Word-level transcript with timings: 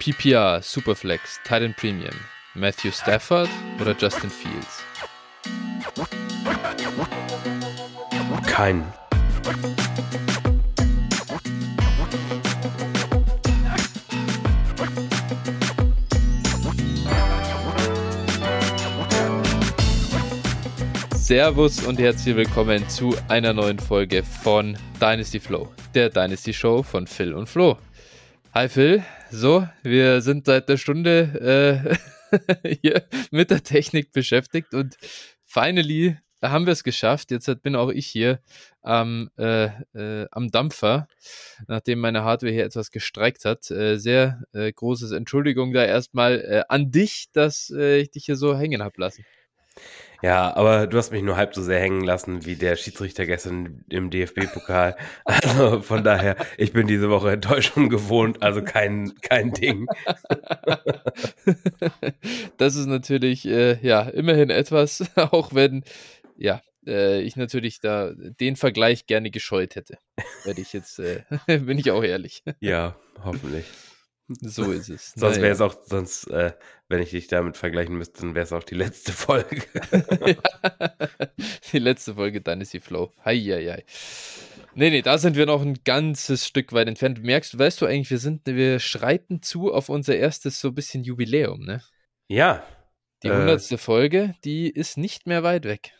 PPR, 0.00 0.62
Superflex, 0.62 1.40
Titan 1.44 1.74
Premium, 1.74 2.14
Matthew 2.54 2.90
Stafford 2.90 3.50
oder 3.78 3.94
Justin 3.94 4.30
Fields? 4.30 4.82
Kein. 8.46 8.82
Servus 21.14 21.84
und 21.84 21.98
herzlich 21.98 22.36
willkommen 22.36 22.88
zu 22.88 23.14
einer 23.28 23.52
neuen 23.52 23.78
Folge 23.78 24.22
von 24.22 24.78
Dynasty 24.98 25.38
Flow, 25.38 25.70
der 25.94 26.08
Dynasty 26.08 26.54
Show 26.54 26.82
von 26.82 27.06
Phil 27.06 27.34
und 27.34 27.50
Flo. 27.50 27.76
Hi 28.54 28.66
Phil, 28.66 29.04
so, 29.30 29.66
wir 29.82 30.20
sind 30.20 30.46
seit 30.46 30.68
einer 30.68 30.78
Stunde 30.78 31.96
äh, 32.32 32.76
hier 32.82 33.04
mit 33.30 33.50
der 33.50 33.62
Technik 33.62 34.12
beschäftigt 34.12 34.74
und 34.74 34.96
finally 35.44 36.16
haben 36.42 36.66
wir 36.66 36.72
es 36.72 36.84
geschafft. 36.84 37.30
Jetzt 37.30 37.62
bin 37.62 37.76
auch 37.76 37.90
ich 37.90 38.06
hier 38.06 38.40
am, 38.82 39.30
äh, 39.36 39.66
äh, 39.94 40.26
am 40.30 40.50
Dampfer, 40.50 41.06
nachdem 41.68 42.00
meine 42.00 42.24
Hardware 42.24 42.52
hier 42.52 42.64
etwas 42.64 42.90
gestreikt 42.90 43.44
hat. 43.44 43.70
Äh, 43.70 43.98
sehr 43.98 44.42
äh, 44.52 44.72
großes 44.72 45.12
Entschuldigung 45.12 45.72
da 45.72 45.84
erstmal 45.84 46.40
äh, 46.40 46.62
an 46.68 46.90
dich, 46.90 47.26
dass 47.32 47.70
ich 47.70 48.10
dich 48.10 48.24
hier 48.24 48.36
so 48.36 48.56
hängen 48.56 48.82
habe 48.82 49.00
lassen. 49.00 49.24
Ja, 50.22 50.54
aber 50.54 50.86
du 50.86 50.98
hast 50.98 51.12
mich 51.12 51.22
nur 51.22 51.36
halb 51.36 51.54
so 51.54 51.62
sehr 51.62 51.80
hängen 51.80 52.04
lassen 52.04 52.44
wie 52.44 52.56
der 52.56 52.76
Schiedsrichter 52.76 53.26
gestern 53.26 53.84
im 53.88 54.10
DFB-Pokal. 54.10 54.96
Also 55.24 55.80
von 55.80 56.04
daher, 56.04 56.36
ich 56.58 56.72
bin 56.72 56.86
diese 56.86 57.08
Woche 57.08 57.32
Enttäuschung 57.32 57.88
gewohnt, 57.88 58.42
also 58.42 58.62
kein, 58.62 59.14
kein 59.22 59.52
Ding. 59.52 59.86
Das 62.58 62.76
ist 62.76 62.86
natürlich, 62.86 63.46
äh, 63.46 63.78
ja, 63.80 64.02
immerhin 64.02 64.50
etwas, 64.50 65.04
auch 65.16 65.54
wenn, 65.54 65.84
ja, 66.36 66.60
äh, 66.86 67.20
ich 67.22 67.36
natürlich 67.36 67.80
da 67.80 68.12
den 68.14 68.56
Vergleich 68.56 69.06
gerne 69.06 69.30
gescheut 69.30 69.76
hätte. 69.76 69.98
Werde 70.44 70.60
ich 70.60 70.72
jetzt, 70.72 70.98
äh, 70.98 71.22
bin 71.46 71.78
ich 71.78 71.90
auch 71.90 72.02
ehrlich. 72.02 72.42
Ja, 72.60 72.96
hoffentlich. 73.24 73.64
So 74.40 74.70
ist 74.70 74.88
es. 74.88 75.12
sonst 75.16 75.40
wäre 75.40 75.52
es 75.52 75.60
auch, 75.60 75.74
sonst, 75.84 76.28
äh, 76.28 76.52
wenn 76.88 77.02
ich 77.02 77.10
dich 77.10 77.26
damit 77.26 77.56
vergleichen 77.56 77.96
müsste, 77.96 78.20
dann 78.20 78.34
wäre 78.34 78.44
es 78.44 78.52
auch 78.52 78.62
die 78.62 78.74
letzte 78.76 79.12
Folge. 79.12 79.62
die 81.72 81.78
letzte 81.78 82.14
Folge 82.14 82.40
Dynasty 82.40 82.80
Flow. 82.80 83.12
Heieiei. 83.24 83.84
Nee, 84.74 84.90
nee, 84.90 85.02
da 85.02 85.18
sind 85.18 85.36
wir 85.36 85.46
noch 85.46 85.62
ein 85.62 85.80
ganzes 85.84 86.46
Stück 86.46 86.72
weit 86.72 86.86
entfernt. 86.86 87.22
Merkst, 87.22 87.58
weißt 87.58 87.80
du 87.80 87.86
eigentlich, 87.86 88.10
wir 88.10 88.18
sind, 88.18 88.46
wir 88.46 88.78
schreiten 88.78 89.42
zu 89.42 89.72
auf 89.72 89.88
unser 89.88 90.16
erstes 90.16 90.60
so 90.60 90.68
ein 90.68 90.74
bisschen 90.74 91.02
Jubiläum, 91.02 91.64
ne? 91.64 91.82
Ja. 92.28 92.64
Die 93.24 93.30
hundertste 93.30 93.74
äh, 93.74 93.78
Folge, 93.78 94.34
die 94.44 94.70
ist 94.70 94.96
nicht 94.96 95.26
mehr 95.26 95.42
weit 95.42 95.64
weg. 95.64 95.92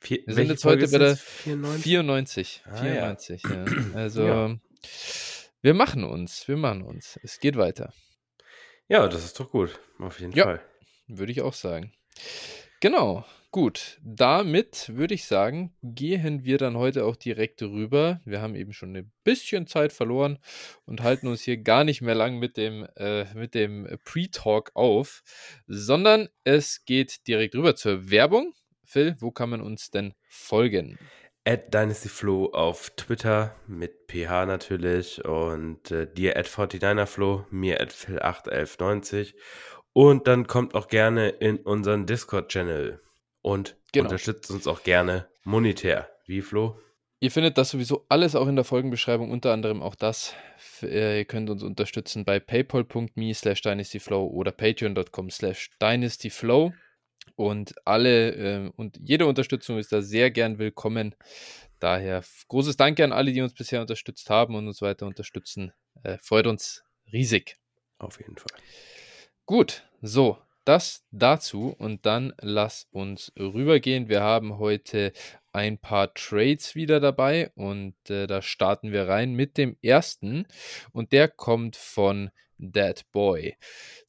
Vier, 0.00 0.18
wir 0.26 0.34
sind 0.34 0.48
jetzt 0.50 0.64
heute 0.66 0.86
bei 0.88 0.98
der 0.98 1.16
94. 1.16 1.82
94. 1.82 2.62
Ah, 2.66 2.76
94 2.76 3.42
ja. 3.42 3.50
ja. 3.50 3.64
Also 3.94 4.26
ja. 4.26 4.56
Wir 5.64 5.72
machen 5.72 6.04
uns, 6.04 6.46
wir 6.46 6.58
machen 6.58 6.82
uns. 6.82 7.18
Es 7.22 7.40
geht 7.40 7.56
weiter. 7.56 7.94
Ja, 8.86 9.08
das 9.08 9.24
ist 9.24 9.40
doch 9.40 9.50
gut, 9.50 9.80
auf 9.98 10.20
jeden 10.20 10.34
ja, 10.34 10.44
Fall. 10.44 10.60
Würde 11.06 11.32
ich 11.32 11.40
auch 11.40 11.54
sagen. 11.54 11.94
Genau, 12.80 13.24
gut. 13.50 13.98
Damit 14.02 14.94
würde 14.94 15.14
ich 15.14 15.24
sagen, 15.24 15.74
gehen 15.82 16.44
wir 16.44 16.58
dann 16.58 16.76
heute 16.76 17.06
auch 17.06 17.16
direkt 17.16 17.62
rüber. 17.62 18.20
Wir 18.26 18.42
haben 18.42 18.56
eben 18.56 18.74
schon 18.74 18.94
ein 18.94 19.10
bisschen 19.24 19.66
Zeit 19.66 19.94
verloren 19.94 20.38
und 20.84 21.02
halten 21.02 21.28
uns 21.28 21.40
hier 21.40 21.56
gar 21.56 21.84
nicht 21.84 22.02
mehr 22.02 22.14
lang 22.14 22.38
mit 22.38 22.58
dem, 22.58 22.86
äh, 22.96 23.24
mit 23.32 23.54
dem 23.54 23.88
Pre-Talk 24.04 24.72
auf, 24.74 25.22
sondern 25.66 26.28
es 26.44 26.84
geht 26.84 27.26
direkt 27.26 27.54
rüber 27.54 27.74
zur 27.74 28.10
Werbung. 28.10 28.52
Phil, 28.84 29.16
wo 29.18 29.30
kann 29.30 29.48
man 29.48 29.62
uns 29.62 29.90
denn 29.90 30.12
folgen? 30.28 30.98
At 31.46 31.74
DynastyFlow 31.74 32.52
auf 32.54 32.90
Twitter 32.96 33.54
mit 33.66 34.06
PH 34.08 34.46
natürlich 34.46 35.24
und 35.24 35.90
äh, 35.90 36.06
dir 36.10 36.38
at 36.38 36.46
49erFlow, 36.46 37.44
mir 37.50 37.80
at 37.80 37.90
Phil81190 37.90 39.34
und 39.92 40.26
dann 40.26 40.46
kommt 40.46 40.74
auch 40.74 40.88
gerne 40.88 41.28
in 41.28 41.58
unseren 41.58 42.06
Discord-Channel 42.06 43.00
und 43.42 43.76
genau. 43.92 44.06
unterstützt 44.06 44.50
uns 44.50 44.66
auch 44.66 44.82
gerne 44.82 45.28
monetär. 45.44 46.08
Wie 46.26 46.40
Flo? 46.40 46.78
Ihr 47.20 47.30
findet 47.30 47.56
das 47.56 47.70
sowieso 47.70 48.04
alles 48.08 48.34
auch 48.34 48.48
in 48.48 48.56
der 48.56 48.64
Folgenbeschreibung, 48.64 49.30
unter 49.30 49.52
anderem 49.52 49.82
auch 49.82 49.94
das. 49.94 50.34
Äh, 50.82 51.20
ihr 51.20 51.24
könnt 51.24 51.48
uns 51.48 51.62
unterstützen 51.62 52.24
bei 52.24 52.40
paypal.me 52.40 53.34
slash 53.34 53.62
dynastyflow 53.62 54.26
oder 54.26 54.52
patreon.com 54.52 55.30
slash 55.30 55.70
dynastyflow. 55.80 56.72
Und 57.36 57.74
alle 57.84 58.30
äh, 58.66 58.70
und 58.76 58.98
jede 59.02 59.26
Unterstützung 59.26 59.78
ist 59.78 59.92
da 59.92 60.02
sehr 60.02 60.30
gern 60.30 60.58
willkommen. 60.58 61.14
Daher 61.80 62.22
großes 62.48 62.76
Danke 62.76 63.04
an 63.04 63.12
alle, 63.12 63.32
die 63.32 63.42
uns 63.42 63.54
bisher 63.54 63.80
unterstützt 63.80 64.30
haben 64.30 64.54
und 64.54 64.66
uns 64.68 64.80
weiter 64.82 65.06
unterstützen. 65.06 65.72
Äh, 66.02 66.18
freut 66.18 66.46
uns 66.46 66.84
riesig. 67.12 67.56
Auf 67.98 68.18
jeden 68.20 68.36
Fall. 68.36 68.58
Gut, 69.46 69.84
so, 70.00 70.38
das 70.64 71.04
dazu 71.10 71.74
und 71.78 72.06
dann 72.06 72.32
lass 72.40 72.88
uns 72.90 73.32
rübergehen. 73.38 74.08
Wir 74.08 74.22
haben 74.22 74.58
heute 74.58 75.12
ein 75.52 75.78
paar 75.78 76.14
Trades 76.14 76.74
wieder 76.74 77.00
dabei 77.00 77.50
und 77.54 77.94
äh, 78.08 78.26
da 78.26 78.42
starten 78.42 78.90
wir 78.90 79.08
rein 79.08 79.34
mit 79.34 79.58
dem 79.58 79.76
ersten 79.82 80.46
und 80.92 81.12
der 81.12 81.28
kommt 81.28 81.76
von 81.76 82.30
Dead 82.58 83.00
Boy. 83.12 83.56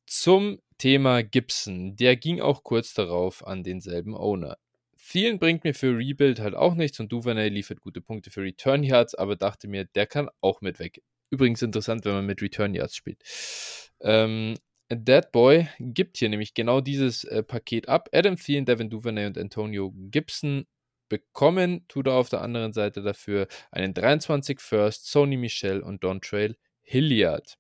Zum 0.05 0.59
Thema 0.77 1.23
Gibson, 1.23 1.95
der 1.95 2.15
ging 2.15 2.41
auch 2.41 2.63
kurz 2.63 2.93
darauf 2.93 3.45
an 3.45 3.63
denselben 3.63 4.15
Owner. 4.15 4.57
Vielen 4.95 5.39
bringt 5.39 5.63
mir 5.63 5.73
für 5.73 5.97
Rebuild 5.97 6.39
halt 6.39 6.55
auch 6.55 6.75
nichts 6.75 6.99
und 6.99 7.11
Duvernay 7.11 7.49
liefert 7.49 7.79
gute 7.79 8.01
Punkte 8.01 8.31
für 8.31 8.41
Return 8.41 8.83
Yards, 8.83 9.15
aber 9.15 9.35
dachte 9.35 9.67
mir, 9.67 9.85
der 9.85 10.07
kann 10.07 10.29
auch 10.41 10.61
mit 10.61 10.79
weg. 10.79 11.03
Übrigens 11.29 11.61
interessant, 11.61 12.05
wenn 12.05 12.13
man 12.13 12.25
mit 12.25 12.41
Return 12.41 12.73
Yards 12.73 12.95
spielt. 12.95 13.21
Ähm, 14.01 14.55
Dead 14.89 15.31
Boy 15.31 15.67
gibt 15.79 16.17
hier 16.17 16.29
nämlich 16.29 16.53
genau 16.53 16.81
dieses 16.81 17.23
äh, 17.23 17.43
Paket 17.43 17.89
ab. 17.89 18.09
Adam 18.13 18.35
Thielen, 18.35 18.65
Devin 18.65 18.89
Duvernay 18.89 19.25
und 19.25 19.37
Antonio 19.37 19.93
Gibson 19.95 20.65
bekommen, 21.09 21.85
tut 21.87 22.07
er 22.07 22.13
auf 22.13 22.29
der 22.29 22.41
anderen 22.41 22.73
Seite 22.73 23.01
dafür 23.01 23.47
einen 23.71 23.93
23 23.93 24.59
First, 24.59 25.07
Sony 25.07 25.37
Michel 25.37 25.81
und 25.81 26.03
Don 26.03 26.21
Trail 26.21 26.55
Hilliard. 26.81 27.57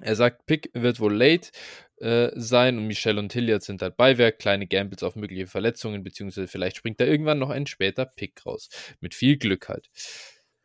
Er 0.00 0.16
sagt, 0.16 0.46
Pick 0.46 0.70
wird 0.74 1.00
wohl 1.00 1.14
late 1.14 1.50
äh, 1.98 2.30
sein 2.34 2.78
und 2.78 2.86
Michelle 2.86 3.20
und 3.20 3.32
Hilliard 3.32 3.62
sind 3.62 3.82
halt 3.82 3.96
Beiwerk, 3.96 4.38
kleine 4.38 4.66
Gambles 4.66 5.02
auf 5.02 5.16
mögliche 5.16 5.46
Verletzungen, 5.46 6.02
beziehungsweise 6.02 6.48
vielleicht 6.48 6.76
springt 6.76 7.00
da 7.00 7.04
irgendwann 7.04 7.38
noch 7.38 7.50
ein 7.50 7.66
später 7.66 8.06
Pick 8.06 8.44
raus. 8.46 8.68
Mit 9.00 9.14
viel 9.14 9.36
Glück 9.36 9.68
halt. 9.68 9.90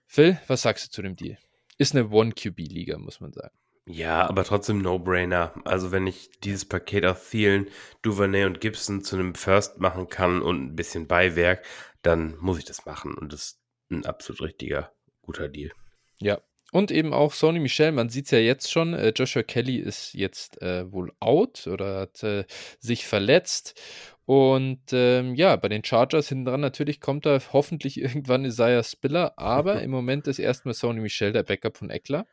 Phil, 0.07 0.39
was 0.47 0.61
sagst 0.61 0.85
du 0.85 0.89
zu 0.89 1.01
dem 1.01 1.15
Deal? 1.15 1.37
Ist 1.77 1.95
eine 1.95 2.09
One-QB-Liga, 2.09 2.97
muss 2.97 3.19
man 3.19 3.33
sagen. 3.33 3.55
Ja, 3.85 4.27
aber 4.27 4.43
trotzdem 4.43 4.79
No-Brainer. 4.79 5.53
Also 5.63 5.91
wenn 5.91 6.07
ich 6.07 6.29
dieses 6.43 6.65
Paket 6.65 7.05
auf 7.05 7.29
Thielen, 7.29 7.67
Duvernay 8.01 8.45
und 8.45 8.59
Gibson 8.59 9.01
zu 9.01 9.15
einem 9.15 9.35
First 9.35 9.79
machen 9.79 10.09
kann 10.09 10.41
und 10.41 10.61
ein 10.61 10.75
bisschen 10.75 11.07
Beiwerk, 11.07 11.63
dann 12.01 12.35
muss 12.39 12.57
ich 12.57 12.65
das 12.65 12.85
machen. 12.85 13.13
Und 13.13 13.31
das 13.31 13.41
ist 13.41 13.61
ein 13.91 14.05
absolut 14.05 14.41
richtiger, 14.41 14.91
guter 15.21 15.47
Deal. 15.47 15.71
Ja, 16.19 16.41
und 16.77 16.91
eben 16.91 17.11
auch 17.11 17.33
Sony 17.33 17.59
Michel, 17.59 17.91
man 17.91 18.09
sieht 18.09 18.25
es 18.25 18.31
ja 18.31 18.37
jetzt 18.37 18.71
schon, 18.71 18.93
äh, 18.93 19.11
Joshua 19.15 19.41
Kelly 19.41 19.77
ist 19.77 20.13
jetzt 20.13 20.61
äh, 20.61 20.91
wohl 20.91 21.11
out 21.19 21.65
oder 21.65 22.01
hat 22.01 22.21
äh, 22.21 22.45
sich 22.77 23.07
verletzt. 23.07 23.81
Und 24.25 24.83
ähm, 24.91 25.33
ja, 25.33 25.55
bei 25.55 25.69
den 25.69 25.83
Chargers 25.83 26.29
hinten 26.29 26.45
dran 26.45 26.61
natürlich 26.61 27.01
kommt 27.01 27.25
da 27.25 27.39
hoffentlich 27.51 27.99
irgendwann 28.01 28.45
Isaiah 28.45 28.83
Spiller, 28.83 29.33
aber 29.37 29.81
im 29.81 29.89
Moment 29.89 30.27
ist 30.27 30.37
erstmal 30.37 30.75
Sony 30.75 31.01
Michel 31.01 31.31
der 31.31 31.41
Backup 31.41 31.77
von 31.77 31.89
Eckler. 31.89 32.27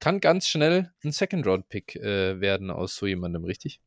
Kann 0.00 0.20
ganz 0.20 0.48
schnell 0.48 0.90
ein 1.04 1.12
Second-Round-Pick 1.12 1.96
äh, 1.96 2.40
werden 2.40 2.70
aus 2.70 2.96
so 2.96 3.06
jemandem, 3.06 3.44
richtig? 3.44 3.82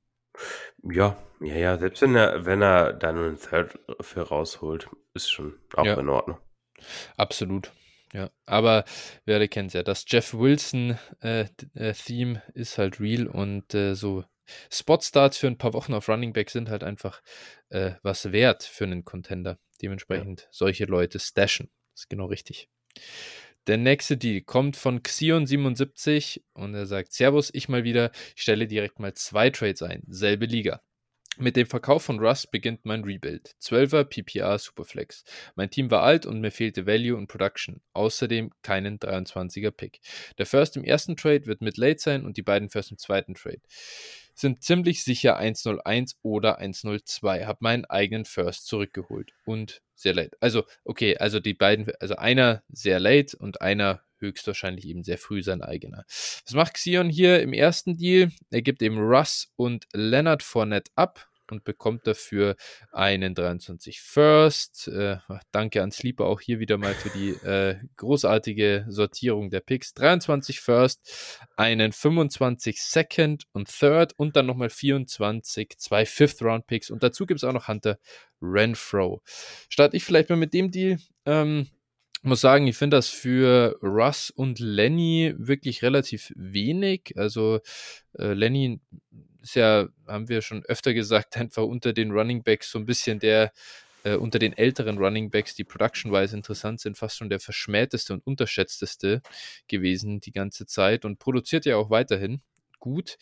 Ja, 0.84 1.18
ja, 1.42 1.56
ja, 1.56 1.78
selbst 1.80 2.04
wenn 2.04 2.16
er, 2.16 2.46
wenn 2.46 2.62
er 2.62 2.94
da 2.94 3.12
nur 3.12 3.26
einen 3.26 3.40
Third 3.40 3.80
für 4.02 4.22
rausholt, 4.22 4.88
ist 5.16 5.32
schon 5.32 5.56
auch 5.74 5.86
ja. 5.86 6.00
in 6.00 6.10
Ordnung. 6.10 6.38
Absolut. 7.18 7.72
Ja, 8.16 8.32
aber 8.46 8.86
wir 9.26 9.36
alle 9.36 9.50
kennen 9.50 9.68
es 9.68 9.74
ja. 9.74 9.84
Das 9.84 10.06
Jeff 10.08 10.34
Wilson-Theme 10.34 11.00
äh, 11.22 11.90
äh, 11.90 12.60
ist 12.60 12.78
halt 12.78 13.02
real 13.02 13.28
und 13.28 13.74
äh, 13.74 13.94
so 13.94 14.24
Spot-Starts 14.72 15.38
für 15.38 15.48
ein 15.48 15.58
paar 15.58 15.74
Wochen 15.74 15.94
auf 15.94 16.08
Running 16.08 16.32
Back 16.32 16.50
sind 16.50 16.70
halt 16.70 16.86
einfach 16.86 17.22
äh, 17.68 17.92
was 18.04 18.32
wert 18.32 18.64
für 18.64 18.86
einen 18.86 19.04
Contender. 19.04 19.60
Dementsprechend 19.82 20.44
ja. 20.44 20.48
solche 20.52 20.86
Leute 20.86 21.20
stashen. 21.20 21.70
Das 21.94 22.04
ist 22.04 22.10
genau 22.10 22.28
richtig. 22.28 22.70
Der 23.68 23.76
nächste 23.76 24.16
Deal 24.16 24.40
kommt 24.40 24.78
von 24.78 25.02
Xion77 25.02 26.42
und 26.54 26.74
er 26.74 26.86
sagt: 26.86 27.12
Servus, 27.12 27.50
ich 27.54 27.68
mal 27.68 27.84
wieder. 27.84 28.12
Ich 28.38 28.44
stelle 28.44 28.66
direkt 28.66 29.00
mal 29.00 29.14
zwei 29.14 29.50
Trades 29.50 29.82
ein. 29.82 30.04
Selbe 30.08 30.46
Liga. 30.46 30.82
Mit 31.38 31.58
dem 31.58 31.68
Verkauf 31.68 32.04
von 32.04 32.20
Russ 32.20 32.48
beginnt 32.48 32.86
mein 32.86 33.04
Rebuild. 33.04 33.56
12er 33.62 34.06
PPR 34.06 34.58
Superflex. 34.58 35.26
Mein 35.56 35.70
Team 35.70 35.92
war 35.92 36.04
alt 36.04 36.26
und 36.26 36.40
mir 36.40 36.52
fehlte 36.52 36.88
Value 36.88 37.18
und 37.18 37.28
Production. 37.28 37.82
Außerdem 37.94 38.52
keinen 38.62 39.00
23er 39.00 39.72
Pick. 39.72 40.00
Der 40.38 40.46
First 40.46 40.78
im 40.78 40.86
ersten 40.86 41.18
Trade 41.18 41.46
wird 41.46 41.62
mit 41.62 41.76
Late 41.78 42.00
sein 42.00 42.26
und 42.26 42.38
die 42.38 42.42
beiden 42.42 42.70
First 42.70 42.92
im 42.92 42.98
zweiten 42.98 43.34
Trade 43.34 43.62
sind 44.36 44.64
ziemlich 44.64 45.04
sicher 45.04 45.38
101 45.38 46.18
oder 46.22 46.60
102. 46.60 47.46
Hab 47.46 47.62
meinen 47.62 47.86
eigenen 47.86 48.26
First 48.26 48.68
zurückgeholt 48.68 49.32
und 49.46 49.82
sehr 49.96 50.14
late. 50.14 50.38
Also, 50.42 50.64
okay, 50.84 51.18
also 51.18 51.40
die 51.40 51.54
beiden, 51.54 51.92
also 52.00 52.16
einer 52.18 52.64
sehr 52.70 53.00
late 53.00 53.36
und 53.38 53.62
einer 53.62 54.02
höchstwahrscheinlich 54.20 54.86
eben 54.88 55.04
sehr 55.04 55.18
früh 55.18 55.42
sein 55.42 55.62
eigener. 55.62 56.06
Was 56.08 56.54
macht 56.54 56.74
Xion 56.76 57.10
hier 57.10 57.42
im 57.42 57.54
ersten 57.54 57.98
Deal? 57.98 58.32
Er 58.52 58.62
gibt 58.62 58.82
eben 58.82 58.98
Russ 58.98 59.52
und 59.56 59.88
Leonard 59.94 60.44
Fournette 60.44 60.92
ab 60.96 61.30
und 61.52 61.64
bekommt 61.64 62.08
dafür 62.08 62.56
einen 62.92 63.36
23 63.36 64.02
First. 64.02 64.88
Äh, 64.88 65.18
danke 65.52 65.82
an 65.82 65.92
Sleeper 65.92 66.26
auch 66.26 66.42
hier 66.42 66.60
wieder 66.60 66.78
mal 66.78 66.94
für 66.94 67.10
die 67.10 67.30
äh, 67.46 67.78
großartige 67.98 68.86
Sortierung 68.90 69.50
der 69.50 69.62
Picks. 69.62 69.94
23 69.94 70.60
First, 70.60 71.48
einen 71.56 71.92
25 71.92 72.82
Second 72.82 73.46
und 73.54 73.68
Third 73.68 74.14
und 74.18 74.36
dann 74.36 74.46
nochmal 74.46 74.70
24, 74.70 75.78
zwei 75.78 76.06
Fifth 76.06 76.42
Round 76.42 76.68
Picks 76.68 76.90
und 76.90 77.04
dazu 77.04 77.26
gibt 77.26 77.40
es 77.40 77.44
auch 77.44 77.54
noch 77.54 77.68
Hunter 77.68 77.98
Renfro. 78.42 79.22
Starte 79.70 79.98
ich 79.98 80.04
vielleicht 80.04 80.30
mal 80.30 80.36
mit 80.36 80.54
dem 80.54 80.72
Deal. 80.72 81.00
Ähm, 81.26 81.68
muss 82.26 82.42
sagen, 82.42 82.66
ich 82.66 82.76
finde 82.76 82.98
das 82.98 83.10
für 83.10 83.78
Russ 83.84 84.32
und 84.32 84.60
Lenny 84.60 85.36
wirklich 85.38 85.84
relativ 85.84 86.34
wenig. 86.36 87.14
Also 87.16 87.60
äh, 88.18 88.34
Lenny 88.34 88.80
ist 89.46 89.56
ja, 89.56 89.88
haben 90.08 90.28
wir 90.28 90.42
schon 90.42 90.64
öfter 90.66 90.94
gesagt, 90.94 91.38
einfach 91.38 91.64
unter 91.64 91.94
den 91.94 92.12
Running 92.12 92.44
Backs 92.44 92.72
so 92.72 92.80
ein 92.80 92.86
bisschen 92.86 93.20
der, 93.20 93.52
äh, 94.04 94.16
unter 94.16 94.40
den 94.40 94.54
älteren 94.54 94.98
Running 94.98 95.30
Backs, 95.30 95.56
die 95.56 95.64
production-wise 95.64 96.36
interessant 96.36 96.82
sind, 96.82 96.98
fast 96.98 97.18
schon 97.18 97.30
der 97.30 97.40
verschmähteste 97.40 98.14
und 98.14 98.26
unterschätzteste 98.26 99.22
gewesen 99.68 100.20
die 100.20 100.32
ganze 100.32 100.66
Zeit 100.66 101.06
und 101.06 101.20
produziert 101.20 101.66
ja 101.66 101.78
auch 101.78 101.90
weiterhin 101.90 102.42
gut. 102.80 103.18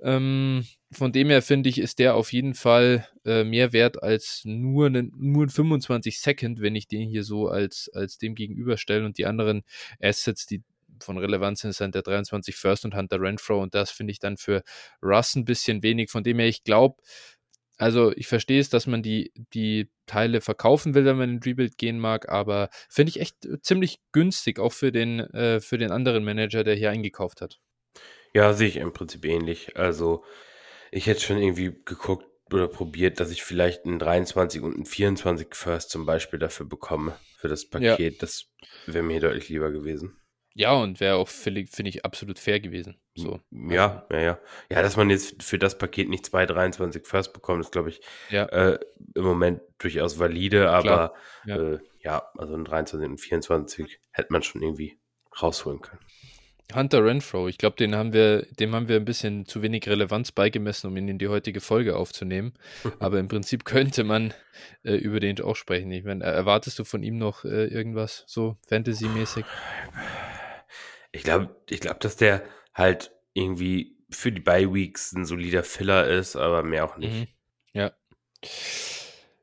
Ähm, 0.00 0.64
von 0.92 1.12
dem 1.12 1.28
her 1.28 1.42
finde 1.42 1.68
ich, 1.68 1.78
ist 1.78 1.98
der 1.98 2.14
auf 2.14 2.32
jeden 2.32 2.54
Fall 2.54 3.06
äh, 3.24 3.44
mehr 3.44 3.72
wert 3.72 4.02
als 4.02 4.42
nur, 4.44 4.86
einen, 4.86 5.12
nur 5.16 5.46
ein 5.46 5.50
25 5.50 6.20
Second, 6.20 6.60
wenn 6.60 6.76
ich 6.76 6.88
den 6.88 7.08
hier 7.08 7.24
so 7.24 7.48
als, 7.48 7.90
als 7.94 8.18
dem 8.18 8.34
gegenüberstelle 8.34 9.04
und 9.04 9.18
die 9.18 9.26
anderen 9.26 9.62
Assets, 10.00 10.46
die 10.46 10.62
von 11.02 11.18
Relevanz 11.18 11.60
sind, 11.60 11.74
sind 11.74 11.94
der 11.94 12.02
23 12.02 12.56
First 12.56 12.84
und 12.84 12.94
Hunter 12.94 13.20
Renfro 13.20 13.62
und 13.62 13.74
das 13.74 13.90
finde 13.90 14.12
ich 14.12 14.18
dann 14.18 14.36
für 14.36 14.62
Russ 15.02 15.34
ein 15.34 15.44
bisschen 15.44 15.82
wenig. 15.82 16.10
Von 16.10 16.22
dem 16.22 16.38
her, 16.38 16.48
ich 16.48 16.64
glaube, 16.64 17.02
also 17.78 18.12
ich 18.16 18.26
verstehe 18.26 18.60
es, 18.60 18.70
dass 18.70 18.86
man 18.86 19.02
die, 19.02 19.32
die 19.54 19.88
Teile 20.06 20.40
verkaufen 20.40 20.94
will, 20.94 21.04
wenn 21.04 21.16
man 21.16 21.30
in 21.30 21.42
Rebuild 21.42 21.78
gehen 21.78 22.00
mag, 22.00 22.28
aber 22.28 22.70
finde 22.88 23.10
ich 23.10 23.20
echt 23.20 23.46
äh, 23.46 23.60
ziemlich 23.62 24.00
günstig, 24.12 24.58
auch 24.58 24.72
für 24.72 24.90
den, 24.90 25.20
äh, 25.20 25.60
für 25.60 25.78
den 25.78 25.92
anderen 25.92 26.24
Manager, 26.24 26.64
der 26.64 26.74
hier 26.74 26.90
eingekauft 26.90 27.40
hat. 27.40 27.60
Ja, 28.34 28.52
sehe 28.52 28.68
ich 28.68 28.76
im 28.76 28.92
Prinzip 28.92 29.24
ähnlich. 29.24 29.76
Also, 29.76 30.24
ich 30.90 31.06
hätte 31.06 31.20
schon 31.20 31.38
irgendwie 31.38 31.72
geguckt 31.84 32.26
oder 32.52 32.66
probiert, 32.66 33.20
dass 33.20 33.30
ich 33.30 33.42
vielleicht 33.42 33.84
einen 33.84 33.98
23 33.98 34.62
und 34.62 34.74
einen 34.74 34.86
24 34.86 35.54
First 35.54 35.90
zum 35.90 36.04
Beispiel 36.04 36.38
dafür 36.38 36.66
bekomme, 36.66 37.16
für 37.36 37.48
das 37.48 37.68
Paket. 37.68 38.14
Ja. 38.14 38.18
Das 38.20 38.46
wäre 38.86 39.04
mir 39.04 39.20
deutlich 39.20 39.48
lieber 39.48 39.70
gewesen. 39.70 40.17
Ja, 40.58 40.72
und 40.72 40.98
wäre 40.98 41.14
auch, 41.14 41.28
finde 41.28 41.60
ich, 41.60 42.04
absolut 42.04 42.40
fair 42.40 42.58
gewesen. 42.58 42.96
So. 43.14 43.38
Ja, 43.52 44.04
also. 44.08 44.16
ja, 44.16 44.20
ja. 44.20 44.38
Ja, 44.68 44.82
dass 44.82 44.96
man 44.96 45.08
jetzt 45.08 45.40
für 45.40 45.56
das 45.56 45.78
Paket 45.78 46.08
nicht 46.08 46.26
zwei 46.26 46.46
23 46.46 47.06
First 47.06 47.32
bekommt, 47.32 47.60
ist, 47.60 47.70
glaube 47.70 47.90
ich, 47.90 48.00
ja. 48.28 48.44
äh, 48.46 48.80
im 49.14 49.22
Moment 49.22 49.60
durchaus 49.78 50.18
valide, 50.18 50.70
aber 50.70 51.14
ja. 51.46 51.56
Äh, 51.56 51.78
ja, 52.00 52.24
also 52.36 52.54
ein 52.54 52.64
23 52.64 53.08
und 53.08 53.20
24 53.20 54.00
hätte 54.10 54.32
man 54.32 54.42
schon 54.42 54.60
irgendwie 54.60 54.98
rausholen 55.40 55.80
können. 55.80 56.00
Hunter 56.74 57.04
Renfro, 57.04 57.46
ich 57.46 57.56
glaube, 57.56 57.76
den 57.76 57.94
haben 57.94 58.12
wir, 58.12 58.42
dem 58.58 58.74
haben 58.74 58.88
wir 58.88 58.96
ein 58.96 59.04
bisschen 59.04 59.46
zu 59.46 59.62
wenig 59.62 59.88
Relevanz 59.88 60.32
beigemessen, 60.32 60.88
um 60.88 60.96
ihn 60.96 61.06
in 61.06 61.18
die 61.18 61.28
heutige 61.28 61.60
Folge 61.60 61.96
aufzunehmen. 61.96 62.52
Aber 62.98 63.20
im 63.20 63.28
Prinzip 63.28 63.64
könnte 63.64 64.02
man 64.02 64.34
äh, 64.82 64.96
über 64.96 65.20
den 65.20 65.40
auch 65.40 65.54
sprechen. 65.54 65.92
Ich 65.92 66.02
meine, 66.02 66.24
erwartest 66.24 66.80
du 66.80 66.84
von 66.84 67.04
ihm 67.04 67.16
noch 67.16 67.44
äh, 67.44 67.66
irgendwas 67.66 68.24
so 68.26 68.56
Fantasy-mäßig? 68.66 69.44
Ich 71.12 71.22
glaube, 71.22 71.54
ich 71.68 71.80
glaube, 71.80 71.98
dass 72.00 72.16
der 72.16 72.44
halt 72.74 73.12
irgendwie 73.32 73.96
für 74.10 74.32
die 74.32 74.40
Bye 74.40 74.72
Weeks 74.72 75.12
ein 75.12 75.24
solider 75.24 75.64
Filler 75.64 76.06
ist, 76.06 76.36
aber 76.36 76.62
mehr 76.62 76.84
auch 76.84 76.96
nicht. 76.96 77.12
Mhm. 77.12 77.26
Ja. 77.72 77.92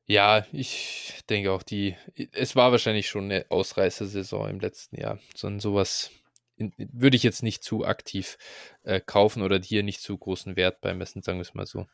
Ja, 0.07 0.45
ich 0.51 1.23
denke 1.29 1.51
auch 1.51 1.63
die, 1.63 1.95
es 2.31 2.55
war 2.55 2.71
wahrscheinlich 2.71 3.07
schon 3.07 3.25
eine 3.25 3.45
Ausreißersaison 3.49 4.49
im 4.49 4.59
letzten 4.59 4.99
Jahr. 4.99 5.19
So 5.35 5.59
sowas 5.59 6.11
würde 6.57 7.17
ich 7.17 7.23
jetzt 7.23 7.43
nicht 7.43 7.63
zu 7.63 7.85
aktiv 7.85 8.37
äh, 8.83 9.01
kaufen 9.01 9.41
oder 9.41 9.59
hier 9.59 9.83
nicht 9.83 10.01
zu 10.01 10.17
großen 10.17 10.55
Wert 10.55 10.81
beimessen, 10.81 11.21
sagen 11.21 11.39
wir 11.39 11.43
es 11.43 11.53
mal 11.53 11.65
so. 11.65 11.87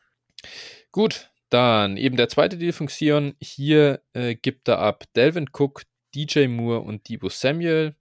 Gut, 0.92 1.32
dann 1.50 1.98
eben 1.98 2.18
der 2.18 2.30
zweite 2.30 2.58
Deal 2.58 2.74
von 2.74 2.88
Xion. 2.88 3.36
Hier 3.40 4.02
äh, 4.14 4.36
gibt 4.36 4.68
er 4.68 4.80
ab 4.80 5.06
Delvin 5.16 5.50
Cook, 5.52 5.84
DJ 6.14 6.48
Moore 6.48 6.82
und 6.82 7.08
Debo 7.10 7.30
Samuel. 7.30 7.96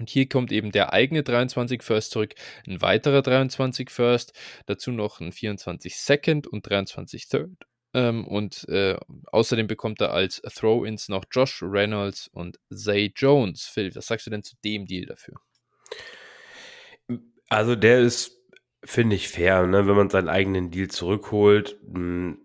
Und 0.00 0.08
hier 0.08 0.26
kommt 0.30 0.50
eben 0.50 0.72
der 0.72 0.94
eigene 0.94 1.22
23 1.22 1.82
First 1.82 2.12
zurück, 2.12 2.34
ein 2.66 2.80
weiterer 2.80 3.20
23 3.20 3.90
First, 3.90 4.32
dazu 4.64 4.92
noch 4.92 5.20
ein 5.20 5.30
24 5.30 5.94
Second 5.94 6.46
und 6.46 6.68
23 6.68 7.28
Third. 7.28 7.50
Ähm, 7.92 8.26
und 8.26 8.66
äh, 8.70 8.96
außerdem 9.30 9.66
bekommt 9.66 10.00
er 10.00 10.14
als 10.14 10.40
Throw-ins 10.40 11.10
noch 11.10 11.26
Josh 11.30 11.62
Reynolds 11.62 12.28
und 12.28 12.58
Zay 12.74 13.12
Jones. 13.14 13.66
Phil, 13.66 13.94
was 13.94 14.06
sagst 14.06 14.26
du 14.26 14.30
denn 14.30 14.42
zu 14.42 14.56
dem 14.64 14.86
Deal 14.86 15.04
dafür? 15.04 15.34
Also 17.50 17.76
der 17.76 18.00
ist, 18.00 18.40
finde 18.82 19.16
ich, 19.16 19.28
fair, 19.28 19.66
ne? 19.66 19.86
wenn 19.86 19.96
man 19.96 20.08
seinen 20.08 20.30
eigenen 20.30 20.70
Deal 20.70 20.88
zurückholt. 20.88 21.78
Hm, 21.92 22.38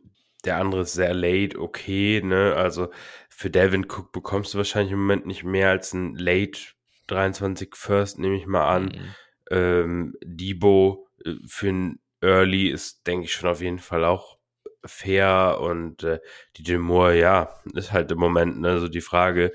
der 0.43 0.57
andere 0.57 0.81
ist 0.81 0.93
sehr 0.93 1.13
late, 1.13 1.57
okay, 1.57 2.21
ne? 2.21 2.53
Also 2.55 2.89
für 3.29 3.49
Devin 3.49 3.85
Cook 3.85 4.11
bekommst 4.11 4.53
du 4.53 4.57
wahrscheinlich 4.57 4.91
im 4.91 4.99
Moment 4.99 5.25
nicht 5.25 5.43
mehr 5.45 5.69
als 5.69 5.93
ein 5.93 6.15
Late 6.15 6.74
23 7.07 7.75
First, 7.75 8.19
nehme 8.19 8.35
ich 8.35 8.45
mal 8.45 8.67
an. 8.67 8.85
Mhm. 8.85 9.15
Ähm, 9.51 10.15
Debo 10.23 11.07
äh, 11.23 11.33
für 11.47 11.69
ein 11.69 11.99
Early 12.21 12.69
ist, 12.69 13.05
denke 13.05 13.25
ich, 13.25 13.33
schon 13.33 13.49
auf 13.49 13.61
jeden 13.61 13.79
Fall 13.79 14.03
auch 14.03 14.37
fair 14.83 15.57
und 15.59 16.03
äh, 16.03 16.19
DJ 16.57 16.77
Moore, 16.77 17.17
ja, 17.17 17.59
ist 17.73 17.91
halt 17.91 18.11
im 18.11 18.19
Moment 18.19 18.59
ne, 18.59 18.79
so 18.79 18.87
die 18.87 19.01
Frage, 19.01 19.53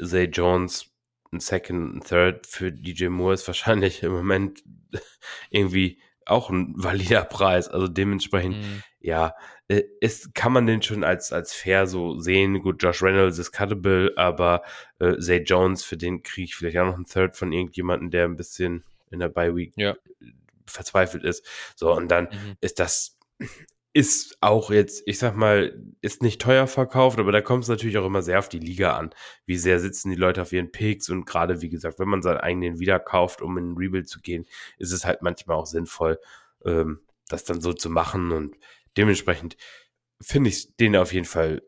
Zay 0.00 0.24
Jones 0.24 0.92
ein 1.32 1.40
Second, 1.40 1.96
ein 1.96 2.00
Third 2.00 2.46
für 2.46 2.70
DJ 2.70 3.08
Moore 3.08 3.34
ist 3.34 3.46
wahrscheinlich 3.46 4.02
im 4.02 4.12
Moment 4.12 4.62
irgendwie 5.50 6.00
auch 6.26 6.50
ein 6.50 6.74
valider 6.76 7.24
Preis. 7.24 7.68
Also 7.68 7.88
dementsprechend, 7.88 8.58
mhm. 8.58 8.82
ja, 9.00 9.34
äh, 9.72 9.84
ist, 10.00 10.34
kann 10.34 10.52
man 10.52 10.66
den 10.66 10.82
schon 10.82 11.02
als, 11.02 11.32
als 11.32 11.54
fair 11.54 11.86
so 11.86 12.18
sehen. 12.18 12.60
Gut, 12.60 12.82
Josh 12.82 13.02
Reynolds 13.02 13.38
ist 13.38 13.52
cuttable, 13.52 14.12
aber 14.16 14.62
äh, 14.98 15.16
Zay 15.18 15.38
Jones, 15.38 15.82
für 15.82 15.96
den 15.96 16.22
kriege 16.22 16.44
ich 16.44 16.54
vielleicht 16.54 16.76
auch 16.76 16.86
noch 16.86 16.98
ein 16.98 17.06
Third 17.06 17.36
von 17.36 17.52
irgendjemandem, 17.52 18.10
der 18.10 18.26
ein 18.26 18.36
bisschen 18.36 18.84
in 19.10 19.20
der 19.20 19.28
Bye 19.28 19.56
Week 19.56 19.72
ja. 19.76 19.96
verzweifelt 20.66 21.24
ist. 21.24 21.46
So, 21.74 21.92
und 21.92 22.10
dann 22.10 22.24
mhm. 22.24 22.56
ist 22.60 22.80
das 22.80 23.16
ist 23.94 24.38
auch 24.40 24.70
jetzt, 24.70 25.02
ich 25.06 25.18
sag 25.18 25.36
mal, 25.36 25.78
ist 26.00 26.22
nicht 26.22 26.40
teuer 26.40 26.66
verkauft, 26.66 27.18
aber 27.18 27.30
da 27.30 27.42
kommt 27.42 27.64
es 27.64 27.68
natürlich 27.68 27.98
auch 27.98 28.06
immer 28.06 28.22
sehr 28.22 28.38
auf 28.38 28.48
die 28.48 28.58
Liga 28.58 28.96
an. 28.96 29.10
Wie 29.44 29.58
sehr 29.58 29.80
sitzen 29.80 30.10
die 30.10 30.16
Leute 30.16 30.40
auf 30.40 30.52
ihren 30.52 30.72
Picks 30.72 31.10
und 31.10 31.26
gerade, 31.26 31.60
wie 31.60 31.68
gesagt, 31.68 31.98
wenn 31.98 32.08
man 32.08 32.22
seinen 32.22 32.38
eigenen 32.38 32.78
wieder 32.78 32.98
kauft, 32.98 33.42
um 33.42 33.58
in 33.58 33.72
ein 33.72 33.76
Rebuild 33.76 34.08
zu 34.08 34.20
gehen, 34.20 34.46
ist 34.78 34.92
es 34.92 35.04
halt 35.04 35.20
manchmal 35.20 35.58
auch 35.58 35.66
sinnvoll, 35.66 36.18
ähm, 36.64 37.00
das 37.28 37.44
dann 37.44 37.60
so 37.60 37.74
zu 37.74 37.90
machen 37.90 38.32
und 38.32 38.56
dementsprechend 38.96 39.56
finde 40.20 40.50
ich 40.50 40.76
den 40.76 40.96
auf 40.96 41.12
jeden 41.12 41.26
Fall 41.26 41.62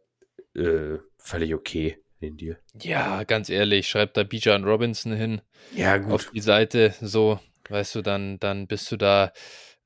äh, 0.54 0.98
völlig 1.18 1.54
okay, 1.54 1.98
den 2.20 2.36
Deal. 2.36 2.58
Ja, 2.80 3.24
ganz 3.24 3.48
ehrlich, 3.48 3.88
schreibt 3.88 4.16
da 4.16 4.22
Bijan 4.22 4.64
Robinson 4.64 5.12
hin. 5.12 5.40
Ja, 5.74 5.98
gut. 5.98 6.12
Auf 6.12 6.30
die 6.30 6.40
Seite, 6.40 6.94
so, 7.00 7.40
weißt 7.68 7.96
du, 7.96 8.02
dann, 8.02 8.38
dann 8.38 8.66
bist 8.66 8.90
du 8.90 8.96
da, 8.96 9.32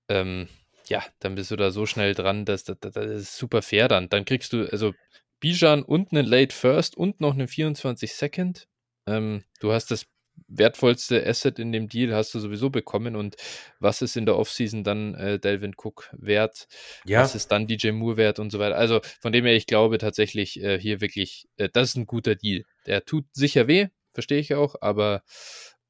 ähm, 0.08 0.48
ja, 0.86 1.04
dann 1.20 1.34
bist 1.34 1.50
du 1.50 1.56
da 1.56 1.70
so 1.70 1.86
schnell 1.86 2.14
dran, 2.14 2.44
dass 2.44 2.64
das, 2.64 2.78
das, 2.80 2.92
das 2.92 3.06
ist 3.06 3.36
super 3.36 3.62
fair 3.62 3.88
dann. 3.88 4.08
Dann 4.08 4.24
kriegst 4.24 4.52
du 4.52 4.70
also 4.70 4.94
Bijan 5.40 5.82
und 5.82 6.12
einen 6.12 6.26
Late 6.26 6.54
First 6.54 6.96
und 6.96 7.20
noch 7.20 7.34
einen 7.34 7.48
24 7.48 8.12
Second. 8.12 8.68
Ähm, 9.06 9.44
du 9.60 9.72
hast 9.72 9.90
das 9.90 10.06
wertvollste 10.46 11.26
Asset 11.26 11.58
in 11.58 11.72
dem 11.72 11.88
Deal 11.88 12.14
hast 12.14 12.34
du 12.34 12.38
sowieso 12.38 12.70
bekommen 12.70 13.16
und 13.16 13.36
was 13.80 14.02
ist 14.02 14.16
in 14.16 14.26
der 14.26 14.36
Offseason 14.36 14.84
dann 14.84 15.14
äh, 15.14 15.38
Delvin 15.38 15.74
Cook 15.76 16.10
wert? 16.12 16.68
Ja. 17.04 17.22
Was 17.22 17.34
ist 17.34 17.48
dann 17.48 17.66
DJ 17.66 17.90
Moore 17.90 18.16
wert 18.16 18.38
und 18.38 18.50
so 18.50 18.58
weiter? 18.58 18.76
Also 18.76 19.00
von 19.20 19.32
dem 19.32 19.44
her, 19.44 19.54
ich 19.54 19.66
glaube 19.66 19.98
tatsächlich 19.98 20.62
äh, 20.62 20.78
hier 20.78 21.00
wirklich, 21.00 21.48
äh, 21.56 21.68
das 21.72 21.90
ist 21.90 21.96
ein 21.96 22.06
guter 22.06 22.34
Deal. 22.34 22.64
Der 22.86 23.04
tut 23.04 23.24
sicher 23.32 23.68
weh, 23.68 23.88
verstehe 24.12 24.38
ich 24.38 24.54
auch, 24.54 24.76
aber 24.80 25.22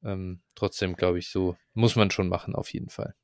ähm, 0.03 0.41
trotzdem 0.55 0.95
glaube 0.95 1.19
ich, 1.19 1.29
so 1.29 1.55
muss 1.73 1.95
man 1.95 2.11
schon 2.11 2.29
machen 2.29 2.55
auf 2.55 2.73
jeden 2.73 2.89
Fall. 2.89 3.15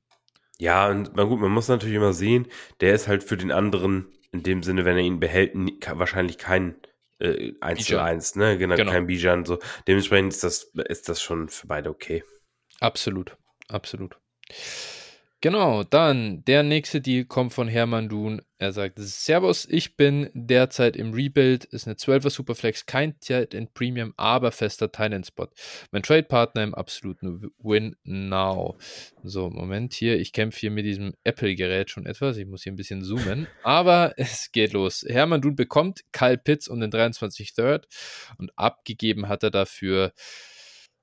Ja, 0.58 0.88
und 0.90 1.12
na 1.16 1.24
gut, 1.24 1.40
man 1.40 1.52
muss 1.52 1.68
natürlich 1.68 1.96
immer 1.96 2.14
sehen, 2.14 2.48
der 2.80 2.96
ist 2.96 3.08
halt 3.08 3.24
für 3.24 3.38
den 3.38 3.52
anderen, 3.52 4.08
in 4.32 4.44
dem 4.44 4.64
Sinne, 4.64 4.86
wenn 4.86 4.98
er 4.98 5.04
ihn 5.04 5.20
behält, 5.20 5.54
wahrscheinlich 5.94 6.38
kein 6.38 6.76
äh, 7.20 7.54
1 7.62 7.86
zu 7.86 8.02
1, 8.02 8.36
ne? 8.36 8.58
Genau, 8.58 8.76
genau. 8.76 8.92
kein 8.92 9.08
Bijan. 9.08 9.46
So. 9.46 9.60
Dementsprechend 9.88 10.34
ist 10.34 10.44
das, 10.44 10.72
ist 10.88 11.10
das 11.10 11.22
schon 11.22 11.50
für 11.50 11.68
beide 11.68 11.90
okay. 11.90 12.24
Absolut, 12.80 13.38
absolut. 13.68 14.18
Genau, 15.46 15.84
dann 15.84 16.44
der 16.46 16.64
nächste 16.64 17.02
Deal 17.02 17.24
kommt 17.24 17.54
von 17.54 17.68
Hermann 17.68 18.10
Dun. 18.10 18.42
Er 18.58 18.72
sagt: 18.72 18.98
Servus, 18.98 19.68
ich 19.70 19.96
bin 19.96 20.32
derzeit 20.34 20.96
im 20.96 21.14
Rebuild, 21.14 21.66
ist 21.66 21.86
eine 21.86 21.98
12er 21.98 22.32
Superflex, 22.32 22.88
kein 22.88 23.20
Tight 23.20 23.54
End 23.54 23.76
Premium, 23.76 24.16
aber 24.18 24.52
fester 24.52 24.92
Tight 24.92 25.24
Spot. 25.28 25.48
Mein 25.92 26.02
Trade-Partner 26.02 26.64
im 26.64 26.74
absoluten 26.74 27.52
Win 27.60 27.96
Now. 28.04 28.76
So, 29.22 29.52
Moment 29.52 29.94
hier, 29.94 30.20
ich 30.20 30.34
kämpfe 30.34 30.62
hier 30.62 30.72
mit 30.72 30.84
diesem 30.84 31.14
Apple-Gerät 31.24 31.92
schon 31.92 32.08
etwas. 32.08 32.38
Ich 32.38 32.48
muss 32.48 32.64
hier 32.64 32.74
ein 32.74 32.78
bisschen 32.78 33.04
zoomen, 33.04 33.46
aber 33.62 34.14
es 34.18 34.52
geht 34.52 34.74
los. 34.74 35.06
Hermann 35.08 35.42
Dun 35.42 35.56
bekommt 35.56 36.02
Kyle 36.12 36.40
Pitts 36.40 36.68
und 36.68 36.80
den 36.80 36.90
23 36.90 37.54
Third 37.54 37.88
und 38.40 38.52
abgegeben 38.58 39.28
hat 39.28 39.44
er 39.44 39.52
dafür 39.52 40.12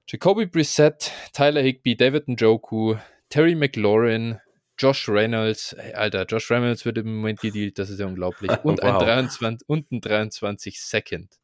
Jacoby 0.09 0.47
Brissett, 0.47 1.13
Tyler 1.33 1.63
Higby, 1.63 1.97
David 1.97 2.27
Njoku, 2.27 2.97
Terry 3.33 3.55
McLaurin, 3.55 4.41
Josh 4.79 5.09
Reynolds, 5.09 5.75
Alter, 5.95 6.27
Josh 6.27 6.51
Reynolds 6.51 6.85
wird 6.85 6.99
im 6.99 7.17
Moment 7.17 7.41
gedealt, 7.41 7.79
das 7.79 7.89
ist 7.89 7.99
ja 7.99 8.05
unglaublich. 8.05 8.51
Und, 8.63 8.83
wow. 8.83 9.01
ein, 9.01 9.07
23, 9.07 9.69
und 9.71 9.91
ein 9.91 10.03
23 10.03 10.79
Second. 10.79 11.35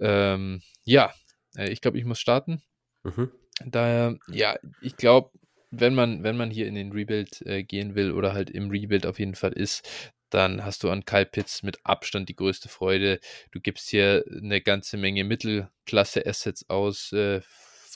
Ähm, 0.00 0.62
ja, 0.84 1.12
äh, 1.58 1.68
ich 1.68 1.82
glaube, 1.82 1.98
ich 1.98 2.06
muss 2.06 2.18
starten. 2.18 2.62
Mhm. 3.02 3.30
Daher, 3.66 4.16
ja, 4.28 4.56
ich 4.80 4.96
glaube, 4.96 5.30
wenn 5.70 5.94
man, 5.94 6.22
wenn 6.22 6.38
man 6.38 6.50
hier 6.50 6.66
in 6.66 6.74
den 6.74 6.90
Rebuild 6.92 7.42
äh, 7.42 7.64
gehen 7.64 7.94
will 7.94 8.10
oder 8.10 8.32
halt 8.32 8.48
im 8.48 8.70
Rebuild 8.70 9.04
auf 9.04 9.18
jeden 9.18 9.34
Fall 9.34 9.52
ist, 9.52 9.86
dann 10.30 10.64
hast 10.64 10.84
du 10.84 10.90
an 10.90 11.04
Kyle 11.04 11.26
Pitts 11.26 11.62
mit 11.62 11.80
Abstand 11.84 12.30
die 12.30 12.36
größte 12.36 12.70
Freude. 12.70 13.20
Du 13.50 13.60
gibst 13.60 13.90
hier 13.90 14.24
eine 14.30 14.62
ganze 14.62 14.96
Menge 14.96 15.24
Mittelklasse-Assets 15.24 16.70
aus, 16.70 17.12
äh, 17.12 17.42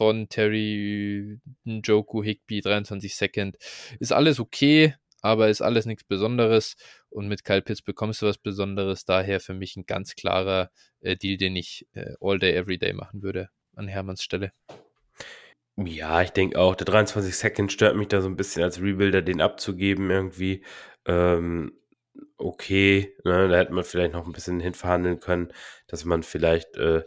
von 0.02 0.28
Terry 0.28 1.38
Njoku, 1.62 2.24
Higby, 2.24 2.60
23 2.60 3.14
Second. 3.14 3.56
Ist 4.00 4.12
alles 4.12 4.40
okay, 4.40 4.96
aber 5.20 5.48
ist 5.48 5.62
alles 5.62 5.86
nichts 5.86 6.02
Besonderes. 6.02 6.74
Und 7.08 7.28
mit 7.28 7.44
Kyle 7.44 7.62
Pitts 7.62 7.82
bekommst 7.82 8.20
du 8.20 8.26
was 8.26 8.36
Besonderes. 8.36 9.04
Daher 9.04 9.38
für 9.38 9.54
mich 9.54 9.76
ein 9.76 9.86
ganz 9.86 10.16
klarer 10.16 10.72
äh, 11.02 11.16
Deal, 11.16 11.36
den 11.36 11.54
ich 11.54 11.86
äh, 11.92 12.14
all 12.20 12.40
day, 12.40 12.52
every 12.52 12.78
day 12.78 12.92
machen 12.92 13.22
würde 13.22 13.50
an 13.76 13.86
Hermanns 13.86 14.24
Stelle. 14.24 14.50
Ja, 15.76 16.20
ich 16.20 16.30
denke 16.30 16.58
auch, 16.58 16.74
der 16.74 16.86
23 16.86 17.36
Second 17.36 17.70
stört 17.70 17.94
mich 17.94 18.08
da 18.08 18.20
so 18.20 18.28
ein 18.28 18.34
bisschen 18.34 18.64
als 18.64 18.82
Rebuilder, 18.82 19.22
den 19.22 19.40
abzugeben 19.40 20.10
irgendwie. 20.10 20.64
Ähm, 21.06 21.78
okay, 22.38 23.14
ne, 23.24 23.48
da 23.48 23.56
hätte 23.56 23.72
man 23.72 23.84
vielleicht 23.84 24.14
noch 24.14 24.26
ein 24.26 24.32
bisschen 24.32 24.58
hinverhandeln 24.58 25.20
können, 25.20 25.52
dass 25.86 26.04
man 26.04 26.24
vielleicht 26.24 26.76
äh, 26.76 27.04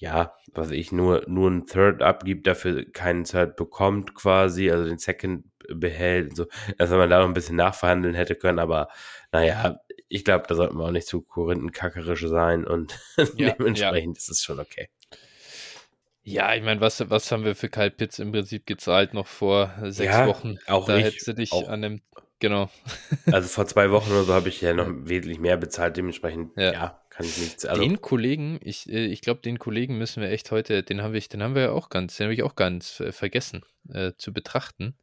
ja, 0.00 0.34
was 0.54 0.70
ich 0.70 0.92
nur, 0.92 1.24
nur 1.28 1.50
ein 1.50 1.66
Third 1.66 2.00
abgibt, 2.00 2.46
dafür 2.46 2.90
keinen 2.90 3.24
Third 3.24 3.54
bekommt 3.56 4.14
quasi, 4.14 4.70
also 4.70 4.86
den 4.86 4.98
Second 4.98 5.44
behält 5.68 6.30
und 6.30 6.36
so, 6.36 6.46
dass 6.78 6.88
man 6.88 7.10
da 7.10 7.20
noch 7.20 7.26
ein 7.26 7.34
bisschen 7.34 7.56
nachverhandeln 7.56 8.14
hätte 8.14 8.34
können, 8.34 8.58
aber 8.58 8.88
naja, 9.30 9.78
ich 10.08 10.24
glaube, 10.24 10.46
da 10.48 10.54
sollten 10.54 10.78
wir 10.78 10.86
auch 10.86 10.90
nicht 10.90 11.06
zu 11.06 11.20
korinthenkackerisch 11.20 12.26
sein 12.28 12.66
und 12.66 12.98
ja, 13.36 13.50
dementsprechend 13.50 14.16
ja. 14.16 14.20
ist 14.20 14.30
es 14.30 14.42
schon 14.42 14.58
okay. 14.58 14.88
Ja, 16.22 16.54
ich 16.54 16.62
meine, 16.62 16.80
was, 16.80 17.08
was 17.10 17.30
haben 17.30 17.44
wir 17.44 17.54
für 17.54 17.68
Kyle 17.68 17.90
Pitts 17.90 18.18
im 18.18 18.32
Prinzip 18.32 18.66
gezahlt 18.66 19.12
noch 19.12 19.26
vor 19.26 19.74
sechs 19.82 20.14
ja, 20.14 20.26
Wochen? 20.26 20.56
Auch 20.66 20.86
da 20.86 20.96
hättest 20.96 21.28
du 21.28 21.34
dich 21.34 21.52
an 21.52 21.82
dem 21.82 22.00
Genau. 22.42 22.70
also 23.30 23.48
vor 23.48 23.66
zwei 23.66 23.90
Wochen 23.90 24.10
oder 24.12 24.24
so 24.24 24.32
habe 24.32 24.48
ich 24.48 24.62
ja 24.62 24.72
noch 24.72 24.86
wesentlich 24.90 25.40
mehr 25.40 25.58
bezahlt, 25.58 25.98
dementsprechend, 25.98 26.56
ja 26.56 26.99
kann 27.20 27.28
ich 27.28 27.38
nichts. 27.38 27.66
Also 27.66 27.82
den 27.82 28.00
Kollegen, 28.00 28.58
ich, 28.62 28.88
äh, 28.88 29.06
ich 29.06 29.20
glaube, 29.20 29.40
den 29.40 29.58
Kollegen 29.58 29.98
müssen 29.98 30.22
wir 30.22 30.30
echt 30.30 30.50
heute, 30.50 30.82
den 30.82 31.02
haben 31.02 31.12
wir, 31.12 31.20
den 31.20 31.42
haben 31.42 31.54
wir 31.54 31.62
ja 31.62 31.70
auch 31.72 31.88
ganz, 31.88 32.16
den 32.16 32.24
habe 32.24 32.34
ich 32.34 32.42
auch 32.42 32.56
ganz 32.56 33.00
äh, 33.00 33.12
vergessen 33.12 33.62
äh, 33.92 34.12
zu 34.16 34.32
betrachten. 34.32 34.96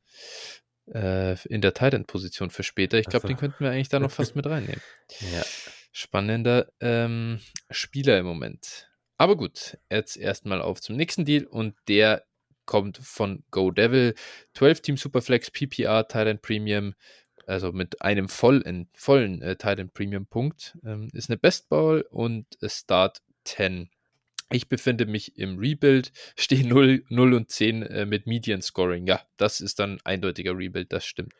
Äh, 0.93 1.35
in 1.47 1.61
der 1.61 1.73
Titan-Position 1.73 2.49
für 2.49 2.63
später. 2.63 2.97
Ich 2.97 3.07
glaube, 3.07 3.23
so. 3.23 3.27
den 3.27 3.37
könnten 3.37 3.63
wir 3.63 3.71
eigentlich 3.71 3.89
da 3.89 3.99
noch 3.99 4.11
fast 4.11 4.35
mit 4.35 4.45
reinnehmen. 4.45 4.81
Ja. 5.33 5.43
Spannender 5.91 6.71
ähm, 6.79 7.39
Spieler 7.71 8.19
im 8.19 8.25
Moment. 8.25 8.87
Aber 9.17 9.35
gut, 9.35 9.77
jetzt 9.89 10.15
erstmal 10.15 10.61
auf 10.61 10.79
zum 10.79 10.95
nächsten 10.95 11.25
Deal 11.25 11.45
und 11.45 11.75
der 11.87 12.23
kommt 12.65 12.99
von 12.99 13.43
Go 13.49 13.71
Devil. 13.71 14.13
12 14.53 14.81
Team 14.81 14.97
Superflex 14.97 15.49
PPR 15.49 16.07
Thailand 16.07 16.41
Premium 16.43 16.93
also 17.47 17.71
mit 17.71 18.01
einem 18.01 18.29
vollen, 18.29 18.89
vollen 18.93 19.41
äh, 19.41 19.55
Titan 19.55 19.89
Premium 19.89 20.25
Punkt, 20.27 20.77
ähm, 20.85 21.09
ist 21.13 21.29
eine 21.29 21.37
Best 21.37 21.69
Ball 21.69 22.01
und 22.11 22.45
Start 22.63 23.21
10. 23.45 23.89
Ich 24.49 24.69
befinde 24.69 25.05
mich 25.05 25.37
im 25.37 25.57
Rebuild, 25.57 26.11
stehe 26.37 26.67
0, 26.67 27.03
0 27.09 27.33
und 27.33 27.49
10 27.49 27.83
äh, 27.83 28.05
mit 28.05 28.27
Median 28.27 28.61
Scoring. 28.61 29.07
Ja, 29.07 29.21
das 29.37 29.61
ist 29.61 29.79
dann 29.79 29.99
eindeutiger 30.03 30.57
Rebuild, 30.57 30.91
das 30.91 31.05
stimmt. 31.05 31.33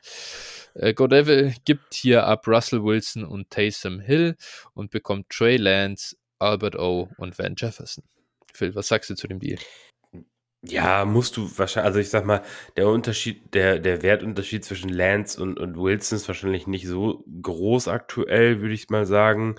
Äh, 0.73 0.93
Godevil 0.93 1.53
gibt 1.65 1.93
hier 1.93 2.25
ab 2.25 2.47
Russell 2.47 2.83
Wilson 2.83 3.23
und 3.23 3.49
Taysom 3.49 3.99
Hill 3.99 4.35
und 4.73 4.91
bekommt 4.91 5.29
Trey 5.29 5.57
Lance, 5.57 6.15
Albert 6.39 6.77
O. 6.77 7.09
und 7.17 7.37
Van 7.37 7.55
Jefferson. 7.57 8.03
Phil, 8.53 8.73
was 8.75 8.87
sagst 8.87 9.09
du 9.09 9.15
zu 9.15 9.27
dem 9.27 9.39
Deal? 9.39 9.59
Ja, 10.71 11.05
musst 11.05 11.38
du 11.38 11.50
wahrscheinlich, 11.57 11.88
also 11.88 12.00
ich 12.00 12.09
sag 12.09 12.25
mal, 12.25 12.43
der 12.75 12.88
Unterschied, 12.88 13.53
der, 13.53 13.79
der 13.79 14.01
Wertunterschied 14.01 14.65
zwischen 14.65 14.89
Lance 14.89 15.41
und, 15.41 15.59
und 15.59 15.77
Wilson 15.77 16.17
ist 16.17 16.27
wahrscheinlich 16.27 16.67
nicht 16.67 16.88
so 16.88 17.24
groß 17.41 17.88
aktuell, 17.88 18.62
würde 18.62 18.74
ich 18.74 18.89
mal 18.89 19.05
sagen. 19.05 19.55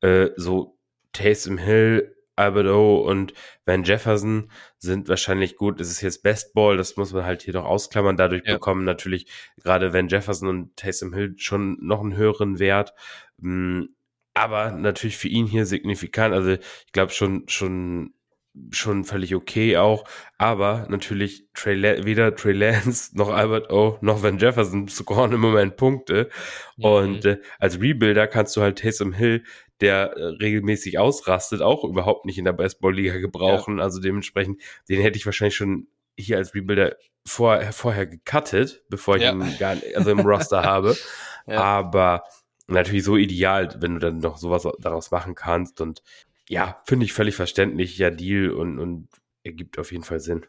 Äh, 0.00 0.30
so 0.36 0.78
Taysom 1.12 1.58
Hill, 1.58 2.14
Albert 2.36 2.66
O 2.66 2.98
und 2.98 3.34
Van 3.66 3.84
Jefferson 3.84 4.50
sind 4.78 5.08
wahrscheinlich 5.08 5.56
gut. 5.56 5.80
Es 5.80 5.90
ist 5.90 6.00
jetzt 6.00 6.22
Best 6.22 6.54
Ball, 6.54 6.76
das 6.76 6.96
muss 6.96 7.12
man 7.12 7.24
halt 7.24 7.42
hier 7.42 7.52
doch 7.52 7.64
ausklammern. 7.64 8.16
Dadurch 8.16 8.42
ja. 8.46 8.54
bekommen 8.54 8.84
natürlich 8.84 9.26
gerade 9.62 9.92
Van 9.92 10.08
Jefferson 10.08 10.48
und 10.48 10.76
Taysom 10.76 11.12
Hill 11.12 11.34
schon 11.36 11.78
noch 11.80 12.00
einen 12.00 12.16
höheren 12.16 12.58
Wert. 12.58 12.94
Mm, 13.38 13.84
aber 14.34 14.72
natürlich 14.72 15.18
für 15.18 15.28
ihn 15.28 15.46
hier 15.46 15.66
signifikant. 15.66 16.34
Also 16.34 16.52
ich 16.52 16.92
glaube 16.92 17.12
schon, 17.12 17.44
schon 17.48 18.14
schon 18.70 19.04
völlig 19.04 19.34
okay 19.34 19.76
auch, 19.78 20.04
aber 20.36 20.86
natürlich 20.88 21.46
Trey 21.54 22.04
weder 22.04 22.34
Trey 22.34 22.52
Lance 22.52 23.10
noch 23.16 23.30
Albert 23.30 23.72
O 23.72 23.98
noch 24.02 24.22
Van 24.22 24.38
Jefferson 24.38 24.88
scoren 24.88 25.32
im 25.32 25.40
Moment 25.40 25.76
Punkte 25.76 26.28
mhm. 26.76 26.84
und 26.84 27.24
äh, 27.24 27.38
als 27.58 27.80
Rebuilder 27.80 28.26
kannst 28.26 28.56
du 28.56 28.60
halt 28.60 28.78
Taysom 28.78 29.12
Hill, 29.12 29.44
der 29.80 30.12
äh, 30.16 30.24
regelmäßig 30.24 30.98
ausrastet, 30.98 31.62
auch 31.62 31.84
überhaupt 31.84 32.26
nicht 32.26 32.38
in 32.38 32.44
der 32.44 32.52
Baseball-Liga 32.52 33.18
gebrauchen, 33.18 33.78
ja. 33.78 33.84
also 33.84 34.00
dementsprechend, 34.00 34.60
den 34.88 35.00
hätte 35.00 35.16
ich 35.16 35.26
wahrscheinlich 35.26 35.56
schon 35.56 35.88
hier 36.16 36.36
als 36.36 36.54
Rebuilder 36.54 36.96
vor, 37.26 37.60
vorher 37.72 38.06
gecuttet, 38.06 38.84
bevor 38.90 39.16
ich 39.16 39.22
ja. 39.22 39.32
ihn 39.32 39.58
gar 39.58 39.76
nicht, 39.76 39.96
also 39.96 40.10
im 40.10 40.20
Roster 40.20 40.62
habe, 40.64 40.96
ja. 41.46 41.58
aber 41.60 42.24
natürlich 42.66 43.04
so 43.04 43.16
ideal, 43.16 43.74
wenn 43.80 43.94
du 43.94 44.00
dann 44.00 44.18
noch 44.18 44.36
sowas 44.36 44.68
daraus 44.78 45.10
machen 45.10 45.34
kannst 45.34 45.80
und 45.80 46.02
ja, 46.52 46.82
finde 46.84 47.06
ich 47.06 47.14
völlig 47.14 47.34
verständlicher 47.34 48.10
Deal 48.10 48.50
und, 48.50 48.78
und 48.78 49.08
ergibt 49.42 49.78
auf 49.78 49.90
jeden 49.90 50.04
Fall 50.04 50.20
Sinn. 50.20 50.44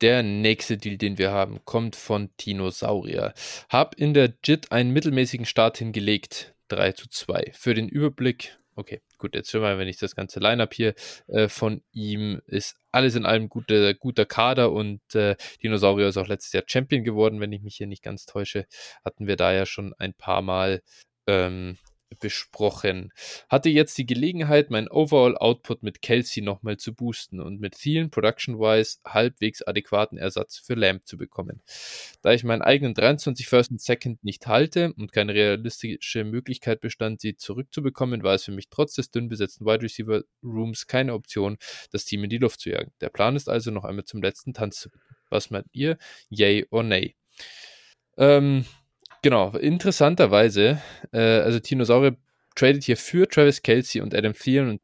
Der 0.00 0.24
nächste 0.24 0.78
Deal, 0.78 0.98
den 0.98 1.16
wir 1.16 1.30
haben, 1.30 1.64
kommt 1.64 1.94
von 1.94 2.30
Tino 2.36 2.70
Saurier. 2.70 3.32
Hab 3.68 3.94
in 3.94 4.14
der 4.14 4.34
JIT 4.44 4.72
einen 4.72 4.90
mittelmäßigen 4.90 5.46
Start 5.46 5.78
hingelegt. 5.78 6.54
3 6.68 6.92
zu 6.92 7.08
2. 7.08 7.52
Für 7.54 7.74
den 7.74 7.88
Überblick, 7.88 8.58
okay, 8.74 9.00
gut, 9.16 9.36
jetzt 9.36 9.52
schon 9.52 9.60
mal, 9.60 9.78
wenn 9.78 9.86
ich 9.86 9.98
das 9.98 10.16
ganze 10.16 10.40
Lineup 10.40 10.74
hier 10.74 10.94
äh, 11.28 11.48
von 11.48 11.84
ihm 11.92 12.42
ist 12.46 12.74
alles 12.90 13.14
in 13.14 13.26
allem 13.26 13.48
guter, 13.48 13.94
guter 13.94 14.26
Kader 14.26 14.72
und 14.72 15.14
äh, 15.14 15.36
Dinosaurier 15.62 16.08
ist 16.08 16.16
auch 16.16 16.26
letztes 16.26 16.52
Jahr 16.52 16.64
Champion 16.66 17.04
geworden, 17.04 17.38
wenn 17.38 17.52
ich 17.52 17.62
mich 17.62 17.76
hier 17.76 17.86
nicht 17.86 18.02
ganz 18.02 18.26
täusche. 18.26 18.66
Hatten 19.04 19.28
wir 19.28 19.36
da 19.36 19.52
ja 19.52 19.66
schon 19.66 19.94
ein 19.98 20.14
paar 20.14 20.42
Mal 20.42 20.82
ähm, 21.28 21.78
besprochen. 22.20 23.12
Hatte 23.48 23.68
jetzt 23.68 23.98
die 23.98 24.06
Gelegenheit, 24.06 24.70
meinen 24.70 24.88
Overall 24.88 25.36
Output 25.36 25.82
mit 25.82 26.02
Kelsey 26.02 26.42
nochmal 26.42 26.76
zu 26.76 26.94
boosten 26.94 27.40
und 27.40 27.60
mit 27.60 27.76
vielen 27.76 28.10
Production-wise 28.10 28.98
halbwegs 29.04 29.62
adäquaten 29.62 30.18
Ersatz 30.18 30.58
für 30.58 30.74
Lamb 30.74 31.06
zu 31.06 31.16
bekommen. 31.16 31.62
Da 32.22 32.32
ich 32.32 32.44
meinen 32.44 32.62
eigenen 32.62 32.94
23 32.94 33.46
First 33.46 33.70
und 33.70 33.80
Second 33.80 34.22
nicht 34.24 34.46
halte 34.46 34.92
und 34.94 35.12
keine 35.12 35.34
realistische 35.34 36.24
Möglichkeit 36.24 36.80
bestand, 36.80 37.20
sie 37.20 37.36
zurückzubekommen, 37.36 38.22
war 38.22 38.34
es 38.34 38.44
für 38.44 38.52
mich 38.52 38.68
trotz 38.70 38.94
des 38.94 39.10
dünn 39.10 39.28
besetzten 39.28 39.66
Wide 39.66 39.82
Receiver 39.82 40.22
Rooms 40.42 40.86
keine 40.86 41.14
Option, 41.14 41.58
das 41.90 42.04
Team 42.04 42.24
in 42.24 42.30
die 42.30 42.38
Luft 42.38 42.60
zu 42.60 42.70
jagen. 42.70 42.92
Der 43.00 43.10
Plan 43.10 43.36
ist 43.36 43.48
also 43.48 43.70
noch 43.70 43.84
einmal 43.84 44.04
zum 44.04 44.22
letzten 44.22 44.54
Tanz 44.54 44.80
zu 44.80 44.90
bitten. 44.90 45.04
Was 45.28 45.50
meint 45.50 45.66
ihr? 45.72 45.98
Yay 46.30 46.66
or 46.70 46.82
nay? 46.82 47.16
Ähm, 48.16 48.64
Genau, 49.26 49.50
interessanterweise, 49.56 50.80
äh, 51.10 51.18
also 51.18 51.58
Dinosaurier 51.58 52.16
tradet 52.54 52.84
hier 52.84 52.96
für 52.96 53.28
Travis 53.28 53.60
Kelsey 53.60 54.00
und 54.00 54.14
Adam 54.14 54.34
Thielen 54.34 54.70
und 54.70 54.80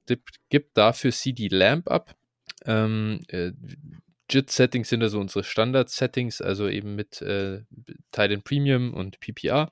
gibt 0.48 0.76
dafür 0.76 1.12
CD 1.12 1.46
Lamp 1.46 1.88
ab. 1.88 2.16
Ähm, 2.64 3.20
äh, 3.28 3.52
JIT-Settings 4.28 4.88
sind 4.88 5.00
also 5.00 5.20
unsere 5.20 5.44
Standard-Settings, 5.44 6.42
also 6.42 6.68
eben 6.68 6.96
mit 6.96 7.22
äh, 7.22 7.60
Titan 8.10 8.42
Premium 8.42 8.92
und 8.94 9.20
PPR. 9.20 9.70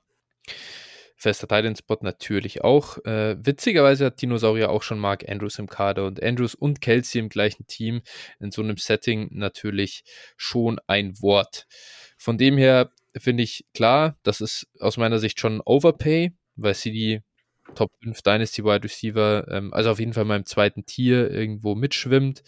Fester 1.17 1.49
Titan-Spot 1.49 1.97
natürlich 1.99 2.63
auch. 2.63 2.97
Äh, 3.03 3.35
witzigerweise 3.45 4.05
hat 4.05 4.21
Dinosaurier 4.21 4.69
auch 4.69 4.83
schon 4.83 4.99
Mark 4.99 5.27
Andrews 5.27 5.59
im 5.59 5.67
Kader 5.67 6.05
und 6.05 6.23
Andrews 6.23 6.55
und 6.55 6.79
Kelsey 6.79 7.19
im 7.19 7.27
gleichen 7.27 7.67
Team. 7.67 8.03
In 8.39 8.51
so 8.51 8.61
einem 8.61 8.77
Setting 8.77 9.27
natürlich 9.33 10.05
schon 10.37 10.79
ein 10.87 11.21
Wort. 11.21 11.67
Von 12.17 12.37
dem 12.37 12.57
her 12.57 12.89
finde 13.17 13.43
ich 13.43 13.65
klar, 13.73 14.17
das 14.23 14.41
ist 14.41 14.67
aus 14.79 14.97
meiner 14.97 15.19
Sicht 15.19 15.39
schon 15.39 15.61
Overpay, 15.61 16.33
weil 16.55 16.73
sie 16.73 16.91
die 16.91 17.21
Top 17.75 17.91
5 18.03 18.21
Dynasty 18.21 18.63
Wide 18.63 18.83
Receiver, 18.83 19.47
ähm, 19.49 19.73
also 19.73 19.91
auf 19.91 19.99
jeden 19.99 20.13
Fall 20.13 20.25
mal 20.25 20.37
im 20.37 20.45
zweiten 20.45 20.85
Tier 20.85 21.29
irgendwo 21.31 21.75
mitschwimmt. 21.75 22.43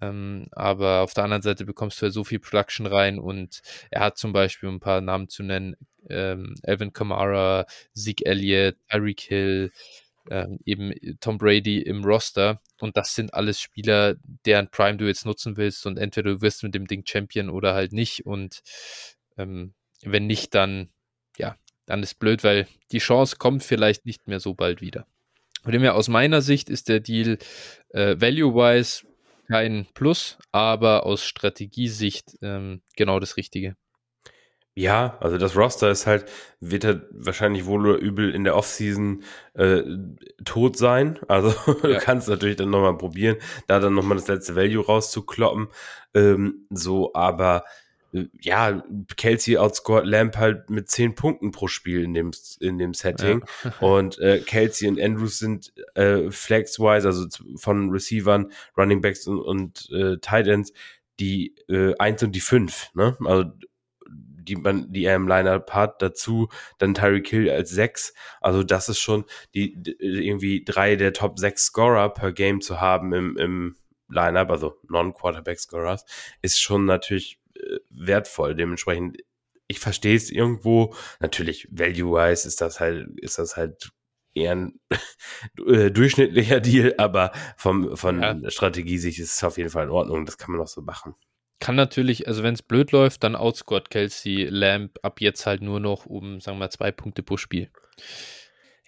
Ähm, 0.00 0.46
aber 0.52 1.00
auf 1.00 1.14
der 1.14 1.24
anderen 1.24 1.42
Seite 1.42 1.64
bekommst 1.64 2.00
du 2.00 2.06
ja 2.06 2.12
so 2.12 2.24
viel 2.24 2.38
Production 2.38 2.86
rein 2.86 3.18
und 3.18 3.60
er 3.90 4.02
hat 4.02 4.18
zum 4.18 4.32
Beispiel 4.32 4.68
ein 4.68 4.80
paar 4.80 5.00
Namen 5.00 5.28
zu 5.28 5.42
nennen: 5.42 5.76
ähm, 6.08 6.54
Alvin 6.62 6.92
Kamara, 6.92 7.66
Zeke 7.94 8.26
Elliott, 8.26 8.76
Tyreek 8.90 9.20
Hill, 9.20 9.72
ähm, 10.30 10.58
eben 10.64 10.92
Tom 11.20 11.38
Brady 11.38 11.80
im 11.80 12.04
Roster. 12.04 12.60
Und 12.80 12.96
das 12.96 13.14
sind 13.14 13.34
alles 13.34 13.60
Spieler, 13.60 14.16
deren 14.44 14.70
Prime 14.70 14.98
du 14.98 15.06
jetzt 15.06 15.24
nutzen 15.26 15.56
willst. 15.56 15.86
Und 15.86 15.98
entweder 15.98 16.32
du 16.34 16.40
wirst 16.42 16.62
mit 16.62 16.74
dem 16.74 16.86
Ding 16.86 17.04
Champion 17.06 17.48
oder 17.50 17.74
halt 17.74 17.92
nicht. 17.92 18.26
Und 18.26 18.62
ähm, 19.38 19.74
wenn 20.06 20.26
nicht, 20.26 20.54
dann 20.54 20.88
ja, 21.38 21.56
dann 21.86 22.02
ist 22.02 22.18
blöd, 22.18 22.44
weil 22.44 22.66
die 22.92 22.98
Chance 22.98 23.36
kommt 23.36 23.62
vielleicht 23.62 24.06
nicht 24.06 24.28
mehr 24.28 24.40
so 24.40 24.54
bald 24.54 24.80
wieder. 24.80 25.06
Von 25.62 25.72
dem 25.72 25.82
her, 25.82 25.94
aus 25.94 26.08
meiner 26.08 26.42
Sicht 26.42 26.68
ist 26.70 26.88
der 26.88 27.00
Deal 27.00 27.38
äh, 27.90 28.16
value-wise 28.18 29.04
kein 29.48 29.86
Plus, 29.94 30.38
aber 30.52 31.06
aus 31.06 31.24
Strategiesicht 31.24 32.36
ähm, 32.42 32.82
genau 32.96 33.20
das 33.20 33.36
Richtige. 33.36 33.76
Ja, 34.78 35.16
also 35.20 35.38
das 35.38 35.56
Roster 35.56 35.90
ist 35.90 36.06
halt, 36.06 36.26
wird 36.60 36.84
halt 36.84 37.06
wahrscheinlich 37.10 37.64
wohl 37.64 37.86
oder 37.86 37.98
übel 37.98 38.34
in 38.34 38.44
der 38.44 38.56
Offseason 38.56 39.24
äh, 39.54 39.82
tot 40.44 40.76
sein. 40.76 41.18
Also 41.28 41.48
ja. 41.82 41.88
du 41.88 41.98
kannst 41.98 42.28
natürlich 42.28 42.56
dann 42.56 42.70
nochmal 42.70 42.98
probieren, 42.98 43.36
da 43.68 43.80
dann 43.80 43.94
nochmal 43.94 44.18
das 44.18 44.28
letzte 44.28 44.54
Value 44.54 44.84
rauszukloppen. 44.84 45.68
Ähm, 46.12 46.66
so, 46.68 47.14
aber 47.14 47.64
ja, 48.40 48.82
Kelsey 49.16 49.56
outscored 49.56 50.06
Lamp 50.06 50.36
halt 50.36 50.70
mit 50.70 50.90
zehn 50.90 51.14
Punkten 51.14 51.50
pro 51.50 51.68
Spiel 51.68 52.02
in 52.02 52.14
dem, 52.14 52.30
in 52.60 52.78
dem 52.78 52.94
Setting. 52.94 53.44
Ja. 53.64 53.72
und 53.80 54.18
äh, 54.18 54.40
Kelsey 54.40 54.88
und 54.88 55.00
Andrews 55.00 55.38
sind 55.38 55.72
äh, 55.94 56.30
flex-wise, 56.30 57.06
also 57.06 57.26
von 57.56 57.90
Receivern, 57.90 58.52
Running 58.76 59.00
Backs 59.00 59.26
und, 59.26 59.40
und 59.40 59.90
äh, 59.90 60.18
Tight 60.18 60.46
Ends, 60.46 60.72
die 61.18 61.54
äh, 61.68 61.94
eins 61.98 62.22
und 62.22 62.32
die 62.32 62.40
fünf, 62.40 62.90
ne? 62.94 63.16
Also 63.24 63.50
die 64.08 64.56
man, 64.56 64.92
die 64.92 65.04
er 65.04 65.16
im 65.16 65.28
Lineup 65.28 65.72
hat, 65.72 66.00
dazu 66.02 66.48
dann 66.78 66.94
Tyreek 66.94 67.28
Hill 67.28 67.50
als 67.50 67.70
sechs. 67.70 68.14
Also 68.40 68.62
das 68.62 68.88
ist 68.88 69.00
schon 69.00 69.24
die, 69.54 69.74
die 69.76 69.96
irgendwie 69.98 70.64
drei 70.64 70.96
der 70.96 71.12
Top 71.12 71.38
sechs 71.38 71.64
Scorer 71.64 72.10
per 72.10 72.32
Game 72.32 72.60
zu 72.60 72.80
haben 72.80 73.12
im, 73.12 73.36
im 73.36 73.76
Lineup, 74.08 74.50
also 74.50 74.78
Non-Quarterback-Scorers, 74.88 76.04
ist 76.42 76.60
schon 76.60 76.84
natürlich 76.84 77.40
wertvoll. 77.90 78.54
Dementsprechend, 78.54 79.18
ich 79.68 79.80
verstehe 79.80 80.16
es 80.16 80.30
irgendwo. 80.30 80.94
Natürlich, 81.20 81.68
value-wise 81.70 82.46
ist 82.46 82.60
das 82.60 82.80
halt, 82.80 83.08
ist 83.20 83.38
das 83.38 83.56
halt 83.56 83.90
eher 84.34 84.52
ein 84.52 84.80
äh, 85.66 85.90
durchschnittlicher 85.90 86.60
Deal, 86.60 86.94
aber 86.98 87.32
vom, 87.56 87.96
von 87.96 88.22
ja. 88.22 88.50
Strategie-Sicht 88.50 89.18
ist 89.18 89.34
es 89.34 89.44
auf 89.44 89.56
jeden 89.56 89.70
Fall 89.70 89.84
in 89.84 89.90
Ordnung. 89.90 90.26
Das 90.26 90.38
kann 90.38 90.52
man 90.52 90.60
auch 90.60 90.68
so 90.68 90.82
machen. 90.82 91.14
Kann 91.58 91.74
natürlich, 91.74 92.28
also 92.28 92.42
wenn 92.42 92.54
es 92.54 92.62
blöd 92.62 92.92
läuft, 92.92 93.24
dann 93.24 93.34
outscored 93.34 93.88
Kelsey 93.88 94.44
Lamb 94.44 94.98
ab 95.02 95.20
jetzt 95.20 95.46
halt 95.46 95.62
nur 95.62 95.80
noch 95.80 96.04
um, 96.04 96.40
sagen 96.40 96.58
wir 96.58 96.66
mal, 96.66 96.70
zwei 96.70 96.92
Punkte 96.92 97.22
pro 97.22 97.38
Spiel. 97.38 97.70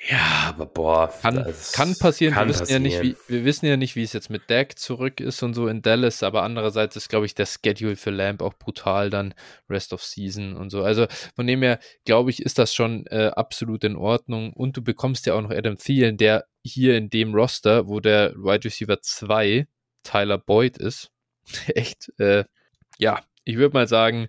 Ja, 0.00 0.46
aber 0.48 0.66
boah. 0.66 1.12
Kann, 1.22 1.52
kann 1.72 1.98
passieren. 1.98 2.34
Kann 2.34 2.46
wir, 2.46 2.54
wissen 2.54 2.60
passieren. 2.60 2.84
Ja 2.84 3.02
nicht, 3.02 3.18
wie, 3.28 3.32
wir 3.32 3.44
wissen 3.44 3.66
ja 3.66 3.76
nicht, 3.76 3.96
wie 3.96 4.04
es 4.04 4.12
jetzt 4.12 4.30
mit 4.30 4.48
Dak 4.48 4.78
zurück 4.78 5.20
ist 5.20 5.42
und 5.42 5.54
so 5.54 5.66
in 5.66 5.82
Dallas, 5.82 6.22
aber 6.22 6.44
andererseits 6.44 6.94
ist, 6.94 7.08
glaube 7.08 7.26
ich, 7.26 7.34
der 7.34 7.46
Schedule 7.46 7.96
für 7.96 8.10
Lamp 8.10 8.40
auch 8.40 8.54
brutal 8.54 9.10
dann 9.10 9.34
Rest 9.68 9.92
of 9.92 10.04
Season 10.04 10.56
und 10.56 10.70
so. 10.70 10.84
Also 10.84 11.06
von 11.34 11.48
dem 11.48 11.62
her, 11.62 11.80
glaube 12.04 12.30
ich, 12.30 12.40
ist 12.42 12.58
das 12.58 12.72
schon 12.74 13.06
äh, 13.06 13.32
absolut 13.34 13.82
in 13.82 13.96
Ordnung. 13.96 14.52
Und 14.52 14.76
du 14.76 14.82
bekommst 14.82 15.26
ja 15.26 15.34
auch 15.34 15.42
noch 15.42 15.50
Adam 15.50 15.78
Thielen, 15.78 16.16
der 16.16 16.46
hier 16.62 16.96
in 16.96 17.11
dem 17.11 17.34
Roster, 17.34 17.88
wo 17.88 17.98
der 17.98 18.34
Wide 18.34 18.64
Receiver 18.64 19.00
2 19.02 19.66
Tyler 20.04 20.38
Boyd 20.38 20.78
ist, 20.78 21.11
echt, 21.74 22.12
äh, 22.18 22.44
ja, 22.98 23.20
ich 23.44 23.56
würde 23.56 23.74
mal 23.74 23.88
sagen, 23.88 24.28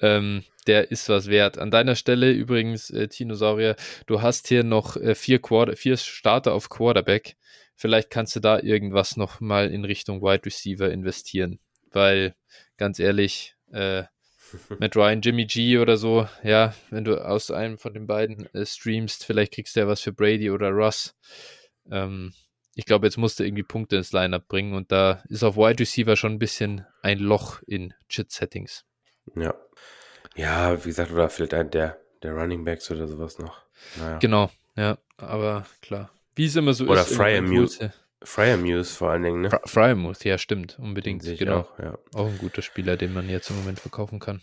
ähm, 0.00 0.44
der 0.66 0.90
ist 0.90 1.08
was 1.08 1.28
wert. 1.28 1.58
An 1.58 1.70
deiner 1.70 1.94
Stelle 1.94 2.32
übrigens, 2.32 2.90
äh, 2.90 3.08
Tinosaurier, 3.08 3.76
du 4.06 4.22
hast 4.22 4.48
hier 4.48 4.64
noch 4.64 4.96
äh, 4.96 5.14
vier, 5.14 5.40
Quarter, 5.40 5.76
vier 5.76 5.96
Starter 5.96 6.52
auf 6.52 6.68
Quarterback. 6.68 7.36
Vielleicht 7.74 8.10
kannst 8.10 8.34
du 8.36 8.40
da 8.40 8.58
irgendwas 8.58 9.16
noch 9.16 9.40
mal 9.40 9.70
in 9.70 9.84
Richtung 9.84 10.22
Wide 10.22 10.44
Receiver 10.46 10.90
investieren. 10.90 11.60
Weil, 11.92 12.34
ganz 12.78 12.98
ehrlich, 12.98 13.54
äh, 13.72 14.04
mit 14.78 14.96
Ryan, 14.96 15.20
Jimmy 15.20 15.46
G 15.46 15.78
oder 15.78 15.96
so, 15.96 16.28
ja, 16.42 16.74
wenn 16.90 17.04
du 17.04 17.24
aus 17.24 17.50
einem 17.50 17.78
von 17.78 17.94
den 17.94 18.06
beiden 18.06 18.52
äh, 18.54 18.64
streamst, 18.64 19.24
vielleicht 19.24 19.52
kriegst 19.52 19.76
du 19.76 19.80
ja 19.80 19.88
was 19.88 20.00
für 20.00 20.12
Brady 20.12 20.50
oder 20.50 20.70
Russ. 20.70 21.14
Ähm, 21.90 22.32
ich 22.74 22.84
glaube, 22.84 23.06
jetzt 23.06 23.16
musst 23.16 23.38
du 23.38 23.44
irgendwie 23.44 23.62
Punkte 23.62 23.96
ins 23.96 24.12
Lineup 24.12 24.48
bringen 24.48 24.74
und 24.74 24.92
da 24.92 25.22
ist 25.28 25.42
auf 25.42 25.56
Wide 25.56 25.80
Receiver 25.80 26.16
schon 26.16 26.32
ein 26.32 26.38
bisschen 26.38 26.84
ein 27.02 27.18
Loch 27.18 27.62
in 27.66 27.94
Chit-Settings. 28.08 28.84
Ja, 29.34 29.54
ja, 30.36 30.84
wie 30.84 30.88
gesagt, 30.88 31.10
oder 31.10 31.28
vielleicht 31.28 31.54
ein 31.54 31.70
der, 31.70 31.98
der 32.22 32.32
Running 32.32 32.64
Backs 32.64 32.90
oder 32.90 33.08
sowas 33.08 33.38
noch. 33.38 33.62
Naja. 33.98 34.18
Genau, 34.18 34.50
ja, 34.76 34.98
aber 35.16 35.66
klar. 35.82 36.10
Wie 36.34 36.46
es 36.46 36.56
immer 36.56 36.74
so 36.74 36.84
oder 36.84 37.00
ist. 37.00 37.08
Oder 37.08 37.16
Fryer 37.16 37.42
Muse. 37.42 37.92
Fryer 38.22 38.56
Muse 38.56 38.94
vor 38.94 39.10
allen 39.10 39.22
Dingen, 39.22 39.42
ne? 39.42 39.60
Fryer 39.64 39.94
Muse, 39.94 40.28
ja, 40.28 40.38
stimmt, 40.38 40.78
unbedingt. 40.78 41.22
Genau. 41.38 41.60
Auch, 41.60 41.78
ja. 41.78 41.98
auch 42.14 42.26
ein 42.26 42.38
guter 42.38 42.62
Spieler, 42.62 42.96
den 42.96 43.12
man 43.12 43.28
jetzt 43.28 43.50
im 43.50 43.56
Moment 43.56 43.80
verkaufen 43.80 44.18
kann. 44.18 44.40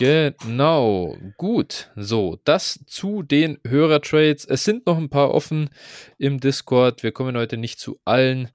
Genau, 0.00 1.14
gut. 1.36 1.90
So, 1.94 2.38
das 2.44 2.80
zu 2.86 3.22
den 3.22 3.58
Hörertrades. 3.66 4.46
Es 4.46 4.64
sind 4.64 4.86
noch 4.86 4.96
ein 4.96 5.10
paar 5.10 5.34
offen 5.34 5.68
im 6.16 6.40
Discord. 6.40 7.02
Wir 7.02 7.12
kommen 7.12 7.36
heute 7.36 7.58
nicht 7.58 7.78
zu 7.78 8.00
allen. 8.06 8.50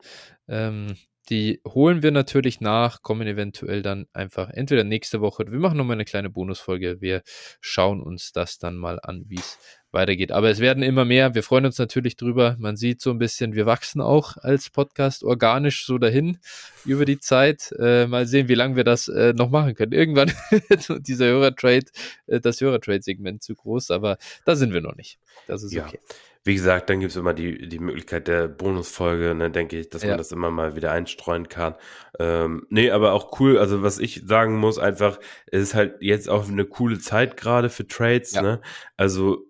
Ähm, 0.48 0.96
die 1.30 1.62
holen 1.68 2.04
wir 2.04 2.12
natürlich 2.12 2.62
nach, 2.62 3.02
kommen 3.02 3.28
eventuell 3.28 3.82
dann 3.82 4.08
einfach 4.14 4.50
entweder 4.50 4.84
nächste 4.84 5.22
Woche. 5.22 5.46
Wir 5.50 5.60
machen 5.60 5.78
nochmal 5.78 5.96
eine 5.96 6.06
kleine 6.06 6.30
Bonusfolge. 6.30 7.02
Wir 7.02 7.24
schauen 7.62 8.02
uns 8.02 8.32
das 8.32 8.60
dann 8.60 8.76
mal 8.76 9.00
an, 9.02 9.26
wie 9.28 9.40
es 9.40 9.58
weitergeht. 9.92 10.32
Aber 10.32 10.50
es 10.50 10.60
werden 10.60 10.84
immer 10.84 11.06
mehr. 11.06 11.34
Wir 11.34 11.42
freuen 11.42 11.66
uns 11.66 11.80
natürlich 11.80 12.16
drüber. 12.16 12.56
Man 12.60 12.76
sieht 12.76 13.02
so 13.02 13.10
ein 13.10 13.18
bisschen, 13.18 13.56
wir 13.56 13.66
wachsen 13.66 14.02
auch 14.02 14.38
als 14.38 14.70
Podcast 14.70 15.24
organisch 15.24 15.86
so 15.86 15.98
dahin 15.98 16.38
über 16.86 17.06
die 17.06 17.20
Zeit. 17.20 17.74
Äh, 17.80 18.06
mal 18.06 18.28
sehen, 18.28 18.48
wie 18.48 18.56
lange 18.56 18.76
wir 18.76 18.84
das 18.84 19.08
äh, 19.08 19.34
noch 19.34 19.50
machen 19.50 19.74
können. 19.74 19.94
Irgendwann 19.94 20.32
dieser 21.00 21.26
Hörertrade, 21.26 21.88
äh, 22.28 22.40
das 22.40 22.62
Hörertrade-Segment 22.62 23.42
zu 23.42 23.56
groß, 23.56 23.90
aber 23.90 24.18
da 24.46 24.56
sind 24.56 24.74
wir 24.74 24.82
noch 24.82 24.96
nicht. 24.96 25.18
Das 25.48 25.64
ist 25.64 25.74
ja. 25.74 25.88
okay. 25.88 26.00
Wie 26.48 26.54
gesagt, 26.54 26.92
dann 26.92 27.00
gibt 27.00 27.10
es 27.10 27.18
immer 27.18 27.34
die, 27.34 27.68
die 27.68 27.80
Möglichkeit 27.80 28.28
der 28.28 28.48
Bonusfolge, 28.48 29.34
ne, 29.34 29.50
denke 29.50 29.80
ich, 29.80 29.90
dass 29.90 30.04
ja. 30.04 30.10
man 30.10 30.20
das 30.20 30.32
immer 30.32 30.52
mal 30.52 30.76
wieder 30.76 30.92
einstreuen 30.92 31.50
kann. 31.50 31.74
Ähm, 32.20 32.68
nee, 32.70 32.92
aber 32.92 33.14
auch 33.14 33.40
cool, 33.40 33.58
also 33.58 33.82
was 33.82 33.98
ich 33.98 34.22
sagen 34.28 34.56
muss, 34.58 34.78
einfach, 34.78 35.20
es 35.48 35.64
ist 35.64 35.74
halt 35.74 35.96
jetzt 36.02 36.30
auch 36.30 36.48
eine 36.48 36.66
coole 36.66 37.00
Zeit 37.00 37.36
gerade 37.36 37.70
für 37.70 37.88
Trades, 37.88 38.34
ja. 38.34 38.44
ne? 38.44 38.62
Also 38.96 39.48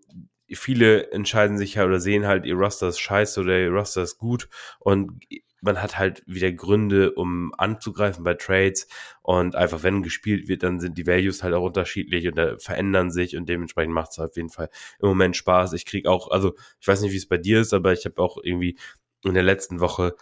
viele 0.49 1.11
entscheiden 1.11 1.57
sich 1.57 1.75
ja 1.75 1.85
oder 1.85 1.99
sehen 1.99 2.25
halt, 2.25 2.45
ihr 2.45 2.55
Roster 2.55 2.87
ist 2.87 2.99
scheiße 2.99 3.41
oder 3.41 3.59
ihr 3.59 3.71
Roster 3.71 4.01
ist 4.01 4.17
gut 4.17 4.47
und 4.79 5.19
man 5.65 5.81
hat 5.81 5.97
halt 5.97 6.23
wieder 6.27 6.51
Gründe, 6.51 7.13
um 7.13 7.53
anzugreifen 7.57 8.23
bei 8.23 8.35
Trades 8.35 8.87
und 9.21 9.55
einfach, 9.55 9.83
wenn 9.83 10.03
gespielt 10.03 10.47
wird, 10.47 10.63
dann 10.63 10.79
sind 10.79 10.97
die 10.97 11.07
Values 11.07 11.43
halt 11.43 11.55
auch 11.55 11.63
unterschiedlich 11.63 12.27
und 12.27 12.37
äh, 12.37 12.57
verändern 12.59 13.11
sich 13.11 13.35
und 13.35 13.49
dementsprechend 13.49 13.93
macht 13.93 14.11
es 14.11 14.19
auf 14.19 14.35
jeden 14.35 14.49
Fall 14.49 14.69
im 14.99 15.09
Moment 15.09 15.35
Spaß. 15.35 15.73
Ich 15.73 15.85
krieg 15.85 16.05
auch, 16.05 16.29
also 16.29 16.55
ich 16.79 16.87
weiß 16.87 17.01
nicht, 17.01 17.11
wie 17.11 17.17
es 17.17 17.27
bei 17.27 17.37
dir 17.37 17.59
ist, 17.59 17.73
aber 17.73 17.91
ich 17.93 18.05
habe 18.05 18.21
auch 18.21 18.37
irgendwie 18.41 18.77
in 19.23 19.33
der 19.33 19.43
letzten 19.43 19.79
Woche 19.79 20.15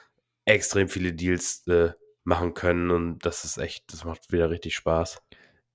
extrem 0.45 0.87
viele 0.87 1.13
Deals 1.13 1.67
äh, 1.67 1.91
machen 2.23 2.53
können 2.53 2.89
und 2.89 3.19
das 3.25 3.43
ist 3.43 3.57
echt, 3.57 3.91
das 3.91 4.05
macht 4.05 4.31
wieder 4.31 4.49
richtig 4.49 4.75
Spaß. 4.75 5.21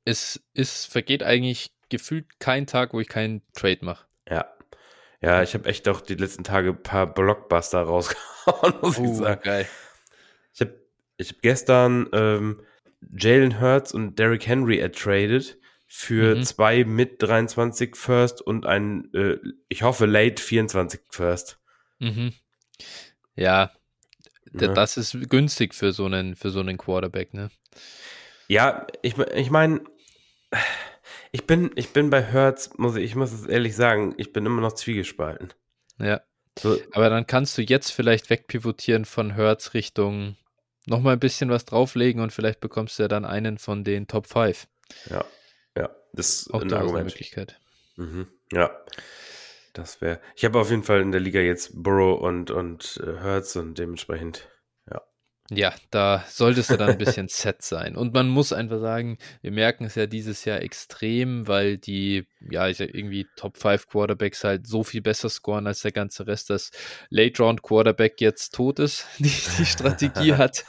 Es 0.07 0.43
ist, 0.55 0.87
vergeht 0.87 1.23
eigentlich 1.23 1.75
gefühlt 1.91 2.41
kein 2.41 2.67
Tag, 2.67 2.95
wo 2.95 3.01
ich 3.01 3.09
keinen 3.09 3.43
Trade 3.53 3.85
mache. 3.85 4.07
Ja. 4.29 4.47
Ja, 5.21 5.43
ich 5.43 5.55
habe 5.55 5.69
echt 5.69 5.89
auch 5.89 6.01
die 6.01 6.15
letzten 6.15 6.45
Tage 6.45 6.71
ein 6.71 6.83
paar 6.83 7.13
Blockbuster 7.13 7.81
rausgehauen, 7.83 8.75
muss 8.81 8.99
uh, 8.99 9.05
ich 9.05 9.17
sagen. 9.19 9.41
Geil. 9.43 9.69
Ich 10.53 10.61
habe 10.61 10.75
ich 11.17 11.31
hab 11.31 11.43
gestern 11.43 12.09
ähm, 12.13 12.63
Jalen 13.17 13.61
Hurts 13.61 13.93
und 13.93 14.19
Derrick 14.19 14.47
Henry 14.47 14.79
ertradet 14.79 15.59
für 15.87 16.37
mhm. 16.37 16.43
zwei 16.45 16.85
mit 16.85 17.23
23 17.23 17.97
First 17.97 18.43
und 18.43 18.67
ein, 18.67 19.13
äh, 19.15 19.39
ich 19.69 19.83
hoffe, 19.83 20.07
late 20.07 20.41
24 20.41 21.01
First. 21.09 21.59
Mhm. 21.99 22.33
Ja, 23.35 23.71
ne? 24.53 24.73
das 24.73 24.97
ist 24.97 25.17
günstig 25.31 25.75
für 25.75 25.93
so 25.93 26.05
einen, 26.05 26.37
für 26.37 26.51
so 26.51 26.61
einen 26.61 26.77
Quarterback, 26.77 27.35
ne? 27.35 27.51
Ja, 28.49 28.87
ich, 29.03 29.17
ich 29.19 29.51
meine, 29.51 29.81
ich 31.33 31.47
bin, 31.47 31.71
ich 31.75 31.91
bin 31.91 32.11
bei 32.11 32.23
Hertz, 32.23 32.71
muss 32.77 32.97
ich, 32.97 33.05
ich 33.05 33.15
muss 33.15 33.33
es 33.33 33.47
ehrlich 33.47 33.77
sagen, 33.77 34.15
ich 34.17 34.33
bin 34.33 34.47
immer 34.47 34.61
noch 34.61 34.73
zwiegespalten. 34.73 35.53
Ja. 35.99 36.21
So. 36.59 36.77
Aber 36.93 37.09
dann 37.09 37.27
kannst 37.27 37.57
du 37.57 37.63
jetzt 37.63 37.91
vielleicht 37.91 38.31
wegpivotieren 38.31 39.05
von 39.05 39.35
Hertz 39.35 39.75
Richtung 39.75 40.37
nochmal 40.87 41.13
ein 41.15 41.21
bisschen 41.21 41.51
was 41.51 41.65
drauflegen 41.65 42.21
und 42.21 42.33
vielleicht 42.33 42.61
bekommst 42.61 42.99
du 42.99 43.05
ja 43.05 43.09
dann 43.09 43.25
einen 43.25 43.59
von 43.59 43.85
den 43.85 44.09
Top 44.09 44.27
5. 44.27 44.67
Ja, 45.11 45.25
ja, 45.77 45.91
das 46.13 46.31
ist 46.31 46.55
auch 46.55 46.63
eine 46.63 47.05
Möglichkeit. 47.05 47.61
Mhm. 47.97 48.27
Ja, 48.53 48.71
das 49.73 50.01
wäre. 50.01 50.21
Ich 50.35 50.45
habe 50.45 50.59
auf 50.59 50.71
jeden 50.71 50.83
Fall 50.83 51.01
in 51.01 51.13
der 51.13 51.21
Liga 51.21 51.41
jetzt 51.41 51.71
Burrow 51.75 52.21
und, 52.21 52.51
und 52.51 53.01
äh, 53.05 53.21
Hertz 53.21 53.55
und 53.57 53.79
dementsprechend 53.79 54.49
ja, 55.51 55.75
da 55.91 56.23
solltest 56.29 56.71
du 56.71 56.77
dann 56.77 56.91
ein 56.91 56.99
bisschen 56.99 57.29
set 57.29 57.63
sein. 57.63 57.97
Und 57.97 58.13
man 58.13 58.29
muss 58.29 58.53
einfach 58.53 58.81
sagen, 58.81 59.17
wir 59.41 59.51
merken 59.51 59.85
es 59.85 59.95
ja 59.95 60.07
dieses 60.07 60.45
Jahr 60.45 60.61
extrem, 60.61 61.49
weil 61.49 61.79
die, 61.79 62.27
ja, 62.51 62.69
ich 62.69 62.81
irgendwie 62.81 63.27
Top 63.37 63.57
5 63.57 63.87
Quarterbacks 63.87 64.45
halt 64.45 64.67
so 64.67 64.83
viel 64.85 65.01
besser 65.01 65.31
scoren 65.31 65.67
als 65.67 65.81
der 65.81 65.93
ganze 65.93 66.27
Rest, 66.27 66.51
dass 66.51 66.71
Late 67.09 67.43
Round 67.43 67.63
Quarterback 67.63 68.21
jetzt 68.21 68.55
tot 68.55 68.79
ist. 68.79 69.07
Die, 69.19 69.33
die 69.59 69.67
Strategie 69.67 70.35
hat 70.35 70.65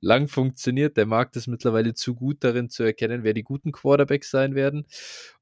lang 0.00 0.28
funktioniert. 0.28 0.96
Der 0.96 1.06
Markt 1.06 1.36
ist 1.36 1.46
mittlerweile 1.46 1.94
zu 1.94 2.14
gut 2.14 2.42
darin 2.44 2.70
zu 2.70 2.82
erkennen, 2.82 3.24
wer 3.24 3.34
die 3.34 3.42
guten 3.42 3.72
Quarterbacks 3.72 4.30
sein 4.30 4.54
werden. 4.54 4.86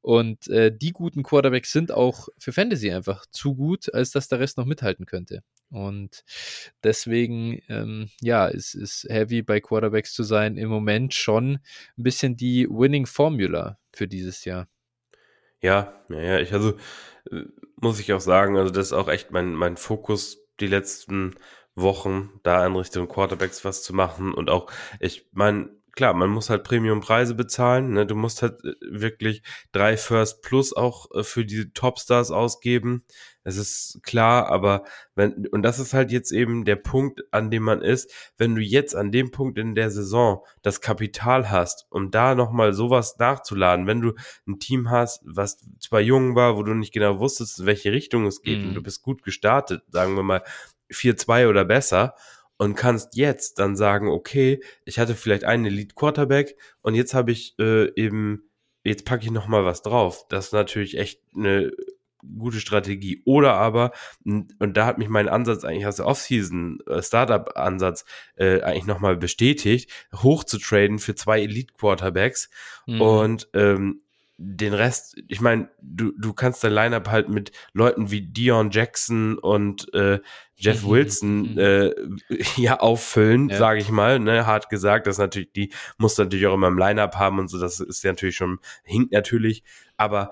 Und 0.03 0.49
äh, 0.49 0.75
die 0.75 0.93
guten 0.93 1.23
Quarterbacks 1.23 1.73
sind 1.73 1.93
auch 1.93 2.29
für 2.39 2.53
Fantasy 2.53 2.91
einfach 2.91 3.27
zu 3.31 3.55
gut, 3.55 3.93
als 3.93 4.11
dass 4.11 4.29
der 4.29 4.41
Rest 4.41 4.57
noch 4.57 4.65
mithalten 4.65 5.07
könnte. 5.07 5.43
Und 5.71 6.25
deswegen, 6.83 7.61
ähm, 7.69 8.11
ja, 8.21 8.40
ist, 8.49 8.75
ist 8.75 9.07
Heavy 9.09 9.43
bei 9.43 9.61
Quarterbacks 9.61 10.13
zu 10.13 10.23
sein 10.23 10.57
im 10.57 10.69
Moment 10.69 11.15
schon 11.15 11.59
ein 11.99 12.03
bisschen 12.03 12.37
die 12.37 12.67
Winning 12.71 13.07
Formula 13.07 13.79
für 13.93 14.09
dieses 14.09 14.45
Jahr. 14.45 14.69
Ja, 15.61 16.05
ja, 16.09 16.21
ja, 16.21 16.39
ich 16.39 16.53
also 16.53 16.77
äh, 17.31 17.45
muss 17.77 18.01
ich 18.01 18.13
auch 18.13 18.21
sagen, 18.21 18.57
also 18.57 18.73
das 18.73 18.87
ist 18.87 18.93
auch 18.93 19.09
echt 19.09 19.31
mein, 19.31 19.55
mein 19.55 19.77
Fokus 19.77 20.39
die 20.61 20.67
letzten 20.67 21.35
Wochen, 21.75 22.31
da 22.43 22.67
in 22.67 22.77
Richtung 22.77 23.09
Quarterbacks 23.09 23.65
was 23.65 23.83
zu 23.83 23.95
machen 23.95 24.35
und 24.35 24.51
auch, 24.51 24.71
ich 25.01 25.29
meine, 25.33 25.71
klar, 25.93 26.15
man 26.15 26.31
muss 26.31 26.51
halt 26.51 26.65
Premium-Preise 26.65 27.35
bezahlen. 27.35 27.93
Ne? 27.93 28.07
Du 28.07 28.15
musst 28.15 28.43
halt 28.43 28.65
äh, 28.65 28.75
wirklich 28.81 29.43
drei 29.73 29.97
First 29.97 30.43
Plus 30.43 30.75
auch 30.75 31.11
äh, 31.15 31.23
für 31.23 31.45
die 31.45 31.73
Topstars 31.73 32.31
ausgeben. 32.31 33.05
Es 33.43 33.57
ist 33.57 34.01
klar, 34.03 34.49
aber 34.49 34.85
wenn, 35.15 35.47
und 35.47 35.63
das 35.63 35.79
ist 35.79 35.95
halt 35.95 36.13
jetzt 36.13 36.31
eben 36.31 36.65
der 36.65 36.77
Punkt, 36.77 37.23
an 37.31 37.51
dem 37.51 37.63
man 37.63 37.81
ist, 37.81 38.13
wenn 38.37 38.55
du 38.55 38.61
jetzt 38.61 38.95
an 38.95 39.11
dem 39.11 39.31
Punkt 39.31 39.59
in 39.59 39.75
der 39.75 39.91
Saison 39.91 40.45
das 40.63 40.81
Kapital 40.81 41.51
hast, 41.51 41.87
um 41.91 42.11
da 42.11 42.35
nochmal 42.35 42.75
sowas 42.75 43.17
nachzuladen, 43.19 43.87
wenn 43.87 44.03
du 44.03 44.13
ein 44.47 44.59
Team 44.59 44.91
hast, 44.91 45.23
was 45.25 45.59
zwar 45.81 46.01
jung 46.01 46.35
war, 46.35 46.57
wo 46.57 46.63
du 46.63 46.75
nicht 46.75 46.93
genau 46.93 47.19
wusstest, 47.19 47.61
in 47.61 47.67
welche 47.67 47.93
Richtung 47.93 48.27
es 48.27 48.43
geht, 48.43 48.61
mhm. 48.61 48.69
und 48.69 48.75
du 48.75 48.83
bist 48.83 49.03
gut 49.03 49.23
gestartet, 49.23 49.83
sagen 49.91 50.17
wir 50.17 50.23
mal 50.23 50.43
4-2 50.93 51.49
oder 51.49 51.65
besser, 51.65 52.15
und 52.59 52.75
kannst 52.75 53.17
jetzt 53.17 53.59
dann 53.59 53.75
sagen, 53.75 54.09
okay, 54.09 54.63
ich 54.85 54.99
hatte 54.99 55.15
vielleicht 55.15 55.45
einen 55.45 55.65
Elite 55.65 55.95
Quarterback 55.95 56.57
und 56.83 56.95
jetzt 56.95 57.15
habe 57.15 57.33
ich 57.33 57.59
äh, 57.59 57.91
eben, 57.95 58.51
jetzt 58.85 59.07
packe 59.07 59.25
ich 59.25 59.31
noch 59.31 59.49
mal 59.49 59.65
was 59.65 59.81
drauf. 59.81 60.27
Das 60.29 60.49
ist 60.49 60.53
natürlich 60.53 60.99
echt 60.99 61.23
eine 61.35 61.73
gute 62.39 62.61
Strategie. 62.61 63.23
Oder 63.25 63.55
aber, 63.55 63.93
und 64.25 64.77
da 64.77 64.87
hat 64.87 64.99
mich 64.99 65.09
mein 65.09 65.29
Ansatz 65.29 65.65
eigentlich 65.65 65.87
aus 65.87 65.97
der 65.97 66.07
Offseason, 66.07 66.81
äh, 66.87 67.03
Startup-Ansatz, 67.03 68.05
äh, 68.37 68.61
eigentlich 68.63 68.87
nochmal 68.87 69.17
bestätigt, 69.17 69.91
hoch 70.15 70.45
zu 70.45 70.59
traden 70.59 70.99
für 70.99 71.15
zwei 71.15 71.41
Elite-Quarterbacks. 71.43 72.51
Mhm. 72.87 73.01
Und 73.01 73.49
ähm, 73.55 74.01
den 74.43 74.73
Rest, 74.73 75.17
ich 75.29 75.43
meine, 75.43 75.69
du, 75.83 76.13
du 76.19 76.33
kannst 76.33 76.65
dein 76.65 76.73
Lineup 76.73 77.11
halt 77.11 77.29
mit 77.29 77.53
Leuten 77.75 78.11
wie 78.11 78.23
Dion 78.23 78.71
Jackson 78.71 79.39
und 79.39 79.93
äh, 79.93 80.19
Jeff 80.57 80.83
mhm, 80.83 80.89
Wilson 80.89 81.53
mhm. 81.53 81.59
äh, 81.59 81.91
ja 82.57 82.81
auffüllen, 82.81 83.51
ja. 83.51 83.59
sage 83.59 83.81
ich 83.81 83.91
mal, 83.91 84.19
ne, 84.19 84.47
hart 84.47 84.71
gesagt, 84.71 85.07
das 85.07 85.19
natürlich, 85.19 85.53
die 85.53 85.73
muss 85.99 86.17
natürlich 86.17 86.47
auch 86.47 86.55
immer 86.55 86.69
im 86.69 86.79
Lineup 86.79 87.17
haben 87.17 87.39
und 87.39 87.49
so, 87.49 87.61
das 87.61 87.81
ist 87.81 88.03
ja 88.03 88.13
natürlich 88.13 88.37
schon, 88.37 88.61
hinkt 88.83 89.13
natürlich, 89.13 89.63
aber 89.99 90.31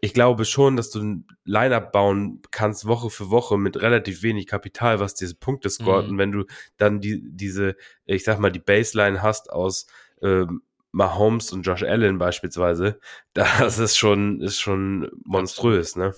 ich 0.00 0.14
glaube 0.14 0.44
schon, 0.44 0.76
dass 0.76 0.90
du 0.90 1.00
ein 1.00 1.26
Lineup 1.44 1.92
bauen 1.92 2.40
kannst 2.50 2.86
Woche 2.86 3.10
für 3.10 3.30
Woche 3.30 3.58
mit 3.58 3.80
relativ 3.80 4.22
wenig 4.22 4.46
Kapital, 4.46 5.00
was 5.00 5.14
diese 5.14 5.34
Punkte 5.34 5.70
scoret. 5.70 6.04
Mhm. 6.04 6.10
Und 6.12 6.18
wenn 6.18 6.32
du 6.32 6.44
dann 6.76 7.00
die, 7.00 7.22
diese, 7.24 7.76
ich 8.04 8.24
sag 8.24 8.38
mal, 8.38 8.52
die 8.52 8.60
Baseline 8.60 9.22
hast 9.22 9.50
aus 9.50 9.86
ähm, 10.22 10.62
Mahomes 10.92 11.52
und 11.52 11.62
Josh 11.62 11.82
Allen 11.82 12.18
beispielsweise, 12.18 13.00
das 13.34 13.78
ist 13.78 13.96
schon, 13.96 14.40
ist 14.40 14.60
schon 14.60 15.10
monströs, 15.24 15.96
ne? 15.96 16.14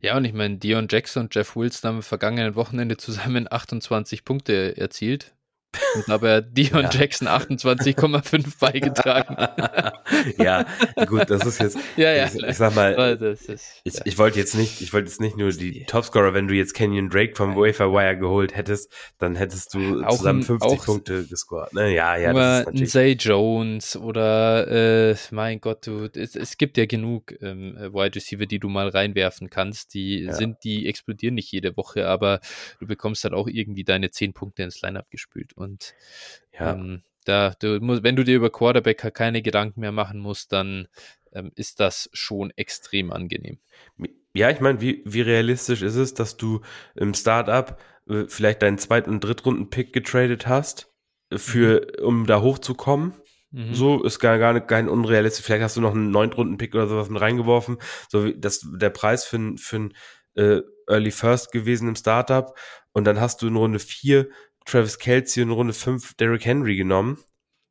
Ja, 0.00 0.16
und 0.16 0.24
ich 0.24 0.32
meine, 0.32 0.58
Dion 0.58 0.86
Jackson 0.88 1.24
und 1.24 1.34
Jeff 1.34 1.56
Wilson 1.56 1.88
haben 1.88 2.02
vergangenen 2.02 2.54
Wochenende 2.54 2.96
zusammen 2.96 3.48
28 3.50 4.24
Punkte 4.24 4.76
erzielt. 4.76 5.34
Und 5.94 6.08
dabei 6.08 6.40
Dion 6.40 6.82
ja. 6.82 6.90
Jackson 6.90 7.28
28,5 7.28 8.58
beigetragen. 8.60 9.36
ja, 10.38 10.66
gut, 11.06 11.30
das 11.30 11.44
ist 11.46 11.60
jetzt. 11.60 11.78
Ja, 11.96 12.12
ja. 12.12 12.26
Ich, 12.26 12.42
ich 12.42 12.56
sag 12.56 12.74
mal, 12.74 12.92
ist, 12.92 13.80
ich, 13.84 13.94
ja. 13.94 14.00
ich 14.04 14.18
wollte 14.18 14.38
jetzt 14.38 14.54
nicht, 14.54 14.80
ich 14.80 14.92
wollte 14.92 15.08
jetzt 15.08 15.20
nicht 15.20 15.36
nur 15.36 15.50
die 15.50 15.84
Topscorer, 15.84 16.34
wenn 16.34 16.48
du 16.48 16.54
jetzt 16.54 16.74
Kenyon 16.74 17.10
Drake 17.10 17.34
vom 17.36 17.56
Wafer 17.56 17.92
Wire 17.92 18.16
geholt 18.16 18.56
hättest, 18.56 18.92
dann 19.18 19.36
hättest 19.36 19.74
du 19.74 20.02
auch 20.04 20.16
zusammen 20.16 20.42
50 20.42 20.70
auch 20.70 20.84
Punkte 20.84 21.26
gescored. 21.26 21.72
Ne? 21.72 21.94
Ja, 21.94 22.16
ja. 22.16 22.32
Das 22.32 22.74
ist 22.74 22.92
Zay 22.92 23.12
Jones 23.12 23.96
oder 23.96 25.10
äh, 25.10 25.16
mein 25.30 25.60
Gott, 25.60 25.86
du, 25.86 26.08
es, 26.14 26.36
es 26.36 26.56
gibt 26.56 26.76
ja 26.76 26.86
genug 26.86 27.34
ähm, 27.40 27.76
Wide 27.76 28.14
Receiver, 28.14 28.46
die 28.46 28.58
du 28.58 28.68
mal 28.68 28.88
reinwerfen 28.88 29.50
kannst. 29.50 29.94
Die 29.94 30.24
ja. 30.24 30.32
sind, 30.32 30.58
die 30.64 30.86
explodieren 30.86 31.34
nicht 31.34 31.50
jede 31.52 31.76
Woche, 31.76 32.06
aber 32.08 32.40
du 32.80 32.86
bekommst 32.86 33.24
halt 33.24 33.34
auch 33.34 33.48
irgendwie 33.48 33.84
deine 33.84 34.10
10 34.10 34.32
Punkte 34.32 34.62
ins 34.62 34.80
Lineup 34.82 35.10
gespült. 35.10 35.52
Und 35.54 35.81
ja. 36.58 36.72
ähm, 36.72 37.02
da, 37.24 37.54
du 37.58 37.78
musst, 37.80 38.02
wenn 38.02 38.16
du 38.16 38.24
dir 38.24 38.36
über 38.36 38.50
Quarterback 38.50 39.14
keine 39.14 39.42
Gedanken 39.42 39.80
mehr 39.80 39.92
machen 39.92 40.20
musst, 40.20 40.52
dann 40.52 40.88
ähm, 41.32 41.52
ist 41.54 41.80
das 41.80 42.10
schon 42.12 42.50
extrem 42.56 43.12
angenehm. 43.12 43.58
Ja, 44.34 44.50
ich 44.50 44.60
meine, 44.60 44.80
wie, 44.80 45.02
wie 45.04 45.20
realistisch 45.20 45.82
ist 45.82 45.96
es, 45.96 46.14
dass 46.14 46.36
du 46.36 46.62
im 46.94 47.14
Startup 47.14 47.78
äh, 48.08 48.24
vielleicht 48.28 48.62
deinen 48.62 48.78
Zweit- 48.78 49.08
und 49.08 49.22
Drittrunden-Pick 49.22 49.92
getradet 49.92 50.46
hast, 50.46 50.90
äh, 51.30 51.38
für, 51.38 51.86
mhm. 51.98 52.04
um 52.04 52.26
da 52.26 52.40
hochzukommen? 52.40 53.14
Mhm. 53.50 53.74
So 53.74 54.02
ist 54.02 54.18
gar, 54.18 54.38
gar 54.38 54.54
nicht 54.54 54.68
kein 54.68 54.88
unrealistisch. 54.88 55.44
Vielleicht 55.44 55.62
hast 55.62 55.76
du 55.76 55.80
noch 55.80 55.92
einen 55.92 56.10
Neuntrunden-Pick 56.10 56.74
oder 56.74 56.88
sowas 56.88 57.10
mit 57.10 57.20
reingeworfen. 57.20 57.78
So 58.08 58.24
wie 58.24 58.38
das 58.38 58.66
der 58.66 58.90
Preis 58.90 59.24
für, 59.24 59.54
für 59.58 59.76
ein 59.76 59.94
äh, 60.34 60.60
Early 60.88 61.10
First 61.10 61.52
gewesen 61.52 61.88
im 61.88 61.96
Startup. 61.96 62.56
Und 62.92 63.04
dann 63.04 63.20
hast 63.20 63.42
du 63.42 63.48
in 63.48 63.56
Runde 63.56 63.78
4 63.78 64.28
Travis 64.64 64.98
Kelsey 64.98 65.42
in 65.42 65.50
Runde 65.50 65.72
5 65.72 66.14
Derrick 66.14 66.44
Henry 66.44 66.76
genommen 66.76 67.18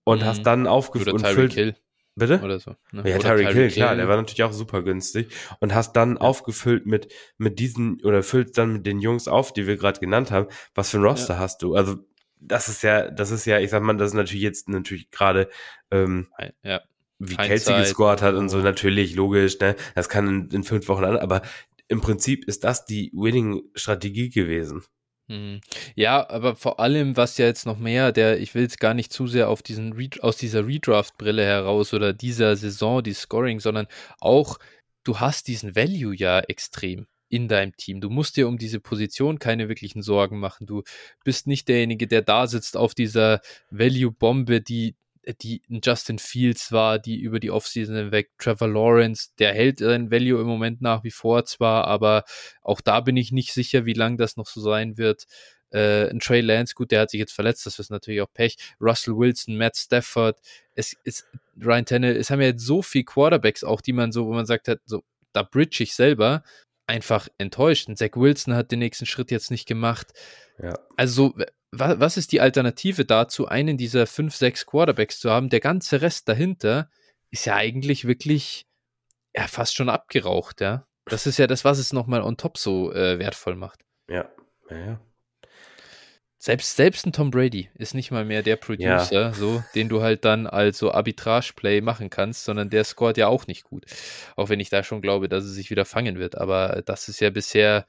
und 0.03 0.21
mhm. 0.21 0.25
hast 0.25 0.43
dann 0.43 0.67
aufgefüllt. 0.67 1.13
Oder 1.13 1.33
Tyreek 1.33 1.53
Hill. 1.53 1.75
Bitte? 2.15 2.41
Oder 2.43 2.59
so. 2.59 2.75
Ne? 2.91 3.09
Ja, 3.09 3.17
Tyreek 3.19 3.53
Hill, 3.53 3.71
klar, 3.71 3.95
der 3.95 4.07
war 4.07 4.17
natürlich 4.17 4.43
auch 4.43 4.51
super 4.51 4.83
günstig 4.83 5.33
und 5.59 5.73
hast 5.73 5.93
dann 5.93 6.15
ja. 6.15 6.21
aufgefüllt 6.21 6.85
mit, 6.85 7.11
mit 7.37 7.59
diesen, 7.59 8.01
oder 8.03 8.21
füllst 8.21 8.57
dann 8.57 8.73
mit 8.73 8.85
den 8.85 8.99
Jungs 8.99 9.27
auf, 9.27 9.53
die 9.53 9.65
wir 9.65 9.77
gerade 9.77 9.99
genannt 9.99 10.29
haben. 10.31 10.47
Was 10.75 10.89
für 10.89 10.97
ein 10.97 11.03
Roster 11.03 11.35
ja. 11.35 11.39
hast 11.39 11.61
du? 11.61 11.75
Also, 11.75 11.97
das 12.41 12.67
ist 12.67 12.83
ja, 12.83 13.09
das 13.09 13.31
ist 13.31 13.45
ja, 13.45 13.59
ich 13.59 13.69
sag 13.69 13.81
mal, 13.83 13.95
das 13.95 14.09
ist 14.09 14.15
natürlich 14.15 14.43
jetzt 14.43 14.67
natürlich 14.67 15.09
gerade, 15.11 15.47
ähm, 15.89 16.27
ja. 16.63 16.81
wie 17.19 17.35
Kelsey 17.35 17.77
gescored 17.77 18.21
hat 18.21 18.35
und 18.35 18.49
so, 18.49 18.57
natürlich, 18.57 19.15
logisch, 19.15 19.59
ne? 19.59 19.75
Das 19.95 20.09
kann 20.09 20.27
in, 20.27 20.49
in 20.49 20.63
fünf 20.63 20.87
Wochen 20.89 21.05
an, 21.05 21.17
aber 21.17 21.43
im 21.87 22.01
Prinzip 22.01 22.45
ist 22.45 22.63
das 22.63 22.85
die 22.85 23.11
Winning-Strategie 23.13 24.29
gewesen. 24.29 24.83
Mhm. 25.31 25.61
Ja, 25.95 26.29
aber 26.29 26.57
vor 26.57 26.81
allem, 26.81 27.15
was 27.15 27.37
ja 27.37 27.45
jetzt 27.45 27.65
noch 27.65 27.77
mehr, 27.77 28.11
der, 28.11 28.41
ich 28.41 28.53
will 28.53 28.63
jetzt 28.63 28.81
gar 28.81 28.93
nicht 28.93 29.13
zu 29.13 29.27
sehr 29.27 29.47
auf 29.47 29.63
diesen 29.63 29.93
Re 29.93 30.09
aus 30.19 30.35
dieser 30.35 30.67
Redraft-Brille 30.67 31.45
heraus 31.45 31.93
oder 31.93 32.11
dieser 32.11 32.57
Saison, 32.57 33.01
die 33.01 33.13
Scoring, 33.13 33.61
sondern 33.61 33.87
auch, 34.19 34.59
du 35.05 35.21
hast 35.21 35.47
diesen 35.47 35.73
Value 35.73 36.13
ja 36.13 36.41
extrem 36.41 37.07
in 37.29 37.47
deinem 37.47 37.73
Team. 37.77 38.01
Du 38.01 38.09
musst 38.09 38.35
dir 38.35 38.45
um 38.49 38.57
diese 38.57 38.81
Position 38.81 39.39
keine 39.39 39.69
wirklichen 39.69 40.01
Sorgen 40.01 40.37
machen. 40.37 40.67
Du 40.67 40.83
bist 41.23 41.47
nicht 41.47 41.69
derjenige, 41.69 42.07
der 42.07 42.23
da 42.23 42.45
sitzt 42.45 42.75
auf 42.75 42.93
dieser 42.93 43.39
Value-Bombe, 43.69 44.59
die 44.59 44.95
die 45.41 45.61
Justin 45.67 46.19
Fields 46.19 46.71
war, 46.71 46.99
die 46.99 47.19
über 47.19 47.39
die 47.39 47.51
Offseason 47.51 47.95
hinweg, 47.95 48.31
Trevor 48.37 48.67
Lawrence, 48.67 49.29
der 49.39 49.53
hält 49.53 49.79
sein 49.79 50.11
Value 50.11 50.41
im 50.41 50.47
Moment 50.47 50.81
nach 50.81 51.03
wie 51.03 51.11
vor 51.11 51.45
zwar, 51.45 51.85
aber 51.85 52.23
auch 52.61 52.81
da 52.81 53.01
bin 53.01 53.17
ich 53.17 53.31
nicht 53.31 53.53
sicher, 53.53 53.85
wie 53.85 53.93
lange 53.93 54.17
das 54.17 54.37
noch 54.37 54.47
so 54.47 54.61
sein 54.61 54.97
wird. 54.97 55.25
Äh, 55.71 56.09
ein 56.09 56.19
Trey 56.19 56.41
Lance, 56.41 56.73
gut, 56.75 56.91
der 56.91 57.01
hat 57.01 57.11
sich 57.11 57.19
jetzt 57.19 57.33
verletzt, 57.33 57.65
das 57.65 57.79
ist 57.79 57.91
natürlich 57.91 58.21
auch 58.21 58.33
Pech. 58.33 58.57
Russell 58.79 59.15
Wilson, 59.15 59.57
Matt 59.57 59.77
Stafford, 59.77 60.39
es 60.75 60.95
ist 61.03 61.25
Ryan 61.63 61.85
Tannehill, 61.85 62.17
es 62.17 62.29
haben 62.29 62.41
ja 62.41 62.47
jetzt 62.47 62.65
so 62.65 62.81
viele 62.81 63.05
Quarterbacks 63.05 63.63
auch, 63.63 63.81
die 63.81 63.93
man 63.93 64.11
so, 64.11 64.25
wo 64.25 64.33
man 64.33 64.45
sagt 64.45 64.67
hat, 64.67 64.79
so, 64.85 65.03
da 65.33 65.43
bridge 65.43 65.83
ich 65.83 65.93
selber, 65.93 66.43
einfach 66.87 67.29
enttäuscht. 67.37 67.87
Und 67.87 67.97
Zach 67.97 68.15
Wilson 68.15 68.53
hat 68.53 68.71
den 68.71 68.79
nächsten 68.79 69.05
Schritt 69.05 69.31
jetzt 69.31 69.49
nicht 69.49 69.67
gemacht. 69.67 70.11
Ja. 70.61 70.77
Also 70.97 71.33
wa 71.71 71.99
was 71.99 72.17
ist 72.17 72.31
die 72.31 72.41
Alternative 72.41 73.05
dazu, 73.05 73.47
einen 73.47 73.77
dieser 73.77 74.07
fünf, 74.07 74.35
sechs 74.35 74.65
Quarterbacks 74.65 75.19
zu 75.19 75.31
haben? 75.31 75.49
Der 75.49 75.59
ganze 75.59 76.01
Rest 76.01 76.27
dahinter 76.27 76.89
ist 77.29 77.45
ja 77.45 77.55
eigentlich 77.55 78.05
wirklich 78.05 78.65
ja, 79.35 79.47
fast 79.47 79.75
schon 79.75 79.89
abgeraucht, 79.89 80.61
ja. 80.61 80.85
Das 81.05 81.25
ist 81.25 81.39
ja 81.39 81.47
das, 81.47 81.65
was 81.65 81.79
es 81.79 81.93
nochmal 81.93 82.21
on 82.21 82.37
top 82.37 82.57
so 82.57 82.93
äh, 82.93 83.17
wertvoll 83.17 83.55
macht. 83.55 83.81
Ja, 84.09 84.29
ja, 84.69 84.77
ja. 84.77 85.01
Selbst, 86.37 86.75
selbst 86.75 87.05
ein 87.05 87.13
Tom 87.13 87.29
Brady 87.29 87.69
ist 87.75 87.93
nicht 87.93 88.09
mal 88.09 88.25
mehr 88.25 88.41
der 88.41 88.55
Producer, 88.55 89.21
ja. 89.21 89.33
so, 89.33 89.63
den 89.75 89.89
du 89.89 90.01
halt 90.01 90.25
dann 90.25 90.47
als 90.47 90.79
so 90.79 90.91
Arbitrage-Play 90.91 91.81
machen 91.81 92.09
kannst, 92.09 92.45
sondern 92.45 92.71
der 92.71 92.83
scoret 92.83 93.17
ja 93.17 93.27
auch 93.27 93.45
nicht 93.45 93.63
gut. 93.63 93.85
Auch 94.35 94.49
wenn 94.49 94.59
ich 94.59 94.71
da 94.71 94.83
schon 94.83 95.03
glaube, 95.03 95.29
dass 95.29 95.43
es 95.43 95.53
sich 95.53 95.69
wieder 95.69 95.85
fangen 95.85 96.17
wird. 96.17 96.39
Aber 96.39 96.81
das 96.83 97.09
ist 97.09 97.19
ja 97.19 97.29
bisher 97.29 97.85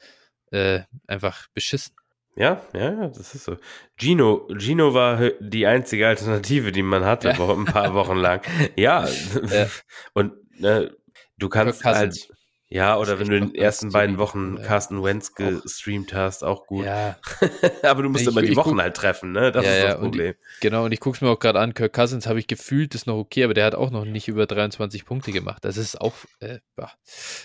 äh, 0.50 0.80
einfach 1.06 1.48
beschissen. 1.54 1.96
Ja, 2.34 2.62
ja, 2.72 3.08
das 3.08 3.34
ist 3.34 3.44
so. 3.44 3.56
Gino, 3.96 4.48
Gino 4.56 4.94
war 4.94 5.30
die 5.40 5.66
einzige 5.66 6.08
Alternative, 6.08 6.72
die 6.72 6.82
man 6.82 7.04
hatte, 7.04 7.28
ja. 7.28 7.50
ein 7.50 7.66
paar 7.66 7.94
Wochen 7.94 8.16
lang. 8.16 8.40
Ja, 8.76 9.06
ja. 9.06 9.66
und 10.14 10.32
äh, 10.62 10.88
du 11.36 11.48
kannst 11.48 11.84
halt 11.84 12.28
ja, 12.74 12.96
oder 12.96 13.20
wenn 13.20 13.28
du 13.28 13.36
in 13.36 13.48
den 13.48 13.54
ersten 13.54 13.90
beiden 13.90 14.16
Wochen 14.16 14.56
ja. 14.56 14.62
Carsten 14.62 15.04
Wentz 15.04 15.34
gestreamt 15.34 16.14
hast, 16.14 16.42
auch 16.42 16.66
gut. 16.66 16.86
Ja. 16.86 17.18
Aber 17.82 18.02
du 18.02 18.08
musst 18.08 18.22
ich, 18.22 18.28
immer 18.30 18.40
die 18.40 18.56
Wochen 18.56 18.80
halt 18.80 18.96
treffen, 18.96 19.32
ne? 19.32 19.52
Das 19.52 19.66
ja, 19.66 19.72
ist 19.72 19.84
das 19.84 20.00
Problem. 20.00 20.28
Und 20.28 20.36
ich, 20.54 20.60
genau, 20.60 20.86
und 20.86 20.92
ich 20.92 21.00
gucke 21.00 21.16
es 21.16 21.20
mir 21.20 21.28
auch 21.28 21.38
gerade 21.38 21.60
an, 21.60 21.74
Kirk 21.74 21.92
Cousins 21.92 22.26
habe 22.26 22.38
ich 22.38 22.46
gefühlt, 22.46 22.94
ist 22.94 23.06
noch 23.06 23.18
okay, 23.18 23.44
aber 23.44 23.52
der 23.52 23.66
hat 23.66 23.74
auch 23.74 23.90
noch 23.90 24.06
nicht 24.06 24.26
über 24.26 24.46
23 24.46 25.04
Punkte 25.04 25.32
gemacht. 25.32 25.66
Das 25.66 25.76
ist 25.76 26.00
auch, 26.00 26.14
äh, 26.40 26.60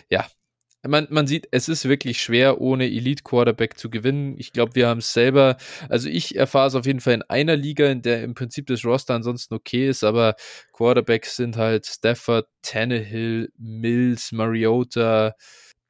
ja, 0.10 0.26
man, 0.86 1.08
man 1.10 1.28
sieht, 1.28 1.48
es 1.52 1.70
ist 1.70 1.88
wirklich 1.88 2.22
schwer, 2.22 2.62
ohne 2.62 2.86
Elite-Quarterback 2.86 3.78
zu 3.78 3.90
gewinnen. 3.90 4.36
Ich 4.38 4.52
glaube, 4.52 4.76
wir 4.76 4.88
haben 4.88 5.00
es 5.00 5.14
selber, 5.14 5.58
also 5.90 6.10
ich 6.10 6.36
erfahre 6.36 6.68
es 6.68 6.76
auf 6.76 6.86
jeden 6.86 7.00
Fall 7.00 7.16
in 7.16 7.24
einer 7.24 7.56
Liga, 7.56 7.90
in 7.90 8.02
der 8.02 8.24
im 8.24 8.36
Prinzip 8.36 8.68
das 8.68 8.86
Roster 8.86 9.16
ansonsten 9.16 9.54
okay 9.54 9.88
ist, 9.90 10.04
aber 10.04 10.36
Quarterbacks 10.74 11.36
sind 11.36 11.58
halt 11.58 11.86
Stafford, 11.86 12.48
Tannehill, 12.62 13.50
Mills, 13.58 14.32
Mariota, 14.32 15.34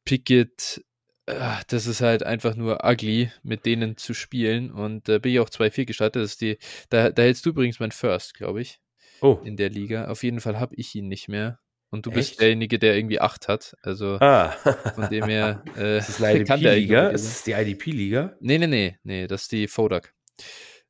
Pickett. 0.05 0.83
Ah, 1.25 1.61
das 1.67 1.87
ist 1.87 1.99
halt 1.99 2.23
einfach 2.23 2.55
nur 2.55 2.85
ugly, 2.85 3.31
mit 3.43 3.65
denen 3.65 3.97
zu 3.97 4.13
spielen. 4.13 4.71
Und 4.71 5.09
da 5.09 5.15
äh, 5.15 5.19
bin 5.19 5.33
ich 5.33 5.39
auch 5.41 5.49
2-4 5.49 5.85
gestartet. 5.85 6.23
Das 6.23 6.31
ist 6.31 6.41
die, 6.41 6.57
da, 6.89 7.11
da 7.11 7.21
hältst 7.21 7.45
du 7.45 7.49
übrigens 7.49 7.81
mein 7.81 7.91
First, 7.91 8.33
glaube 8.33 8.61
ich. 8.61 8.79
Oh. 9.19 9.39
In 9.43 9.57
der 9.57 9.69
Liga. 9.69 10.07
Auf 10.07 10.23
jeden 10.23 10.39
Fall 10.39 10.57
habe 10.59 10.75
ich 10.75 10.95
ihn 10.95 11.09
nicht 11.09 11.27
mehr. 11.27 11.59
Und 11.89 12.05
du 12.05 12.09
Echt? 12.09 12.17
bist 12.17 12.41
derjenige, 12.41 12.79
der 12.79 12.95
irgendwie 12.95 13.19
acht 13.19 13.47
hat. 13.47 13.75
Also 13.81 14.17
ah. 14.19 14.49
von 14.95 15.09
dem 15.09 15.25
her. 15.25 15.63
Äh, 15.77 15.99
ist 15.99 16.09
das 16.09 16.21
eine 16.23 16.39
IDP-Liga? 16.41 17.09
Ist 17.09 17.25
es 17.25 17.43
die 17.43 17.51
IDP-Liga? 17.51 18.35
Nee, 18.39 18.57
nee, 18.57 18.67
nee, 18.67 18.97
nee, 19.03 19.27
das 19.27 19.43
ist 19.43 19.51
die 19.51 19.67
Fodak. 19.67 20.13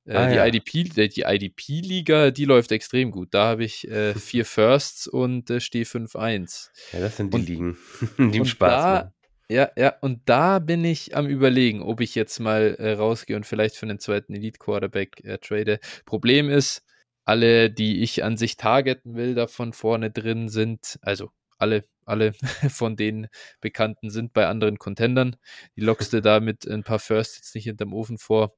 Äh, 0.05 0.13
ah, 0.15 0.29
die, 0.29 0.35
ja. 0.35 0.45
IDP, 0.45 0.99
äh, 0.99 1.07
die 1.09 1.23
IDP-Liga, 1.23 2.31
die 2.31 2.45
läuft 2.45 2.71
extrem 2.71 3.11
gut. 3.11 3.33
Da 3.33 3.47
habe 3.47 3.65
ich 3.65 3.87
äh, 3.89 4.13
vier 4.15 4.45
Firsts 4.45 5.07
und 5.07 5.49
äh, 5.49 5.59
stehe 5.59 5.83
5-1. 5.83 6.69
Ja, 6.93 6.99
das 6.99 7.17
sind 7.17 7.33
die 7.33 7.37
und, 7.37 7.49
Ligen, 7.49 7.77
die 8.17 8.45
Spaß 8.45 8.71
da, 8.71 8.93
machen. 8.93 9.13
Ja, 9.49 9.69
ja, 9.77 9.93
und 10.01 10.21
da 10.25 10.59
bin 10.59 10.83
ich 10.83 11.15
am 11.15 11.27
überlegen, 11.27 11.81
ob 11.81 12.01
ich 12.01 12.15
jetzt 12.15 12.39
mal 12.39 12.75
äh, 12.79 12.93
rausgehe 12.93 13.35
und 13.35 13.45
vielleicht 13.45 13.75
für 13.75 13.85
einen 13.85 13.99
zweiten 13.99 14.33
Elite-Quarterback 14.33 15.23
äh, 15.23 15.37
trade. 15.37 15.79
Problem 16.05 16.49
ist, 16.49 16.83
alle, 17.27 17.69
die 17.69 18.03
ich 18.03 18.23
an 18.23 18.37
sich 18.37 18.55
targeten 18.55 19.15
will, 19.15 19.35
davon 19.35 19.73
vorne 19.73 20.09
drin 20.09 20.47
sind, 20.47 20.97
also 21.01 21.29
alle, 21.57 21.83
alle 22.05 22.33
von 22.69 22.95
den 22.95 23.27
Bekannten 23.59 24.09
sind 24.09 24.31
bei 24.31 24.47
anderen 24.47 24.79
Contendern. 24.79 25.35
Die 25.75 25.81
lockst 25.81 26.13
du 26.13 26.21
da 26.21 26.39
mit 26.39 26.65
ein 26.65 26.83
paar 26.83 26.99
Firsts 26.99 27.35
jetzt 27.35 27.53
nicht 27.53 27.65
hinterm 27.65 27.93
Ofen 27.93 28.17
vor. 28.17 28.55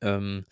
Ähm, 0.00 0.46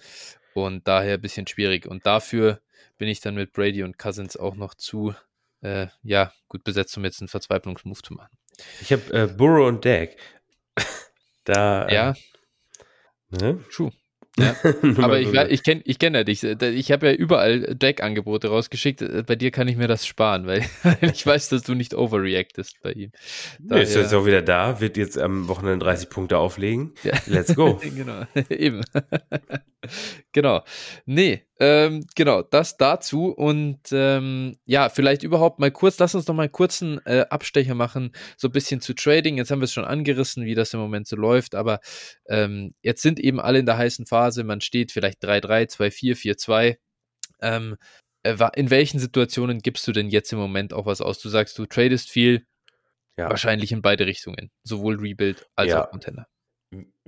und 0.53 0.87
daher 0.87 1.14
ein 1.14 1.20
bisschen 1.22 1.46
schwierig. 1.46 1.87
Und 1.87 2.05
dafür 2.05 2.61
bin 2.98 3.09
ich 3.09 3.20
dann 3.20 3.35
mit 3.35 3.55
Brady 3.55 3.83
und 3.83 3.98
Cousins 3.98 4.37
auch 4.37 4.57
noch 4.57 4.74
zu, 4.74 5.14
äh, 5.62 5.87
ja, 6.03 6.33
gut 6.48 6.64
besetzt, 6.64 6.94
um 6.98 7.05
jetzt 7.05 7.22
einen 7.22 7.29
Verzweiflungsmove 7.29 8.03
zu 8.03 8.12
machen. 8.12 8.37
Ich 8.83 8.92
habe 8.92 9.11
äh, 9.11 9.27
Burrow 9.27 9.68
und 9.68 9.87
Dak. 9.87 10.16
da. 11.44 11.88
Ja. 11.88 12.11
Äh, 12.11 13.37
ne? 13.40 13.64
True. 13.72 13.90
Ja, 14.38 14.57
aber 14.99 15.20
ich, 15.20 15.33
ich 15.33 15.62
kenne 15.62 15.83
ich 15.85 15.99
kenn 15.99 16.14
ja 16.14 16.25
dich. 16.25 16.42
Ich 16.42 16.90
habe 16.90 17.07
ja 17.07 17.12
überall 17.12 17.75
Deck-Angebote 17.75 18.49
rausgeschickt. 18.49 19.27
Bei 19.27 19.37
dir 19.37 19.53
kann 19.53 19.68
ich 19.68 19.77
mir 19.77 19.87
das 19.87 20.07
sparen, 20.07 20.47
weil, 20.47 20.64
ich 21.01 21.25
weiß, 21.25 21.51
dass 21.51 21.62
du 21.62 21.75
nicht 21.75 21.94
overreactest 21.94 22.81
bei 22.83 22.92
ihm. 22.92 23.12
Daher, 23.61 23.83
ist 23.83 23.94
jetzt 23.94 24.12
auch 24.12 24.27
wieder 24.27 24.42
da, 24.42 24.81
wird 24.81 24.97
jetzt 24.97 25.18
am 25.18 25.49
Wochenende 25.49 25.85
30 25.85 26.11
Punkte 26.11 26.38
auflegen. 26.38 26.94
Ja. 27.05 27.12
Let's 27.27 27.55
go. 27.55 27.81
genau, 27.94 28.25
eben. 28.49 28.81
genau. 30.33 30.64
Nee, 31.07 31.44
ähm, 31.61 32.05
genau, 32.16 32.42
das 32.42 32.77
dazu. 32.77 33.29
Und 33.29 33.79
ähm, 33.92 34.57
ja, 34.64 34.88
vielleicht 34.88 35.23
überhaupt 35.23 35.61
mal 35.61 35.70
kurz, 35.70 35.99
lass 35.99 36.14
uns 36.14 36.27
noch 36.27 36.35
mal 36.35 36.51
einen 36.51 37.01
äh, 37.05 37.27
Abstecher 37.31 37.75
machen, 37.75 38.12
so 38.37 38.49
ein 38.49 38.53
bisschen 38.53 38.81
zu 38.81 38.94
Trading. 38.94 39.37
Jetzt 39.37 39.51
haben 39.51 39.61
wir 39.61 39.66
es 39.66 39.73
schon 39.73 39.85
angerissen, 39.85 40.44
wie 40.44 40.55
das 40.55 40.75
im 40.75 40.81
Moment 40.81 41.07
so 41.07 41.16
läuft, 41.16 41.55
aber 41.55 41.81
ähm, 42.29 42.75
jetzt 42.83 43.03
sind 43.03 43.20
eben 43.20 43.40
alle 43.40 43.61
in 43.61 43.66
der 43.66 43.79
heißen 43.79 44.07
Phase. 44.07 44.23
Man 44.44 44.60
steht 44.60 44.92
vielleicht 44.92 45.22
3-3, 45.24 45.70
2-4, 45.70 46.16
4-2. 46.16 46.76
Ähm, 47.40 47.76
äh, 48.22 48.37
in 48.56 48.70
welchen 48.70 48.98
Situationen 48.98 49.60
gibst 49.60 49.87
du 49.87 49.92
denn 49.92 50.08
jetzt 50.08 50.32
im 50.32 50.38
Moment 50.38 50.72
auch 50.72 50.87
was 50.87 51.00
aus? 51.00 51.20
Du 51.20 51.28
sagst, 51.28 51.58
du 51.58 51.66
tradest 51.66 52.10
viel, 52.10 52.46
ja. 53.16 53.28
wahrscheinlich 53.28 53.72
in 53.72 53.82
beide 53.82 54.06
Richtungen, 54.06 54.50
sowohl 54.62 54.98
Rebuild 54.98 55.46
als 55.56 55.70
ja. 55.70 55.84
auch 55.84 55.90
Contender. 55.90 56.26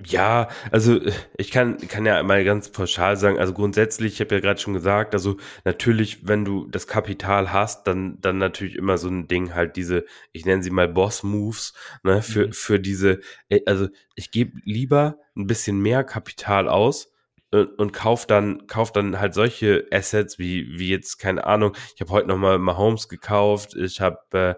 Ja, 0.05 0.47
also 0.71 0.99
ich 1.37 1.49
kann, 1.49 1.77
kann 1.79 2.05
ja 2.05 2.21
mal 2.21 2.43
ganz 2.43 2.69
pauschal 2.69 3.17
sagen, 3.17 3.39
also 3.39 3.53
grundsätzlich, 3.53 4.13
ich 4.13 4.19
habe 4.21 4.35
ja 4.35 4.41
gerade 4.41 4.59
schon 4.59 4.75
gesagt, 4.75 5.15
also 5.15 5.37
natürlich, 5.65 6.27
wenn 6.27 6.45
du 6.45 6.67
das 6.67 6.85
Kapital 6.85 7.51
hast, 7.51 7.87
dann, 7.87 8.21
dann 8.21 8.37
natürlich 8.37 8.75
immer 8.75 8.99
so 8.99 9.09
ein 9.09 9.27
Ding, 9.27 9.55
halt 9.55 9.75
diese, 9.75 10.05
ich 10.33 10.45
nenne 10.45 10.61
sie 10.61 10.69
mal 10.69 10.87
Boss-Moves, 10.87 11.73
ne, 12.03 12.21
für, 12.21 12.47
mhm. 12.47 12.53
für 12.53 12.79
diese, 12.79 13.21
äh, 13.49 13.61
also 13.65 13.87
ich 14.13 14.29
gebe 14.29 14.59
lieber 14.65 15.17
ein 15.35 15.47
bisschen 15.47 15.79
mehr 15.79 16.03
Kapital 16.03 16.69
aus, 16.69 17.11
und, 17.51 17.59
äh, 17.59 17.67
und 17.77 17.91
kauf 17.91 18.27
dann 18.27 18.67
kauf 18.67 18.91
dann 18.91 19.19
halt 19.19 19.33
solche 19.33 19.87
Assets 19.91 20.37
wie 20.37 20.77
wie 20.77 20.89
jetzt 20.89 21.17
keine 21.17 21.45
Ahnung 21.45 21.73
ich 21.95 22.01
habe 22.01 22.11
heute 22.11 22.27
noch 22.27 22.37
mal 22.37 22.59
Mahomes 22.59 23.07
gekauft 23.07 23.73
ich 23.75 24.01
habe 24.01 24.19
äh, 24.33 24.55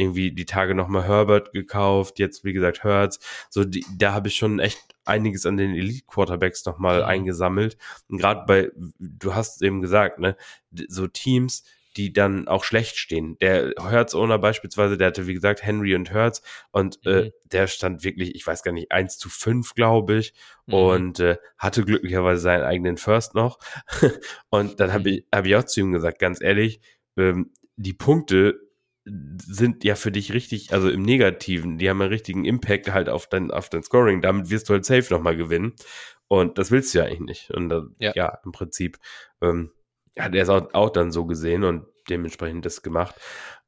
irgendwie 0.00 0.32
die 0.32 0.46
Tage 0.46 0.74
nochmal 0.74 1.06
Herbert 1.06 1.52
gekauft, 1.52 2.18
jetzt 2.18 2.44
wie 2.44 2.52
gesagt 2.52 2.82
Hertz. 2.84 3.20
So, 3.50 3.64
die, 3.64 3.84
da 3.96 4.12
habe 4.12 4.28
ich 4.28 4.36
schon 4.36 4.58
echt 4.58 4.80
einiges 5.04 5.46
an 5.46 5.56
den 5.56 5.74
Elite-Quarterbacks 5.74 6.64
nochmal 6.64 7.02
mhm. 7.02 7.08
eingesammelt. 7.08 7.76
Und 8.08 8.18
gerade 8.18 8.44
bei, 8.46 8.70
du 8.98 9.34
hast 9.34 9.62
eben 9.62 9.80
gesagt, 9.82 10.18
ne, 10.18 10.36
so 10.88 11.06
Teams, 11.06 11.64
die 11.96 12.12
dann 12.12 12.46
auch 12.46 12.62
schlecht 12.62 12.96
stehen. 12.96 13.36
Der 13.40 13.72
Hertz-Owner 13.78 14.38
beispielsweise, 14.38 14.96
der 14.96 15.08
hatte, 15.08 15.26
wie 15.26 15.34
gesagt, 15.34 15.64
Henry 15.64 15.94
und 15.94 16.10
Hertz 16.12 16.40
und 16.70 17.04
äh, 17.04 17.08
mhm. 17.08 17.26
äh, 17.26 17.30
der 17.52 17.66
stand 17.66 18.04
wirklich, 18.04 18.34
ich 18.34 18.46
weiß 18.46 18.62
gar 18.62 18.72
nicht, 18.72 18.92
1 18.92 19.18
zu 19.18 19.28
5, 19.28 19.74
glaube 19.74 20.14
ich, 20.14 20.32
mhm. 20.66 20.74
und 20.74 21.20
äh, 21.20 21.36
hatte 21.58 21.84
glücklicherweise 21.84 22.40
seinen 22.40 22.62
eigenen 22.62 22.96
First 22.96 23.34
noch. 23.34 23.58
und 24.50 24.78
dann 24.78 24.92
habe 24.92 25.10
mhm. 25.10 25.16
ich, 25.16 25.26
hab 25.34 25.46
ich 25.46 25.56
auch 25.56 25.64
zu 25.64 25.80
ihm 25.80 25.92
gesagt, 25.92 26.20
ganz 26.20 26.40
ehrlich, 26.40 26.80
ähm, 27.16 27.52
die 27.76 27.94
Punkte 27.94 28.69
sind 29.04 29.84
ja 29.84 29.94
für 29.94 30.12
dich 30.12 30.32
richtig, 30.32 30.72
also 30.72 30.90
im 30.90 31.02
Negativen, 31.02 31.78
die 31.78 31.88
haben 31.88 32.00
einen 32.00 32.12
richtigen 32.12 32.44
Impact 32.44 32.92
halt 32.92 33.08
auf 33.08 33.26
dein, 33.28 33.50
auf 33.50 33.68
dein 33.68 33.82
Scoring. 33.82 34.20
Damit 34.20 34.50
wirst 34.50 34.68
du 34.68 34.74
halt 34.74 34.84
safe 34.84 35.12
nochmal 35.12 35.36
gewinnen. 35.36 35.74
Und 36.28 36.58
das 36.58 36.70
willst 36.70 36.94
du 36.94 36.98
ja 36.98 37.04
eigentlich 37.06 37.20
nicht. 37.20 37.50
Und 37.50 37.68
das, 37.70 37.84
ja. 37.98 38.12
ja. 38.14 38.38
im 38.44 38.52
Prinzip 38.52 38.98
ähm, 39.40 39.72
hat 40.18 40.34
er 40.34 40.42
es 40.42 40.48
auch, 40.48 40.72
auch, 40.74 40.90
dann 40.90 41.10
so 41.10 41.26
gesehen 41.26 41.64
und 41.64 41.86
dementsprechend 42.08 42.64
das 42.64 42.82
gemacht. 42.82 43.14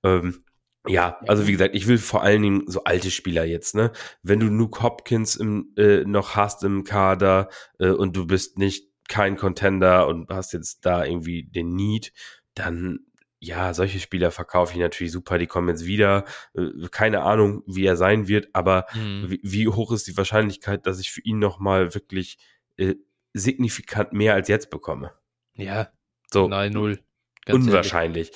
Ähm, 0.02 0.44
ja, 0.86 1.18
also 1.28 1.46
wie 1.46 1.52
gesagt, 1.52 1.74
ich 1.74 1.86
will 1.86 1.98
vor 1.98 2.22
allen 2.22 2.42
Dingen 2.42 2.64
so 2.66 2.84
alte 2.84 3.10
Spieler 3.10 3.44
jetzt, 3.44 3.74
ne? 3.74 3.92
Wenn 4.22 4.40
du 4.40 4.46
Nuke 4.46 4.82
Hopkins 4.82 5.36
im, 5.36 5.72
äh, 5.76 6.04
noch 6.04 6.34
hast 6.34 6.64
im 6.64 6.82
Kader 6.82 7.48
äh, 7.78 7.90
und 7.90 8.16
du 8.16 8.26
bist 8.26 8.58
nicht 8.58 8.88
kein 9.08 9.36
Contender 9.36 10.08
und 10.08 10.28
hast 10.30 10.52
jetzt 10.52 10.84
da 10.84 11.04
irgendwie 11.04 11.44
den 11.44 11.74
Need, 11.74 12.12
dann 12.54 13.00
ja, 13.42 13.74
solche 13.74 13.98
Spieler 13.98 14.30
verkaufe 14.30 14.72
ich 14.72 14.78
natürlich 14.78 15.12
super, 15.12 15.36
die 15.36 15.48
kommen 15.48 15.68
jetzt 15.68 15.84
wieder. 15.84 16.24
Äh, 16.54 16.86
keine 16.92 17.22
Ahnung, 17.22 17.64
wie 17.66 17.84
er 17.84 17.96
sein 17.96 18.28
wird, 18.28 18.48
aber 18.52 18.86
mhm. 18.94 19.24
wie, 19.28 19.40
wie, 19.42 19.68
hoch 19.68 19.90
ist 19.90 20.06
die 20.06 20.16
Wahrscheinlichkeit, 20.16 20.86
dass 20.86 21.00
ich 21.00 21.10
für 21.10 21.22
ihn 21.22 21.40
nochmal 21.40 21.92
wirklich 21.92 22.38
äh, 22.76 22.94
signifikant 23.32 24.12
mehr 24.12 24.34
als 24.34 24.46
jetzt 24.46 24.70
bekomme? 24.70 25.12
Ja, 25.54 25.90
so. 26.32 26.46
Nein, 26.46 26.72
null. 26.72 27.00
unwahrscheinlich. 27.48 28.30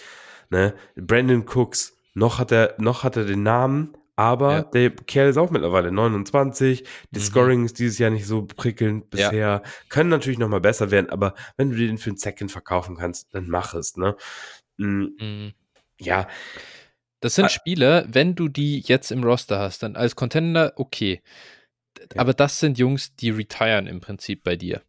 Ne? 0.51 0.75
Brandon 0.97 1.47
Cooks, 1.47 1.97
noch 2.15 2.41
hat 2.41 2.51
er, 2.51 2.75
noch 2.79 3.05
hat 3.05 3.17
er 3.17 3.25
den 3.27 3.45
Namen, 3.45 3.97
aber 4.17 4.53
ja. 4.53 4.63
der 4.63 4.91
Kerl 4.91 5.29
ist 5.29 5.37
auch 5.37 5.51
mittlerweile 5.51 5.93
29. 5.93 6.83
Die 7.13 7.19
mhm. 7.21 7.23
Scoring 7.23 7.65
ist 7.65 7.79
dieses 7.79 7.99
Jahr 7.99 8.11
nicht 8.11 8.27
so 8.27 8.45
prickelnd 8.45 9.11
bisher. 9.11 9.33
Ja. 9.33 9.63
Können 9.89 10.11
natürlich 10.11 10.41
nochmal 10.41 10.61
besser 10.61 10.91
werden, 10.91 11.11
aber 11.11 11.35
wenn 11.57 11.71
du 11.71 11.77
den 11.77 11.97
für 11.97 12.11
einen 12.11 12.17
Second 12.17 12.51
verkaufen 12.51 12.97
kannst, 12.97 13.33
dann 13.35 13.49
mach 13.49 13.75
es, 13.75 13.97
ne? 13.97 14.17
Mhm. 14.77 15.17
mhm. 15.19 15.53
Ja. 15.99 16.29
Das 17.21 17.35
sind 17.35 17.51
Spieler, 17.51 18.05
wenn 18.09 18.35
du 18.35 18.49
die 18.49 18.81
jetzt 18.81 19.11
im 19.11 19.25
Roster 19.25 19.59
hast, 19.59 19.83
dann 19.83 19.97
als 19.97 20.15
Contender 20.17 20.75
okay. 20.77 21.23
Ja. 22.15 22.21
Aber 22.21 22.35
das 22.35 22.61
sind 22.61 22.79
Jungs, 22.79 23.17
die 23.17 23.31
retiren 23.31 23.87
im 23.87 24.01
Prinzip 24.01 24.43
bei 24.43 24.57
dir. 24.57 24.83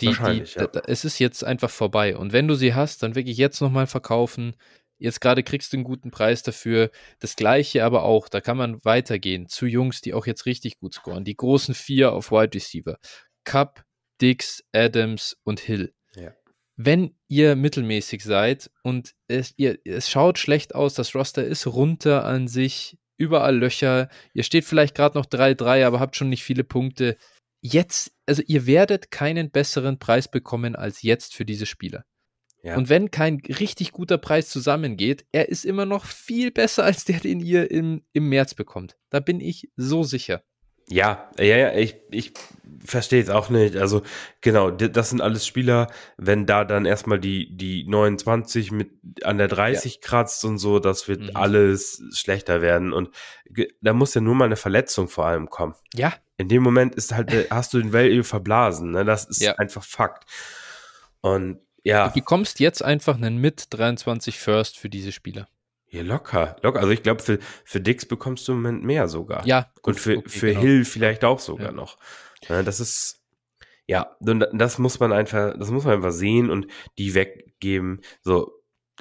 Die, 0.00 0.08
Wahrscheinlich, 0.08 0.52
die, 0.52 0.60
ja. 0.60 0.66
da, 0.66 0.82
es 0.86 1.04
ist 1.04 1.18
jetzt 1.18 1.42
einfach 1.42 1.70
vorbei. 1.70 2.16
Und 2.16 2.32
wenn 2.32 2.48
du 2.48 2.54
sie 2.54 2.74
hast, 2.74 3.02
dann 3.02 3.14
wirklich 3.14 3.38
jetzt 3.38 3.60
nochmal 3.60 3.86
verkaufen. 3.86 4.54
Jetzt 4.98 5.20
gerade 5.20 5.42
kriegst 5.42 5.72
du 5.72 5.78
einen 5.78 5.84
guten 5.84 6.10
Preis 6.10 6.42
dafür. 6.42 6.90
Das 7.18 7.36
gleiche 7.36 7.84
aber 7.84 8.02
auch, 8.02 8.28
da 8.28 8.40
kann 8.40 8.58
man 8.58 8.84
weitergehen 8.84 9.48
zu 9.48 9.66
Jungs, 9.66 10.02
die 10.02 10.12
auch 10.12 10.26
jetzt 10.26 10.46
richtig 10.46 10.78
gut 10.78 10.94
scoren. 10.94 11.24
Die 11.24 11.36
großen 11.36 11.74
vier 11.74 12.12
auf 12.12 12.30
Wide 12.30 12.54
Receiver. 12.54 12.98
Cup, 13.44 13.84
Dix, 14.20 14.62
Adams 14.72 15.38
und 15.44 15.60
Hill. 15.60 15.94
Ja. 16.14 16.32
Wenn 16.82 17.14
ihr 17.28 17.56
mittelmäßig 17.56 18.24
seid 18.24 18.70
und 18.82 19.14
es, 19.28 19.52
ihr, 19.58 19.78
es 19.84 20.08
schaut 20.08 20.38
schlecht 20.38 20.74
aus, 20.74 20.94
das 20.94 21.14
Roster 21.14 21.44
ist 21.44 21.66
runter 21.66 22.24
an 22.24 22.48
sich, 22.48 22.96
überall 23.18 23.58
Löcher, 23.58 24.08
ihr 24.32 24.44
steht 24.44 24.64
vielleicht 24.64 24.94
gerade 24.94 25.18
noch 25.18 25.26
3-3, 25.26 25.84
aber 25.84 26.00
habt 26.00 26.16
schon 26.16 26.30
nicht 26.30 26.42
viele 26.42 26.64
Punkte. 26.64 27.18
Jetzt, 27.60 28.12
also 28.24 28.42
ihr 28.46 28.66
werdet 28.66 29.10
keinen 29.10 29.50
besseren 29.50 29.98
Preis 29.98 30.30
bekommen 30.30 30.74
als 30.74 31.02
jetzt 31.02 31.34
für 31.34 31.44
diese 31.44 31.66
Spieler. 31.66 32.06
Ja. 32.62 32.78
Und 32.78 32.88
wenn 32.88 33.10
kein 33.10 33.42
richtig 33.46 33.92
guter 33.92 34.16
Preis 34.16 34.48
zusammengeht, 34.48 35.26
er 35.32 35.50
ist 35.50 35.66
immer 35.66 35.84
noch 35.84 36.06
viel 36.06 36.50
besser 36.50 36.84
als 36.84 37.04
der, 37.04 37.20
den 37.20 37.40
ihr 37.40 37.70
im, 37.70 38.04
im 38.14 38.30
März 38.30 38.54
bekommt. 38.54 38.96
Da 39.10 39.20
bin 39.20 39.40
ich 39.40 39.70
so 39.76 40.02
sicher. 40.02 40.42
Ja, 40.88 41.30
ja, 41.38 41.56
ja, 41.56 41.74
ich, 41.74 41.96
ich 42.10 42.32
verstehe 42.84 43.22
es 43.22 43.30
auch 43.30 43.50
nicht. 43.50 43.76
Also, 43.76 44.02
genau, 44.40 44.70
das 44.70 45.10
sind 45.10 45.20
alles 45.20 45.46
Spieler, 45.46 45.88
wenn 46.16 46.46
da 46.46 46.64
dann 46.64 46.84
erstmal 46.84 47.18
die, 47.18 47.56
die 47.56 47.84
29 47.86 48.72
mit 48.72 48.90
an 49.22 49.38
der 49.38 49.48
30 49.48 49.94
ja. 49.94 50.00
kratzt 50.02 50.44
und 50.44 50.58
so, 50.58 50.78
das 50.78 51.08
wird 51.08 51.20
mhm. 51.20 51.30
alles 51.34 52.02
schlechter 52.12 52.62
werden. 52.62 52.92
Und 52.92 53.10
da 53.80 53.92
muss 53.92 54.14
ja 54.14 54.20
nur 54.20 54.34
mal 54.34 54.46
eine 54.46 54.56
Verletzung 54.56 55.08
vor 55.08 55.26
allem 55.26 55.48
kommen. 55.50 55.74
Ja. 55.94 56.14
In 56.36 56.48
dem 56.48 56.62
Moment 56.62 56.94
ist 56.94 57.12
halt, 57.12 57.50
hast 57.50 57.74
du 57.74 57.78
den 57.78 57.92
Value 57.92 58.24
verblasen, 58.24 58.92
ne? 58.92 59.04
Das 59.04 59.24
ist 59.26 59.42
ja. 59.42 59.54
einfach 59.56 59.84
Fakt. 59.84 60.24
Und 61.20 61.60
ja. 61.82 62.08
Du 62.08 62.14
bekommst 62.14 62.60
jetzt 62.60 62.82
einfach 62.82 63.16
einen 63.16 63.38
mit 63.38 63.66
23 63.70 64.38
First 64.38 64.78
für 64.78 64.88
diese 64.88 65.12
Spieler. 65.12 65.48
Ja, 65.90 66.02
locker, 66.02 66.56
locker. 66.62 66.78
Also 66.78 66.92
ich 66.92 67.02
glaube, 67.02 67.20
für, 67.20 67.38
für 67.64 67.80
Dix 67.80 68.06
bekommst 68.06 68.46
du 68.46 68.52
im 68.52 68.62
Moment 68.62 68.84
mehr 68.84 69.08
sogar. 69.08 69.44
Ja. 69.44 69.72
Gut, 69.82 69.94
Und 69.94 70.00
für, 70.00 70.18
okay, 70.18 70.28
für 70.28 70.48
genau. 70.48 70.60
Hill 70.60 70.84
vielleicht 70.84 71.24
auch 71.24 71.40
sogar 71.40 71.68
ja. 71.68 71.72
noch. 71.72 71.96
Ja, 72.48 72.62
das 72.62 72.80
ist, 72.80 73.22
ja, 73.86 74.16
das 74.20 74.78
muss 74.78 75.00
man 75.00 75.12
einfach, 75.12 75.56
das 75.58 75.70
muss 75.70 75.84
man 75.84 75.94
einfach 75.94 76.12
sehen 76.12 76.50
und 76.50 76.66
die 76.98 77.14
weggeben. 77.14 78.00
So, 78.22 78.60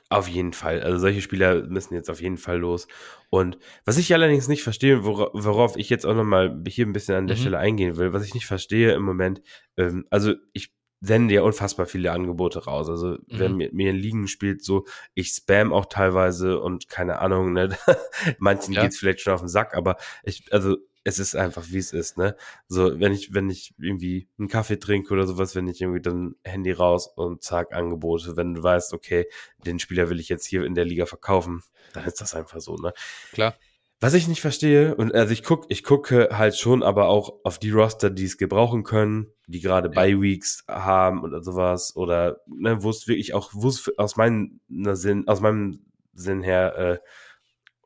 auf 0.09 0.27
jeden 0.27 0.53
Fall. 0.53 0.81
Also 0.81 0.97
solche 0.97 1.21
Spieler 1.21 1.63
müssen 1.67 1.93
jetzt 1.93 2.09
auf 2.09 2.21
jeden 2.21 2.37
Fall 2.37 2.57
los. 2.57 2.87
Und 3.29 3.59
was 3.85 3.97
ich 3.97 4.13
allerdings 4.13 4.47
nicht 4.47 4.63
verstehe, 4.63 5.03
wora, 5.05 5.29
worauf 5.33 5.77
ich 5.77 5.89
jetzt 5.89 6.05
auch 6.05 6.15
nochmal 6.15 6.63
hier 6.67 6.85
ein 6.85 6.93
bisschen 6.93 7.15
an 7.15 7.27
der 7.27 7.37
mhm. 7.37 7.41
Stelle 7.41 7.59
eingehen 7.59 7.97
will, 7.97 8.13
was 8.13 8.25
ich 8.25 8.33
nicht 8.33 8.47
verstehe 8.47 8.93
im 8.93 9.03
Moment, 9.03 9.41
ähm, 9.77 10.05
also 10.09 10.33
ich 10.53 10.73
senden 11.01 11.29
ja 11.29 11.43
unfassbar 11.43 11.85
viele 11.85 12.11
Angebote 12.11 12.65
raus. 12.65 12.89
Also, 12.89 13.11
mhm. 13.11 13.19
wer 13.27 13.49
mir, 13.49 13.69
mir 13.71 13.91
in 13.91 13.95
Ligen 13.95 14.27
spielt, 14.27 14.63
so, 14.63 14.85
ich 15.13 15.29
spam 15.29 15.71
auch 15.71 15.85
teilweise 15.85 16.59
und 16.59 16.89
keine 16.89 17.19
Ahnung, 17.19 17.53
ne, 17.53 17.69
manchen 18.39 18.73
ja. 18.73 18.81
geht's 18.81 18.97
vielleicht 18.97 19.21
schon 19.21 19.33
auf 19.33 19.41
den 19.41 19.47
Sack, 19.47 19.75
aber 19.75 19.97
ich, 20.23 20.51
also, 20.51 20.77
es 21.09 21.19
ist 21.19 21.35
einfach, 21.35 21.65
wie 21.69 21.77
es 21.77 21.91
ist, 21.91 22.17
ne? 22.17 22.35
So, 22.67 22.99
wenn 22.99 23.11
ich, 23.11 23.33
wenn 23.33 23.49
ich 23.49 23.73
irgendwie 23.77 24.27
einen 24.37 24.47
Kaffee 24.47 24.79
trinke 24.79 25.13
oder 25.13 25.27
sowas, 25.27 25.55
wenn 25.55 25.67
ich 25.67 25.81
irgendwie 25.81 26.01
dann 26.01 26.35
Handy 26.43 26.71
raus 26.71 27.07
und 27.07 27.43
zack, 27.43 27.73
Angebote, 27.73 28.37
wenn 28.37 28.53
du 28.53 28.63
weißt, 28.63 28.93
okay, 28.93 29.27
den 29.65 29.79
Spieler 29.79 30.09
will 30.09 30.19
ich 30.19 30.29
jetzt 30.29 30.45
hier 30.45 30.63
in 30.63 30.75
der 30.75 30.85
Liga 30.85 31.05
verkaufen, 31.05 31.63
dann 31.93 32.05
ist 32.05 32.21
das 32.21 32.33
einfach 32.35 32.61
so, 32.61 32.75
ne? 32.75 32.93
Klar. 33.33 33.55
Was 34.01 34.13
ich 34.13 34.29
nicht 34.29 34.39
verstehe, 34.39 34.95
und 34.95 35.13
also 35.13 35.33
ich 35.33 35.43
guck, 35.43 35.65
ich 35.67 35.83
gucke 35.83 36.29
halt 36.31 36.57
schon, 36.57 36.83
aber 36.83 37.09
auch 37.09 37.33
auf 37.43 37.59
die 37.59 37.71
Roster, 37.71 38.09
die 38.09 38.23
es 38.23 38.37
gebrauchen 38.37 38.83
können, 38.83 39.27
die 39.47 39.59
gerade 39.59 39.89
ja. 39.89 39.93
Bye 39.93 40.21
Weeks 40.21 40.63
haben 40.69 41.21
oder 41.21 41.43
sowas, 41.43 41.97
oder 41.97 42.39
ne, 42.47 42.81
wo 42.81 42.91
es 42.91 43.09
wirklich 43.09 43.33
auch, 43.33 43.49
wo 43.53 43.67
es 43.67 43.91
aus 43.97 44.15
meinem 44.15 44.61
Sinn, 44.69 45.27
aus 45.27 45.41
meinem 45.41 45.81
Sinn 46.13 46.43
her, 46.43 46.77
äh, 46.77 46.99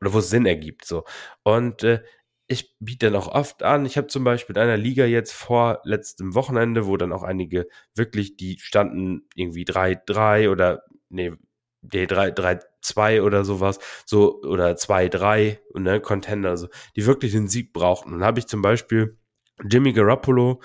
oder 0.00 0.12
wo 0.12 0.18
es 0.18 0.30
Sinn 0.30 0.46
ergibt, 0.46 0.84
so. 0.84 1.04
Und 1.42 1.82
äh, 1.82 2.00
ich 2.46 2.76
biete 2.78 3.10
dann 3.10 3.20
auch 3.20 3.28
oft 3.28 3.62
an. 3.62 3.86
Ich 3.86 3.96
habe 3.96 4.08
zum 4.08 4.24
Beispiel 4.24 4.56
in 4.56 4.62
einer 4.62 4.76
Liga 4.76 5.04
jetzt 5.06 5.32
vor 5.32 5.80
letztem 5.84 6.34
Wochenende, 6.34 6.86
wo 6.86 6.96
dann 6.96 7.12
auch 7.12 7.22
einige 7.22 7.66
wirklich, 7.94 8.36
die 8.36 8.58
standen 8.58 9.26
irgendwie 9.34 9.64
3-3 9.64 10.50
oder 10.50 10.82
nee, 11.08 11.32
nee 11.80 12.04
3-3 12.04 12.60
2 12.84 13.22
oder 13.22 13.44
sowas, 13.44 13.78
so 14.04 14.42
oder 14.42 14.76
2, 14.76 15.08
3, 15.08 15.60
ne, 15.74 16.00
Contender, 16.00 16.50
also, 16.50 16.68
die 16.96 17.06
wirklich 17.06 17.32
den 17.32 17.48
Sieg 17.48 17.72
brauchten. 17.72 18.12
Und 18.12 18.20
dann 18.20 18.26
habe 18.26 18.38
ich 18.38 18.46
zum 18.46 18.62
Beispiel 18.62 19.18
Jimmy 19.68 19.92
Garoppolo 19.92 20.60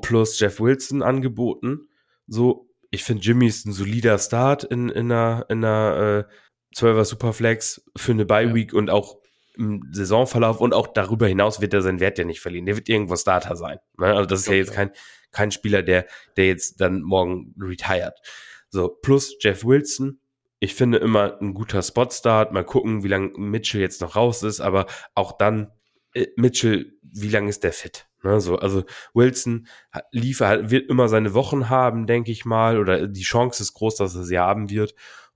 plus 0.00 0.38
Jeff 0.38 0.60
Wilson 0.60 1.02
angeboten. 1.02 1.88
So, 2.26 2.70
ich 2.90 3.04
finde 3.04 3.22
Jimmy 3.22 3.46
ist 3.46 3.66
ein 3.66 3.72
solider 3.72 4.18
Start 4.18 4.64
in, 4.64 4.88
in 4.88 5.10
einer, 5.10 5.46
in 5.48 5.64
einer 5.64 6.26
äh, 6.28 6.76
12er 6.76 7.04
Superflex 7.04 7.82
für 7.96 8.12
eine 8.12 8.24
Bye 8.24 8.54
Week 8.54 8.72
ja. 8.72 8.78
und 8.78 8.90
auch 8.90 9.18
im 9.58 9.82
Saisonverlauf 9.92 10.60
und 10.60 10.72
auch 10.72 10.86
darüber 10.86 11.26
hinaus 11.26 11.60
wird 11.60 11.74
er 11.74 11.82
seinen 11.82 12.00
Wert 12.00 12.18
ja 12.18 12.24
nicht 12.24 12.40
verlieren. 12.40 12.66
Der 12.66 12.76
wird 12.76 12.88
irgendwo 12.88 13.16
Starter 13.16 13.56
sein. 13.56 13.78
Ne? 13.98 14.06
Also 14.06 14.26
das 14.26 14.40
ist 14.40 14.48
ja 14.48 14.54
jetzt 14.54 14.72
kein, 14.72 14.90
kein 15.32 15.50
Spieler, 15.50 15.82
der, 15.82 16.06
der 16.36 16.46
jetzt 16.46 16.80
dann 16.80 17.02
morgen 17.02 17.54
retired. 17.58 18.14
So, 18.70 18.88
plus 18.88 19.36
Jeff 19.40 19.64
Wilson, 19.64 20.20
ich 20.60 20.74
finde 20.74 20.98
immer 20.98 21.40
ein 21.40 21.54
guter 21.54 21.82
Spotstart. 21.82 22.52
Mal 22.52 22.64
gucken, 22.64 23.02
wie 23.02 23.08
lange 23.08 23.30
Mitchell 23.36 23.80
jetzt 23.80 24.00
noch 24.00 24.16
raus 24.16 24.42
ist, 24.42 24.60
aber 24.60 24.86
auch 25.14 25.32
dann, 25.32 25.72
äh, 26.14 26.26
Mitchell, 26.36 26.94
wie 27.02 27.28
lange 27.28 27.48
ist 27.48 27.64
der 27.64 27.72
fit? 27.72 28.06
Ne, 28.24 28.40
so, 28.40 28.56
also 28.56 28.84
Wilson 29.14 29.68
liefert, 30.10 30.70
wird 30.70 30.90
immer 30.90 31.08
seine 31.08 31.34
Wochen 31.34 31.68
haben, 31.68 32.06
denke 32.08 32.32
ich 32.32 32.44
mal, 32.44 32.78
oder 32.78 33.06
die 33.06 33.22
Chance 33.22 33.62
ist 33.62 33.74
groß, 33.74 33.94
dass 33.96 34.16
er 34.16 34.24
sie 34.24 34.38
haben 34.38 34.70
wird. 34.70 34.94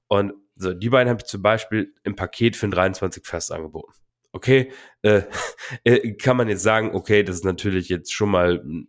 Und 0.09 0.33
so, 0.57 0.75
die 0.75 0.91
beiden 0.91 1.09
habe 1.09 1.21
ich 1.23 1.27
zum 1.27 1.43
Beispiel 1.43 1.95
im 2.03 2.17
Paket 2.17 2.57
für 2.57 2.67
ein 2.67 2.73
23 2.73 3.25
fest 3.25 3.53
angeboten. 3.53 3.93
Okay, 4.33 4.73
äh, 5.03 5.23
äh, 5.85 6.13
kann 6.15 6.37
man 6.37 6.49
jetzt 6.49 6.63
sagen, 6.63 6.95
okay, 6.95 7.23
das 7.23 7.37
ist 7.37 7.45
natürlich 7.45 7.89
jetzt 7.89 8.13
schon 8.13 8.31
mal 8.31 8.63
ein 8.65 8.89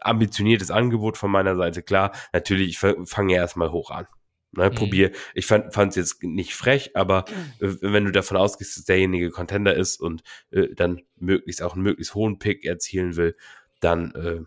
ambitioniertes 0.00 0.70
Angebot 0.70 1.16
von 1.16 1.30
meiner 1.30 1.56
Seite, 1.56 1.82
klar. 1.82 2.12
Natürlich, 2.32 2.68
ich 2.68 2.78
fange 2.78 3.34
ja 3.34 3.40
erstmal 3.40 3.72
hoch 3.72 3.90
an. 3.90 4.06
Ne, 4.52 4.70
mhm. 4.70 4.74
Probier. 4.74 5.12
Ich 5.34 5.46
fand 5.46 5.76
es 5.76 5.96
jetzt 5.96 6.22
nicht 6.22 6.54
frech, 6.54 6.92
aber 6.94 7.24
äh, 7.60 7.74
wenn 7.80 8.04
du 8.04 8.12
davon 8.12 8.36
ausgehst, 8.36 8.76
dass 8.76 8.84
derjenige 8.84 9.30
Contender 9.30 9.74
ist 9.74 10.00
und 10.00 10.22
äh, 10.50 10.68
dann 10.74 11.02
möglichst 11.16 11.62
auch 11.62 11.74
einen 11.74 11.82
möglichst 11.82 12.14
hohen 12.14 12.38
Pick 12.38 12.64
erzielen 12.64 13.16
will, 13.16 13.36
dann 13.80 14.12
äh, 14.14 14.40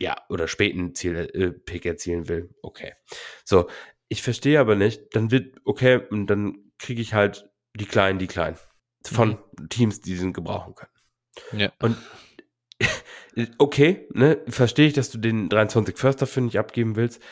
ja, 0.00 0.16
oder 0.30 0.48
späten 0.48 0.94
Ziel, 0.94 1.30
äh, 1.34 1.50
Pick 1.52 1.84
erzielen 1.84 2.28
will, 2.28 2.54
okay. 2.62 2.94
So, 3.44 3.68
ich 4.08 4.22
verstehe 4.22 4.58
aber 4.58 4.74
nicht, 4.74 5.14
dann 5.14 5.30
wird, 5.30 5.58
okay, 5.64 6.00
und 6.10 6.26
dann 6.26 6.72
kriege 6.78 7.02
ich 7.02 7.12
halt 7.12 7.50
die 7.74 7.84
Kleinen, 7.84 8.18
die 8.18 8.26
Kleinen. 8.26 8.56
Von 9.04 9.38
mhm. 9.58 9.68
Teams, 9.68 10.00
die 10.00 10.16
sie 10.16 10.32
gebrauchen 10.32 10.74
können. 10.74 11.60
Ja. 11.60 11.72
Und 11.80 11.96
okay, 13.58 14.08
ne, 14.12 14.38
verstehe 14.48 14.88
ich, 14.88 14.92
dass 14.92 15.10
du 15.10 15.18
den 15.18 15.48
23 15.48 15.96
First 15.96 16.22
dafür 16.22 16.42
nicht 16.42 16.58
abgeben 16.58 16.96
willst, 16.96 17.22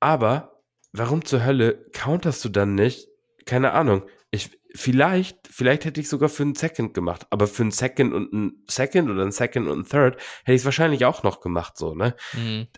aber 0.00 0.62
warum 0.92 1.24
zur 1.24 1.44
Hölle 1.44 1.86
counterst 1.92 2.44
du 2.44 2.48
dann 2.48 2.74
nicht? 2.74 3.08
Keine 3.44 3.72
Ahnung. 3.72 4.02
Ich, 4.30 4.50
vielleicht, 4.74 5.48
vielleicht 5.48 5.84
hätte 5.84 6.00
ich 6.00 6.08
sogar 6.08 6.28
für 6.28 6.42
einen 6.42 6.54
Second 6.54 6.94
gemacht, 6.94 7.26
aber 7.30 7.46
für 7.46 7.62
einen 7.62 7.70
Second 7.70 8.12
und 8.14 8.32
einen 8.32 8.64
Second 8.68 9.10
oder 9.10 9.22
einen 9.22 9.32
Second 9.32 9.66
und 9.66 9.72
einen 9.72 9.88
Third 9.88 10.16
hätte 10.44 10.54
ich 10.54 10.62
es 10.62 10.64
wahrscheinlich 10.64 11.04
auch 11.04 11.22
noch 11.22 11.40
gemacht, 11.40 11.76
so, 11.76 11.94
ne? 11.94 12.14
Mhm. 12.32 12.68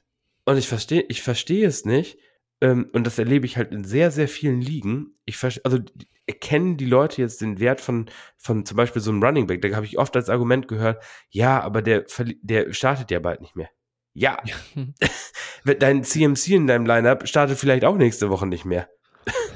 Und 0.45 0.57
ich 0.59 0.69
verstehe, 0.69 1.03
ich 1.09 1.23
verstehe 1.23 1.67
es 1.67 1.85
nicht. 1.85 2.19
Ähm, 2.61 2.89
und 2.93 3.07
das 3.07 3.19
erlebe 3.19 3.47
ich 3.47 3.57
halt 3.57 3.73
in 3.73 3.85
sehr, 3.85 4.11
sehr 4.11 4.29
vielen 4.29 4.61
Ligen. 4.61 5.15
Ich 5.25 5.43
also 5.43 5.79
erkennen 6.27 6.77
die 6.77 6.87
Leute 6.87 7.21
jetzt 7.21 7.41
den 7.41 7.61
Wert 7.61 7.81
von, 7.81 8.11
von 8.37 8.65
zum 8.65 8.77
Beispiel 8.77 9.03
so 9.03 9.11
einem 9.11 9.23
Running 9.23 9.47
Back. 9.47 9.63
Da 9.63 9.75
habe 9.75 9.87
ich 9.87 9.99
oft 9.99 10.17
als 10.17 10.29
Argument 10.31 10.69
gehört, 10.69 11.03
ja, 11.31 11.61
aber 11.61 11.83
der, 11.83 12.05
der 12.43 12.73
startet 12.73 13.11
ja 13.11 13.21
bald 13.21 13.41
nicht 13.41 13.57
mehr. 13.57 13.69
Ja. 14.15 14.39
Dein 15.79 16.05
CMC 16.05 16.49
in 16.49 16.67
deinem 16.67 16.87
Lineup 16.87 17.27
startet 17.29 17.59
vielleicht 17.59 17.85
auch 17.85 17.97
nächste 17.97 18.31
Woche 18.31 18.47
nicht 18.47 18.65
mehr. 18.65 18.89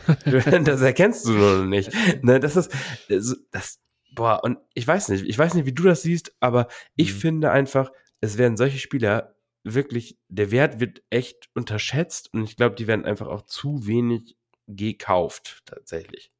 das 0.25 0.81
erkennst 0.81 1.27
du 1.27 1.33
nur 1.33 1.59
noch 1.59 1.67
nicht. 1.67 1.93
Ne, 2.23 2.41
das 2.41 2.57
ist, 2.57 2.73
das, 3.09 3.81
boah, 4.15 4.43
und 4.43 4.59
ich 4.75 4.87
weiß 4.87 5.11
nicht, 5.11 5.25
ich 5.27 5.39
weiß 5.39 5.55
nicht, 5.55 5.67
wie 5.67 5.75
du 5.75 5.85
das 5.85 6.03
siehst, 6.03 6.35
aber 6.41 6.69
ich 6.97 7.15
mhm. 7.15 7.19
finde 7.19 7.51
einfach, 7.51 7.93
es 8.21 8.39
werden 8.39 8.57
solche 8.57 8.79
Spieler 8.79 9.37
wirklich, 9.75 10.19
der 10.29 10.51
Wert 10.51 10.81
wird 10.81 11.03
echt 11.11 11.49
unterschätzt 11.55 12.33
und 12.33 12.45
ich 12.45 12.57
glaube, 12.57 12.77
die 12.77 12.87
werden 12.87 13.05
einfach 13.05 13.27
auch 13.27 13.43
zu 13.43 13.87
wenig 13.87 14.37
gekauft, 14.67 15.63
tatsächlich. 15.65 16.31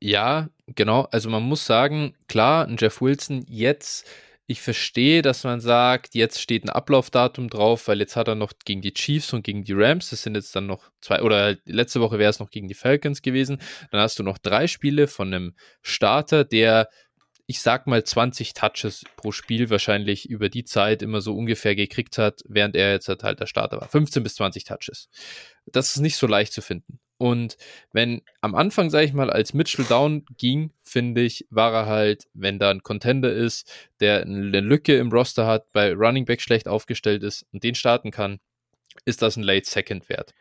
Ja, 0.00 0.48
genau. 0.66 1.02
Also 1.12 1.30
man 1.30 1.44
muss 1.44 1.64
sagen, 1.64 2.16
klar, 2.26 2.66
ein 2.66 2.76
Jeff 2.78 3.00
Wilson 3.00 3.44
jetzt 3.48 4.08
ich 4.46 4.60
verstehe, 4.60 5.22
dass 5.22 5.44
man 5.44 5.60
sagt, 5.60 6.14
jetzt 6.14 6.38
steht 6.40 6.64
ein 6.64 6.68
Ablaufdatum 6.70 7.48
drauf, 7.48 7.88
weil 7.88 8.00
jetzt 8.00 8.14
hat 8.14 8.28
er 8.28 8.34
noch 8.34 8.52
gegen 8.64 8.82
die 8.82 8.92
Chiefs 8.92 9.32
und 9.32 9.42
gegen 9.42 9.64
die 9.64 9.72
Rams, 9.72 10.10
das 10.10 10.22
sind 10.22 10.34
jetzt 10.34 10.54
dann 10.54 10.66
noch 10.66 10.90
zwei, 11.00 11.22
oder 11.22 11.56
letzte 11.64 12.00
Woche 12.00 12.18
wäre 12.18 12.28
es 12.28 12.40
noch 12.40 12.50
gegen 12.50 12.68
die 12.68 12.74
Falcons 12.74 13.22
gewesen. 13.22 13.58
Dann 13.90 14.02
hast 14.02 14.18
du 14.18 14.22
noch 14.22 14.36
drei 14.36 14.66
Spiele 14.66 15.08
von 15.08 15.32
einem 15.32 15.54
Starter, 15.80 16.44
der 16.44 16.88
ich 17.46 17.60
sag 17.60 17.86
mal 17.86 18.02
20 18.02 18.54
Touches 18.54 19.04
pro 19.16 19.32
Spiel 19.32 19.68
wahrscheinlich 19.68 20.28
über 20.28 20.48
die 20.48 20.64
Zeit 20.64 21.02
immer 21.02 21.20
so 21.20 21.36
ungefähr 21.36 21.76
gekriegt 21.76 22.16
hat, 22.16 22.42
während 22.48 22.74
er 22.74 22.92
jetzt 22.92 23.08
halt 23.08 23.40
der 23.40 23.46
Starter 23.46 23.80
war. 23.80 23.88
15 23.88 24.22
bis 24.22 24.36
20 24.36 24.64
Touches. 24.64 25.08
Das 25.66 25.94
ist 25.94 26.00
nicht 26.00 26.16
so 26.16 26.26
leicht 26.26 26.52
zu 26.52 26.62
finden. 26.62 27.00
Und 27.16 27.56
wenn 27.92 28.22
am 28.40 28.54
Anfang, 28.54 28.90
sage 28.90 29.06
ich 29.06 29.12
mal, 29.12 29.30
als 29.30 29.54
Mitchell 29.54 29.84
down 29.84 30.24
ging, 30.36 30.72
finde 30.82 31.22
ich, 31.22 31.46
war 31.50 31.72
er 31.72 31.86
halt, 31.86 32.24
wenn 32.32 32.58
da 32.58 32.70
ein 32.70 32.82
Contender 32.82 33.32
ist, 33.32 33.70
der 34.00 34.22
eine 34.22 34.60
Lücke 34.60 34.96
im 34.96 35.12
Roster 35.12 35.46
hat, 35.46 35.70
bei 35.72 35.92
Running 35.92 36.24
Back 36.24 36.40
schlecht 36.40 36.66
aufgestellt 36.66 37.22
ist 37.22 37.46
und 37.52 37.62
den 37.62 37.74
starten 37.74 38.10
kann, 38.10 38.40
ist 39.04 39.22
das 39.22 39.36
ein 39.36 39.42
Late 39.42 39.68
Second 39.68 40.08
wert. 40.08 40.34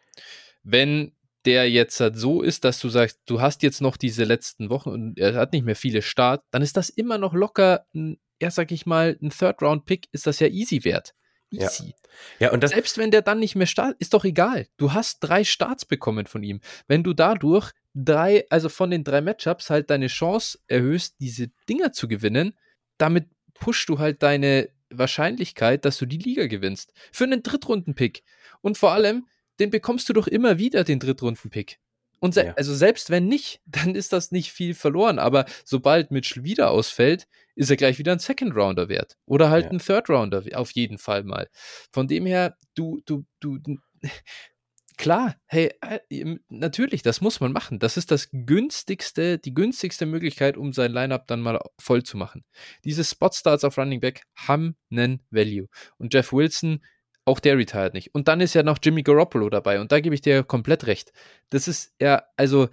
Wenn 0.63 1.13
der 1.45 1.69
jetzt 1.69 1.99
halt 1.99 2.15
so 2.17 2.41
ist, 2.41 2.63
dass 2.63 2.79
du 2.79 2.89
sagst, 2.89 3.19
du 3.25 3.41
hast 3.41 3.63
jetzt 3.63 3.81
noch 3.81 3.97
diese 3.97 4.23
letzten 4.23 4.69
Wochen 4.69 4.89
und 4.89 5.19
er 5.19 5.35
hat 5.35 5.53
nicht 5.53 5.65
mehr 5.65 5.75
viele 5.75 6.01
Start, 6.01 6.43
dann 6.51 6.61
ist 6.61 6.77
das 6.77 6.89
immer 6.89 7.17
noch 7.17 7.33
locker, 7.33 7.85
ein, 7.93 8.17
ja, 8.41 8.51
sag 8.51 8.71
ich 8.71 8.85
mal, 8.85 9.17
ein 9.21 9.29
Third-Round-Pick 9.29 10.07
ist 10.11 10.27
das 10.27 10.39
ja 10.39 10.47
easy 10.47 10.83
wert. 10.83 11.13
Easy. 11.51 11.93
Ja. 12.39 12.47
ja 12.47 12.51
und 12.51 12.63
das 12.63 12.71
Selbst 12.71 12.97
wenn 12.97 13.11
der 13.11 13.21
dann 13.21 13.39
nicht 13.39 13.55
mehr 13.55 13.67
startet, 13.67 13.97
ist 13.99 14.13
doch 14.13 14.25
egal. 14.25 14.67
Du 14.77 14.93
hast 14.93 15.19
drei 15.19 15.43
Starts 15.43 15.85
bekommen 15.85 16.25
von 16.25 16.43
ihm. 16.43 16.61
Wenn 16.87 17.03
du 17.03 17.13
dadurch 17.13 17.71
drei, 17.93 18.45
also 18.49 18.69
von 18.69 18.89
den 18.89 19.03
drei 19.03 19.21
Matchups 19.21 19.69
halt 19.69 19.89
deine 19.89 20.07
Chance 20.07 20.59
erhöhst, 20.67 21.15
diese 21.19 21.49
Dinger 21.69 21.91
zu 21.91 22.07
gewinnen, 22.07 22.57
damit 22.97 23.27
pushst 23.53 23.87
du 23.89 23.99
halt 23.99 24.23
deine 24.23 24.69
Wahrscheinlichkeit, 24.89 25.85
dass 25.85 25.97
du 25.97 26.05
die 26.05 26.17
Liga 26.17 26.47
gewinnst. 26.47 26.93
Für 27.11 27.25
einen 27.25 27.43
Drittrunden-Pick. 27.43 28.23
Und 28.61 28.77
vor 28.77 28.91
allem, 28.91 29.27
den 29.59 29.69
bekommst 29.69 30.09
du 30.09 30.13
doch 30.13 30.27
immer 30.27 30.57
wieder, 30.57 30.83
den 30.83 30.99
Drittrunden-Pick. 30.99 31.79
Und 32.23 32.33
se 32.33 32.45
ja. 32.45 32.53
also 32.53 32.73
selbst 32.73 33.09
wenn 33.09 33.27
nicht, 33.27 33.59
dann 33.65 33.95
ist 33.95 34.13
das 34.13 34.31
nicht 34.31 34.53
viel 34.53 34.75
verloren. 34.75 35.19
Aber 35.19 35.45
sobald 35.65 36.09
Mitchell 36.09 36.45
wieder 36.45 36.71
ausfällt, 36.71 37.27
ist 37.55 37.69
er 37.69 37.75
gleich 37.75 37.99
wieder 37.99 38.13
ein 38.13 38.19
Second 38.19 38.55
Rounder 38.55 38.87
wert. 38.87 39.17
Oder 39.25 39.49
halt 39.49 39.65
ja. 39.65 39.71
ein 39.71 39.79
Third 39.79 40.09
Rounder, 40.09 40.43
auf 40.53 40.71
jeden 40.71 40.97
Fall 40.97 41.23
mal. 41.23 41.49
Von 41.91 42.07
dem 42.07 42.25
her, 42.25 42.55
du, 42.75 43.01
du, 43.05 43.25
du, 43.41 43.59
klar, 44.97 45.35
hey, 45.47 45.73
äh, 45.81 46.37
natürlich, 46.47 47.01
das 47.01 47.19
muss 47.19 47.41
man 47.41 47.51
machen. 47.51 47.79
Das 47.79 47.97
ist 47.97 48.09
das 48.09 48.29
günstigste, 48.31 49.37
die 49.37 49.53
günstigste 49.53 50.05
Möglichkeit, 50.05 50.55
um 50.55 50.71
sein 50.71 50.93
Lineup 50.93 51.27
dann 51.27 51.41
mal 51.41 51.59
voll 51.77 52.03
zu 52.03 52.15
machen. 52.15 52.45
Diese 52.85 53.03
Spot 53.03 53.31
Starts 53.33 53.65
auf 53.65 53.77
Running 53.77 53.99
Back 53.99 54.23
haben 54.35 54.77
einen 54.89 55.21
Value. 55.29 55.67
Und 55.97 56.13
Jeff 56.13 56.31
Wilson 56.31 56.81
auch 57.25 57.39
der 57.39 57.57
retired 57.57 57.93
nicht. 57.93 58.13
Und 58.13 58.27
dann 58.27 58.41
ist 58.41 58.53
ja 58.53 58.63
noch 58.63 58.79
Jimmy 58.81 59.03
Garoppolo 59.03 59.49
dabei. 59.49 59.79
Und 59.79 59.91
da 59.91 59.99
gebe 59.99 60.15
ich 60.15 60.21
dir 60.21 60.43
komplett 60.43 60.87
recht. 60.87 61.13
Das 61.49 61.67
ist 61.67 61.93
ja, 61.99 62.23
also 62.35 62.69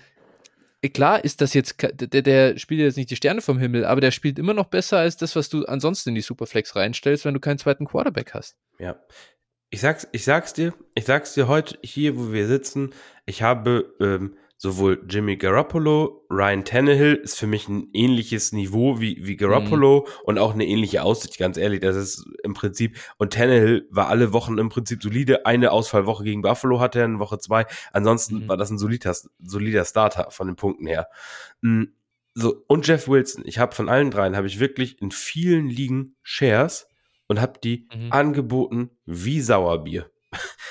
klar 0.88 1.22
ist 1.24 1.40
das 1.40 1.55
jetzt, 1.55 1.76
der, 1.82 2.22
der 2.22 2.59
spielt 2.59 2.80
jetzt 2.80 2.96
nicht 2.96 3.11
die 3.11 3.16
Sterne 3.16 3.42
vom 3.42 3.59
Himmel, 3.59 3.84
aber 3.84 4.01
der 4.01 4.11
spielt 4.11 4.38
immer 4.38 4.55
noch 4.55 4.66
besser 4.66 4.98
als 4.98 5.16
das, 5.16 5.36
was 5.36 5.51
du 5.51 5.66
ansonsten 5.66 6.11
in 6.11 6.14
die 6.14 6.22
Superflex 6.22 6.74
reinstellst, 6.74 7.24
wenn 7.24 7.34
du 7.34 7.40
keinen 7.40 7.59
zweiten 7.59 7.84
Quarterback 7.84 8.32
hast. 8.34 8.57
Ja. 8.78 8.98
Ich 9.68 9.80
sag's, 9.80 10.09
ich 10.11 10.24
sag's 10.24 10.53
dir, 10.53 10.74
ich 10.94 11.05
sag's 11.05 11.34
dir 11.34 11.46
heute 11.46 11.78
hier, 11.82 12.16
wo 12.16 12.32
wir 12.32 12.48
sitzen, 12.48 12.92
ich 13.26 13.42
habe 13.42 13.94
ähm, 14.01 14.36
sowohl 14.62 15.02
Jimmy 15.08 15.38
Garoppolo, 15.38 16.26
Ryan 16.28 16.66
Tannehill 16.66 17.14
ist 17.14 17.38
für 17.38 17.46
mich 17.46 17.66
ein 17.66 17.88
ähnliches 17.94 18.52
Niveau 18.52 19.00
wie, 19.00 19.26
wie 19.26 19.36
Garoppolo 19.36 20.06
mhm. 20.06 20.12
und 20.24 20.38
auch 20.38 20.52
eine 20.52 20.66
ähnliche 20.66 21.02
Aussicht, 21.02 21.38
ganz 21.38 21.56
ehrlich. 21.56 21.80
Das 21.80 21.96
ist 21.96 22.26
im 22.44 22.52
Prinzip, 22.52 22.98
und 23.16 23.32
Tannehill 23.32 23.88
war 23.90 24.08
alle 24.08 24.34
Wochen 24.34 24.58
im 24.58 24.68
Prinzip 24.68 25.02
solide. 25.02 25.46
Eine 25.46 25.72
Ausfallwoche 25.72 26.24
gegen 26.24 26.42
Buffalo 26.42 26.78
hatte 26.78 26.98
er 26.98 27.06
in 27.06 27.18
Woche 27.18 27.38
zwei. 27.38 27.64
Ansonsten 27.94 28.40
mhm. 28.40 28.48
war 28.48 28.58
das 28.58 28.68
ein 28.68 28.76
solider, 28.76 29.16
solider 29.42 29.86
Starter 29.86 30.30
von 30.30 30.48
den 30.48 30.56
Punkten 30.56 30.86
her. 30.86 31.08
Mhm. 31.62 31.94
So, 32.34 32.62
und 32.66 32.86
Jeff 32.86 33.08
Wilson. 33.08 33.44
Ich 33.46 33.58
habe 33.58 33.74
von 33.74 33.88
allen 33.88 34.11
dreien, 34.11 34.36
habe 34.36 34.46
ich 34.46 34.61
wirklich 34.61 35.00
in 35.00 35.11
vielen 35.11 35.70
Ligen 35.70 36.16
Shares 36.22 36.86
und 37.28 37.40
habe 37.40 37.58
die 37.64 37.88
mhm. 37.94 38.12
angeboten 38.12 38.90
wie 39.06 39.40
Sauerbier. 39.40 40.11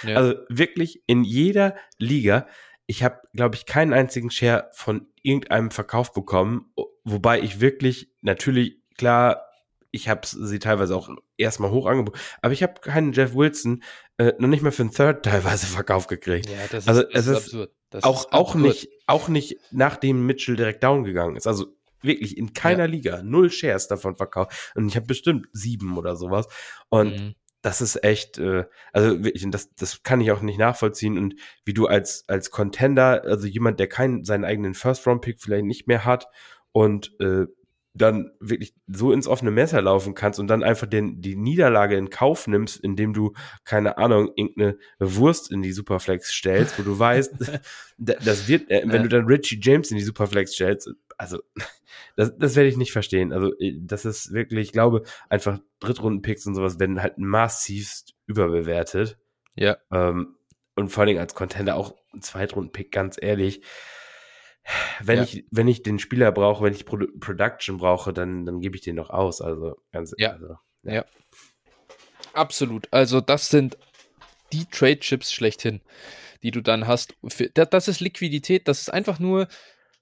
Ja. 0.04 0.16
Also 0.16 0.36
wirklich 0.48 1.04
in 1.08 1.24
jeder 1.24 1.76
Liga 1.98 2.46
ich 2.90 3.04
habe, 3.04 3.22
glaube 3.36 3.56
ich, 3.56 3.68
keinen 3.68 3.94
einzigen 3.94 4.32
Share 4.32 4.68
von 4.72 5.06
irgendeinem 5.22 5.70
Verkauf 5.70 6.12
bekommen, 6.12 6.74
wobei 7.04 7.40
ich 7.40 7.62
wirklich 7.62 8.12
natürlich 8.22 8.82
klar, 8.98 9.46
ich 9.92 10.10
habe 10.10 10.22
sie 10.26 10.58
teilweise 10.58 10.96
auch 10.96 11.08
erstmal 11.38 11.70
hoch 11.70 11.86
angeboten, 11.86 12.18
aber 12.42 12.52
ich 12.52 12.64
habe 12.64 12.82
keinen 12.82 13.14
Jeff 13.14 13.36
Wilson 13.36 13.84
äh, 14.18 14.34
noch 14.40 14.48
nicht 14.48 14.64
mal 14.64 14.72
für 14.72 14.82
einen 14.82 14.92
Third 14.92 15.24
teilweise 15.24 15.68
Verkauf 15.68 16.08
gekriegt. 16.08 16.50
Ja, 16.50 16.66
das 16.72 16.88
also 16.88 17.02
ist, 17.04 17.14
das 17.14 17.28
es 17.28 17.38
ist, 17.38 17.44
absurd. 17.44 17.72
Das 17.92 18.04
auch 18.04 18.22
ist 18.22 18.34
auch 18.34 18.56
nicht 18.56 18.90
auch 19.06 19.28
nicht 19.28 19.58
nachdem 19.70 20.26
Mitchell 20.26 20.56
direkt 20.56 20.84
down 20.84 21.04
gegangen 21.04 21.36
ist. 21.36 21.46
Also 21.46 21.68
wirklich 22.02 22.38
in 22.40 22.54
keiner 22.54 22.86
ja. 22.86 22.92
Liga 22.92 23.22
null 23.22 23.52
Shares 23.52 23.88
davon 23.88 24.16
verkauft 24.16 24.72
und 24.74 24.88
ich 24.88 24.96
habe 24.96 25.06
bestimmt 25.06 25.48
sieben 25.54 25.96
oder 25.96 26.16
sowas 26.16 26.48
und 26.90 27.12
mhm 27.12 27.36
das 27.62 27.82
ist 27.82 28.04
echt, 28.04 28.38
äh, 28.38 28.66
also 28.94 29.24
wirklich, 29.24 29.46
das, 29.50 29.74
das 29.76 30.04
kann 30.04 30.22
ich 30.22 30.32
auch 30.32 30.42
nicht 30.42 30.60
nachvollziehen. 30.60 31.18
Und 31.18 31.36
wie 31.66 31.74
du 31.74 31.88
als, 31.88 32.24
als 32.28 32.52
Contender, 32.52 33.24
also 33.26 33.48
jemand, 33.48 33.80
der 33.80 33.88
keinen, 33.88 34.24
seinen 34.24 34.46
eigenen 34.46 34.74
First-Round-Pick 34.74 35.42
vielleicht 35.42 35.66
nicht 35.66 35.88
mehr 35.88 36.06
hat 36.06 36.28
und 36.72 37.20
äh, 37.20 37.48
dann 37.94 38.32
wirklich 38.40 38.74
so 38.88 39.12
ins 39.12 39.28
offene 39.28 39.52
Messer 39.52 39.82
laufen 39.82 40.14
kannst 40.14 40.40
und 40.40 40.48
dann 40.48 40.64
einfach 40.64 40.88
den, 40.88 41.22
die 41.22 41.36
Niederlage 41.36 41.98
in 41.98 42.10
Kauf 42.10 42.48
nimmst, 42.48 42.80
indem 42.80 43.14
du, 43.14 43.34
keine 43.66 43.98
Ahnung, 43.98 44.32
irgendeine 44.36 44.78
Wurst 45.00 45.52
in 45.52 45.62
die 45.62 45.72
Superflex 45.72 46.32
stellst, 46.32 46.80
wo 46.80 46.84
du 46.84 46.98
weißt, 46.98 47.34
das 47.98 48.48
wird, 48.48 48.70
äh, 48.70 48.84
wenn 48.86 49.04
du 49.04 49.10
dann 49.10 49.26
Richie 49.26 49.60
James 49.62 49.92
in 49.92 49.98
die 49.98 50.04
Superflex 50.04 50.54
stellst, 50.54 50.90
also 51.20 51.40
das, 52.16 52.36
das 52.38 52.56
werde 52.56 52.70
ich 52.70 52.78
nicht 52.78 52.94
verstehen. 52.94 53.34
Also 53.34 53.54
äh, 53.60 53.78
das 53.80 54.06
ist 54.06 54.34
wirklich, 54.34 54.68
ich 54.68 54.72
glaube, 54.72 55.04
einfach 55.28 55.60
Drittrunden-Picks 55.82 56.48
und 56.48 56.56
sowas 56.56 56.80
werden 56.80 57.02
halt 57.02 57.18
massivst 57.18 58.16
überbewertet. 58.26 59.20
Ja. 59.56 59.78
Ähm, 59.92 60.38
und 60.76 60.90
vor 60.90 61.02
allen 61.02 61.10
Dingen 61.10 61.20
als 61.20 61.36
Contender 61.36 61.76
auch 61.76 61.94
ein 62.14 62.22
Zweitrunden-Pick, 62.22 62.92
ganz 62.92 63.18
ehrlich. 63.22 63.62
Wenn 65.02 65.18
ja. 65.18 65.24
ich, 65.24 65.46
wenn 65.52 65.68
ich 65.68 65.84
den 65.84 66.00
Spieler 66.00 66.32
brauche, 66.32 66.64
wenn 66.64 66.74
ich 66.74 66.86
Pro 66.86 67.00
Production 67.20 67.78
brauche, 67.78 68.14
dann, 68.14 68.46
dann 68.46 68.62
gebe 68.62 68.78
ich 68.78 68.82
den 68.82 68.96
noch 68.96 69.10
aus. 69.10 69.42
Also 69.42 69.76
ganz 69.92 70.14
ja. 70.18 70.32
Also, 70.32 70.56
ja. 70.84 70.94
ja. 70.94 71.06
Absolut. 72.34 72.88
Also, 72.92 73.20
das 73.20 73.50
sind 73.50 73.78
die 74.54 74.66
Trade-Chips 74.66 75.34
schlechthin, 75.34 75.82
die 76.44 76.52
du 76.52 76.62
dann 76.62 76.88
hast. 76.88 77.16
Das 77.54 77.88
ist 77.88 78.00
Liquidität, 78.00 78.68
das 78.68 78.82
ist 78.82 78.90
einfach 78.90 79.20
nur 79.20 79.48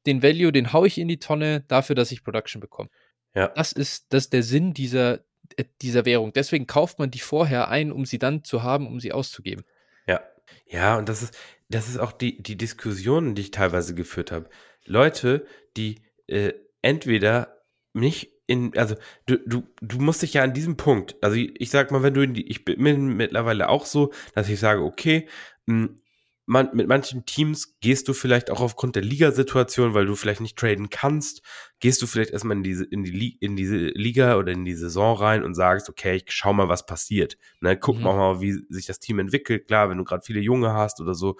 den 0.07 0.23
Value, 0.23 0.51
den 0.51 0.73
haue 0.73 0.87
ich 0.87 0.97
in 0.97 1.07
die 1.07 1.19
Tonne 1.19 1.63
dafür, 1.67 1.95
dass 1.95 2.11
ich 2.11 2.23
Production 2.23 2.59
bekomme. 2.59 2.89
Ja. 3.35 3.49
Das 3.49 3.71
ist, 3.71 4.07
das 4.09 4.25
ist 4.25 4.33
der 4.33 4.43
Sinn 4.43 4.73
dieser, 4.73 5.19
äh, 5.57 5.65
dieser 5.81 6.05
Währung. 6.05 6.33
Deswegen 6.33 6.65
kauft 6.65 6.99
man 6.99 7.11
die 7.11 7.19
vorher 7.19 7.69
ein, 7.69 7.91
um 7.91 8.05
sie 8.05 8.17
dann 8.17 8.43
zu 8.43 8.63
haben, 8.63 8.87
um 8.87 8.99
sie 8.99 9.11
auszugeben. 9.11 9.63
Ja. 10.07 10.21
Ja, 10.65 10.97
und 10.97 11.09
das 11.09 11.21
ist, 11.21 11.37
das 11.69 11.87
ist 11.89 11.97
auch 11.97 12.11
die, 12.11 12.41
die 12.41 12.57
Diskussion, 12.57 13.35
die 13.35 13.43
ich 13.43 13.51
teilweise 13.51 13.93
geführt 13.93 14.31
habe. 14.31 14.49
Leute, 14.85 15.45
die 15.75 16.01
äh, 16.27 16.53
entweder 16.81 17.61
nicht 17.93 18.31
in, 18.47 18.77
also 18.77 18.95
du, 19.25 19.37
du, 19.45 19.63
du 19.81 19.99
musst 19.99 20.21
dich 20.21 20.33
ja 20.33 20.43
an 20.43 20.53
diesem 20.53 20.77
Punkt, 20.77 21.15
also 21.21 21.35
ich, 21.35 21.59
ich 21.59 21.69
sag 21.69 21.91
mal, 21.91 22.01
wenn 22.01 22.13
du 22.13 22.21
in 22.21 22.33
die, 22.33 22.47
ich 22.49 22.63
bin 22.63 23.17
mittlerweile 23.17 23.67
auch 23.67 23.85
so, 23.85 24.13
dass 24.33 24.47
ich 24.47 24.59
sage, 24.59 24.81
okay, 24.81 25.27
mh, 25.65 25.87
hm, 25.87 26.01
man, 26.47 26.69
mit 26.73 26.87
manchen 26.87 27.25
Teams 27.25 27.77
gehst 27.81 28.07
du 28.07 28.13
vielleicht 28.13 28.49
auch 28.49 28.61
aufgrund 28.61 28.95
der 28.95 29.03
Ligasituation, 29.03 29.93
weil 29.93 30.05
du 30.05 30.15
vielleicht 30.15 30.39
nicht 30.39 30.57
traden 30.57 30.89
kannst, 30.89 31.41
gehst 31.81 32.01
du 32.01 32.07
vielleicht 32.07 32.31
erstmal 32.31 32.55
in 32.55 32.63
diese, 32.63 32.85
in 32.85 33.03
die, 33.03 33.37
in 33.41 33.57
diese 33.57 33.75
Liga 33.75 34.37
oder 34.37 34.53
in 34.53 34.63
die 34.63 34.73
Saison 34.73 35.17
rein 35.17 35.43
und 35.43 35.55
sagst, 35.55 35.89
okay, 35.89 36.15
ich 36.15 36.31
schau 36.31 36.53
mal, 36.53 36.69
was 36.69 36.85
passiert. 36.85 37.37
Ne, 37.59 37.77
guck 37.77 37.97
mhm. 37.97 38.03
mal, 38.03 38.41
wie 38.41 38.53
sich 38.69 38.85
das 38.85 38.99
Team 38.99 39.19
entwickelt. 39.19 39.67
Klar, 39.67 39.89
wenn 39.89 39.97
du 39.97 40.05
gerade 40.05 40.23
viele 40.23 40.39
Junge 40.39 40.71
hast 40.73 41.01
oder 41.01 41.13
so 41.13 41.35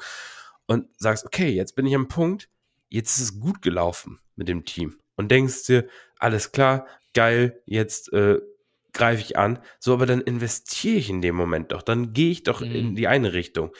und 0.66 0.88
sagst, 0.98 1.26
okay, 1.26 1.50
jetzt 1.50 1.76
bin 1.76 1.86
ich 1.86 1.96
am 1.96 2.10
Punkt, 2.10 2.50
jetzt 2.90 3.16
ist 3.16 3.24
es 3.24 3.40
gut 3.40 3.62
gelaufen 3.62 4.20
mit 4.36 4.50
dem 4.50 4.66
Team 4.66 5.00
und 5.16 5.32
denkst 5.32 5.68
dir, 5.68 5.88
alles 6.20 6.52
klar, 6.52 6.86
geil, 7.14 7.62
jetzt 7.66 8.12
äh, 8.12 8.40
greife 8.92 9.22
ich 9.22 9.38
an. 9.38 9.60
So, 9.80 9.94
aber 9.94 10.06
dann 10.06 10.20
investiere 10.20 10.98
ich 10.98 11.10
in 11.10 11.22
dem 11.22 11.36
Moment 11.36 11.72
doch, 11.72 11.82
dann 11.82 12.12
gehe 12.12 12.32
ich 12.32 12.44
doch 12.44 12.60
mhm. 12.60 12.76
in 12.76 12.96
die 12.96 13.08
eine 13.08 13.32
Richtung. 13.32 13.72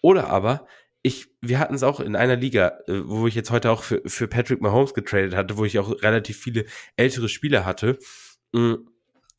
Oder 0.00 0.28
aber, 0.28 0.66
ich, 1.02 1.28
wir 1.40 1.58
hatten 1.58 1.74
es 1.74 1.82
auch 1.82 2.00
in 2.00 2.16
einer 2.16 2.36
Liga, 2.36 2.78
äh, 2.88 3.00
wo 3.04 3.26
ich 3.26 3.34
jetzt 3.34 3.50
heute 3.50 3.70
auch 3.70 3.82
für, 3.82 4.02
für 4.06 4.26
Patrick 4.26 4.60
Mahomes 4.60 4.92
getradet 4.92 5.36
hatte, 5.36 5.56
wo 5.56 5.64
ich 5.64 5.78
auch 5.78 6.02
relativ 6.02 6.38
viele 6.38 6.64
ältere 6.96 7.28
Spieler 7.28 7.64
hatte, 7.64 7.98
mm, 8.52 8.74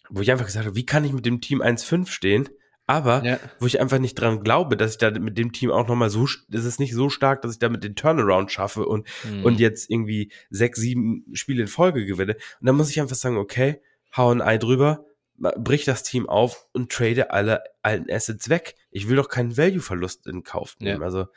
wo 0.09 0.21
ich 0.21 0.31
einfach 0.31 0.45
gesagt 0.45 0.65
habe, 0.65 0.75
wie 0.75 0.85
kann 0.85 1.03
ich 1.03 1.11
mit 1.11 1.25
dem 1.25 1.41
Team 1.41 1.61
1-5 1.61 2.07
stehen? 2.07 2.49
Aber 2.89 3.21
ja. 3.25 3.37
wo 3.59 3.65
ich 3.65 3.81
einfach 3.81 3.99
nicht 3.99 4.15
dran 4.15 4.43
glaube, 4.43 4.77
dass 4.77 4.91
ich 4.91 4.97
da 4.97 5.11
mit 5.11 5.37
dem 5.37 5.51
Team 5.51 5.71
auch 5.71 5.89
nochmal 5.89 6.09
so, 6.09 6.25
das 6.47 6.63
ist 6.63 6.79
nicht 6.79 6.93
so 6.93 7.09
stark, 7.09 7.41
dass 7.41 7.51
ich 7.51 7.59
damit 7.59 7.83
den 7.83 7.95
Turnaround 7.95 8.49
schaffe 8.49 8.85
und, 8.85 9.05
mhm. 9.29 9.43
und 9.43 9.59
jetzt 9.59 9.91
irgendwie 9.91 10.31
sechs, 10.49 10.79
sieben 10.79 11.25
Spiele 11.33 11.63
in 11.63 11.67
Folge 11.67 12.05
gewinne. 12.05 12.35
Und 12.61 12.65
dann 12.65 12.77
muss 12.77 12.89
ich 12.89 13.01
einfach 13.01 13.17
sagen, 13.17 13.35
okay, 13.35 13.81
hau 14.15 14.31
ein 14.31 14.41
Ei 14.41 14.57
drüber, 14.57 15.05
brich 15.37 15.85
das 15.85 16.03
Team 16.03 16.27
auf 16.27 16.67
und 16.73 16.91
trade 16.91 17.31
alle 17.31 17.63
alten 17.81 18.11
Assets 18.11 18.49
weg. 18.49 18.75
Ich 18.89 19.07
will 19.07 19.15
doch 19.15 19.29
keinen 19.29 19.57
Value-Verlust 19.57 20.27
in 20.27 20.43
Kauf 20.43 20.75
nehmen. 20.79 21.01
Ja. 21.01 21.05
Also 21.05 21.27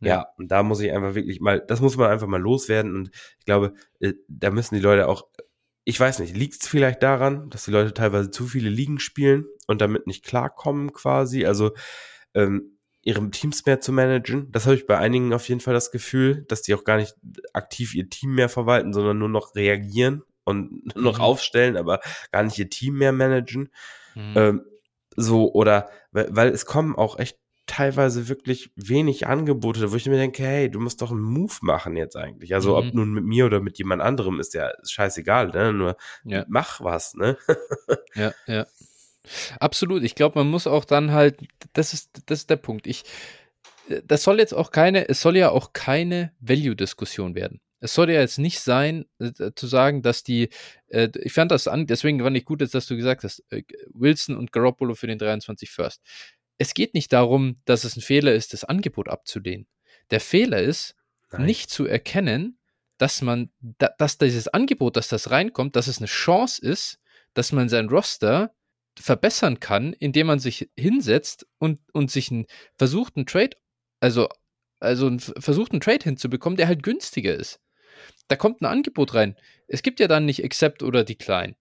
ja. 0.00 0.08
ja, 0.08 0.26
und 0.36 0.48
da 0.48 0.62
muss 0.62 0.80
ich 0.80 0.92
einfach 0.92 1.14
wirklich 1.14 1.40
mal, 1.40 1.60
das 1.60 1.80
muss 1.80 1.96
man 1.96 2.10
einfach 2.10 2.28
mal 2.28 2.40
loswerden 2.40 2.94
und 2.94 3.10
ich 3.38 3.44
glaube, 3.44 3.74
äh, 4.00 4.14
da 4.28 4.50
müssen 4.50 4.76
die 4.76 4.80
Leute 4.80 5.08
auch 5.08 5.26
ich 5.88 5.98
weiß 5.98 6.18
nicht, 6.18 6.36
liegt 6.36 6.60
es 6.60 6.68
vielleicht 6.68 7.02
daran, 7.02 7.48
dass 7.48 7.64
die 7.64 7.70
Leute 7.70 7.94
teilweise 7.94 8.30
zu 8.30 8.46
viele 8.46 8.68
Ligen 8.68 9.00
spielen 9.00 9.46
und 9.66 9.80
damit 9.80 10.06
nicht 10.06 10.22
klarkommen 10.22 10.92
quasi? 10.92 11.46
Also 11.46 11.72
ähm, 12.34 12.78
ihre 13.00 13.30
Teams 13.30 13.64
mehr 13.64 13.80
zu 13.80 13.90
managen. 13.92 14.52
Das 14.52 14.66
habe 14.66 14.76
ich 14.76 14.86
bei 14.86 14.98
einigen 14.98 15.32
auf 15.32 15.48
jeden 15.48 15.62
Fall 15.62 15.72
das 15.72 15.90
Gefühl, 15.90 16.44
dass 16.48 16.60
die 16.60 16.74
auch 16.74 16.84
gar 16.84 16.98
nicht 16.98 17.16
aktiv 17.54 17.94
ihr 17.94 18.10
Team 18.10 18.34
mehr 18.34 18.50
verwalten, 18.50 18.92
sondern 18.92 19.18
nur 19.18 19.30
noch 19.30 19.54
reagieren 19.54 20.24
und 20.48 20.96
noch 20.96 21.18
mhm. 21.18 21.24
aufstellen, 21.24 21.76
aber 21.76 22.00
gar 22.32 22.42
nicht 22.42 22.58
ihr 22.58 22.70
Team 22.70 22.94
mehr 22.94 23.12
managen. 23.12 23.70
Mhm. 24.14 24.32
Ähm, 24.36 24.64
so, 25.16 25.52
oder 25.52 25.88
weil, 26.12 26.28
weil 26.30 26.48
es 26.48 26.66
kommen 26.66 26.96
auch 26.96 27.18
echt 27.18 27.38
teilweise 27.66 28.28
wirklich 28.28 28.72
wenig 28.76 29.26
Angebote, 29.26 29.92
wo 29.92 29.96
ich 29.96 30.06
mir 30.06 30.16
denke, 30.16 30.42
hey, 30.42 30.70
du 30.70 30.80
musst 30.80 31.02
doch 31.02 31.10
einen 31.10 31.20
Move 31.20 31.54
machen 31.60 31.96
jetzt 31.96 32.16
eigentlich. 32.16 32.54
Also 32.54 32.70
mhm. 32.70 32.76
ob 32.88 32.94
nun 32.94 33.12
mit 33.12 33.24
mir 33.24 33.46
oder 33.46 33.60
mit 33.60 33.78
jemand 33.78 34.02
anderem 34.02 34.40
ist 34.40 34.54
ja 34.54 34.72
scheißegal, 34.88 35.48
ne? 35.48 35.72
Nur 35.72 35.96
ja. 36.24 36.44
mach 36.48 36.80
was, 36.80 37.14
ne? 37.14 37.36
ja, 38.14 38.32
ja. 38.46 38.66
Absolut. 39.60 40.02
Ich 40.02 40.14
glaube, 40.14 40.38
man 40.38 40.48
muss 40.48 40.66
auch 40.66 40.86
dann 40.86 41.12
halt, 41.12 41.40
das 41.74 41.92
ist, 41.92 42.22
das 42.26 42.40
ist 42.40 42.50
der 42.50 42.56
Punkt. 42.56 42.86
Ich, 42.86 43.04
das 44.04 44.22
soll 44.22 44.38
jetzt 44.38 44.54
auch 44.54 44.70
keine, 44.70 45.08
es 45.08 45.20
soll 45.20 45.36
ja 45.36 45.50
auch 45.50 45.72
keine 45.72 46.32
Value-Diskussion 46.40 47.34
werden. 47.34 47.60
Es 47.80 47.94
soll 47.94 48.10
ja 48.10 48.20
jetzt 48.20 48.38
nicht 48.38 48.60
sein, 48.60 49.06
äh, 49.18 49.52
zu 49.54 49.66
sagen, 49.66 50.02
dass 50.02 50.22
die, 50.22 50.48
äh, 50.88 51.08
ich 51.22 51.32
fand 51.32 51.50
das 51.50 51.68
an, 51.68 51.86
deswegen 51.86 52.20
fand 52.20 52.36
ich 52.36 52.44
gut, 52.44 52.60
dass 52.60 52.86
du 52.86 52.96
gesagt 52.96 53.24
hast, 53.24 53.44
äh, 53.50 53.62
Wilson 53.92 54.36
und 54.36 54.52
Garoppolo 54.52 54.94
für 54.94 55.06
den 55.06 55.18
23 55.18 55.70
First. 55.70 56.02
Es 56.58 56.74
geht 56.74 56.94
nicht 56.94 57.12
darum, 57.12 57.56
dass 57.64 57.84
es 57.84 57.96
ein 57.96 58.00
Fehler 58.00 58.34
ist, 58.34 58.52
das 58.52 58.64
Angebot 58.64 59.08
abzulehnen. 59.08 59.66
Der 60.10 60.20
Fehler 60.20 60.60
ist, 60.60 60.96
Nein. 61.30 61.46
nicht 61.46 61.70
zu 61.70 61.86
erkennen, 61.86 62.58
dass 62.98 63.22
man, 63.22 63.50
da, 63.60 63.90
dass 63.98 64.18
dieses 64.18 64.48
Angebot, 64.48 64.96
dass 64.96 65.08
das 65.08 65.30
reinkommt, 65.30 65.76
dass 65.76 65.86
es 65.86 65.98
eine 65.98 66.06
Chance 66.06 66.60
ist, 66.60 66.98
dass 67.34 67.52
man 67.52 67.68
sein 67.68 67.88
Roster 67.88 68.52
verbessern 68.98 69.60
kann, 69.60 69.92
indem 69.92 70.26
man 70.26 70.40
sich 70.40 70.68
hinsetzt 70.76 71.46
und, 71.58 71.80
und 71.92 72.10
sich 72.10 72.30
ein, 72.32 72.46
versucht, 72.76 73.16
einen 73.16 73.26
Trade, 73.26 73.56
also, 74.00 74.28
also 74.80 75.06
einen, 75.06 75.20
versucht, 75.20 75.72
einen 75.72 75.80
Trade 75.80 76.02
hinzubekommen, 76.02 76.56
der 76.56 76.66
halt 76.66 76.82
günstiger 76.82 77.34
ist. 77.34 77.60
Da 78.28 78.36
kommt 78.36 78.60
ein 78.60 78.66
Angebot 78.66 79.14
rein. 79.14 79.36
Es 79.66 79.82
gibt 79.82 80.00
ja 80.00 80.08
dann 80.08 80.24
nicht 80.24 80.44
Accept 80.44 80.82
oder 80.82 81.04
Decline 81.04 81.56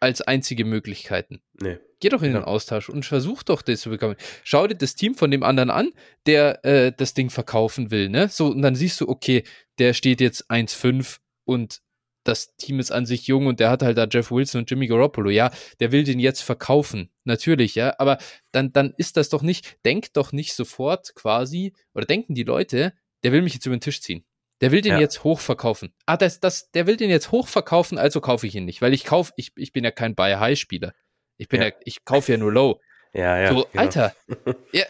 als 0.00 0.20
einzige 0.20 0.64
Möglichkeiten. 0.64 1.40
Nee. 1.60 1.78
Geh 2.00 2.08
doch 2.08 2.22
in 2.22 2.32
den 2.32 2.42
Austausch 2.42 2.88
und 2.88 3.06
versuch 3.06 3.44
doch 3.44 3.62
das 3.62 3.82
zu 3.82 3.90
bekommen. 3.90 4.16
Schau 4.42 4.66
dir 4.66 4.74
das 4.74 4.96
Team 4.96 5.14
von 5.14 5.30
dem 5.30 5.44
anderen 5.44 5.70
an, 5.70 5.90
der 6.26 6.64
äh, 6.64 6.92
das 6.96 7.14
Ding 7.14 7.30
verkaufen 7.30 7.92
will, 7.92 8.08
ne? 8.08 8.28
So, 8.28 8.48
und 8.48 8.62
dann 8.62 8.74
siehst 8.74 9.00
du, 9.00 9.08
okay, 9.08 9.44
der 9.78 9.94
steht 9.94 10.20
jetzt 10.20 10.50
1,5 10.50 11.18
und 11.44 11.80
das 12.24 12.56
Team 12.56 12.80
ist 12.80 12.90
an 12.90 13.06
sich 13.06 13.28
jung 13.28 13.46
und 13.46 13.60
der 13.60 13.70
hat 13.70 13.82
halt 13.82 13.96
da 13.96 14.08
Jeff 14.10 14.32
Wilson 14.32 14.62
und 14.62 14.70
Jimmy 14.70 14.88
Garoppolo. 14.88 15.30
Ja, 15.30 15.52
der 15.78 15.92
will 15.92 16.02
den 16.02 16.18
jetzt 16.18 16.42
verkaufen. 16.42 17.10
Natürlich, 17.22 17.76
ja. 17.76 17.94
Aber 17.98 18.18
dann, 18.50 18.72
dann 18.72 18.94
ist 18.96 19.16
das 19.16 19.28
doch 19.28 19.42
nicht, 19.42 19.76
denkt 19.84 20.16
doch 20.16 20.32
nicht 20.32 20.54
sofort 20.54 21.14
quasi, 21.14 21.74
oder 21.94 22.06
denken 22.06 22.34
die 22.34 22.44
Leute, 22.44 22.92
der 23.22 23.30
will 23.30 23.42
mich 23.42 23.54
jetzt 23.54 23.66
über 23.66 23.76
den 23.76 23.80
Tisch 23.80 24.00
ziehen. 24.00 24.24
Der 24.62 24.70
will 24.70 24.80
den 24.80 24.92
ja. 24.92 25.00
jetzt 25.00 25.24
hochverkaufen. 25.24 25.92
Ah, 26.06 26.16
das, 26.16 26.38
das, 26.38 26.70
der 26.70 26.86
will 26.86 26.96
den 26.96 27.10
jetzt 27.10 27.32
hochverkaufen, 27.32 27.98
also 27.98 28.20
kaufe 28.20 28.46
ich 28.46 28.54
ihn 28.54 28.64
nicht, 28.64 28.80
weil 28.80 28.94
ich 28.94 29.04
kaufe, 29.04 29.32
ich, 29.36 29.50
ich 29.56 29.72
bin 29.72 29.82
ja 29.82 29.90
kein 29.90 30.14
Buy-High-Spieler. 30.14 30.94
Ich 31.36 31.48
bin 31.48 31.60
ja, 31.60 31.68
ja 31.68 31.74
ich 31.84 32.04
kaufe 32.04 32.32
ja 32.32 32.38
nur 32.38 32.52
Low. 32.52 32.80
Ja, 33.14 33.38
ja. 33.38 33.48
So, 33.52 33.66
genau. 33.70 33.82
Alter. 33.82 34.14
ja, 34.72 34.84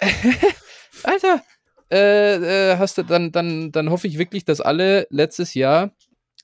Alter. 1.02 1.42
Äh, 1.90 2.70
äh, 2.70 2.76
hast 2.76 2.96
du 2.96 3.02
dann, 3.02 3.32
dann, 3.32 3.72
dann 3.72 3.90
hoffe 3.90 4.06
ich 4.06 4.16
wirklich, 4.16 4.44
dass 4.44 4.60
alle 4.60 5.08
letztes 5.10 5.54
Jahr 5.54 5.90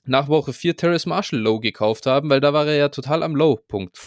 nach 0.03 0.27
Woche 0.27 0.51
4 0.51 0.75
Terrace 0.75 1.05
Marshall 1.05 1.39
Low 1.39 1.61
gekauft 1.61 2.05
haben, 2.05 2.29
weil 2.29 2.41
da 2.41 2.51
war 2.51 2.67
er 2.67 2.75
ja 2.75 2.89
total 2.89 3.23
am 3.23 3.33
Low-Punkt. 3.33 3.97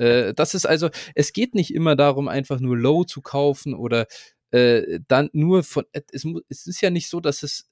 äh, 0.00 0.34
das 0.34 0.54
ist 0.54 0.66
also, 0.66 0.90
es 1.14 1.32
geht 1.32 1.54
nicht 1.54 1.72
immer 1.72 1.94
darum, 1.94 2.26
einfach 2.26 2.58
nur 2.58 2.76
Low 2.76 3.04
zu 3.04 3.22
kaufen 3.22 3.74
oder 3.74 4.08
äh, 4.50 4.98
dann 5.06 5.30
nur 5.32 5.62
von, 5.62 5.84
es, 5.92 6.26
es 6.48 6.66
ist 6.66 6.80
ja 6.80 6.90
nicht 6.90 7.08
so, 7.08 7.20
dass 7.20 7.44
es 7.44 7.70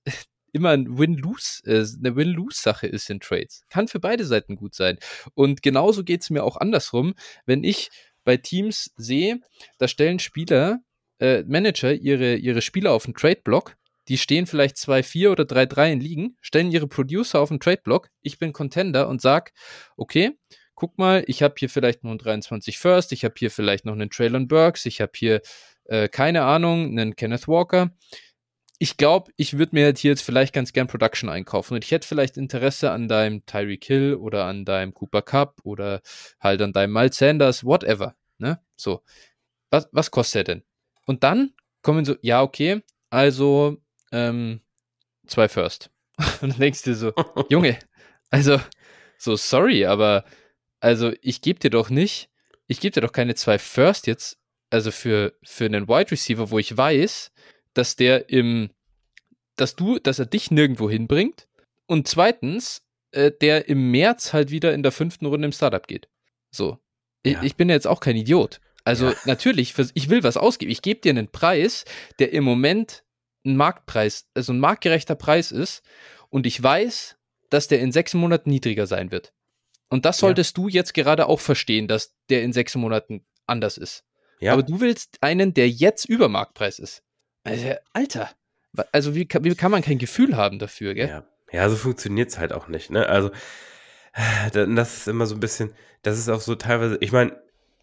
immer 0.53 0.70
ein 0.70 0.98
Win-Lose, 0.98 1.62
äh, 1.64 1.84
eine 1.98 2.16
Win-Lose-Sache 2.16 2.86
ist 2.86 3.11
in 3.11 3.20
Trades. 3.20 3.64
Kann 3.70 3.88
für 3.88 4.00
beide 4.00 4.24
Seiten 4.24 4.57
gut 4.57 4.74
sein. 4.74 4.98
Und 5.34 5.62
genauso 5.62 6.05
geht 6.05 6.22
es 6.22 6.30
mir 6.30 6.44
auch 6.44 6.57
andersrum, 6.57 7.14
wenn 7.46 7.64
ich 7.64 7.90
bei 8.24 8.36
Teams 8.36 8.92
sehe, 8.96 9.40
da 9.78 9.88
stellen 9.88 10.18
Spieler, 10.18 10.80
äh, 11.18 11.42
Manager 11.42 11.92
ihre, 11.92 12.36
ihre 12.36 12.62
Spieler 12.62 12.92
auf 12.92 13.05
den 13.05 13.14
Trade-Block 13.14 13.76
die 14.09 14.18
stehen 14.18 14.46
vielleicht 14.46 14.76
2-4 14.76 15.30
oder 15.30 15.44
3-3 15.44 15.92
in 15.92 16.00
Ligen, 16.00 16.36
stellen 16.40 16.72
ihre 16.72 16.88
Producer 16.88 17.40
auf 17.40 17.50
den 17.50 17.61
Trade-Block. 17.61 18.09
Ich 18.20 18.38
bin 18.38 18.53
Contender 18.53 19.09
und 19.09 19.20
sag, 19.20 19.53
okay, 19.96 20.32
guck 20.74 20.98
mal, 20.98 21.22
ich 21.26 21.42
habe 21.42 21.55
hier 21.59 21.70
vielleicht 21.70 22.03
noch 22.03 22.11
einen 22.11 22.18
23 22.18 22.78
First, 22.78 23.12
ich 23.12 23.24
habe 23.24 23.34
hier 23.38 23.50
vielleicht 23.50 23.84
noch 23.84 23.92
einen 23.92 24.11
Traylon 24.11 24.48
Burks, 24.48 24.86
ich 24.86 25.00
habe 25.00 25.12
hier, 25.14 25.40
äh, 25.84 26.09
keine 26.09 26.42
Ahnung, 26.42 26.86
einen 26.86 27.14
Kenneth 27.14 27.46
Walker. 27.46 27.92
Ich 28.82 28.96
glaube, 28.96 29.30
ich 29.36 29.58
würde 29.58 29.76
mir 29.76 29.94
hier 29.96 30.10
jetzt 30.10 30.22
vielleicht 30.22 30.52
ganz 30.52 30.72
gern 30.72 30.88
Production 30.88 31.28
einkaufen 31.28 31.74
und 31.74 31.84
ich 31.84 31.92
hätte 31.92 32.08
vielleicht 32.08 32.36
Interesse 32.36 32.90
an 32.90 33.06
deinem 33.06 33.46
Tyreek 33.46 33.84
Hill 33.84 34.16
oder 34.16 34.46
an 34.46 34.64
deinem 34.64 34.92
Cooper 34.92 35.22
Cup 35.22 35.60
oder 35.62 36.02
halt 36.40 36.60
an 36.60 36.72
deinem 36.72 36.92
Miles 36.92 37.16
Sanders, 37.16 37.62
whatever. 37.62 38.16
Ne? 38.38 38.60
So. 38.74 39.04
Was, 39.70 39.88
was 39.92 40.10
kostet 40.10 40.48
er 40.48 40.54
denn? 40.54 40.64
Und 41.06 41.22
dann 41.22 41.52
kommen 41.82 42.04
so, 42.04 42.16
ja, 42.22 42.42
okay, 42.42 42.82
also 43.08 43.76
ähm, 44.10 44.62
zwei 45.28 45.48
First. 45.48 45.92
Und 46.40 46.50
dann 46.54 46.58
denkst 46.58 46.82
du 46.82 46.90
dir 46.90 46.96
so, 46.96 47.12
Junge, 47.50 47.78
also, 48.30 48.60
so 49.16 49.36
sorry, 49.36 49.86
aber 49.86 50.24
also 50.80 51.12
ich 51.20 51.40
gebe 51.40 51.60
dir 51.60 51.70
doch 51.70 51.88
nicht, 51.88 52.30
ich 52.66 52.80
gebe 52.80 52.90
dir 52.90 53.02
doch 53.02 53.12
keine 53.12 53.36
zwei 53.36 53.60
First 53.60 54.08
jetzt, 54.08 54.40
also 54.70 54.90
für, 54.90 55.34
für 55.44 55.66
einen 55.66 55.86
Wide 55.86 56.10
Receiver, 56.10 56.50
wo 56.50 56.58
ich 56.58 56.76
weiß, 56.76 57.30
dass 57.74 57.96
der 57.96 58.28
im, 58.28 58.70
dass 59.56 59.76
du, 59.76 59.98
dass 59.98 60.18
er 60.18 60.26
dich 60.26 60.50
nirgendwo 60.50 60.88
hinbringt 60.90 61.48
und 61.86 62.08
zweitens, 62.08 62.82
äh, 63.12 63.30
der 63.30 63.68
im 63.68 63.90
März 63.90 64.32
halt 64.32 64.50
wieder 64.50 64.74
in 64.74 64.82
der 64.82 64.92
fünften 64.92 65.26
Runde 65.26 65.46
im 65.46 65.52
Startup 65.52 65.86
geht. 65.86 66.08
So. 66.50 66.78
Ja. 67.24 67.38
Ich, 67.38 67.42
ich, 67.42 67.56
bin 67.56 67.68
ja 67.68 67.74
jetzt 67.74 67.86
auch 67.86 68.00
kein 68.00 68.16
Idiot. 68.16 68.60
Also 68.84 69.10
ja. 69.10 69.16
natürlich, 69.26 69.74
ich 69.94 70.08
will 70.08 70.22
was 70.24 70.36
ausgeben. 70.36 70.72
Ich 70.72 70.82
gebe 70.82 71.00
dir 71.00 71.10
einen 71.10 71.28
Preis, 71.28 71.84
der 72.18 72.32
im 72.32 72.44
Moment 72.44 73.04
ein 73.44 73.56
Marktpreis, 73.56 74.28
also 74.34 74.52
ein 74.52 74.60
marktgerechter 74.60 75.14
Preis 75.14 75.52
ist 75.52 75.82
und 76.30 76.46
ich 76.46 76.60
weiß, 76.62 77.16
dass 77.50 77.68
der 77.68 77.80
in 77.80 77.92
sechs 77.92 78.14
Monaten 78.14 78.50
niedriger 78.50 78.86
sein 78.86 79.10
wird. 79.10 79.32
Und 79.88 80.06
das 80.06 80.18
solltest 80.18 80.56
ja. 80.56 80.62
du 80.62 80.68
jetzt 80.68 80.94
gerade 80.94 81.26
auch 81.26 81.40
verstehen, 81.40 81.86
dass 81.86 82.14
der 82.30 82.42
in 82.42 82.52
sechs 82.52 82.74
Monaten 82.74 83.26
anders 83.46 83.76
ist. 83.76 84.04
Ja. 84.40 84.54
Aber 84.54 84.62
du 84.62 84.80
willst 84.80 85.18
einen, 85.20 85.52
der 85.52 85.68
jetzt 85.68 86.06
über 86.06 86.28
Marktpreis 86.28 86.78
ist. 86.78 87.02
Also, 87.45 87.74
Alter, 87.93 88.30
also 88.93 89.14
wie, 89.14 89.28
wie 89.40 89.55
kann 89.55 89.70
man 89.70 89.82
kein 89.82 89.99
Gefühl 89.99 90.36
haben 90.36 90.59
dafür, 90.59 90.95
gell? 90.95 91.09
Ja, 91.09 91.24
ja 91.51 91.68
so 91.68 91.76
funktioniert 91.76 92.30
es 92.30 92.38
halt 92.38 92.53
auch 92.53 92.68
nicht, 92.68 92.90
ne? 92.90 93.09
Also, 93.09 93.30
das 94.53 94.97
ist 94.99 95.09
immer 95.09 95.26
so 95.26 95.34
ein 95.34 95.40
bisschen, 95.40 95.72
das 96.03 96.18
ist 96.18 96.28
auch 96.28 96.40
so 96.40 96.55
teilweise, 96.55 96.99
ich 97.01 97.12
meine, 97.12 97.36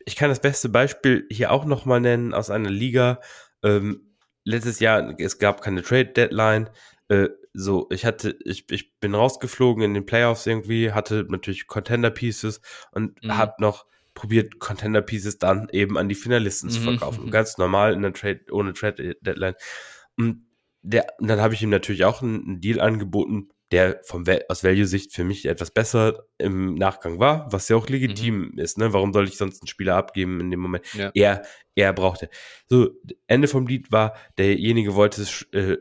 ich 0.06 0.16
kann 0.16 0.30
das 0.30 0.42
beste 0.42 0.70
Beispiel 0.70 1.28
hier 1.30 1.52
auch 1.52 1.66
nochmal 1.66 2.00
nennen 2.00 2.34
aus 2.34 2.50
einer 2.50 2.70
Liga, 2.70 3.20
ähm, 3.64 4.16
letztes 4.44 4.80
Jahr, 4.80 5.16
es 5.20 5.38
gab 5.38 5.62
keine 5.62 5.84
Trade-Deadline. 5.84 6.70
Äh, 7.10 7.30
so, 7.54 7.88
ich 7.92 8.06
hatte, 8.06 8.38
ich, 8.46 8.70
ich 8.72 9.00
bin 9.00 9.16
rausgeflogen 9.16 9.84
in 9.84 9.94
den 9.94 10.06
Playoffs 10.06 10.46
irgendwie, 10.46 10.92
hatte 10.92 11.26
natürlich 11.30 11.68
Contender-Pieces 11.68 12.62
und 12.92 13.24
mhm. 13.24 13.38
habe 13.38 13.56
noch 13.60 13.86
probiert, 14.20 14.60
Contender-Pieces 14.60 15.38
dann 15.38 15.70
eben 15.72 15.98
an 15.98 16.10
die 16.10 16.16
Finalisten 16.16 16.70
mhm. 16.70 16.74
zu 16.74 16.82
verkaufen. 16.82 17.32
Ganz 17.32 17.58
normal 17.58 17.94
in 17.94 18.02
der 18.02 18.14
Trade, 18.14 18.42
ohne 18.52 18.74
Trade-Deadline. 18.74 19.56
Und 20.18 20.46
der, 20.82 21.08
dann 21.20 21.40
habe 21.40 21.54
ich 21.54 21.62
ihm 21.62 21.70
natürlich 21.70 22.04
auch 22.04 22.22
einen, 22.22 22.44
einen 22.44 22.62
Deal 22.62 22.82
angeboten, 22.82 23.50
der 23.72 24.02
vom 24.04 24.26
aus 24.50 24.64
Value-Sicht 24.64 25.14
für 25.14 25.24
mich 25.24 25.46
etwas 25.46 25.72
besser 25.72 26.26
im 26.38 26.76
Nachgang 26.76 27.20
war, 27.20 27.48
was 27.52 27.70
ja 27.70 27.78
auch 27.78 27.88
legitim 27.88 28.52
mhm. 28.52 28.60
ist. 28.60 28.78
Ne? 28.78 28.92
Warum 28.92 29.14
soll 29.14 29.28
ich 29.28 29.38
sonst 29.38 29.62
einen 29.62 29.68
Spieler 29.68 29.96
abgeben 29.96 30.42
in 30.42 30.52
dem 30.52 30.60
Moment? 30.60 30.86
Ja. 30.94 31.12
Er, 31.14 31.44
er 31.76 31.94
brauchte. 31.94 32.30
So, 32.68 32.90
Ende 33.28 33.48
vom 33.48 33.68
Lied 33.68 33.92
war, 33.92 34.16
derjenige 34.38 34.96
wollte 34.96 35.22
es 35.22 35.44
äh, 35.54 35.78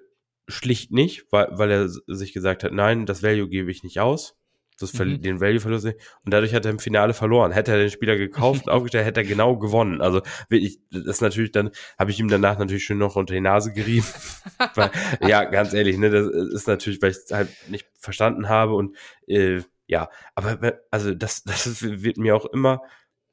schlicht 0.47 0.93
nicht, 0.93 1.27
weil, 1.33 1.49
weil 1.53 1.71
er 1.71 1.89
sich 1.89 2.33
gesagt 2.33 2.63
hat, 2.63 2.73
nein, 2.73 3.05
das 3.05 3.23
Value 3.23 3.49
gebe 3.49 3.71
ich 3.71 3.83
nicht 3.83 3.99
aus 3.99 4.38
das 4.79 4.95
mhm. 4.95 5.21
den 5.23 5.41
Value-Verlust 5.41 5.85
nicht. 5.85 5.99
Und 6.25 6.33
dadurch 6.33 6.55
hat 6.55 6.65
er 6.65 6.71
im 6.71 6.79
Finale 6.79 7.13
verloren. 7.13 7.53
Hätte 7.53 7.73
er 7.73 7.79
den 7.79 7.91
Spieler 7.91 8.17
gekauft 8.17 8.67
und 8.67 8.73
aufgestellt, 8.73 9.05
hätte 9.05 9.21
er 9.21 9.27
genau 9.27 9.57
gewonnen. 9.57 10.01
Also 10.01 10.23
wirklich, 10.49 10.81
das 10.91 11.05
ist 11.05 11.21
natürlich 11.21 11.53
dann, 11.53 11.71
habe 11.99 12.11
ich 12.11 12.21
ihm 12.21 12.29
danach 12.29 12.59
natürlich 12.59 12.85
schön 12.85 12.99
noch 12.99 13.17
unter 13.17 13.35
die 13.35 13.41
Nase 13.41 13.73
gerieben. 13.73 14.07
weil, 14.75 14.91
ja, 15.27 15.45
ganz 15.45 15.75
ehrlich, 15.75 15.99
ne, 15.99 16.11
das 16.11 16.27
ist 16.27 16.69
natürlich, 16.69 17.03
weil 17.03 17.11
ich 17.11 17.19
es 17.19 17.31
halt 17.33 17.49
nicht 17.69 17.87
verstanden 17.99 18.49
habe 18.49 18.75
und 18.75 18.97
äh, 19.27 19.63
ja, 19.87 20.11
aber 20.35 20.81
also 20.91 21.15
das, 21.15 21.45
das 21.45 21.83
wird 21.83 22.19
mir 22.19 22.37
auch 22.37 22.45
immer 22.47 22.83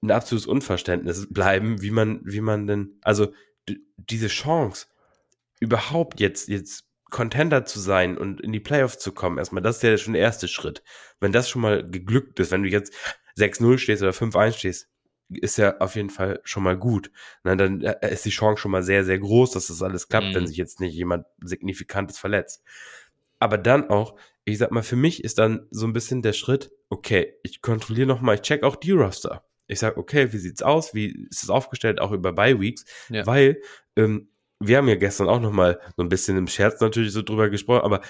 ein 0.02 0.12
absolutes 0.12 0.48
Unverständnis 0.48 1.28
bleiben, 1.30 1.82
wie 1.82 1.92
man, 1.92 2.22
wie 2.24 2.42
man 2.42 2.66
denn, 2.66 2.98
also 3.02 3.34
diese 3.98 4.28
Chance 4.28 4.88
überhaupt 5.60 6.20
jetzt, 6.20 6.48
jetzt 6.48 6.86
Contender 7.12 7.66
zu 7.66 7.80
sein 7.80 8.18
und 8.18 8.42
in 8.42 8.52
die 8.52 8.60
Playoffs 8.60 9.00
zu 9.00 9.12
kommen, 9.12 9.38
erstmal, 9.38 9.62
das 9.62 9.78
ist 9.78 9.84
ja 9.84 9.98
schon 9.98 10.14
der 10.14 10.22
erste 10.22 10.48
Schritt. 10.48 10.84
Wenn 11.20 11.32
das 11.32 11.50
schon 11.50 11.62
mal 11.62 11.88
geglückt 11.90 12.40
ist, 12.40 12.52
wenn 12.52 12.64
du 12.64 12.70
jetzt 12.70 12.94
6-0 13.38 13.78
stehst 13.78 14.02
oder 14.02 14.12
5-1 14.12 14.54
stehst, 14.54 14.90
ist 15.30 15.58
ja 15.58 15.78
auf 15.80 15.96
jeden 15.96 16.10
Fall 16.10 16.40
schon 16.44 16.64
mal 16.64 16.78
gut. 16.78 17.12
Na, 17.44 17.56
dann 17.56 17.82
äh, 17.82 18.14
ist 18.14 18.26
die 18.26 18.30
Chance 18.30 18.62
schon 18.62 18.72
mal 18.72 18.84
sehr, 18.84 19.04
sehr 19.04 19.20
groß, 19.20 19.52
dass 19.52 19.68
das 19.68 19.82
alles 19.82 20.08
klappt, 20.08 20.28
mhm. 20.28 20.36
wenn 20.36 20.48
sich 20.48 20.58
jetzt 20.58 20.80
nicht 20.80 20.94
jemand 20.94 21.26
Signifikantes 21.42 22.20
verletzt. 22.20 22.64
Aber 23.40 23.58
dann 23.58 23.90
auch, 23.90 24.16
ich 24.44 24.58
sag 24.58 24.72
mal, 24.72 24.84
für 24.84 24.96
mich 24.96 25.24
ist 25.24 25.40
dann 25.40 25.68
so 25.72 25.88
ein 25.88 25.94
bisschen 25.94 26.22
der 26.22 26.34
Schritt, 26.34 26.72
okay, 26.90 27.34
ich 27.44 27.62
kontrolliere 27.62 28.08
nochmal, 28.08 28.36
ich 28.36 28.42
check 28.42 28.64
auch 28.64 28.76
die 28.76 28.92
Roster. 28.92 29.44
Ich 29.68 29.80
sag, 29.80 29.98
okay, 29.98 30.32
wie 30.32 30.38
sieht's 30.38 30.62
aus? 30.62 30.94
Wie 30.94 31.28
ist 31.30 31.44
es 31.44 31.50
aufgestellt, 31.50 32.00
auch 32.00 32.12
über 32.12 32.34
Bye 32.34 32.60
Weeks? 32.60 32.86
Ja. 33.10 33.26
Weil 33.26 33.62
ähm, 33.96 34.30
wir 34.60 34.78
haben 34.78 34.88
ja 34.88 34.96
gestern 34.96 35.30
auch 35.30 35.40
nochmal 35.40 35.80
so 35.98 36.04
ein 36.04 36.10
bisschen 36.10 36.38
im 36.38 36.48
Scherz 36.48 36.80
natürlich 36.82 37.12
so 37.12 37.22
drüber 37.22 37.50
gesprochen, 37.50 37.84
aber 37.84 38.02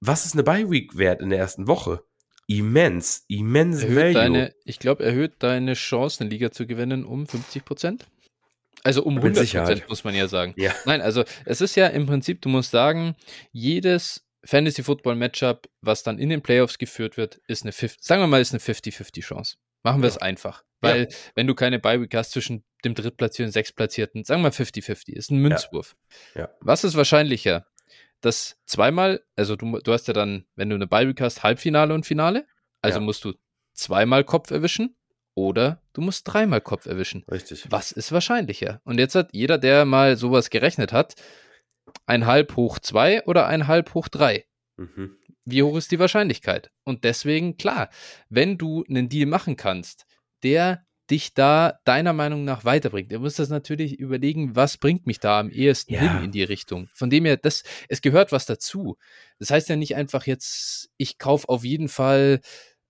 was 0.00 0.24
ist 0.24 0.34
eine 0.34 0.42
Bye 0.42 0.70
Week 0.70 0.96
wert 0.96 1.20
in 1.20 1.30
der 1.30 1.38
ersten 1.38 1.66
Woche? 1.66 2.02
Immens, 2.46 3.24
immens 3.28 3.82
erhöht 3.82 3.96
Value. 3.96 4.12
Deine, 4.14 4.54
ich 4.64 4.78
glaube, 4.78 5.04
erhöht 5.04 5.34
deine 5.38 5.74
Chance, 5.74 6.20
eine 6.20 6.30
Liga 6.30 6.50
zu 6.50 6.66
gewinnen 6.66 7.04
um 7.04 7.26
50 7.26 7.64
Prozent. 7.64 8.06
Also 8.82 9.04
um 9.04 9.18
100 9.18 9.52
Prozent 9.52 9.88
muss 9.88 10.04
man 10.04 10.14
ja 10.14 10.26
sagen. 10.26 10.54
Ja. 10.56 10.74
Nein, 10.84 11.00
also 11.00 11.24
es 11.44 11.60
ist 11.60 11.76
ja 11.76 11.86
im 11.88 12.06
Prinzip, 12.06 12.40
du 12.40 12.48
musst 12.48 12.70
sagen, 12.70 13.14
jedes 13.52 14.26
Fantasy 14.44 14.82
Football 14.82 15.16
Matchup, 15.16 15.68
was 15.82 16.02
dann 16.02 16.18
in 16.18 16.30
den 16.30 16.42
Playoffs 16.42 16.78
geführt 16.78 17.16
wird, 17.16 17.40
ist 17.46 17.62
eine 17.62 17.72
50, 17.72 18.02
sagen 18.02 18.22
wir 18.22 18.26
mal, 18.26 18.40
ist 18.40 18.52
eine 18.52 18.60
50-50 18.60 19.22
Chance. 19.22 19.56
Machen 19.82 20.00
wir 20.00 20.08
ja. 20.08 20.14
es 20.14 20.18
einfach. 20.18 20.64
Weil, 20.80 21.08
ja. 21.10 21.16
wenn 21.34 21.46
du 21.46 21.54
keine 21.54 21.78
Bye-Week 21.78 22.14
hast 22.14 22.32
zwischen 22.32 22.64
dem 22.84 22.94
Drittplatzierten 22.94 23.52
Sechstplatzierten, 23.52 24.24
sagen 24.24 24.42
wir 24.42 24.52
50-50, 24.52 25.12
ist 25.12 25.30
ein 25.30 25.38
Münzwurf. 25.38 25.96
Ja. 26.34 26.42
ja. 26.42 26.50
Was 26.60 26.84
ist 26.84 26.96
wahrscheinlicher? 26.96 27.66
Dass 28.20 28.58
zweimal, 28.66 29.24
also 29.36 29.56
du, 29.56 29.78
du 29.78 29.92
hast 29.92 30.08
ja 30.08 30.14
dann, 30.14 30.44
wenn 30.54 30.68
du 30.68 30.74
eine 30.74 30.86
Bye-Week 30.86 31.20
hast, 31.20 31.42
Halbfinale 31.42 31.94
und 31.94 32.04
Finale. 32.04 32.46
Also 32.82 32.98
ja. 32.98 33.04
musst 33.04 33.24
du 33.24 33.34
zweimal 33.72 34.24
Kopf 34.24 34.50
erwischen 34.50 34.96
oder 35.34 35.82
du 35.92 36.00
musst 36.00 36.28
dreimal 36.28 36.60
Kopf 36.60 36.86
erwischen. 36.86 37.24
Richtig. 37.30 37.66
Was 37.70 37.92
ist 37.92 38.12
wahrscheinlicher? 38.12 38.80
Und 38.84 38.98
jetzt 38.98 39.14
hat 39.14 39.30
jeder, 39.32 39.58
der 39.58 39.84
mal 39.84 40.16
sowas 40.16 40.50
gerechnet 40.50 40.92
hat, 40.92 41.14
ein 42.06 42.26
Halb 42.26 42.56
hoch 42.56 42.78
zwei 42.78 43.24
oder 43.24 43.46
ein 43.46 43.66
Halb 43.66 43.94
hoch 43.94 44.08
drei. 44.08 44.46
Mhm. 44.76 45.16
Wie 45.44 45.62
hoch 45.62 45.76
ist 45.76 45.90
die 45.90 45.98
Wahrscheinlichkeit? 45.98 46.70
Und 46.84 47.04
deswegen, 47.04 47.56
klar, 47.56 47.90
wenn 48.28 48.58
du 48.58 48.84
einen 48.88 49.08
Deal 49.08 49.26
machen 49.26 49.56
kannst, 49.56 50.06
der 50.42 50.86
dich 51.10 51.34
da 51.34 51.78
deiner 51.84 52.12
Meinung 52.12 52.44
nach 52.44 52.64
weiterbringt. 52.64 53.10
Du 53.10 53.18
musst 53.18 53.38
das 53.38 53.48
natürlich 53.48 53.98
überlegen, 53.98 54.54
was 54.56 54.78
bringt 54.78 55.06
mich 55.06 55.20
da 55.20 55.40
am 55.40 55.50
ehesten 55.50 55.94
ja. 55.94 56.00
hin 56.00 56.24
in 56.24 56.32
die 56.32 56.44
Richtung. 56.44 56.88
Von 56.94 57.10
dem 57.10 57.24
her, 57.24 57.36
das, 57.36 57.64
es 57.88 58.00
gehört 58.00 58.32
was 58.32 58.46
dazu. 58.46 58.96
Das 59.38 59.50
heißt 59.50 59.68
ja 59.68 59.76
nicht 59.76 59.96
einfach 59.96 60.26
jetzt, 60.26 60.90
ich 60.96 61.18
kaufe 61.18 61.48
auf 61.48 61.64
jeden 61.64 61.88
Fall 61.88 62.40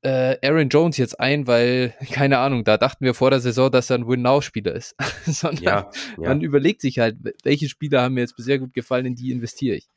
äh, 0.02 0.36
Aaron 0.46 0.68
Jones 0.68 0.96
jetzt 0.96 1.20
ein, 1.20 1.46
weil, 1.46 1.94
keine 2.12 2.38
Ahnung, 2.38 2.64
da 2.64 2.76
dachten 2.76 3.04
wir 3.04 3.14
vor 3.14 3.30
der 3.30 3.40
Saison, 3.40 3.70
dass 3.70 3.90
er 3.90 3.98
ein 3.98 4.06
Win-Now-Spieler 4.06 4.74
ist. 4.74 4.94
Sondern 5.26 5.62
ja, 5.62 5.90
ja. 6.18 6.28
man 6.28 6.40
überlegt 6.40 6.80
sich 6.80 6.98
halt, 6.98 7.16
welche 7.42 7.68
Spieler 7.68 8.02
haben 8.02 8.14
mir 8.14 8.20
jetzt 8.20 8.36
bisher 8.36 8.58
gut 8.58 8.74
gefallen, 8.74 9.06
in 9.06 9.14
die 9.14 9.30
investiere 9.30 9.76
ich. 9.76 9.88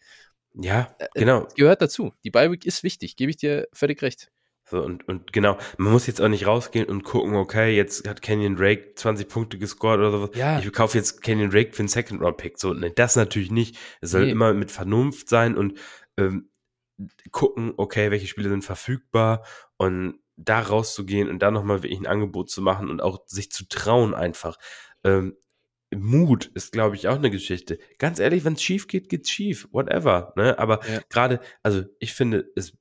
Ja, 0.55 0.95
äh, 0.99 1.07
genau. 1.15 1.45
Es 1.47 1.55
gehört 1.55 1.81
dazu. 1.81 2.13
Die 2.23 2.29
Bi-Week 2.29 2.65
ist 2.65 2.83
wichtig, 2.83 3.15
gebe 3.15 3.31
ich 3.31 3.37
dir 3.37 3.67
völlig 3.73 4.01
recht. 4.01 4.29
So, 4.73 4.81
und, 4.81 5.07
und 5.07 5.33
genau, 5.33 5.59
man 5.77 5.91
muss 5.91 6.07
jetzt 6.07 6.19
auch 6.19 6.29
nicht 6.29 6.47
rausgehen 6.47 6.87
und 6.87 7.03
gucken, 7.03 7.35
okay, 7.35 7.75
jetzt 7.75 8.07
hat 8.07 8.23
Kenyon 8.23 8.55
Drake 8.55 8.95
20 8.95 9.29
Punkte 9.29 9.59
gescored 9.59 9.99
oder 9.99 10.11
so. 10.11 10.29
Ja. 10.33 10.57
Ich 10.57 10.73
kaufe 10.73 10.97
jetzt 10.97 11.21
Kenyon 11.21 11.51
Drake 11.51 11.73
für 11.73 11.81
einen 11.81 11.89
Second-Round-Pick. 11.89 12.57
So, 12.57 12.73
ne, 12.73 12.89
das 12.89 13.15
natürlich 13.15 13.51
nicht. 13.51 13.77
Es 14.01 14.09
soll 14.09 14.25
nee. 14.25 14.31
immer 14.31 14.51
mit 14.55 14.71
Vernunft 14.71 15.29
sein 15.29 15.55
und 15.55 15.77
ähm, 16.17 16.49
gucken, 17.29 17.75
okay, 17.77 18.09
welche 18.09 18.25
Spiele 18.25 18.49
sind 18.49 18.63
verfügbar 18.63 19.45
und 19.77 20.15
da 20.37 20.59
rauszugehen 20.61 21.29
und 21.29 21.37
da 21.37 21.51
nochmal 21.51 21.83
wirklich 21.83 21.99
ein 21.99 22.07
Angebot 22.07 22.49
zu 22.49 22.63
machen 22.63 22.89
und 22.89 22.99
auch 22.99 23.27
sich 23.27 23.51
zu 23.51 23.67
trauen 23.67 24.15
einfach. 24.15 24.57
Ähm, 25.03 25.35
Mut 25.95 26.47
ist, 26.55 26.71
glaube 26.71 26.95
ich, 26.95 27.07
auch 27.07 27.17
eine 27.17 27.29
Geschichte. 27.29 27.77
Ganz 27.99 28.17
ehrlich, 28.17 28.43
wenn 28.43 28.53
es 28.53 28.63
schief 28.63 28.87
geht, 28.87 29.07
geht's 29.07 29.29
schief. 29.29 29.67
Whatever. 29.71 30.33
Ne? 30.35 30.57
Aber 30.57 30.83
ja. 30.87 30.99
gerade, 31.09 31.41
also 31.61 31.83
ich 31.99 32.15
finde 32.15 32.51
es 32.55 32.75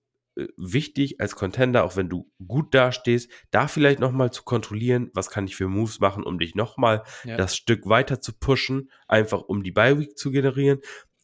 wichtig 0.56 1.20
als 1.20 1.36
Contender, 1.36 1.84
auch 1.84 1.96
wenn 1.96 2.08
du 2.08 2.30
gut 2.46 2.74
dastehst, 2.74 3.30
da 3.50 3.68
vielleicht 3.68 4.00
nochmal 4.00 4.32
zu 4.32 4.44
kontrollieren, 4.44 5.10
was 5.14 5.30
kann 5.30 5.46
ich 5.46 5.56
für 5.56 5.68
Moves 5.68 6.00
machen, 6.00 6.24
um 6.24 6.38
dich 6.38 6.54
nochmal 6.54 7.02
ja. 7.24 7.36
das 7.36 7.56
Stück 7.56 7.86
weiter 7.86 8.20
zu 8.20 8.32
pushen, 8.32 8.90
einfach 9.08 9.42
um 9.42 9.62
die 9.62 9.72
Bye-Week 9.72 10.16
zu 10.16 10.30
generieren. 10.30 10.80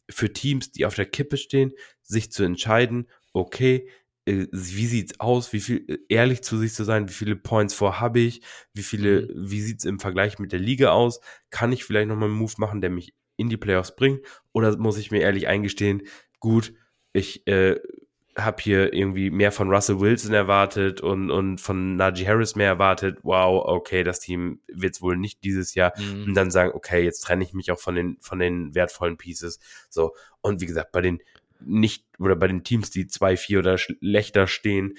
Für 0.09 0.31
Teams, 0.31 0.71
die 0.71 0.85
auf 0.85 0.95
der 0.95 1.05
Kippe 1.05 1.37
stehen, 1.37 1.71
sich 2.01 2.31
zu 2.31 2.43
entscheiden, 2.43 3.07
okay, 3.33 3.89
äh, 4.25 4.47
wie 4.51 4.85
sieht's 4.85 5.19
aus, 5.19 5.53
wie 5.53 5.59
viel 5.59 5.85
äh, 5.87 5.97
ehrlich 6.09 6.41
zu 6.41 6.57
sich 6.57 6.73
zu 6.73 6.83
sein, 6.83 7.09
wie 7.09 7.13
viele 7.13 7.35
Points 7.35 7.73
vor 7.73 7.99
habe 7.99 8.19
ich, 8.19 8.41
wie 8.73 8.83
viele, 8.83 9.21
mhm. 9.21 9.49
wie 9.49 9.61
sieht's 9.61 9.85
im 9.85 9.99
Vergleich 9.99 10.39
mit 10.39 10.51
der 10.51 10.59
Liga 10.59 10.91
aus, 10.91 11.19
kann 11.49 11.71
ich 11.71 11.83
vielleicht 11.83 12.07
nochmal 12.07 12.29
einen 12.29 12.37
Move 12.37 12.53
machen, 12.57 12.81
der 12.81 12.89
mich 12.89 13.13
in 13.37 13.49
die 13.49 13.57
Playoffs 13.57 13.95
bringt, 13.95 14.21
oder 14.51 14.77
muss 14.77 14.97
ich 14.97 15.11
mir 15.11 15.21
ehrlich 15.21 15.47
eingestehen, 15.47 16.03
gut, 16.39 16.73
ich 17.13 17.47
äh, 17.47 17.79
habe 18.43 18.61
hier 18.61 18.93
irgendwie 18.93 19.29
mehr 19.29 19.51
von 19.51 19.69
Russell 19.69 19.99
Wilson 19.99 20.33
erwartet 20.33 21.01
und, 21.01 21.31
und 21.31 21.59
von 21.59 21.95
Najee 21.95 22.27
Harris 22.27 22.55
mehr 22.55 22.67
erwartet. 22.67 23.19
Wow, 23.23 23.65
okay, 23.65 24.03
das 24.03 24.19
Team 24.19 24.61
wird 24.67 24.95
es 24.95 25.01
wohl 25.01 25.17
nicht 25.17 25.43
dieses 25.43 25.75
Jahr. 25.75 25.93
Mhm. 25.97 26.25
Und 26.25 26.33
dann 26.33 26.51
sagen, 26.51 26.71
okay, 26.73 27.03
jetzt 27.03 27.21
trenne 27.21 27.43
ich 27.43 27.53
mich 27.53 27.71
auch 27.71 27.79
von 27.79 27.95
den, 27.95 28.17
von 28.21 28.39
den 28.39 28.75
wertvollen 28.75 29.17
Pieces. 29.17 29.59
So. 29.89 30.13
Und 30.41 30.61
wie 30.61 30.65
gesagt, 30.65 30.91
bei 30.91 31.01
den 31.01 31.21
nicht, 31.61 32.05
oder 32.19 32.35
bei 32.35 32.47
den 32.47 32.63
Teams, 32.63 32.89
die 32.89 33.05
2-4 33.05 33.59
oder 33.59 33.77
schlechter 33.77 34.47
stehen, 34.47 34.97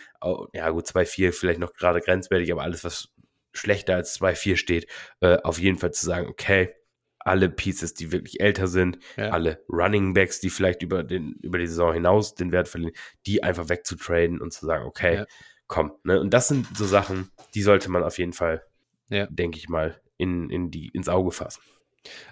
ja 0.53 0.69
gut, 0.71 0.87
2-4 0.87 1.33
vielleicht 1.33 1.61
noch 1.61 1.73
gerade 1.73 2.01
grenzwertig, 2.01 2.53
aber 2.53 2.63
alles, 2.63 2.85
was 2.85 3.09
schlechter 3.53 3.97
als 3.97 4.21
2-4 4.21 4.57
steht, 4.57 4.87
äh, 5.21 5.39
auf 5.43 5.59
jeden 5.59 5.79
Fall 5.79 5.93
zu 5.93 6.05
sagen, 6.05 6.29
okay, 6.29 6.75
alle 7.21 7.49
Pieces, 7.49 7.95
die 7.95 8.13
wirklich 8.13 8.41
älter 8.41 8.67
sind, 8.67 8.99
ja. 9.17 9.31
alle 9.31 9.63
Running 9.69 10.15
Backs, 10.15 10.41
die 10.41 10.51
vielleicht 10.51 10.83
über, 10.83 11.03
den, 11.03 11.35
über 11.43 11.59
die 11.59 11.67
Saison 11.67 11.93
hinaus 11.93 12.35
den 12.35 12.53
Wert 12.53 12.69
verlieren, 12.69 12.95
die 13.27 13.43
einfach 13.43 13.69
wegzutraden 13.69 14.41
und 14.41 14.53
zu 14.53 14.67
sagen, 14.67 14.85
okay, 14.87 15.15
ja. 15.15 15.27
komm. 15.67 15.93
Ne? 16.03 16.21
Und 16.21 16.33
das 16.33 16.49
sind 16.49 16.67
so 16.77 16.87
Sachen, 16.87 17.31
die 17.55 17.63
sollte 17.63 17.91
man 17.91 18.03
auf 18.03 18.19
jeden 18.19 18.33
Fall, 18.33 18.63
ja. 19.09 19.27
denke 19.27 19.59
ich 19.59 19.69
mal, 19.69 20.01
in, 20.17 20.51
in 20.51 20.71
die, 20.71 20.89
ins 20.89 21.09
Auge 21.09 21.31
fassen. 21.31 21.61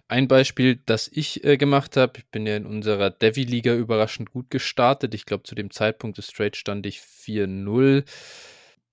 Ein 0.08 0.28
Beispiel, 0.28 0.80
das 0.86 1.08
ich 1.12 1.44
äh, 1.44 1.58
gemacht 1.58 1.98
habe, 1.98 2.14
ich 2.18 2.26
bin 2.28 2.46
ja 2.46 2.56
in 2.56 2.64
unserer 2.64 3.10
Devi-Liga 3.10 3.74
überraschend 3.74 4.30
gut 4.30 4.50
gestartet. 4.50 5.14
Ich 5.14 5.26
glaube, 5.26 5.42
zu 5.42 5.54
dem 5.54 5.70
Zeitpunkt 5.70 6.16
des 6.16 6.28
Trades 6.28 6.56
stand 6.58 6.86
ich 6.86 7.00
4-0. 7.00 8.04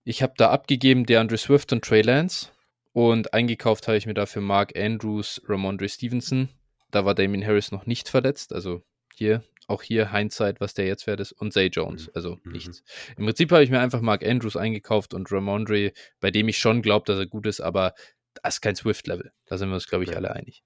Ich 0.03 0.21
habe 0.21 0.33
da 0.35 0.49
abgegeben 0.49 1.05
DeAndre 1.05 1.37
Swift 1.37 1.71
und 1.71 1.85
Trey 1.85 2.01
Lance 2.01 2.49
und 2.95 3.33
eingekauft 3.33 3.89
habe 3.89 3.97
ich 3.97 4.05
mir 4.05 4.13
dafür 4.13 4.41
Mark 4.41 4.73
Andrews, 4.77 5.41
Ramondre 5.49 5.89
Stevenson. 5.89 6.47
Da 6.91 7.03
war 7.03 7.13
Damien 7.13 7.45
Harris 7.45 7.73
noch 7.73 7.85
nicht 7.85 8.07
verletzt. 8.07 8.53
Also 8.53 8.83
hier, 9.13 9.43
auch 9.67 9.83
hier 9.83 10.13
Hindsight, 10.13 10.61
was 10.61 10.75
der 10.75 10.87
jetzt 10.87 11.05
wert 11.05 11.19
ist. 11.19 11.33
Und 11.33 11.51
Zay 11.51 11.67
Jones. 11.67 12.07
Mhm. 12.07 12.11
Also 12.15 12.39
mhm. 12.45 12.53
nichts. 12.53 12.83
Im 13.17 13.25
Prinzip 13.25 13.51
habe 13.51 13.65
ich 13.65 13.69
mir 13.69 13.81
einfach 13.81 13.99
Mark 13.99 14.25
Andrews 14.25 14.55
eingekauft 14.55 15.13
und 15.13 15.29
Ramondre, 15.29 15.91
bei 16.21 16.31
dem 16.31 16.47
ich 16.47 16.57
schon 16.57 16.81
glaube, 16.81 17.05
dass 17.05 17.19
er 17.19 17.25
gut 17.25 17.47
ist, 17.47 17.59
aber 17.59 17.95
das 18.41 18.55
ist 18.55 18.61
kein 18.61 18.77
Swift-Level. 18.77 19.33
Da 19.45 19.57
sind 19.57 19.67
wir 19.67 19.75
uns, 19.75 19.87
glaube 19.87 20.05
ich, 20.05 20.11
ja. 20.11 20.15
alle 20.15 20.31
einig. 20.31 20.63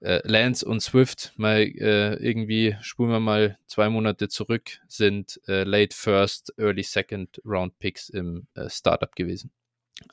Äh, 0.00 0.22
Lance 0.24 0.64
und 0.64 0.80
Swift, 0.80 1.34
mal 1.36 1.60
äh, 1.60 2.14
irgendwie, 2.14 2.74
spulen 2.80 3.10
wir 3.10 3.20
mal 3.20 3.58
zwei 3.66 3.90
Monate 3.90 4.28
zurück, 4.28 4.78
sind 4.88 5.38
äh, 5.46 5.64
Late 5.64 5.94
First, 5.94 6.54
Early 6.56 6.84
Second 6.84 7.38
Round 7.44 7.78
Picks 7.78 8.08
im 8.08 8.46
äh, 8.54 8.70
Startup 8.70 9.14
gewesen. 9.14 9.52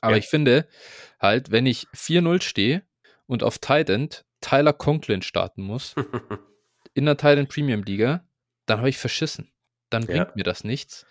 Aber 0.00 0.12
ja. 0.12 0.18
ich 0.18 0.26
finde 0.26 0.68
halt, 1.20 1.50
wenn 1.50 1.66
ich 1.66 1.86
4-0 1.94 2.42
stehe 2.42 2.82
und 3.26 3.42
auf 3.42 3.58
Tight 3.58 3.90
End 3.90 4.24
Tyler 4.40 4.72
Conklin 4.72 5.22
starten 5.22 5.62
muss, 5.62 5.94
in 6.94 7.06
der 7.06 7.16
Tight 7.16 7.38
End 7.38 7.48
Premium 7.48 7.82
Liga, 7.82 8.26
dann 8.66 8.78
habe 8.78 8.88
ich 8.88 8.98
verschissen. 8.98 9.50
Dann 9.90 10.06
bringt 10.06 10.28
ja. 10.28 10.32
mir 10.34 10.44
das 10.44 10.64
nichts. 10.64 11.06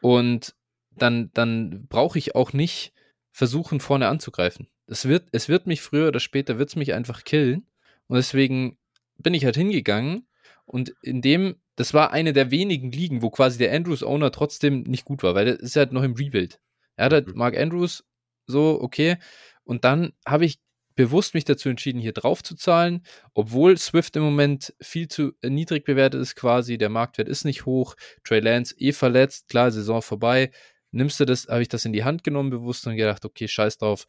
Und 0.00 0.54
dann, 0.90 1.30
dann 1.34 1.86
brauche 1.88 2.18
ich 2.18 2.34
auch 2.34 2.52
nicht 2.52 2.92
versuchen, 3.32 3.80
vorne 3.80 4.08
anzugreifen. 4.08 4.68
Es 4.86 5.06
wird, 5.06 5.28
es 5.32 5.48
wird 5.48 5.66
mich 5.66 5.82
früher 5.82 6.08
oder 6.08 6.20
später, 6.20 6.58
wird 6.58 6.68
es 6.68 6.76
mich 6.76 6.94
einfach 6.94 7.24
killen. 7.24 7.66
Und 8.06 8.16
deswegen 8.16 8.78
bin 9.18 9.34
ich 9.34 9.44
halt 9.44 9.56
hingegangen 9.56 10.26
und 10.64 10.94
in 11.02 11.20
dem, 11.22 11.56
das 11.76 11.94
war 11.94 12.12
eine 12.12 12.32
der 12.32 12.50
wenigen 12.50 12.92
Ligen, 12.92 13.22
wo 13.22 13.30
quasi 13.30 13.58
der 13.58 13.72
Andrews 13.72 14.02
Owner 14.02 14.30
trotzdem 14.30 14.82
nicht 14.82 15.04
gut 15.04 15.22
war, 15.22 15.34
weil 15.34 15.44
der 15.44 15.60
ist 15.60 15.76
halt 15.76 15.92
noch 15.92 16.02
im 16.02 16.14
Rebuild. 16.14 16.60
Er 16.96 17.06
hat 17.06 17.12
halt 17.12 17.28
mhm. 17.28 17.38
Mark 17.38 17.56
Andrews 17.56 18.04
so, 18.50 18.80
okay. 18.80 19.16
Und 19.64 19.84
dann 19.84 20.12
habe 20.26 20.44
ich 20.44 20.58
bewusst 20.94 21.32
mich 21.34 21.44
dazu 21.44 21.68
entschieden, 21.70 22.00
hier 22.00 22.12
drauf 22.12 22.42
zu 22.42 22.54
zahlen, 22.56 23.02
obwohl 23.32 23.78
Swift 23.78 24.16
im 24.16 24.22
Moment 24.22 24.74
viel 24.80 25.08
zu 25.08 25.32
niedrig 25.42 25.84
bewertet 25.84 26.20
ist 26.20 26.34
quasi, 26.36 26.76
der 26.76 26.90
Marktwert 26.90 27.28
ist 27.28 27.44
nicht 27.44 27.64
hoch, 27.64 27.94
Trey 28.22 28.40
Lance 28.40 28.74
eh 28.76 28.92
verletzt, 28.92 29.48
klar, 29.48 29.70
Saison 29.70 30.02
vorbei, 30.02 30.50
nimmst 30.90 31.18
du 31.18 31.24
das, 31.24 31.46
habe 31.48 31.62
ich 31.62 31.68
das 31.68 31.84
in 31.84 31.94
die 31.94 32.04
Hand 32.04 32.22
genommen 32.24 32.50
bewusst 32.50 32.86
und 32.86 32.96
gedacht, 32.96 33.24
okay, 33.24 33.48
scheiß 33.48 33.78
drauf, 33.78 34.06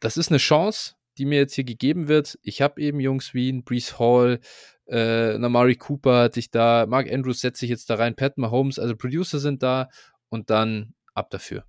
das 0.00 0.16
ist 0.16 0.30
eine 0.30 0.38
Chance, 0.38 0.94
die 1.18 1.24
mir 1.24 1.38
jetzt 1.38 1.54
hier 1.54 1.64
gegeben 1.64 2.08
wird. 2.08 2.38
Ich 2.42 2.62
habe 2.62 2.80
eben 2.80 3.00
Jungs 3.00 3.34
wie 3.34 3.52
Brees 3.60 3.98
Hall, 3.98 4.40
äh, 4.86 5.36
Namari 5.38 5.76
Cooper 5.76 6.22
hatte 6.22 6.40
ich 6.40 6.50
da, 6.50 6.86
Mark 6.86 7.10
Andrews 7.12 7.40
setze 7.40 7.64
ich 7.64 7.70
jetzt 7.70 7.90
da 7.90 7.96
rein, 7.96 8.16
Pat 8.16 8.38
Mahomes, 8.38 8.78
also 8.78 8.96
Producer 8.96 9.38
sind 9.38 9.62
da 9.62 9.88
und 10.28 10.50
dann 10.50 10.94
ab 11.14 11.30
dafür. 11.30 11.64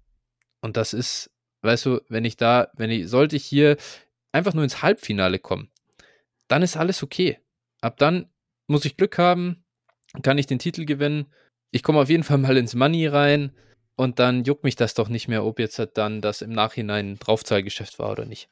Und 0.61 0.77
das 0.77 0.93
ist, 0.93 1.31
weißt 1.61 1.85
du, 1.85 2.01
wenn 2.09 2.25
ich 2.25 2.37
da, 2.37 2.71
wenn 2.75 2.89
ich, 2.89 3.09
sollte 3.09 3.35
ich 3.35 3.45
hier 3.45 3.77
einfach 4.31 4.53
nur 4.53 4.63
ins 4.63 4.81
Halbfinale 4.81 5.39
kommen, 5.39 5.71
dann 6.47 6.61
ist 6.61 6.77
alles 6.77 7.03
okay. 7.03 7.39
Ab 7.81 7.97
dann 7.97 8.29
muss 8.67 8.85
ich 8.85 8.97
Glück 8.97 9.17
haben, 9.17 9.63
kann 10.23 10.37
ich 10.37 10.47
den 10.47 10.59
Titel 10.59 10.85
gewinnen. 10.85 11.31
Ich 11.71 11.83
komme 11.83 11.99
auf 11.99 12.09
jeden 12.09 12.23
Fall 12.23 12.37
mal 12.39 12.57
ins 12.57 12.75
Money 12.75 13.07
rein 13.07 13.51
und 13.95 14.19
dann 14.19 14.43
juckt 14.43 14.63
mich 14.63 14.75
das 14.75 14.93
doch 14.93 15.09
nicht 15.09 15.27
mehr, 15.27 15.43
ob 15.43 15.59
jetzt 15.59 15.79
halt 15.79 15.97
dann 15.97 16.21
das 16.21 16.41
im 16.41 16.51
Nachhinein 16.51 17.11
ein 17.11 17.19
Draufzahlgeschäft 17.19 17.99
war 17.99 18.11
oder 18.11 18.25
nicht. 18.25 18.49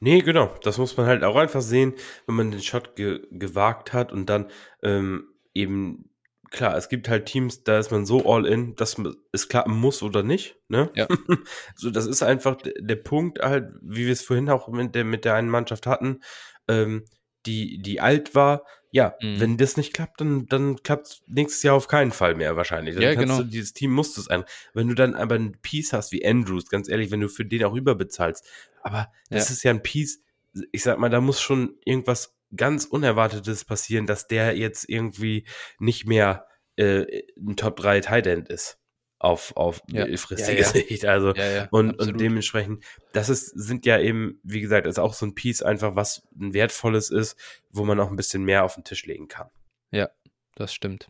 Nee, 0.00 0.20
genau. 0.20 0.54
Das 0.62 0.78
muss 0.78 0.96
man 0.96 1.06
halt 1.06 1.24
auch 1.24 1.36
einfach 1.36 1.62
sehen, 1.62 1.94
wenn 2.26 2.34
man 2.34 2.50
den 2.50 2.62
Shot 2.62 2.96
ge 2.96 3.22
gewagt 3.30 3.92
hat 3.92 4.12
und 4.12 4.26
dann 4.26 4.50
ähm, 4.82 5.28
eben, 5.54 6.10
klar, 6.54 6.76
es 6.76 6.88
gibt 6.88 7.08
halt 7.08 7.26
Teams, 7.26 7.64
da 7.64 7.78
ist 7.78 7.90
man 7.90 8.06
so 8.06 8.24
all 8.32 8.46
in, 8.46 8.74
dass 8.76 8.96
es 9.32 9.48
klappen 9.48 9.76
muss 9.76 10.02
oder 10.02 10.22
nicht. 10.22 10.56
Ne? 10.68 10.90
Ja. 10.94 11.06
so, 11.76 11.90
das 11.90 12.06
ist 12.06 12.22
einfach 12.22 12.56
der 12.62 12.96
Punkt 12.96 13.40
halt, 13.40 13.74
wie 13.82 14.06
wir 14.06 14.12
es 14.12 14.22
vorhin 14.22 14.48
auch 14.48 14.68
mit 14.68 14.94
der, 14.94 15.04
mit 15.04 15.24
der 15.24 15.34
einen 15.34 15.50
Mannschaft 15.50 15.86
hatten, 15.86 16.20
ähm, 16.68 17.04
die, 17.44 17.78
die 17.82 18.00
alt 18.00 18.34
war, 18.34 18.64
ja, 18.90 19.16
mhm. 19.20 19.40
wenn 19.40 19.56
das 19.56 19.76
nicht 19.76 19.92
klappt, 19.92 20.20
dann, 20.20 20.46
dann 20.46 20.82
klappt 20.82 21.08
es 21.08 21.22
nächstes 21.26 21.64
Jahr 21.64 21.74
auf 21.74 21.88
keinen 21.88 22.12
Fall 22.12 22.36
mehr 22.36 22.56
wahrscheinlich. 22.56 22.94
Dann 22.94 23.02
ja, 23.02 23.14
genau. 23.14 23.38
Du, 23.38 23.44
dieses 23.44 23.72
Team 23.72 23.92
musst 23.92 24.16
du 24.16 24.20
es 24.20 24.28
ein. 24.28 24.44
Wenn 24.72 24.86
du 24.86 24.94
dann 24.94 25.16
aber 25.16 25.34
ein 25.34 25.58
Piece 25.60 25.92
hast 25.92 26.12
wie 26.12 26.24
Andrews, 26.24 26.68
ganz 26.68 26.88
ehrlich, 26.88 27.10
wenn 27.10 27.20
du 27.20 27.28
für 27.28 27.44
den 27.44 27.64
auch 27.64 27.74
überbezahlst, 27.74 28.46
aber 28.82 29.10
das 29.30 29.48
ja. 29.48 29.52
ist 29.52 29.62
ja 29.64 29.70
ein 29.72 29.82
Piece, 29.82 30.22
ich 30.70 30.84
sag 30.84 30.98
mal, 31.00 31.10
da 31.10 31.20
muss 31.20 31.40
schon 31.40 31.76
irgendwas 31.84 32.33
ganz 32.54 32.84
Unerwartetes 32.84 33.64
passieren, 33.64 34.06
dass 34.06 34.26
der 34.26 34.56
jetzt 34.56 34.88
irgendwie 34.88 35.46
nicht 35.78 36.06
mehr 36.06 36.46
äh, 36.76 37.22
ein 37.36 37.56
Top 37.56 37.76
3 37.76 38.00
Tight 38.00 38.26
End 38.26 38.48
ist 38.48 38.78
auf, 39.24 39.56
auf 39.56 39.80
ja. 39.88 40.02
mittelfristige 40.02 40.60
ja, 40.60 40.66
ja. 40.66 40.68
Sicht. 40.68 41.04
Also, 41.06 41.32
und, 41.70 41.98
und 41.98 42.20
dementsprechend, 42.20 42.84
das 43.12 43.30
ist, 43.30 43.46
sind 43.46 43.86
ja 43.86 43.98
eben, 43.98 44.38
wie 44.42 44.60
gesagt, 44.60 44.86
ist 44.86 44.98
auch 44.98 45.14
so 45.14 45.24
ein 45.24 45.34
Piece 45.34 45.62
einfach, 45.62 45.96
was 45.96 46.26
ein 46.38 46.52
wertvolles 46.52 47.10
ist, 47.10 47.36
wo 47.70 47.84
man 47.84 47.98
auch 48.00 48.10
ein 48.10 48.16
bisschen 48.16 48.44
mehr 48.44 48.64
auf 48.64 48.74
den 48.74 48.84
Tisch 48.84 49.06
legen 49.06 49.28
kann. 49.28 49.48
Ja, 49.90 50.10
das 50.56 50.74
stimmt. 50.74 51.08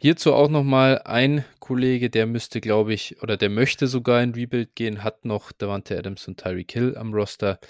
Hierzu 0.00 0.32
auch 0.32 0.48
nochmal 0.48 1.02
ein 1.04 1.44
Kollege, 1.60 2.10
der 2.10 2.26
müsste, 2.26 2.60
glaube 2.60 2.92
ich, 2.94 3.22
oder 3.22 3.36
der 3.36 3.50
möchte 3.50 3.86
sogar 3.86 4.22
in 4.22 4.34
Rebuild 4.34 4.74
gehen, 4.74 5.04
hat 5.04 5.24
noch 5.24 5.52
Davante 5.52 5.96
Adams 5.96 6.26
und 6.26 6.40
Tyreek 6.40 6.72
Hill 6.72 6.96
am 6.96 7.14
Roster. 7.14 7.60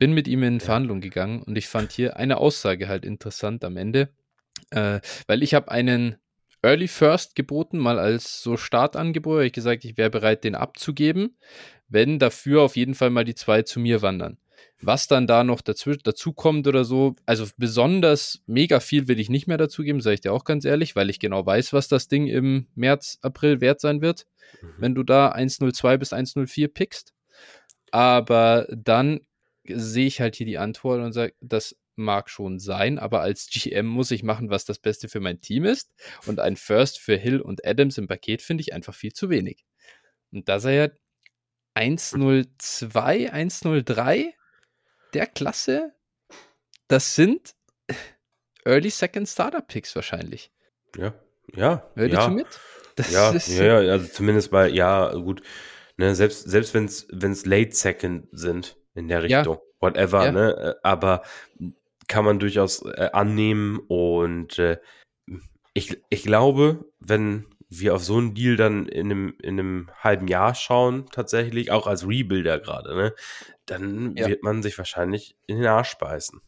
Bin 0.00 0.14
mit 0.14 0.26
ihm 0.26 0.42
in 0.42 0.58
ja. 0.58 0.64
Verhandlungen 0.64 1.02
gegangen 1.02 1.42
und 1.42 1.56
ich 1.58 1.68
fand 1.68 1.92
hier 1.92 2.16
eine 2.16 2.38
Aussage 2.38 2.88
halt 2.88 3.04
interessant 3.04 3.62
am 3.64 3.76
Ende, 3.76 4.08
äh, 4.70 5.00
weil 5.26 5.42
ich 5.42 5.52
habe 5.52 5.70
einen 5.70 6.16
Early 6.62 6.88
First 6.88 7.34
geboten, 7.34 7.76
mal 7.76 7.98
als 7.98 8.42
so 8.42 8.56
Startangebot. 8.56 9.34
Habe 9.34 9.46
ich 9.46 9.52
gesagt, 9.52 9.84
ich 9.84 9.98
wäre 9.98 10.08
bereit, 10.08 10.42
den 10.42 10.54
abzugeben, 10.54 11.36
wenn 11.88 12.18
dafür 12.18 12.62
auf 12.62 12.76
jeden 12.76 12.94
Fall 12.94 13.10
mal 13.10 13.24
die 13.24 13.34
zwei 13.34 13.60
zu 13.60 13.78
mir 13.78 14.00
wandern. 14.00 14.38
Was 14.80 15.06
dann 15.06 15.26
da 15.26 15.44
noch 15.44 15.60
dazu, 15.60 15.92
dazu 15.92 16.32
kommt 16.32 16.66
oder 16.66 16.84
so, 16.84 17.14
also 17.26 17.46
besonders 17.58 18.42
mega 18.46 18.80
viel 18.80 19.06
will 19.06 19.20
ich 19.20 19.28
nicht 19.28 19.46
mehr 19.46 19.58
dazugeben, 19.58 20.00
sage 20.00 20.14
ich 20.14 20.20
dir 20.22 20.32
auch 20.32 20.44
ganz 20.44 20.64
ehrlich, 20.64 20.96
weil 20.96 21.10
ich 21.10 21.20
genau 21.20 21.44
weiß, 21.44 21.74
was 21.74 21.88
das 21.88 22.08
Ding 22.08 22.26
im 22.26 22.66
März, 22.74 23.18
April 23.20 23.60
wert 23.60 23.82
sein 23.82 24.00
wird, 24.00 24.26
mhm. 24.62 24.68
wenn 24.78 24.94
du 24.94 25.02
da 25.02 25.28
102 25.30 25.98
bis 25.98 26.14
104 26.14 26.68
pickst. 26.68 27.12
Aber 27.90 28.66
dann 28.70 29.20
sehe 29.76 30.06
ich 30.06 30.20
halt 30.20 30.36
hier 30.36 30.46
die 30.46 30.58
Antwort 30.58 31.00
und 31.00 31.12
sage, 31.12 31.34
das 31.40 31.76
mag 31.96 32.30
schon 32.30 32.58
sein, 32.58 32.98
aber 32.98 33.20
als 33.20 33.48
GM 33.50 33.86
muss 33.86 34.10
ich 34.10 34.22
machen, 34.22 34.50
was 34.50 34.64
das 34.64 34.78
Beste 34.78 35.08
für 35.08 35.20
mein 35.20 35.40
Team 35.40 35.64
ist. 35.64 35.92
Und 36.26 36.40
ein 36.40 36.56
First 36.56 36.98
für 36.98 37.16
Hill 37.16 37.40
und 37.40 37.66
Adams 37.66 37.98
im 37.98 38.08
Paket 38.08 38.42
finde 38.42 38.62
ich 38.62 38.72
einfach 38.72 38.94
viel 38.94 39.12
zu 39.12 39.30
wenig. 39.30 39.64
Und 40.32 40.48
da 40.48 40.58
sei 40.58 40.76
er 40.76 40.92
102, 41.74 43.32
103 43.32 44.34
der 45.14 45.26
Klasse, 45.26 45.92
das 46.88 47.14
sind 47.14 47.54
Early 48.64 48.90
Second 48.90 49.28
Starter 49.28 49.60
Picks 49.60 49.94
wahrscheinlich. 49.94 50.50
Ja, 50.96 51.14
ja. 51.54 51.90
Hört 51.94 52.12
ja. 52.12 52.28
du 52.28 52.34
mit? 52.34 52.46
Das 52.96 53.10
ja, 53.12 53.32
ja, 53.32 53.80
ja, 53.80 53.92
also 53.92 54.08
zumindest 54.08 54.50
bei, 54.50 54.68
ja, 54.68 55.12
gut. 55.14 55.42
Ne, 55.96 56.14
selbst 56.14 56.48
selbst 56.48 56.74
wenn 56.74 56.86
es 56.86 57.46
Late 57.46 57.72
Second 57.72 58.26
sind 58.32 58.76
in 58.94 59.08
der 59.08 59.22
Richtung, 59.22 59.56
ja. 59.56 59.62
whatever, 59.80 60.24
ja. 60.24 60.32
ne? 60.32 60.56
Äh, 60.56 60.74
aber 60.82 61.22
kann 62.08 62.24
man 62.24 62.38
durchaus 62.38 62.82
äh, 62.82 63.10
annehmen. 63.12 63.78
Und 63.88 64.58
äh, 64.58 64.78
ich, 65.74 66.02
ich 66.10 66.22
glaube, 66.22 66.84
wenn 66.98 67.46
wir 67.68 67.94
auf 67.94 68.04
so 68.04 68.18
einen 68.18 68.34
Deal 68.34 68.56
dann 68.56 68.86
in 68.86 69.10
einem, 69.10 69.34
in 69.40 69.58
einem 69.58 69.90
halben 69.96 70.26
Jahr 70.26 70.54
schauen, 70.54 71.06
tatsächlich, 71.12 71.70
auch 71.70 71.86
als 71.86 72.06
Rebuilder 72.06 72.58
gerade, 72.58 72.96
ne, 72.96 73.14
dann 73.64 74.16
ja. 74.16 74.26
wird 74.26 74.42
man 74.42 74.62
sich 74.62 74.76
wahrscheinlich 74.76 75.36
in 75.46 75.58
den 75.58 75.66
Arsch 75.66 75.96
beißen. 75.96 76.40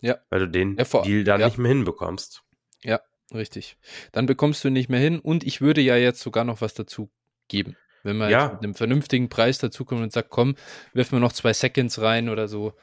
Ja. 0.00 0.18
Weil 0.30 0.40
du 0.40 0.48
den 0.48 0.76
ja, 0.78 0.86
vor, 0.86 1.02
Deal 1.02 1.24
dann 1.24 1.40
ja. 1.40 1.46
nicht 1.46 1.58
mehr 1.58 1.68
hinbekommst. 1.68 2.42
Ja, 2.82 3.00
richtig. 3.34 3.76
Dann 4.12 4.24
bekommst 4.24 4.64
du 4.64 4.68
ihn 4.68 4.74
nicht 4.74 4.88
mehr 4.88 5.00
hin 5.00 5.20
und 5.20 5.44
ich 5.44 5.60
würde 5.60 5.82
ja 5.82 5.96
jetzt 5.96 6.22
sogar 6.22 6.44
noch 6.44 6.62
was 6.62 6.72
dazu 6.72 7.10
geben. 7.48 7.76
Wenn 8.02 8.16
man 8.16 8.30
ja. 8.30 8.52
mit 8.52 8.64
einem 8.64 8.74
vernünftigen 8.74 9.28
Preis 9.28 9.58
dazukommt 9.58 10.02
und 10.02 10.12
sagt, 10.12 10.30
komm, 10.30 10.54
wirf 10.92 11.12
mir 11.12 11.20
noch 11.20 11.32
zwei 11.32 11.52
Seconds 11.52 12.00
rein 12.00 12.28
oder 12.28 12.48
so, 12.48 12.74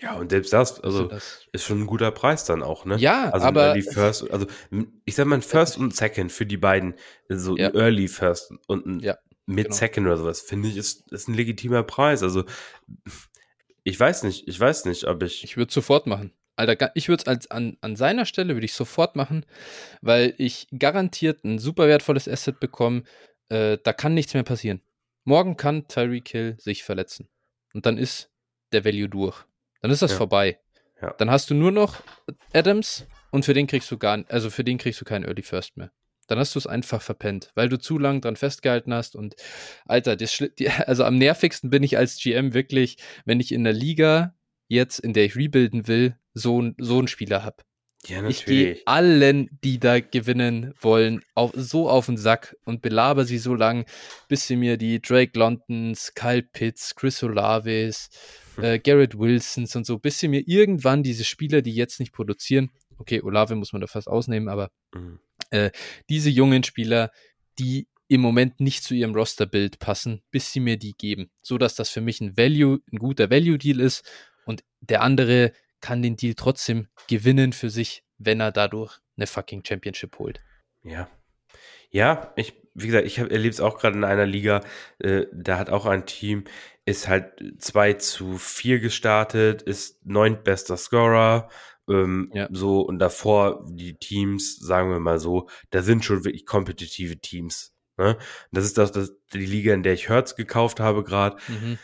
ja, 0.00 0.14
und 0.14 0.30
selbst 0.30 0.52
das, 0.52 0.80
also, 0.80 1.04
das 1.04 1.46
ist 1.52 1.64
schon 1.64 1.82
ein 1.82 1.86
guter 1.86 2.10
Preis 2.10 2.44
dann 2.44 2.62
auch, 2.62 2.84
ne? 2.84 2.96
Ja, 2.96 3.30
also 3.30 3.46
aber 3.46 3.74
die 3.74 3.82
First, 3.82 4.28
also 4.32 4.46
ich 5.04 5.14
sag 5.14 5.26
mal 5.26 5.36
ein 5.36 5.42
First 5.42 5.78
und 5.78 5.94
Second 5.94 6.32
für 6.32 6.44
die 6.44 6.56
beiden, 6.56 6.94
so 7.28 7.56
ja. 7.56 7.68
ein 7.68 7.74
Early 7.76 8.08
First 8.08 8.52
und 8.66 8.84
ein 8.84 9.00
ja, 9.00 9.16
Mid 9.46 9.66
genau. 9.66 9.76
Second 9.76 10.06
oder 10.08 10.16
sowas, 10.16 10.40
finde 10.40 10.68
ich, 10.68 10.76
ist, 10.76 11.12
ist 11.12 11.28
ein 11.28 11.34
legitimer 11.34 11.84
Preis. 11.84 12.24
Also 12.24 12.44
ich 13.84 13.98
weiß 13.98 14.24
nicht, 14.24 14.48
ich 14.48 14.58
weiß 14.58 14.86
nicht, 14.86 15.04
ob 15.04 15.22
ich. 15.22 15.44
Ich 15.44 15.56
würde 15.56 15.72
sofort 15.72 16.08
machen. 16.08 16.32
Alter, 16.56 16.90
ich 16.94 17.08
würde 17.08 17.30
es 17.30 17.50
an, 17.50 17.76
an 17.80 17.96
seiner 17.96 18.26
Stelle 18.26 18.54
würde 18.54 18.66
ich 18.66 18.74
sofort 18.74 19.16
machen, 19.16 19.46
weil 20.00 20.34
ich 20.36 20.66
garantiert 20.76 21.44
ein 21.44 21.58
super 21.58 21.86
wertvolles 21.86 22.28
Asset 22.28 22.60
bekomme. 22.60 23.04
Äh, 23.52 23.78
da 23.82 23.92
kann 23.92 24.14
nichts 24.14 24.32
mehr 24.32 24.44
passieren. 24.44 24.80
Morgen 25.24 25.56
kann 25.58 25.86
Tyreek 25.86 26.28
Hill 26.28 26.56
sich 26.58 26.84
verletzen. 26.84 27.28
Und 27.74 27.84
dann 27.84 27.98
ist 27.98 28.30
der 28.72 28.84
Value 28.84 29.10
durch. 29.10 29.44
Dann 29.82 29.90
ist 29.90 30.00
das 30.00 30.12
ja. 30.12 30.16
vorbei. 30.16 30.58
Ja. 31.02 31.12
Dann 31.18 31.30
hast 31.30 31.50
du 31.50 31.54
nur 31.54 31.70
noch 31.70 32.02
Adams 32.54 33.06
und 33.30 33.44
für 33.44 33.52
den 33.52 33.66
kriegst 33.66 33.90
du 33.90 33.98
gar, 33.98 34.24
also 34.28 34.48
für 34.48 34.64
den 34.64 34.78
kriegst 34.78 35.00
du 35.00 35.04
keinen 35.04 35.24
Early 35.24 35.42
First 35.42 35.76
mehr. 35.76 35.92
Dann 36.28 36.38
hast 36.38 36.54
du 36.54 36.58
es 36.60 36.66
einfach 36.66 37.02
verpennt, 37.02 37.50
weil 37.54 37.68
du 37.68 37.78
zu 37.78 37.98
lang 37.98 38.22
dran 38.22 38.36
festgehalten 38.36 38.94
hast 38.94 39.16
und 39.16 39.34
Alter, 39.84 40.16
das, 40.16 40.42
also 40.86 41.04
am 41.04 41.18
nervigsten 41.18 41.68
bin 41.68 41.82
ich 41.82 41.98
als 41.98 42.16
GM 42.16 42.54
wirklich, 42.54 42.96
wenn 43.26 43.40
ich 43.40 43.52
in 43.52 43.64
der 43.64 43.74
Liga 43.74 44.34
jetzt, 44.68 44.98
in 44.98 45.12
der 45.12 45.26
ich 45.26 45.36
rebuilden 45.36 45.88
will, 45.88 46.16
so, 46.32 46.70
so 46.78 46.98
einen 46.98 47.08
Spieler 47.08 47.44
habe. 47.44 47.64
Ja. 48.06 48.26
Ich 48.26 48.44
gehe 48.44 48.82
allen, 48.84 49.48
die 49.62 49.78
da 49.78 50.00
gewinnen 50.00 50.74
wollen, 50.80 51.22
auf, 51.34 51.52
so 51.54 51.88
auf 51.88 52.06
den 52.06 52.16
Sack 52.16 52.56
und 52.64 52.82
belaber 52.82 53.24
sie 53.24 53.38
so 53.38 53.54
lang, 53.54 53.86
bis 54.28 54.48
sie 54.48 54.56
mir 54.56 54.76
die 54.76 55.00
Drake 55.00 55.38
Londons, 55.38 56.12
Kyle 56.14 56.42
Pitts, 56.42 56.96
Chris 56.96 57.22
Olaves, 57.22 58.10
äh, 58.60 58.80
Garrett 58.80 59.16
Wilsons 59.16 59.76
und 59.76 59.86
so, 59.86 59.98
bis 59.98 60.18
sie 60.18 60.28
mir 60.28 60.42
irgendwann 60.46 61.04
diese 61.04 61.24
Spieler, 61.24 61.62
die 61.62 61.74
jetzt 61.74 62.00
nicht 62.00 62.12
produzieren, 62.12 62.70
okay, 62.98 63.22
Olave 63.22 63.54
muss 63.54 63.72
man 63.72 63.80
da 63.80 63.86
fast 63.86 64.08
ausnehmen, 64.08 64.48
aber 64.48 64.70
mhm. 64.94 65.20
äh, 65.50 65.70
diese 66.08 66.30
jungen 66.30 66.64
Spieler, 66.64 67.12
die 67.58 67.86
im 68.08 68.20
Moment 68.20 68.60
nicht 68.60 68.82
zu 68.84 68.94
ihrem 68.94 69.14
Rosterbild 69.14 69.78
passen, 69.78 70.22
bis 70.30 70.52
sie 70.52 70.60
mir 70.60 70.76
die 70.76 70.94
geben, 70.94 71.30
so 71.40 71.56
dass 71.56 71.74
das 71.76 71.88
für 71.90 72.00
mich 72.00 72.20
ein 72.20 72.36
Value, 72.36 72.80
ein 72.92 72.98
guter 72.98 73.30
Value-Deal 73.30 73.80
ist 73.80 74.04
und 74.44 74.64
der 74.80 75.02
andere 75.02 75.52
kann 75.82 76.00
den 76.00 76.16
Deal 76.16 76.34
trotzdem 76.34 76.88
gewinnen 77.08 77.52
für 77.52 77.68
sich, 77.68 78.04
wenn 78.16 78.40
er 78.40 78.52
dadurch 78.52 78.98
eine 79.16 79.26
fucking 79.26 79.62
Championship 79.64 80.18
holt. 80.18 80.40
Ja. 80.82 81.10
Ja, 81.90 82.32
ich, 82.36 82.54
wie 82.72 82.86
gesagt, 82.86 83.06
ich 83.06 83.18
erlebe 83.18 83.50
es 83.50 83.60
auch 83.60 83.78
gerade 83.78 83.98
in 83.98 84.04
einer 84.04 84.24
Liga, 84.24 84.62
äh, 84.98 85.26
da 85.30 85.58
hat 85.58 85.68
auch 85.68 85.84
ein 85.84 86.06
Team, 86.06 86.44
ist 86.86 87.06
halt 87.06 87.34
2 87.58 87.94
zu 87.94 88.38
4 88.38 88.80
gestartet, 88.80 89.60
ist 89.60 90.04
neuntbester 90.06 90.78
Scorer, 90.78 91.50
ähm, 91.88 92.30
ja. 92.32 92.48
so 92.50 92.80
und 92.80 92.98
davor 92.98 93.66
die 93.68 93.94
Teams, 93.98 94.56
sagen 94.56 94.90
wir 94.90 95.00
mal 95.00 95.18
so, 95.18 95.48
da 95.70 95.82
sind 95.82 96.04
schon 96.04 96.24
wirklich 96.24 96.46
kompetitive 96.46 97.18
Teams. 97.18 97.74
Ne? 97.98 98.16
Das 98.52 98.64
ist 98.64 98.78
das, 98.78 98.92
das, 98.92 99.12
die 99.32 99.44
Liga, 99.44 99.74
in 99.74 99.82
der 99.82 99.92
ich 99.92 100.08
Hertz 100.08 100.34
gekauft 100.34 100.80
habe 100.80 101.04
gerade. 101.04 101.36
Mhm. 101.48 101.78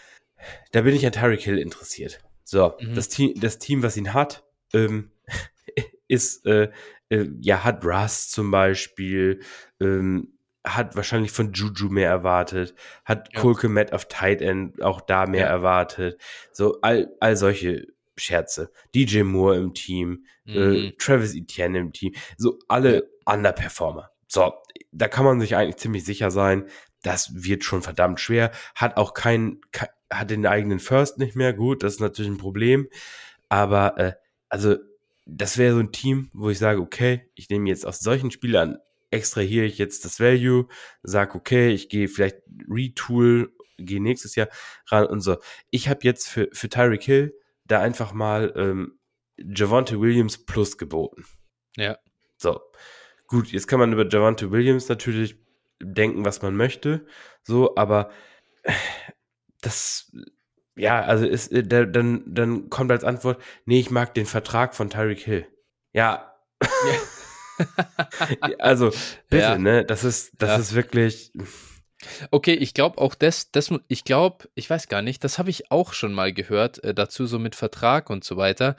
Da 0.73 0.83
bin 0.83 0.95
ich 0.95 1.05
an 1.05 1.13
Tyreek 1.13 1.43
Hill 1.43 1.59
interessiert. 1.59 2.21
So, 2.51 2.75
mhm. 2.81 2.95
das, 2.95 3.11
Team, 3.11 3.35
das 3.39 3.59
Team, 3.59 3.83
was 3.83 3.99
ihn 3.99 4.15
hat, 4.15 4.43
ähm, 4.73 5.11
ist, 6.09 6.47
äh, 6.47 6.71
äh, 7.11 7.29
ja, 7.43 7.63
hat 7.63 7.85
Russ 7.85 8.31
zum 8.31 8.51
Beispiel, 8.51 9.41
ähm, 9.81 10.39
hat 10.67 10.97
wahrscheinlich 10.97 11.31
von 11.31 11.53
Juju 11.53 11.91
mehr 11.91 12.09
erwartet, 12.09 12.75
hat 13.05 13.29
ja. 13.35 13.41
Kolke 13.41 13.69
Matt 13.69 13.93
auf 13.93 14.09
Tight 14.09 14.41
End 14.41 14.81
auch 14.83 15.03
da 15.03 15.27
mehr 15.27 15.43
ja. 15.43 15.49
erwartet. 15.49 16.19
So 16.53 16.81
all, 16.81 17.15
all 17.21 17.37
solche 17.37 17.87
Scherze. 18.17 18.73
DJ 18.95 19.25
Moore 19.25 19.59
im 19.59 19.75
Team, 19.75 20.25
äh, 20.47 20.59
Mhm. 20.59 20.75
äh, 20.75 20.93
Travis 20.99 21.35
Etienne 21.35 21.79
im 21.79 21.93
Team, 21.93 22.15
so 22.39 22.59
alle 22.69 22.95
Ja. 23.27 23.35
Underperformer. 23.35 24.11
So, 24.27 24.55
da 24.91 25.07
kann 25.09 25.27
man 25.27 25.39
sich 25.39 25.55
eigentlich 25.55 25.77
ziemlich 25.77 26.05
sicher 26.07 26.31
sein, 26.31 26.67
das 27.03 27.45
wird 27.45 27.63
schon 27.63 27.83
verdammt 27.83 28.21
schwer. 28.21 28.53
Hat 28.75 28.97
auch 28.97 29.13
keinen, 29.13 29.61
ke 29.71 29.89
hat 30.11 30.31
den 30.31 30.47
eigenen 30.47 30.79
First 30.79 31.19
nicht 31.19 31.37
mehr. 31.37 31.53
Gut, 31.53 31.83
das 31.83 31.95
ist 31.95 32.01
natürlich 32.01 32.31
ein 32.31 32.39
Problem. 32.39 32.89
Aber 33.49 33.99
äh, 33.99 34.13
also, 34.49 34.77
das 35.27 35.59
wäre 35.59 35.75
so 35.75 35.81
ein 35.81 35.93
Team, 35.93 36.31
wo 36.33 36.51
ich 36.51 36.59
sage, 36.59 36.81
okay, 36.81 37.31
ich 37.35 37.51
nehme 37.51 37.69
jetzt 37.69 37.87
aus 37.87 38.01
solchen 38.01 38.31
Spielern, 38.31 38.79
extrahiere 39.11 39.67
ich 39.67 39.79
jetzt 39.79 40.05
das 40.05 40.21
Value, 40.21 40.69
sage, 41.03 41.35
okay, 41.35 41.71
ich 41.71 41.89
gehe 41.89 42.09
vielleicht 42.09 42.39
Retool, 42.69 43.53
gehe 43.77 44.03
nächstes 44.03 44.35
Jahr 44.35 44.49
ran 44.87 45.07
und 45.07 45.21
so. 45.21 45.37
Ich 45.71 45.89
habe 45.89 46.01
jetzt 46.03 46.29
für, 46.29 46.49
für 46.53 46.69
Tyreek 46.69 47.03
Hill 47.03 47.35
da 47.65 47.81
einfach 47.81 48.13
mal 48.13 48.53
ähm, 48.57 48.99
Javante 49.37 50.01
Williams 50.01 50.39
plus 50.39 50.79
geboten. 50.79 51.25
Ja. 51.77 51.99
So. 52.37 52.61
Gut, 53.27 53.49
jetzt 53.53 53.69
kann 53.69 53.79
man 53.79 53.93
über 53.93 54.09
Javante 54.09 54.51
Williams 54.51 54.89
natürlich 54.89 55.37
denken, 55.81 56.25
was 56.25 56.41
man 56.43 56.57
möchte. 56.57 57.07
So, 57.43 57.77
aber 57.77 58.11
das, 59.63 60.13
ja, 60.77 61.03
also 61.03 61.27
ist, 61.27 61.53
äh, 61.53 61.63
da- 61.65 61.85
dann, 61.87 62.23
dann 62.27 62.71
kommt 62.71 62.91
als 62.91 63.05
Antwort, 63.05 63.41
nee, 63.65 63.81
ich 63.81 63.91
mag 63.91 64.15
den 64.15 64.27
Vertrag 64.27 64.75
von 64.75 64.91
Tyreek 64.91 65.21
Hill. 65.21 65.47
Ja. 65.93 66.35
also, 68.59 68.91
bitte, 69.31 69.43
Ja. 69.43 69.59
ne? 69.59 69.85
Das 69.85 70.05
ist, 70.05 70.33
das 70.39 70.49
Ja. 70.51 70.57
ist 70.57 70.75
wirklich. 70.75 71.33
Okay, 72.31 72.55
ich 72.55 72.75
glaube 72.75 72.99
auch 72.99 73.15
das, 73.17 73.51
das, 73.51 73.73
ich 73.89 74.05
glaube, 74.05 74.49
ich 74.55 74.71
weiß 74.71 74.87
gar 74.89 75.03
nicht, 75.03 75.25
das 75.25 75.39
habe 75.39 75.51
ich 75.51 75.73
auch 75.73 75.93
schon 75.93 76.13
mal 76.13 76.33
gehört, 76.33 76.83
äh, 76.85 76.95
dazu 76.95 77.27
so 77.27 77.39
mit 77.41 77.57
Vertrag 77.57 78.09
und 78.11 78.23
so 78.23 78.37
weiter. 78.37 78.77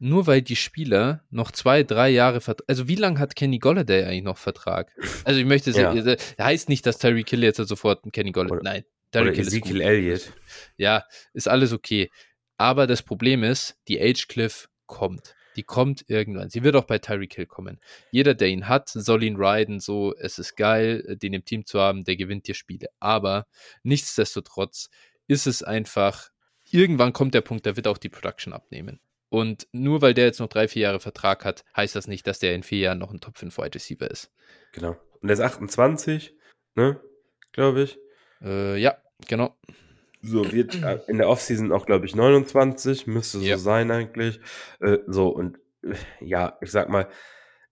Nur 0.00 0.26
weil 0.28 0.42
die 0.42 0.56
Spieler 0.56 1.24
noch 1.30 1.50
zwei, 1.52 1.82
drei 1.82 2.08
Jahre 2.08 2.40
Vertrag, 2.40 2.64
also 2.68 2.86
wie 2.88 2.94
lange 2.96 3.18
hat 3.20 3.34
Kenny 3.36 3.58
Golladay 3.58 4.04
eigentlich 4.04 4.22
noch 4.24 4.38
Vertrag? 4.38 4.92
Also 5.24 5.38
ich 5.40 5.46
möchte, 5.46 5.70
Ja. 5.72 5.92
ja. 5.92 6.16
heißt 6.40 6.68
nicht, 6.68 6.86
dass 6.86 6.98
Terry 6.98 7.24
Kill 7.24 7.42
jetzt 7.42 7.56
sofort 7.58 8.04
einen 8.04 8.12
Kenny 8.12 8.30
Golladay, 8.32 8.58
Oder- 8.60 8.84
nein, 9.12 9.28
Oder 9.28 9.38
Ezekiel. 9.38 9.80
Elliott. 9.80 10.32
Ja, 10.76 11.04
ist 11.32 11.48
alles 11.48 11.72
okay. 11.72 12.10
Aber 12.56 12.86
das 12.86 13.02
Problem 13.02 13.44
ist, 13.44 13.76
die 13.88 14.00
Age 14.00 14.26
Cliff 14.28 14.68
kommt. 14.86 15.34
Die 15.56 15.62
kommt 15.62 16.04
irgendwann. 16.08 16.50
Sie 16.50 16.62
wird 16.62 16.76
auch 16.76 16.84
bei 16.84 16.98
Tyreek 16.98 17.34
Hill 17.34 17.46
kommen. 17.46 17.80
Jeder, 18.10 18.34
der 18.34 18.48
ihn 18.48 18.68
hat, 18.68 18.88
soll 18.88 19.22
ihn 19.24 19.36
riden. 19.36 19.80
So, 19.80 20.14
es 20.14 20.38
ist 20.38 20.56
geil, 20.56 21.16
den 21.20 21.34
im 21.34 21.44
Team 21.44 21.66
zu 21.66 21.80
haben, 21.80 22.04
der 22.04 22.16
gewinnt 22.16 22.46
dir 22.46 22.54
Spiele. 22.54 22.88
Aber 23.00 23.46
nichtsdestotrotz 23.82 24.88
ist 25.26 25.46
es 25.46 25.62
einfach, 25.62 26.30
irgendwann 26.70 27.12
kommt 27.12 27.34
der 27.34 27.40
Punkt, 27.40 27.66
da 27.66 27.76
wird 27.76 27.88
auch 27.88 27.98
die 27.98 28.08
Production 28.08 28.52
abnehmen. 28.52 29.00
Und 29.30 29.68
nur 29.72 30.00
weil 30.00 30.14
der 30.14 30.26
jetzt 30.26 30.40
noch 30.40 30.48
drei, 30.48 30.68
vier 30.68 30.82
Jahre 30.82 31.00
Vertrag 31.00 31.44
hat, 31.44 31.64
heißt 31.76 31.94
das 31.94 32.06
nicht, 32.06 32.26
dass 32.26 32.38
der 32.38 32.54
in 32.54 32.62
vier 32.62 32.78
Jahren 32.78 32.98
noch 32.98 33.12
ein 33.12 33.20
Top 33.20 33.36
5 33.36 33.56
Wide 33.58 33.74
Receiver 33.74 34.10
ist. 34.10 34.30
Genau. 34.72 34.96
Und 35.20 35.28
er 35.28 35.34
ist 35.34 35.40
28, 35.40 36.34
ne? 36.74 37.00
Glaube 37.52 37.82
ich. 37.82 37.98
Äh, 38.42 38.76
ja, 38.78 38.96
genau. 39.26 39.56
So, 40.22 40.52
wird 40.52 40.82
äh, 40.82 40.98
in 41.06 41.18
der 41.18 41.28
Offseason 41.28 41.72
auch, 41.72 41.86
glaube 41.86 42.06
ich, 42.06 42.14
29, 42.16 43.06
müsste 43.06 43.38
so 43.38 43.44
Ja. 43.44 43.58
sein 43.58 43.90
eigentlich. 43.90 44.40
Äh, 44.80 44.98
so, 45.06 45.28
und 45.28 45.58
äh, 45.82 45.94
ja, 46.20 46.58
ich 46.60 46.70
sag 46.72 46.88
mal, 46.88 47.08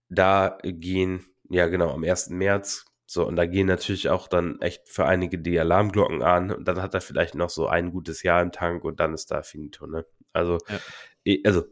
da 0.09 0.57
gehen, 0.63 1.25
ja 1.49 1.67
genau, 1.67 1.91
am 1.91 2.03
1. 2.03 2.37
März, 2.37 2.85
so, 3.05 3.25
und 3.25 3.35
da 3.35 3.45
gehen 3.45 3.67
natürlich 3.67 4.09
auch 4.09 4.27
dann 4.27 4.61
echt 4.61 4.87
für 4.89 5.05
einige 5.05 5.39
die 5.39 5.59
Alarmglocken 5.59 6.21
an 6.23 6.51
und 6.51 6.67
dann 6.67 6.81
hat 6.81 6.93
er 6.93 7.01
vielleicht 7.01 7.35
noch 7.35 7.49
so 7.49 7.67
ein 7.67 7.91
gutes 7.91 8.23
Jahr 8.23 8.41
im 8.41 8.51
Tank 8.51 8.83
und 8.83 8.99
dann 8.99 9.13
ist 9.13 9.31
da 9.31 9.43
finito, 9.43 9.87
ne? 9.87 10.05
Also, 10.33 10.57
Ja. 10.69 10.79
eh, 11.25 11.41
also 11.45 11.63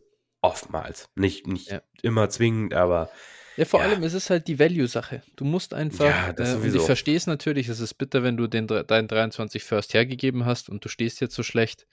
oftmals. 0.42 1.10
Nicht, 1.16 1.48
nicht 1.48 1.72
Ja. 1.72 1.82
immer 2.04 2.30
zwingend, 2.30 2.74
aber 2.74 3.10
Ja, 3.58 3.66
vor 3.66 3.80
Ja. 3.80 3.88
allem 3.88 4.04
ist 4.04 4.14
es 4.14 4.30
halt 4.30 4.48
die 4.48 4.60
Value-Sache. 4.60 5.22
Du 5.36 5.46
musst 5.46 5.74
einfach, 5.74 6.06
Ja, 6.06 6.34
das 6.34 6.54
äh, 6.54 6.58
und 6.58 6.76
ich 6.76 6.82
verstehe 6.82 7.16
es 7.16 7.28
natürlich, 7.28 7.70
es 7.70 7.80
ist 7.80 7.94
bitter, 7.96 8.24
wenn 8.24 8.38
du 8.38 8.48
den, 8.48 8.68
deinen 8.68 9.08
23 9.08 9.64
First 9.64 9.94
hergegeben 9.94 10.46
hast 10.46 10.70
und 10.70 10.84
du 10.84 10.90
stehst 10.90 11.22
jetzt 11.22 11.36
so 11.36 11.44
schlecht 11.44 11.88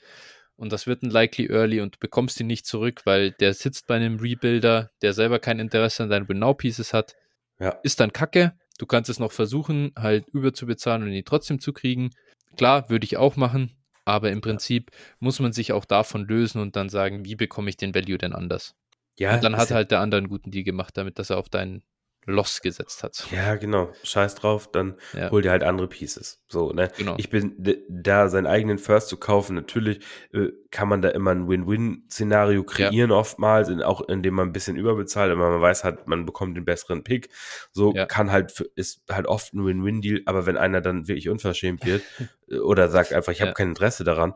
und 0.56 0.72
das 0.72 0.86
wird 0.86 1.02
ein 1.02 1.10
likely 1.10 1.46
early 1.50 1.80
und 1.80 1.94
du 1.94 1.98
bekommst 2.00 2.40
ihn 2.40 2.46
nicht 2.46 2.66
zurück, 2.66 3.02
weil 3.04 3.32
der 3.32 3.54
sitzt 3.54 3.86
bei 3.86 3.96
einem 3.96 4.18
Rebuilder, 4.18 4.90
der 5.02 5.12
selber 5.12 5.38
kein 5.38 5.58
Interesse 5.60 6.02
an 6.02 6.10
deinen 6.10 6.28
Win-Now-Pieces 6.28 6.92
hat, 6.92 7.14
ja. 7.60 7.78
ist 7.82 8.00
dann 8.00 8.12
kacke. 8.12 8.52
Du 8.78 8.86
kannst 8.86 9.10
es 9.10 9.18
noch 9.20 9.32
versuchen, 9.32 9.92
halt 9.96 10.28
überzubezahlen 10.30 11.02
und 11.04 11.12
ihn 11.12 11.24
trotzdem 11.24 11.60
zu 11.60 11.72
kriegen. 11.72 12.10
Klar, 12.56 12.90
würde 12.90 13.04
ich 13.04 13.16
auch 13.16 13.36
machen, 13.36 13.76
aber 14.04 14.30
im 14.30 14.40
Prinzip 14.40 14.90
muss 15.20 15.38
man 15.40 15.52
sich 15.52 15.72
auch 15.72 15.84
davon 15.84 16.26
lösen 16.26 16.60
und 16.60 16.74
dann 16.74 16.88
sagen, 16.88 17.24
wie 17.24 17.36
bekomme 17.36 17.70
ich 17.70 17.76
den 17.76 17.94
Value 17.94 18.18
denn 18.18 18.32
anders? 18.32 18.74
Ja, 19.18 19.34
Und 19.34 19.44
dann 19.44 19.56
hat 19.56 19.70
ja- 19.70 19.76
halt 19.76 19.90
der 19.90 20.00
andere 20.00 20.18
einen 20.18 20.28
guten 20.28 20.50
Deal 20.50 20.64
gemacht, 20.64 20.96
damit 20.96 21.18
dass 21.18 21.30
er 21.30 21.38
auf 21.38 21.48
deinen 21.48 21.82
Loss 22.24 22.60
gesetzt 22.60 23.02
hat. 23.02 23.26
Ja, 23.32 23.56
genau. 23.56 23.90
Scheiß 24.04 24.36
drauf, 24.36 24.70
dann 24.70 24.94
Ja. 25.12 25.32
hol 25.32 25.42
dir 25.42 25.50
halt 25.50 25.64
andere 25.64 25.88
Pieces. 25.88 26.40
So, 26.46 26.70
ne? 26.72 26.88
Genau. 26.96 27.16
Ich 27.18 27.30
bin 27.30 27.56
da, 27.88 28.28
seinen 28.28 28.46
eigenen 28.46 28.78
First 28.78 29.08
zu 29.08 29.16
kaufen. 29.16 29.56
Natürlich 29.56 30.04
äh, 30.32 30.50
kann 30.70 30.88
man 30.88 31.02
da 31.02 31.08
immer 31.08 31.32
ein 31.32 31.48
Win-Win-Szenario 31.48 32.62
kreieren, 32.62 33.10
oftmals, 33.10 33.68
in, 33.68 33.82
auch 33.82 34.02
indem 34.08 34.34
man 34.34 34.48
ein 34.48 34.52
bisschen 34.52 34.76
überbezahlt, 34.76 35.32
aber 35.32 35.50
man 35.50 35.60
weiß 35.60 35.82
halt, 35.82 36.06
man 36.06 36.24
bekommt 36.24 36.56
den 36.56 36.64
besseren 36.64 37.02
Pick. 37.02 37.28
So 37.72 37.92
Ja. 37.92 38.06
kann 38.06 38.30
halt, 38.30 38.60
ist 38.76 39.02
halt 39.10 39.26
oft 39.26 39.52
ein 39.52 39.64
Win-Win-Deal, 39.64 40.22
aber 40.26 40.46
wenn 40.46 40.56
einer 40.56 40.80
dann 40.80 41.08
wirklich 41.08 41.28
unverschämt 41.28 41.84
wird 41.84 42.02
äh, 42.48 42.58
oder 42.58 42.88
sagt 42.88 43.12
einfach, 43.12 43.32
ich 43.32 43.40
habe 43.40 43.48
Ja. 43.50 43.54
kein 43.54 43.70
Interesse 43.70 44.04
daran, 44.04 44.34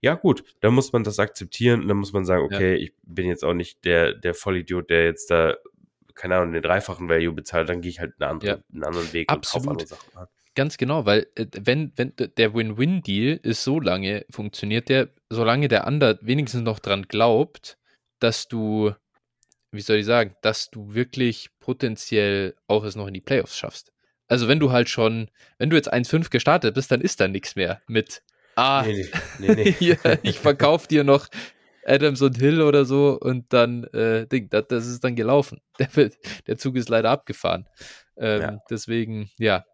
ja 0.00 0.14
gut, 0.14 0.44
dann 0.60 0.74
muss 0.74 0.92
man 0.92 1.04
das 1.04 1.18
akzeptieren 1.18 1.82
und 1.82 1.88
dann 1.88 1.96
muss 1.96 2.12
man 2.12 2.24
sagen, 2.24 2.46
Ja. 2.50 2.56
okay, 2.56 2.74
ich 2.76 2.92
bin 3.02 3.26
jetzt 3.28 3.44
auch 3.44 3.54
nicht 3.54 3.84
der, 3.84 4.12
der 4.14 4.34
Vollidiot, 4.34 4.90
der 4.90 5.04
jetzt 5.04 5.30
da 5.30 5.56
keine 6.14 6.36
Ahnung, 6.36 6.52
den 6.52 6.62
dreifachen 6.62 7.08
Value 7.08 7.32
bezahlt, 7.32 7.68
dann 7.70 7.80
gehe 7.80 7.90
ich 7.90 7.98
halt 8.00 8.12
einen 8.20 8.30
anderen, 8.32 8.58
Ja. 8.58 8.64
einen 8.74 8.84
anderen 8.84 9.12
Weg 9.14 9.30
und 9.30 9.38
Absolut. 9.38 9.64
kaufe 9.66 9.70
andere 9.72 9.86
Sachen. 9.88 10.16
an. 10.18 10.26
Ganz 10.54 10.76
genau, 10.76 11.06
weil 11.06 11.26
äh, 11.36 11.46
wenn, 11.58 11.92
wenn 11.96 12.12
der 12.36 12.52
Win-Win-Deal 12.54 13.40
ist 13.42 13.64
so 13.64 13.80
lange, 13.80 14.26
funktioniert 14.30 14.90
der, 14.90 15.08
solange 15.30 15.68
der 15.68 15.86
andere 15.86 16.18
wenigstens 16.20 16.60
noch 16.62 16.78
dran 16.78 17.04
glaubt, 17.08 17.78
dass 18.18 18.48
du, 18.48 18.92
wie 19.70 19.80
soll 19.80 19.96
ich 19.96 20.04
sagen, 20.06 20.36
dass 20.42 20.70
du 20.70 20.92
wirklich 20.92 21.48
potenziell 21.58 22.54
auch 22.66 22.84
es 22.84 22.94
noch 22.94 23.06
in 23.06 23.14
die 23.14 23.22
Playoffs 23.22 23.56
schaffst. 23.56 23.92
Also 24.28 24.46
wenn 24.48 24.60
du 24.60 24.70
halt 24.70 24.90
schon, 24.90 25.30
wenn 25.58 25.70
du 25.70 25.76
jetzt 25.76 25.92
1-5 25.92 26.28
gestartet 26.30 26.74
bist, 26.74 26.90
dann 26.90 27.00
ist 27.00 27.20
da 27.20 27.28
nichts 27.28 27.56
mehr 27.56 27.80
mit, 27.86 28.22
ah, 28.56 28.84
Nee, 28.86 29.08
nee, 29.38 29.54
nee, 29.54 29.72
hier, 29.72 29.98
ich 30.22 30.38
verkaufe 30.38 30.88
dir 30.88 31.04
noch 31.04 31.28
Adams 31.84 32.22
und 32.22 32.36
Hill 32.38 32.62
oder 32.62 32.84
so 32.84 33.18
und 33.20 33.52
dann, 33.52 33.84
äh, 33.92 34.26
Ding, 34.26 34.48
das, 34.50 34.66
das 34.68 34.86
ist 34.86 35.02
dann 35.04 35.16
gelaufen. 35.16 35.60
Der, 35.78 36.10
der 36.46 36.56
Zug 36.58 36.76
ist 36.76 36.88
leider 36.88 37.10
abgefahren. 37.10 37.66
Ähm, 38.16 38.40
Ja. 38.40 38.58
Deswegen, 38.70 39.30
ja. 39.38 39.64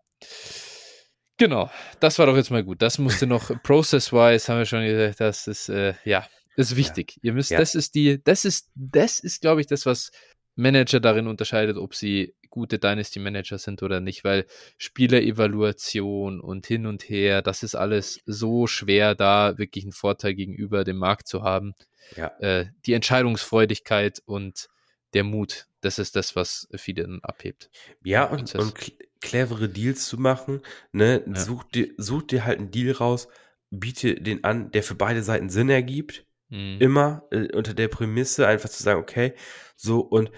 Genau, 1.37 1.71
das 2.01 2.19
war 2.19 2.27
doch 2.27 2.37
jetzt 2.37 2.51
mal 2.51 2.65
gut. 2.65 2.83
Das 2.83 2.99
musste 2.99 3.27
noch 3.27 3.51
process-wise, 3.63 4.49
haben 4.51 4.59
wir 4.59 4.65
schon 4.67 4.85
gesagt, 4.85 5.21
das 5.21 5.47
ist, 5.47 5.69
äh, 5.69 5.95
ja, 6.05 6.27
ist 6.57 6.75
wichtig. 6.75 7.19
Ihr 7.23 7.33
müsst, 7.33 7.51
Ja. 7.51 7.59
das 7.59 7.75
ist 7.77 7.95
die, 7.95 8.23
das 8.25 8.45
ist, 8.45 8.71
das 8.75 9.21
ist, 9.21 9.41
glaube 9.41 9.61
ich, 9.61 9.67
das, 9.69 9.87
was 9.87 10.11
Manager 10.59 11.01
darin 11.01 11.29
unterscheidet, 11.29 11.77
ob 11.77 11.95
sie 11.95 12.35
gute 12.51 12.79
Dynasty-Manager 12.79 13.59
sind 13.59 13.83
oder 13.83 14.01
nicht, 14.01 14.25
weil 14.25 14.47
Spielerevaluation 14.77 16.41
und 16.41 16.67
hin 16.67 16.87
und 16.87 17.09
her, 17.09 17.43
das 17.43 17.63
ist 17.63 17.75
alles 17.75 18.21
so 18.27 18.67
schwer, 18.67 19.15
da 19.15 19.57
wirklich 19.59 19.85
einen 19.85 19.93
Vorteil 19.93 20.35
gegenüber 20.35 20.85
dem 20.85 20.97
Markt 20.97 21.29
zu 21.29 21.43
haben. 21.43 21.75
Ja. 22.17 22.33
Äh, 22.41 22.67
die 22.87 22.95
Entscheidungsfreudigkeit 22.95 24.21
und 24.25 24.69
der 25.15 25.25
Mut, 25.25 25.67
das 25.81 25.99
ist 25.99 26.17
das, 26.17 26.37
was 26.37 26.69
viele 26.75 27.03
dann 27.03 27.21
abhebt. 27.23 27.71
Ja, 28.03 28.25
und, 28.25 28.55
und 28.57 28.77
cl- 28.77 28.99
clevere 29.21 29.69
Deals 29.69 30.07
zu 30.07 30.19
machen, 30.19 30.61
ne, 30.93 31.23
Ja. 31.27 31.37
such, 31.37 31.65
dir, 31.65 31.89
such 31.97 32.23
dir 32.25 32.45
halt 32.45 32.59
einen 32.59 32.71
Deal 32.71 32.93
raus, 32.93 33.29
biete 33.71 34.15
den 34.15 34.45
an, 34.45 34.71
der 34.71 34.83
für 34.83 34.95
beide 34.95 35.23
Seiten 35.23 35.51
Sinn 35.51 35.71
ergibt, 35.71 36.25
Mhm. 36.51 36.79
immer 36.81 37.25
äh, 37.31 37.55
unter 37.55 37.75
der 37.75 37.89
Prämisse 37.89 38.47
einfach 38.47 38.69
zu 38.69 38.83
sagen, 38.83 39.01
okay, 39.01 39.35
so 39.77 40.01
und 40.01 40.31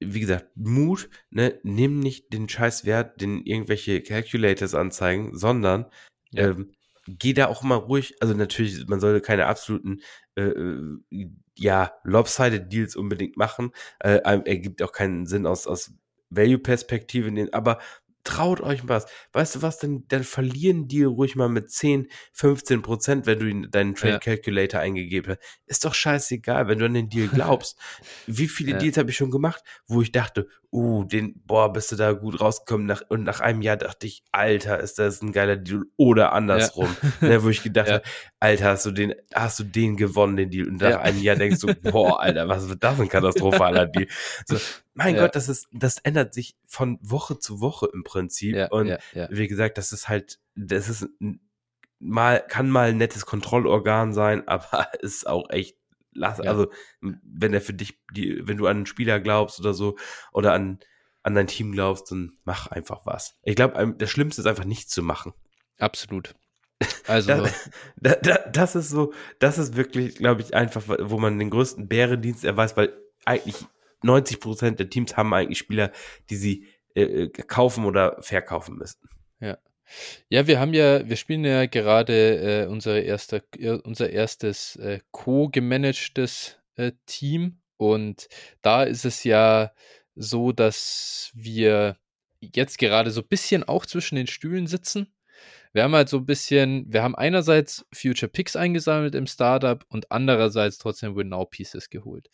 wie 0.00 0.20
gesagt, 0.20 0.48
Mut, 0.56 1.08
ne, 1.30 1.60
nimm 1.62 2.00
nicht 2.00 2.32
den 2.32 2.48
scheiß 2.48 2.84
Wert, 2.84 3.20
den 3.20 3.42
irgendwelche 3.44 4.02
Calculators 4.02 4.74
anzeigen, 4.74 5.36
sondern 5.38 5.86
Ja. 6.32 6.48
ähm, 6.50 6.72
geh 7.06 7.32
da 7.34 7.46
auch 7.46 7.62
mal 7.62 7.76
ruhig, 7.76 8.16
also 8.20 8.34
natürlich, 8.34 8.86
man 8.88 9.00
sollte 9.00 9.20
keine 9.20 9.46
absoluten 9.46 10.00
äh, 10.36 10.42
äh, 10.42 10.98
ja, 11.56 11.92
lopsided 12.04 12.72
Deals 12.72 12.96
unbedingt 12.96 13.36
machen, 13.36 13.72
äh, 14.00 14.18
ergibt 14.24 14.82
auch 14.82 14.92
keinen 14.92 15.26
Sinn 15.26 15.46
aus, 15.46 15.66
aus 15.66 15.92
Value-Perspektive, 16.30 17.48
aber 17.52 17.78
traut 18.24 18.60
euch 18.60 18.86
was. 18.88 19.06
Weißt 19.32 19.56
du 19.56 19.62
was, 19.62 19.78
dann, 19.78 20.04
dann 20.08 20.24
verlieren 20.24 20.88
die 20.88 21.02
ruhig 21.04 21.36
mal 21.36 21.48
mit 21.48 21.70
10, 21.70 22.08
15 22.32 22.82
Prozent, 22.82 23.26
wenn 23.26 23.38
du 23.38 23.68
deinen 23.68 23.94
Trade 23.94 24.12
Ja. 24.14 24.18
Calculator 24.18 24.80
eingegeben 24.80 25.32
hast. 25.32 25.40
Ist 25.66 25.84
doch 25.84 25.94
scheißegal, 25.94 26.68
wenn 26.68 26.78
du 26.78 26.86
an 26.86 26.94
den 26.94 27.08
Deal 27.08 27.28
glaubst. 27.32 27.78
Wie 28.26 28.48
viele 28.48 28.72
Ja. 28.72 28.78
Deals 28.78 28.96
habe 28.98 29.10
ich 29.10 29.16
schon 29.16 29.30
gemacht, 29.30 29.62
wo 29.86 30.02
ich 30.02 30.12
dachte, 30.12 30.48
uh, 30.72 31.04
den, 31.04 31.42
boah, 31.44 31.72
bist 31.72 31.92
du 31.92 31.96
da 31.96 32.12
gut 32.12 32.40
rausgekommen 32.40 32.86
nach, 32.86 33.02
und 33.08 33.24
nach 33.24 33.40
einem 33.40 33.60
Jahr 33.62 33.76
dachte 33.76 34.06
ich, 34.06 34.22
Alter, 34.32 34.80
ist 34.80 34.98
das 34.98 35.20
ein 35.20 35.32
geiler 35.32 35.56
Deal 35.56 35.82
oder 35.96 36.32
andersrum, 36.32 36.96
ne, 37.20 37.42
wo 37.42 37.48
ich 37.48 37.62
gedacht 37.62 37.88
Ja. 37.88 37.94
habe, 37.94 38.04
Alter, 38.42 38.70
hast 38.70 38.84
du 38.86 38.90
den, 38.90 39.14
hast 39.32 39.60
du 39.60 39.62
den 39.62 39.96
gewonnen, 39.96 40.36
den 40.36 40.50
Deal? 40.50 40.66
Und 40.66 40.80
nach 40.80 40.90
ja. 40.90 41.00
einem 41.00 41.22
Jahr 41.22 41.36
denkst 41.36 41.60
du, 41.60 41.72
boah, 41.92 42.20
Alter, 42.20 42.48
was 42.48 42.68
wird 42.68 42.82
das 42.82 42.98
ein 42.98 43.08
katastrophaler 43.08 43.86
Deal? 43.86 44.08
So, 44.46 44.56
mein 44.94 45.14
ja. 45.14 45.22
Gott, 45.22 45.36
das 45.36 45.48
ist, 45.48 45.68
das 45.70 45.98
ändert 45.98 46.34
sich 46.34 46.56
von 46.66 46.98
Woche 47.02 47.38
zu 47.38 47.60
Woche 47.60 47.88
im 47.94 48.02
Prinzip. 48.02 48.56
Ja, 48.56 48.66
und 48.70 48.98
wie 49.30 49.46
gesagt, 49.46 49.78
das 49.78 49.92
ist 49.92 50.08
halt, 50.08 50.40
das 50.56 50.88
ist 50.88 51.08
mal, 52.00 52.44
kann 52.48 52.68
mal 52.68 52.88
ein 52.88 52.96
nettes 52.96 53.26
Kontrollorgan 53.26 54.12
sein, 54.12 54.48
aber 54.48 54.88
ist 55.00 55.28
auch 55.28 55.48
echt 55.50 55.76
lass, 56.12 56.40
also 56.40 56.66
wenn 57.00 57.54
er 57.54 57.60
für 57.60 57.74
dich, 57.74 58.00
die, 58.10 58.40
wenn 58.42 58.56
du 58.56 58.66
an 58.66 58.78
einen 58.78 58.86
Spieler 58.86 59.20
glaubst 59.20 59.60
oder 59.60 59.72
so, 59.72 59.96
oder 60.32 60.52
an, 60.52 60.80
an 61.22 61.36
dein 61.36 61.46
Team 61.46 61.70
glaubst, 61.70 62.10
dann 62.10 62.32
mach 62.42 62.66
einfach 62.66 63.06
was. 63.06 63.38
Ich 63.44 63.54
glaube, 63.54 63.94
das 63.96 64.10
Schlimmste 64.10 64.42
ist 64.42 64.46
einfach 64.48 64.64
nichts 64.64 64.90
zu 64.92 65.04
machen. 65.04 65.32
Absolut. 65.78 66.34
Also. 67.06 67.46
das, 68.00 68.18
das, 68.22 68.38
das 68.52 68.74
ist 68.76 68.90
so, 68.90 69.12
das 69.38 69.58
ist 69.58 69.76
wirklich, 69.76 70.16
glaube 70.16 70.42
ich, 70.42 70.54
einfach, 70.54 70.82
wo 71.00 71.18
man 71.18 71.38
den 71.38 71.50
größten 71.50 71.88
Bärendienst 71.88 72.44
erweist, 72.44 72.76
weil 72.76 72.92
eigentlich 73.24 73.56
90 74.02 74.40
Prozent 74.40 74.78
der 74.78 74.90
Teams 74.90 75.16
haben 75.16 75.32
eigentlich 75.34 75.58
Spieler, 75.58 75.92
die 76.30 76.36
sie 76.36 76.66
äh, 76.94 77.02
äh 77.02 77.28
kaufen 77.28 77.84
oder 77.84 78.16
verkaufen 78.20 78.76
müssen. 78.76 79.08
Ja. 79.40 79.58
Ja, 80.28 80.46
wir 80.46 80.58
haben 80.58 80.72
ja, 80.72 81.06
wir 81.08 81.16
spielen 81.16 81.44
ja 81.44 81.66
gerade 81.66 82.64
äh, 82.64 82.66
unser, 82.66 83.02
erster, 83.02 83.42
äh, 83.58 83.72
unser 83.72 84.10
erstes 84.10 84.76
äh, 84.76 85.00
co-gemanagtes 85.10 86.56
äh, 86.76 86.92
Team 87.04 87.58
und 87.76 88.28
da 88.62 88.84
ist 88.84 89.04
es 89.04 89.24
ja 89.24 89.72
so, 90.14 90.52
dass 90.52 91.32
wir 91.34 91.96
jetzt 92.40 92.78
gerade 92.78 93.10
so 93.10 93.22
ein 93.22 93.28
bisschen 93.28 93.64
auch 93.64 93.86
zwischen 93.86 94.16
den 94.16 94.26
Stühlen 94.26 94.66
sitzen. 94.66 95.12
Wir 95.72 95.84
haben 95.84 95.94
halt 95.94 96.08
so 96.08 96.18
ein 96.18 96.26
bisschen, 96.26 96.92
wir 96.92 97.02
haben 97.02 97.14
einerseits 97.14 97.86
Future 97.92 98.30
Picks 98.30 98.56
eingesammelt 98.56 99.14
im 99.14 99.26
Startup 99.26 99.84
und 99.88 100.10
andererseits 100.10 100.78
trotzdem 100.78 101.16
Win 101.16 101.30
Now 101.30 101.46
Pieces 101.46 101.88
geholt. 101.88 102.28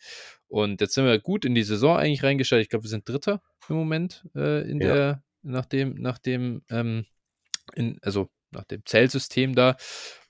Und 0.47 0.81
jetzt 0.81 0.93
sind 0.93 1.05
wir 1.05 1.19
gut 1.19 1.45
in 1.45 1.55
die 1.55 1.63
Saison 1.63 1.97
eigentlich 1.97 2.23
reingestellt. 2.23 2.63
Ich 2.63 2.69
glaube, 2.69 2.83
wir 2.83 2.89
sind 2.89 3.07
Dritter 3.07 3.41
im 3.69 3.75
Moment 3.75 4.25
äh, 4.35 4.69
in 4.69 4.81
ja. 4.81 4.93
der, 4.93 5.23
nach 5.41 5.65
dem, 5.65 5.95
nach 5.95 6.17
dem 6.17 6.63
ähm, 6.69 7.05
in, 7.75 7.99
also 8.01 8.29
nach 8.51 8.65
dem 8.65 8.85
Zellsystem 8.85 9.55
da. 9.55 9.77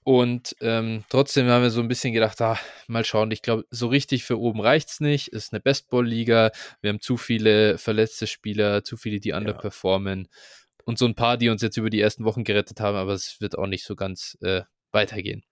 Und 0.03 0.55
ähm, 0.61 1.03
trotzdem 1.09 1.47
haben 1.47 1.61
wir 1.61 1.69
so 1.69 1.81
ein 1.81 1.87
bisschen 1.87 2.13
gedacht, 2.13 2.41
ah, 2.41 2.57
mal 2.87 3.05
schauen, 3.05 3.31
ich 3.31 3.41
glaube, 3.41 3.65
so 3.69 3.87
richtig 3.87 4.23
für 4.23 4.39
oben 4.39 4.61
reicht 4.61 4.89
es 4.89 4.99
nicht. 5.01 5.27
Ist 5.27 5.53
eine 5.53 5.59
Bestball-Liga. 5.59 6.51
Wir 6.81 6.89
haben 6.89 7.01
zu 7.01 7.17
viele 7.17 7.77
verletzte 7.77 8.25
Spieler, 8.25 8.83
zu 8.83 8.97
viele, 8.97 9.19
die 9.19 9.33
underperformen. 9.33 10.21
Ja. 10.23 10.37
Und 10.85 10.97
so 10.97 11.05
ein 11.05 11.15
paar, 11.15 11.37
die 11.37 11.49
uns 11.49 11.61
jetzt 11.61 11.77
über 11.77 11.89
die 11.89 12.01
ersten 12.01 12.25
Wochen 12.25 12.43
gerettet 12.43 12.79
haben, 12.79 12.97
aber 12.97 13.13
es 13.13 13.39
wird 13.39 13.57
auch 13.57 13.67
nicht 13.67 13.83
so 13.83 13.95
ganz 13.95 14.37
äh, 14.41 14.63
weitergehen. 14.91 15.43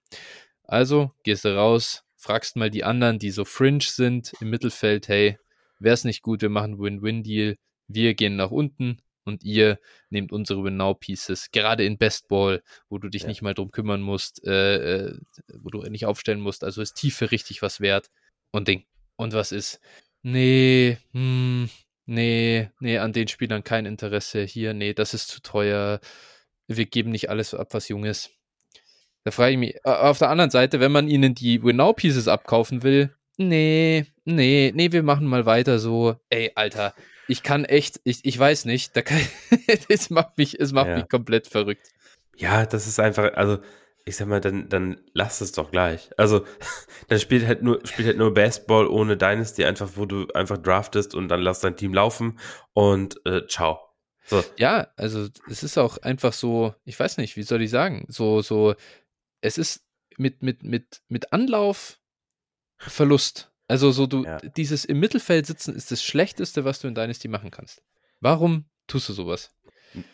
Also 0.64 1.12
gehst 1.24 1.46
du 1.46 1.56
raus, 1.56 2.04
fragst 2.16 2.56
mal 2.56 2.70
die 2.70 2.84
anderen, 2.84 3.20
die 3.20 3.32
so 3.32 3.46
fringe 3.46 3.84
sind 3.84 4.34
im 4.42 4.50
Mittelfeld, 4.50 5.08
hey, 5.08 5.38
wäre 5.80 5.94
es 5.94 6.04
nicht 6.04 6.22
gut, 6.22 6.42
wir 6.42 6.50
machen 6.50 6.80
Win-Win-Deal, 6.80 7.58
wir 7.88 8.14
gehen 8.16 8.36
nach 8.36 8.52
unten, 8.52 9.00
und 9.28 9.44
ihr 9.44 9.80
nehmt 10.10 10.32
unsere 10.32 10.64
Win-Now-Pieces, 10.64 11.52
gerade 11.52 11.86
in 11.86 11.98
Bestball, 11.98 12.64
wo 12.90 12.98
du 12.98 13.10
dich 13.10 13.24
ja. 13.24 13.28
nicht 13.28 13.42
mal 13.42 13.54
drum 13.54 13.72
kümmern 13.72 14.02
musst, 14.02 14.44
äh, 14.48 15.08
äh, 15.08 15.20
wo 15.54 15.70
du 15.70 15.82
nicht 15.84 16.06
aufstellen 16.06 16.40
musst, 16.40 16.64
also 16.64 16.82
ist 16.82 16.96
Tiefe 16.96 17.30
richtig 17.30 17.62
was 17.62 17.80
wert 17.80 18.10
und 18.52 18.68
Ding. 18.68 18.86
Und 19.18 19.34
was 19.34 19.52
ist? 19.52 19.80
Nee, 20.24 20.98
hm, 21.12 21.70
nee, 22.08 22.70
nee, 22.80 22.98
an 22.98 23.14
den 23.14 23.28
Spielern 23.28 23.64
kein 23.64 23.86
Interesse. 23.86 24.44
Hier, 24.44 24.74
nee, 24.74 24.94
das 24.94 25.14
ist 25.14 25.28
zu 25.28 25.42
teuer. 25.42 26.00
Wir 26.68 26.86
geben 26.86 27.12
nicht 27.12 27.30
alles 27.30 27.54
ab, 27.54 27.70
was 27.72 27.88
jung 27.88 28.04
ist. 28.06 28.32
Da 29.24 29.32
frage 29.32 29.52
ich 29.52 29.58
mich, 29.58 29.86
auf 29.86 30.20
der 30.20 30.30
anderen 30.30 30.52
Seite, 30.52 30.80
wenn 30.80 30.92
man 30.92 31.08
ihnen 31.08 31.36
die 31.36 31.62
Win-Now-Pieces 31.62 32.28
abkaufen 32.28 32.82
will, 32.82 33.14
nee, 33.38 34.06
nee, 34.26 34.72
nee, 34.74 34.92
wir 34.92 35.04
machen 35.04 35.28
mal 35.28 35.46
weiter 35.46 35.80
so. 35.80 36.16
Ey, 36.30 36.52
Alter, 36.56 36.94
ich 37.28 37.44
kann 37.44 37.66
echt, 37.66 38.00
ich, 38.04 38.24
ich 38.24 38.40
weiß 38.40 38.66
nicht, 38.66 38.96
da 38.96 39.02
kann, 39.02 39.20
es 39.90 40.10
macht 40.10 40.38
mich, 40.38 40.60
es 40.60 40.72
macht 40.72 40.88
ja. 40.88 40.96
mich 40.98 41.10
komplett 41.10 41.48
verrückt. 41.48 41.90
Ja, 42.38 42.66
das 42.66 42.88
ist 42.88 43.00
einfach, 43.00 43.34
also 43.34 43.60
ich 44.08 44.16
sag 44.16 44.28
mal, 44.28 44.40
dann, 44.40 44.70
dann 44.70 45.02
lass 45.14 45.42
es 45.42 45.52
doch 45.52 45.70
gleich. 45.70 46.10
Also, 46.18 46.46
dann 47.10 47.20
spielt 47.20 47.46
halt 47.46 47.62
nur, 47.62 47.86
spielt 47.86 48.08
halt 48.08 48.18
nur 48.18 48.34
Baseball 48.34 48.88
ohne 48.88 49.18
Dynasty, 49.18 49.66
einfach, 49.66 49.92
wo 49.96 50.06
du 50.06 50.28
einfach 50.34 50.58
draftest 50.58 51.14
und 51.14 51.28
dann 51.28 51.42
lass 51.42 51.60
dein 51.60 51.76
Team 51.76 51.94
laufen 51.94 52.40
und 52.74 53.24
äh, 53.26 53.46
ciao. 53.48 53.80
So. 54.26 54.44
Ja, 54.58 54.88
also 54.96 55.28
es 55.50 55.64
ist 55.64 55.78
auch 55.78 55.98
einfach 56.00 56.34
so, 56.34 56.74
ich 56.84 57.00
weiß 57.00 57.18
nicht, 57.18 57.38
wie 57.38 57.44
soll 57.44 57.62
ich 57.62 57.70
sagen, 57.70 58.06
so, 58.10 58.42
so, 58.42 58.76
es 59.42 59.58
ist 59.58 59.86
mit, 60.18 60.42
mit, 60.42 60.64
mit, 60.64 61.02
mit 61.08 61.32
Anlauf 61.32 62.00
Verlust. 62.78 63.52
Also 63.68 63.92
so 63.92 64.08
du, 64.08 64.24
ja. 64.24 64.38
dieses 64.40 64.86
im 64.86 65.00
Mittelfeld 65.00 65.46
sitzen 65.46 65.76
ist 65.76 65.92
das 65.92 66.04
Schlechteste, 66.04 66.64
was 66.64 66.80
du 66.80 66.88
in 66.88 66.96
Dynasty 66.96 67.28
machen 67.28 67.52
kannst. 67.52 67.82
Warum 68.20 68.66
tust 68.88 69.10
du 69.10 69.14
sowas? 69.14 69.52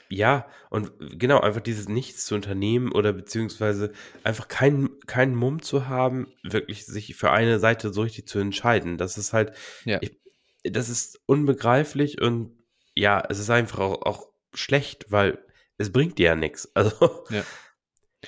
Ja, 0.09 0.47
und 0.69 0.91
genau, 1.19 1.39
einfach 1.39 1.61
dieses 1.61 1.89
Nichts 1.89 2.25
zu 2.25 2.35
unternehmen 2.35 2.91
oder 2.91 3.13
beziehungsweise 3.13 3.91
einfach 4.23 4.47
keinen 4.47 4.99
keinen 5.01 5.35
Mumm 5.35 5.61
zu 5.61 5.87
haben, 5.87 6.31
wirklich 6.43 6.85
sich 6.85 7.15
für 7.15 7.31
eine 7.31 7.59
Seite 7.59 7.91
so 7.91 8.01
richtig 8.01 8.27
zu 8.27 8.39
entscheiden. 8.39 8.97
Das 8.97 9.17
ist 9.17 9.33
halt, 9.33 9.53
ja. 9.85 9.99
ich, 10.01 10.19
das 10.63 10.89
ist 10.89 11.19
unbegreiflich 11.25 12.21
und 12.21 12.51
ja, 12.95 13.23
es 13.29 13.39
ist 13.39 13.49
einfach 13.49 13.79
auch, 13.79 14.01
auch 14.03 14.27
schlecht, 14.53 15.11
weil 15.11 15.39
es 15.77 15.91
bringt 15.91 16.17
dir 16.17 16.27
ja 16.27 16.35
nichts. 16.35 16.71
Also, 16.75 17.25
ja. 17.29 17.43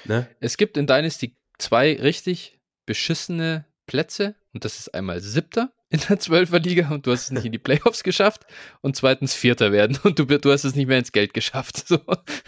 Ne? 0.04 0.28
Es 0.40 0.58
gibt 0.58 0.76
in 0.76 0.88
Dynasty 0.88 1.38
zwei 1.58 1.96
richtig 1.96 2.60
beschissene 2.86 3.66
Plätze 3.86 4.36
und 4.54 4.66
das 4.66 4.80
ist 4.80 4.94
einmal 4.94 5.22
siebter 5.22 5.72
in 5.96 6.02
der 6.08 6.20
Zwölferliga 6.20 6.90
und 6.90 7.06
du 7.08 7.12
hast 7.12 7.24
es 7.24 7.32
nicht 7.32 7.46
in 7.46 7.52
die 7.52 7.58
Playoffs 7.58 8.04
geschafft 8.04 8.46
und 8.82 8.96
zweitens 8.96 9.34
Vierter 9.34 9.72
werden 9.72 9.98
und 10.04 10.20
du, 10.20 10.26
du 10.26 10.52
hast 10.52 10.64
es 10.64 10.76
nicht 10.76 10.88
mehr 10.88 11.00
ins 11.00 11.12
Geld 11.12 11.34
geschafft. 11.34 11.88
So, 11.88 12.00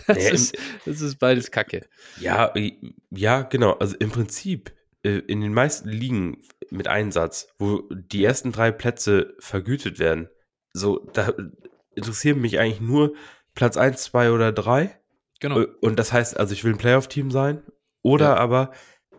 das, 0.07 0.23
ja, 0.23 0.31
ist, 0.31 0.57
das 0.85 1.01
ist 1.01 1.19
beides 1.19 1.51
Kacke. 1.51 1.87
Ja, 2.19 2.53
ja, 3.11 3.43
genau. 3.43 3.73
Also 3.73 3.95
im 3.97 4.09
Prinzip 4.09 4.73
äh, 5.03 5.19
in 5.19 5.41
den 5.41 5.53
meisten 5.53 5.89
Ligen 5.89 6.41
mit 6.69 6.87
Einsatz, 6.87 7.47
wo 7.59 7.83
die 7.91 8.23
ersten 8.23 8.51
drei 8.51 8.71
Plätze 8.71 9.35
vergütet 9.39 9.99
werden, 9.99 10.29
so, 10.73 11.07
da 11.13 11.33
interessieren 11.95 12.39
mich 12.39 12.59
eigentlich 12.59 12.81
nur 12.81 13.15
Platz 13.55 13.77
1, 13.77 14.03
2 14.03 14.31
oder 14.31 14.51
3. 14.51 14.99
Genau. 15.39 15.65
Und 15.81 15.97
das 15.97 16.13
heißt, 16.13 16.37
also 16.37 16.53
ich 16.53 16.63
will 16.63 16.73
ein 16.73 16.77
Playoff-Team 16.77 17.31
sein 17.31 17.63
oder 18.01 18.25
ja. 18.25 18.37
aber 18.37 18.71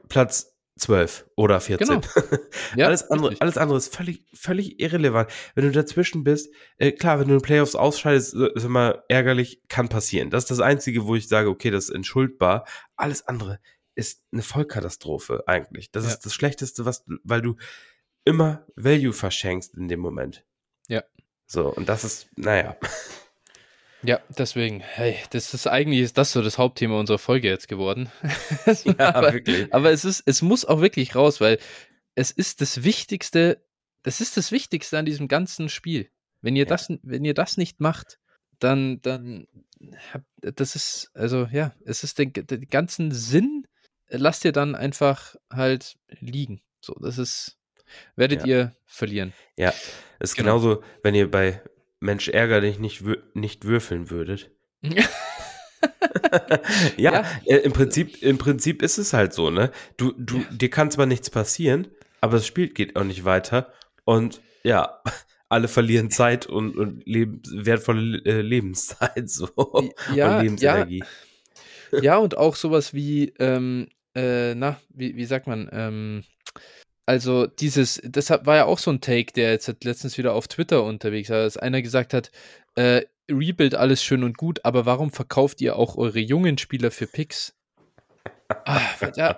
Platz 0.09 0.58
12 0.79 1.26
oder 1.37 1.61
14. 1.61 1.87
Genau. 1.87 2.01
Ja, 2.76 2.87
alles, 2.87 3.11
andere, 3.11 3.37
alles 3.41 3.57
andere 3.57 3.79
ist 3.79 3.95
völlig, 3.95 4.24
völlig 4.35 4.81
irrelevant. 4.81 5.31
Wenn 5.55 5.64
du 5.64 5.72
dazwischen 5.72 6.24
bist, 6.24 6.53
äh, 6.76 6.93
klar, 6.93 7.20
wenn 7.20 7.29
du 7.29 7.35
in 7.35 7.43
Playoffs 7.43 7.74
ausscheidest, 7.74 8.35
ist 8.35 8.64
immer 8.64 9.03
ärgerlich, 9.09 9.62
kann 9.68 9.89
passieren. 9.89 10.31
Das 10.31 10.45
ist 10.45 10.51
das 10.51 10.61
Einzige, 10.61 11.07
wo 11.07 11.14
ich 11.14 11.29
sage, 11.29 11.49
okay, 11.49 11.70
das 11.70 11.85
ist 11.85 11.95
entschuldbar. 11.95 12.66
Alles 12.97 13.26
andere 13.26 13.61
ist 13.95 14.22
eine 14.33 14.43
Vollkatastrophe 14.43 15.45
eigentlich. 15.47 15.91
Das 15.91 16.05
ja. 16.05 16.11
ist 16.11 16.20
das 16.20 16.35
Schlechteste, 16.35 16.85
was, 16.85 17.05
weil 17.24 17.43
du 17.43 17.57
immer 18.24 18.66
Value 18.76 19.12
verschenkst 19.12 19.74
in 19.74 19.89
dem 19.89 20.01
Moment. 20.01 20.45
Ja. 20.89 21.03
So, 21.47 21.68
und 21.72 21.89
das 21.89 22.05
ist, 22.05 22.29
naja. 22.37 22.76
Ja, 24.03 24.20
deswegen, 24.36 24.80
hey, 24.80 25.16
das 25.30 25.53
ist 25.55 25.66
eigentlich 25.66 26.01
ist 26.01 26.18
das 26.18 26.32
so 26.32 26.42
das 26.42 26.59
Hauptthema 26.59 26.99
unserer 26.99 27.18
Folge 27.18 27.49
jetzt 27.49 27.68
geworden. 27.68 28.11
ja, 28.84 28.94
aber, 29.14 29.32
wirklich. 29.32 29.72
Aber 29.72 29.90
es 29.90 30.05
ist, 30.05 30.22
es 30.26 30.42
muss 30.42 30.64
auch 30.64 30.80
wirklich 30.80 31.14
raus, 31.14 31.40
weil 31.40 31.59
es 32.14 32.30
ist 32.30 32.61
das 32.61 32.84
Wichtigste, 32.84 33.64
das 34.03 34.20
ist 34.20 34.36
das 34.36 34.53
Wichtigste 34.53 34.99
an 34.99 35.05
diesem 35.05 35.26
ganzen 35.26 35.68
Spiel. 35.68 36.11
Wenn 36.40 36.55
ihr 36.55 36.64
ja. 36.64 36.68
das, 36.68 36.88
wenn 37.03 37.24
ihr 37.24 37.34
das 37.34 37.57
nicht 37.57 37.80
macht, 37.80 38.18
dann, 38.61 39.01
dann, 39.03 39.46
das 40.40 40.76
ist, 40.76 41.11
also 41.14 41.49
ja, 41.51 41.74
es 41.84 42.05
ist 42.05 42.18
den, 42.18 42.32
den 42.32 42.68
ganzen 42.68 43.11
Sinn, 43.12 43.66
lasst 44.09 44.44
ihr 44.44 44.53
dann 44.53 44.74
einfach 44.74 45.34
halt 45.51 45.99
liegen. 46.20 46.61
So, 46.80 46.94
das 47.01 47.18
ist, 47.18 47.59
werdet 48.14 48.40
ja. 48.42 48.46
ihr 48.46 48.76
verlieren. 48.86 49.32
Ja, 49.57 49.70
es 50.20 50.30
ist 50.30 50.36
genau. 50.36 50.59
genauso, 50.59 50.82
wenn 51.03 51.14
ihr 51.14 51.28
bei 51.30 51.62
Mensch 52.01 52.28
ärger 52.28 52.61
dich 52.61 52.78
nicht, 52.78 53.03
nicht 53.34 53.64
würfeln 53.64 54.11
würdet. 54.11 54.51
ja, 56.96 57.12
ja. 57.12 57.24
Äh, 57.44 57.57
im 57.59 57.72
Prinzip, 57.72 58.22
im 58.22 58.38
Prinzip 58.38 58.82
ist 58.82 58.99
es 58.99 59.12
halt 59.12 59.32
so, 59.32 59.51
ne? 59.51 59.70
Du, 59.96 60.12
du, 60.12 60.38
ja. 60.38 60.44
dir 60.51 60.70
kann 60.70 60.90
zwar 60.90 61.07
nichts 61.07 61.30
passieren, 61.30 61.88
aber 62.20 62.34
das 62.34 62.46
Spiel 62.46 62.68
geht 62.68 62.96
auch 62.96 63.05
nicht 63.05 63.24
weiter 63.24 63.72
und 64.05 64.40
ja, 64.62 65.01
alle 65.49 65.68
verlieren 65.68 66.11
Zeit 66.11 66.46
und, 66.46 66.76
und 66.76 67.07
leben, 67.07 67.42
wertvolle 67.51 68.18
äh, 68.24 68.40
Lebenszeit 68.40 69.30
so 69.30 69.49
ja, 70.14 70.36
und 70.36 70.42
Lebensenergie. 70.42 71.05
Ja. 71.92 72.01
ja, 72.01 72.16
und 72.18 72.36
auch 72.36 72.57
sowas 72.57 72.92
wie, 72.92 73.32
ähm, 73.38 73.88
äh, 74.14 74.55
na, 74.55 74.80
wie, 74.90 75.16
wie 75.16 75.24
sagt 75.24 75.46
man, 75.46 75.68
ähm, 75.72 76.24
also 77.09 77.47
dieses, 77.47 78.03
das 78.05 78.29
war 78.29 78.57
ja 78.57 78.65
auch 78.67 78.79
so 78.79 78.91
ein 78.91 79.01
Take, 79.01 79.33
der 79.33 79.53
jetzt 79.53 79.83
letztens 79.83 80.19
wieder 80.19 80.35
auf 80.35 80.47
Twitter 80.47 80.85
unterwegs 80.85 81.31
war, 81.31 81.43
dass 81.43 81.57
einer 81.57 81.81
gesagt 81.81 82.13
hat, 82.13 82.31
äh, 82.75 83.07
Rebuild 83.31 83.75
alles 83.75 84.03
schön 84.03 84.23
und 84.23 84.37
gut, 84.37 84.63
aber 84.67 84.85
warum 84.85 85.11
verkauft 85.11 85.63
ihr 85.63 85.77
auch 85.77 85.97
eure 85.97 86.19
jungen 86.19 86.59
Spieler 86.59 86.91
für 86.91 87.07
Picks? 87.07 87.55
ah, 88.67 88.81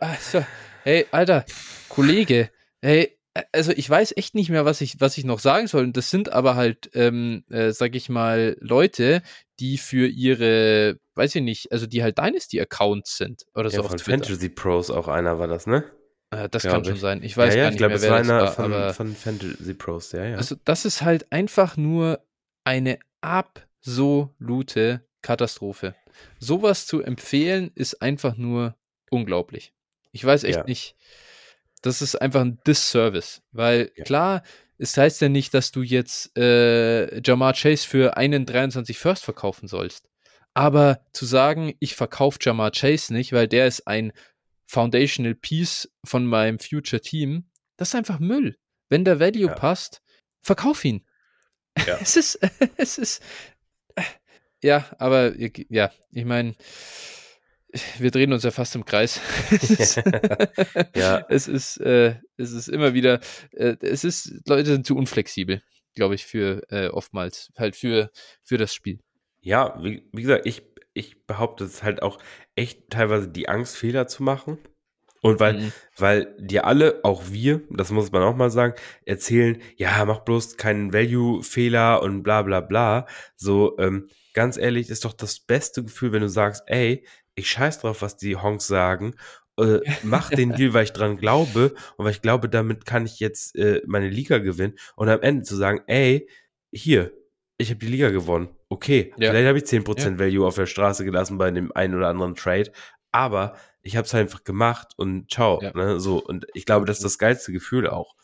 also, 0.00 0.44
Hey, 0.82 1.06
Alter, 1.12 1.44
Kollege, 1.88 2.50
hey, 2.82 3.16
also 3.52 3.70
ich 3.70 3.88
weiß 3.88 4.16
echt 4.16 4.34
nicht 4.34 4.50
mehr, 4.50 4.64
was 4.64 4.80
ich, 4.80 5.00
was 5.00 5.16
ich 5.16 5.24
noch 5.24 5.38
sagen 5.38 5.68
soll. 5.68 5.84
Und 5.84 5.96
das 5.96 6.10
sind 6.10 6.32
aber 6.32 6.56
halt, 6.56 6.90
ähm, 6.94 7.44
äh, 7.50 7.70
sag 7.70 7.94
ich 7.94 8.08
mal, 8.08 8.56
Leute, 8.60 9.22
die 9.60 9.78
für 9.78 10.08
ihre, 10.08 10.98
weiß 11.14 11.36
ich 11.36 11.42
nicht, 11.42 11.70
also 11.70 11.86
die 11.86 12.02
halt 12.02 12.18
Dynasty-Accounts 12.18 13.16
sind 13.16 13.44
oder 13.54 13.70
Ja, 13.70 13.76
so 13.76 13.82
auf 13.82 13.90
von. 13.90 14.00
Fantasy 14.00 14.48
Pros 14.48 14.90
auch 14.90 15.06
einer 15.06 15.38
war 15.38 15.46
das, 15.46 15.68
ne? 15.68 15.84
Äh, 16.30 16.48
das 16.48 16.62
Glaub 16.62 16.74
kann 16.74 16.84
schon 16.84 16.94
ich. 16.94 17.00
sein. 17.00 17.22
Ich 17.22 17.36
weiß 17.36 17.54
ja, 17.54 17.58
ja, 17.58 17.64
gar 17.64 17.68
ich 17.70 17.74
nicht 17.74 17.78
glaube, 17.78 17.88
mehr, 17.90 17.96
es 17.96 18.02
wer 18.02 18.10
war 18.10 18.18
das 18.18 18.28
einer 18.30 18.42
war, 18.42 18.52
von, 18.52 18.64
aber 18.72 18.94
von 18.94 19.16
Fantasy 19.16 19.74
Pros, 19.74 20.12
ja, 20.12 20.24
ja. 20.24 20.36
also 20.36 20.56
das 20.64 20.84
ist 20.84 21.02
halt 21.02 21.30
einfach 21.32 21.76
nur 21.76 22.24
eine 22.64 22.98
absolute 23.20 25.06
Katastrophe. 25.22 25.94
Sowas 26.38 26.86
zu 26.86 27.02
empfehlen 27.02 27.70
ist 27.74 28.00
einfach 28.02 28.36
nur 28.36 28.76
unglaublich. 29.10 29.72
Ich 30.12 30.24
weiß 30.24 30.44
echt 30.44 30.58
Ja. 30.58 30.64
nicht. 30.64 30.96
Das 31.82 32.02
ist 32.02 32.20
einfach 32.20 32.42
ein 32.42 32.58
Disservice, 32.66 33.42
weil 33.52 33.90
Ja. 33.96 34.04
klar, 34.04 34.42
es 34.78 34.96
heißt 34.96 35.20
ja 35.20 35.28
nicht, 35.28 35.52
dass 35.54 35.72
du 35.72 35.82
jetzt 35.82 36.36
äh, 36.38 37.20
Jamar 37.22 37.54
Chase 37.54 37.86
für 37.86 38.16
einen 38.16 38.46
23 38.46 38.98
First 38.98 39.24
verkaufen 39.24 39.68
sollst. 39.68 40.08
Aber 40.54 41.00
zu 41.12 41.26
sagen, 41.26 41.74
ich 41.80 41.94
verkaufe 41.94 42.38
Jamar 42.42 42.70
Chase 42.72 43.12
nicht, 43.12 43.32
weil 43.32 43.46
der 43.46 43.66
ist 43.66 43.86
ein 43.86 44.12
Foundational 44.70 45.34
Piece 45.34 45.90
von 46.04 46.24
meinem 46.24 46.60
Future 46.60 47.00
Team, 47.02 47.50
das 47.76 47.88
ist 47.88 47.94
einfach 47.96 48.20
Müll. 48.20 48.56
Wenn 48.88 49.04
der 49.04 49.18
Value 49.18 49.48
Ja. 49.48 49.54
passt, 49.54 50.00
verkauf 50.42 50.84
ihn. 50.84 51.04
Ja. 51.86 51.98
Es 52.00 52.16
ist, 52.16 52.38
es 52.76 52.96
ist, 52.98 53.20
ja, 54.62 54.88
aber 54.98 55.34
ja, 55.38 55.90
ich 56.12 56.24
meine, 56.24 56.54
wir 57.98 58.10
drehen 58.12 58.32
uns 58.32 58.44
ja 58.44 58.52
fast 58.52 58.76
im 58.76 58.84
Kreis. 58.84 59.20
es 59.50 59.70
ist, 59.70 59.96
Ja. 60.94 61.24
es 61.28 61.48
ist, 61.48 61.78
äh, 61.78 62.16
es 62.36 62.52
ist 62.52 62.68
immer 62.68 62.94
wieder, 62.94 63.20
äh, 63.52 63.76
es 63.80 64.04
ist, 64.04 64.32
Leute 64.46 64.66
sind 64.70 64.86
zu 64.86 64.96
unflexibel, 64.96 65.62
glaube 65.96 66.14
ich, 66.14 66.26
für 66.26 66.62
äh, 66.70 66.88
oftmals 66.88 67.50
halt 67.58 67.74
für 67.74 68.10
für 68.44 68.56
das 68.56 68.72
Spiel. 68.72 69.00
Ja, 69.40 69.82
wie, 69.82 70.08
wie 70.12 70.22
gesagt, 70.22 70.46
ich, 70.46 70.62
ich 70.92 71.26
behaupte, 71.26 71.64
es 71.64 71.74
ist 71.74 71.82
halt 71.82 72.02
auch 72.02 72.18
echt 72.56 72.90
teilweise 72.90 73.28
die 73.28 73.48
Angst, 73.48 73.76
Fehler 73.76 74.06
zu 74.06 74.22
machen. 74.22 74.58
Und 75.22 75.38
weil, 75.38 75.54
Mhm. 75.58 75.72
weil 75.98 76.34
dir 76.38 76.64
alle, 76.66 77.00
auch 77.04 77.24
wir, 77.28 77.60
das 77.68 77.90
muss 77.90 78.10
man 78.10 78.22
auch 78.22 78.34
mal 78.34 78.50
sagen, 78.50 78.74
erzählen, 79.04 79.60
ja, 79.76 80.02
mach 80.06 80.20
bloß 80.20 80.56
keinen 80.56 80.94
Value-Fehler 80.94 82.02
und 82.02 82.22
bla 82.22 82.40
bla 82.42 82.60
bla. 82.60 83.06
So, 83.36 83.78
ähm, 83.78 84.08
ganz 84.32 84.56
ehrlich, 84.56 84.88
ist 84.88 85.04
doch 85.04 85.12
das 85.12 85.38
beste 85.40 85.82
Gefühl, 85.84 86.12
wenn 86.12 86.22
du 86.22 86.28
sagst, 86.30 86.62
ey, 86.66 87.06
ich 87.34 87.50
scheiß 87.50 87.80
drauf, 87.80 88.00
was 88.02 88.16
die 88.16 88.36
Honks 88.36 88.66
sagen. 88.66 89.14
Äh, 89.58 89.80
mach 90.02 90.30
den 90.30 90.52
Deal, 90.56 90.72
weil 90.72 90.84
ich 90.84 90.92
dran 90.94 91.18
glaube 91.18 91.74
und 91.98 92.04
weil 92.06 92.12
ich 92.12 92.22
glaube, 92.22 92.48
damit 92.48 92.86
kann 92.86 93.04
ich 93.04 93.20
jetzt 93.20 93.54
äh, 93.56 93.82
meine 93.86 94.08
Liga 94.08 94.38
gewinnen. 94.38 94.78
Und 94.96 95.10
am 95.10 95.20
Ende 95.20 95.42
zu 95.42 95.54
sagen, 95.54 95.82
ey, 95.86 96.28
hier, 96.72 97.12
ich 97.60 97.70
habe 97.70 97.78
die 97.78 97.86
Liga 97.86 98.10
gewonnen. 98.10 98.48
Okay, 98.68 99.12
Ja. 99.16 99.30
vielleicht 99.30 99.48
habe 99.48 99.58
ich 99.58 99.64
10% 99.64 100.18
Value 100.18 100.46
auf 100.46 100.54
der 100.54 100.66
Straße 100.66 101.04
gelassen 101.04 101.38
bei 101.38 101.50
dem 101.50 101.72
einen 101.72 101.94
oder 101.94 102.08
anderen 102.08 102.34
Trade, 102.34 102.72
aber 103.12 103.56
ich 103.82 103.96
habe 103.96 104.06
es 104.06 104.14
einfach 104.14 104.44
gemacht 104.44 104.92
und 104.96 105.30
ciao. 105.30 105.60
Ja. 105.62 105.72
Ne? 105.74 106.00
So, 106.00 106.22
und 106.22 106.46
ich 106.54 106.66
glaube, 106.66 106.86
das 106.86 106.98
ist 106.98 107.04
das 107.04 107.18
geilste 107.18 107.52
Gefühl 107.52 107.88
auch. 107.88 108.14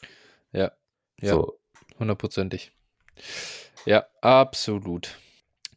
Ja, 0.53 0.73
ja. 1.21 1.33
So, 1.35 1.59
hundertprozentig. 1.99 2.73
Ja, 3.85 4.07
absolut. 4.21 5.19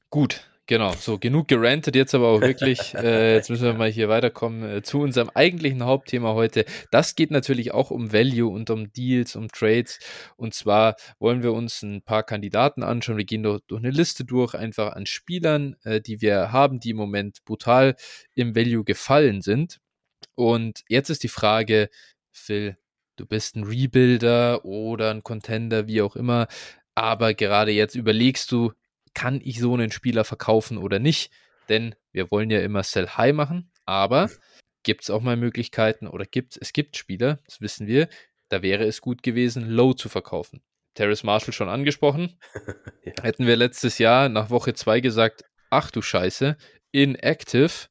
Gut, 0.10 0.47
genau. 0.70 0.94
So, 0.94 1.18
genug 1.18 1.48
gerantet 1.48 1.96
jetzt 1.96 2.14
aber 2.16 2.28
auch 2.30 2.42
wirklich. 2.42 2.94
äh, 2.96 3.34
jetzt 3.34 3.50
müssen 3.50 3.66
wir 3.66 3.74
mal 3.74 3.90
hier 3.90 4.08
weiterkommen 4.08 4.78
äh, 4.78 4.82
zu 4.84 5.00
unserem 5.00 5.30
eigentlichen 5.34 5.84
Hauptthema 5.84 6.36
heute. 6.36 6.64
Das 6.92 7.16
geht 7.16 7.32
natürlich 7.32 7.74
auch 7.74 7.92
um 7.92 8.14
Value 8.14 8.50
und 8.50 8.70
um 8.70 8.94
Deals, 8.94 9.36
um 9.36 9.50
Trades. 9.50 10.00
Und 10.38 10.54
zwar 10.54 10.96
wollen 11.18 11.44
wir 11.44 11.52
uns 11.54 11.82
ein 11.82 12.04
paar 12.04 12.24
Kandidaten 12.24 12.84
anschauen. 12.84 13.18
Wir 13.18 13.26
gehen 13.26 13.44
durch, 13.44 13.62
durch 13.68 13.80
eine 13.80 13.90
Liste 13.90 14.24
durch, 14.24 14.54
einfach 14.54 14.94
an 14.94 15.08
Spielern, 15.08 15.76
äh, 15.84 16.00
die 16.00 16.22
wir 16.22 16.52
haben, 16.52 16.80
die 16.80 16.92
im 16.92 16.98
Moment 16.98 17.44
brutal 17.44 17.96
im 18.36 18.56
Value 18.56 18.84
gefallen 18.84 19.42
sind. 19.42 19.80
Und 20.36 20.84
jetzt 20.88 21.10
ist 21.10 21.24
die 21.24 21.30
Frage, 21.30 21.90
Phil, 22.32 22.78
du 23.16 23.26
bist 23.26 23.56
ein 23.56 23.64
Rebuilder 23.64 24.64
oder 24.64 25.10
ein 25.10 25.24
Contender, 25.24 25.88
wie 25.88 26.02
auch 26.02 26.16
immer, 26.16 26.48
aber 26.94 27.34
gerade 27.34 27.72
jetzt 27.72 27.96
überlegst 27.96 28.52
du, 28.52 28.74
kann 29.14 29.41
ich 29.43 29.60
so 29.60 29.74
einen 29.74 29.91
Spieler 29.91 30.24
verkaufen 30.24 30.78
oder 30.78 30.99
nicht? 30.99 31.32
Denn 31.70 31.95
wir 32.12 32.32
wollen 32.32 32.49
ja 32.49 32.62
immer 32.62 32.84
Sell 32.84 33.07
High 33.07 33.34
machen, 33.34 33.72
aber 33.86 34.30
gibt 34.84 35.03
es 35.03 35.10
auch 35.10 35.22
mal 35.22 35.38
Möglichkeiten 35.38 36.07
oder 36.07 36.26
gibt 36.26 36.57
es 36.60 36.74
gibt 36.74 36.97
Spieler, 36.97 37.39
das 37.45 37.62
wissen 37.62 37.88
wir, 37.88 38.10
da 38.49 38.62
wäre 38.62 38.86
es 38.86 39.01
gut 39.01 39.24
gewesen, 39.24 39.70
Low 39.70 39.93
zu 39.93 40.10
verkaufen. 40.10 40.62
Terrace 40.95 41.24
Marshall 41.24 41.53
schon 41.53 41.70
angesprochen. 41.70 42.38
Ja. 43.05 43.24
Hätten 43.24 43.47
wir 43.47 43.55
letztes 43.55 43.97
Jahr 43.97 44.28
nach 44.28 44.49
Woche 44.49 44.74
2 44.74 44.99
gesagt, 44.99 45.45
ach 45.70 45.89
du 45.89 46.01
Scheiße, 46.01 46.57
inactive. 46.91 47.88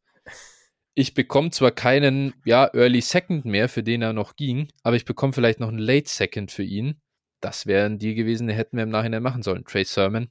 Ich 0.95 1.15
bekomme 1.15 1.51
zwar 1.51 1.73
keinen 1.73 2.35
ja, 2.45 2.71
Early 2.75 3.01
Second 3.01 3.47
mehr, 3.47 3.69
für 3.69 3.83
den 3.83 4.03
er 4.03 4.13
noch 4.13 4.37
ging, 4.37 4.69
aber 4.83 4.97
ich 4.97 5.07
bekomme 5.07 5.33
vielleicht 5.33 5.61
noch 5.61 5.69
einen 5.69 5.79
Late 5.79 6.09
Second 6.09 6.53
für 6.53 6.63
ihn. 6.63 7.01
Das 7.41 7.67
wäre 7.67 7.87
ein 7.87 7.99
Deal 7.99 8.15
gewesen, 8.15 8.47
den 8.47 8.55
hätten 8.55 8.77
wir 8.77 8.85
im 8.85 8.91
Nachhinein 8.91 9.23
machen 9.23 9.43
sollen. 9.43 9.65
Trey 9.65 9.85
Sermon, 9.85 10.29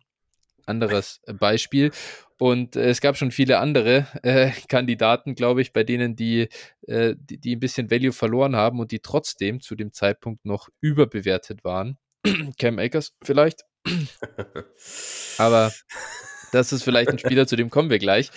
anderes 0.67 1.21
Beispiel. 1.39 1.91
Und 2.37 2.75
äh, 2.75 2.89
es 2.89 3.01
gab 3.01 3.17
schon 3.17 3.31
viele 3.31 3.59
andere 3.59 4.07
äh, 4.23 4.51
Kandidaten, 4.67 5.35
glaube 5.35 5.61
ich, 5.61 5.73
bei 5.73 5.83
denen 5.83 6.15
die, 6.15 6.49
äh, 6.87 7.15
die, 7.17 7.39
die 7.39 7.55
ein 7.55 7.59
bisschen 7.59 7.89
Value 7.89 8.13
verloren 8.13 8.55
haben 8.55 8.79
und 8.79 8.91
die 8.91 8.99
trotzdem 8.99 9.59
zu 9.59 9.75
dem 9.75 9.91
Zeitpunkt 9.93 10.45
noch 10.45 10.69
überbewertet 10.79 11.63
waren. 11.63 11.97
Cam 12.59 12.79
Akers 12.79 13.13
vielleicht. 13.23 13.63
Aber 15.37 15.71
das 16.51 16.71
ist 16.71 16.83
vielleicht 16.83 17.09
ein 17.09 17.19
Spieler, 17.19 17.47
zu 17.47 17.55
dem 17.55 17.69
kommen 17.69 17.89
wir 17.89 17.99
gleich. 17.99 18.31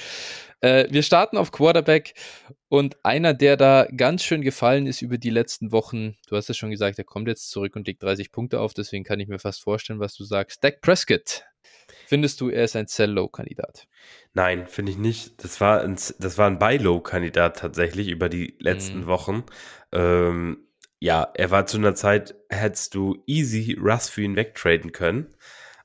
Äh, 0.61 0.87
wir 0.91 1.03
starten 1.03 1.37
auf 1.37 1.53
Quarterback 1.53 2.15
und 2.69 2.97
einer, 3.05 3.35
der 3.35 3.57
da 3.57 3.87
ganz 3.97 4.23
schön 4.23 4.43
gefallen 4.43 4.87
ist 4.87 5.01
über 5.03 5.19
die 5.19 5.31
letzten 5.31 5.73
Wochen, 5.73 6.17
du 6.29 6.37
hast 6.37 6.51
es 6.51 6.57
schon 6.57 6.71
gesagt, 6.71 6.99
er 6.99 7.05
kommt 7.05 7.29
jetzt 7.29 7.51
zurück 7.51 7.77
und 7.77 7.87
legt 7.87 8.03
30 8.03 8.31
Punkte 8.31 8.61
auf, 8.61 8.75
deswegen 8.75 9.05
kann 9.05 9.21
ich 9.21 9.29
mir 9.29 9.39
fast 9.39 9.63
vorstellen, 9.63 10.01
was 10.01 10.15
du 10.15 10.25
sagst. 10.25 10.63
Dak 10.63 10.81
Prescott. 10.83 11.45
Findest 12.11 12.41
du, 12.41 12.49
er 12.49 12.65
ist 12.65 12.75
ein 12.75 12.89
Sell-Low-Kandidat? 12.89 13.87
Nein, 14.33 14.67
finde 14.67 14.91
ich 14.91 14.99
nicht. 14.99 15.45
Das 15.45 15.61
war 15.61 15.81
ein, 15.83 15.95
das 16.19 16.39
war 16.39 16.49
ein 16.49 16.59
Buy-Low-Kandidat 16.59 17.59
tatsächlich 17.59 18.09
über 18.09 18.29
die 18.29 18.57
letzten 18.59 19.03
Mhm. 19.03 19.07
Wochen. 19.07 19.45
Ähm, 19.93 20.67
ja, 20.99 21.31
er 21.35 21.53
war 21.53 21.67
zu 21.67 21.77
einer 21.79 21.95
Zeit, 21.95 22.35
hättest 22.49 22.97
du 22.97 23.23
easy 23.27 23.79
Russ 23.81 24.09
für 24.09 24.23
ihn 24.23 24.35
wegtraden 24.35 24.91
können. 24.91 25.37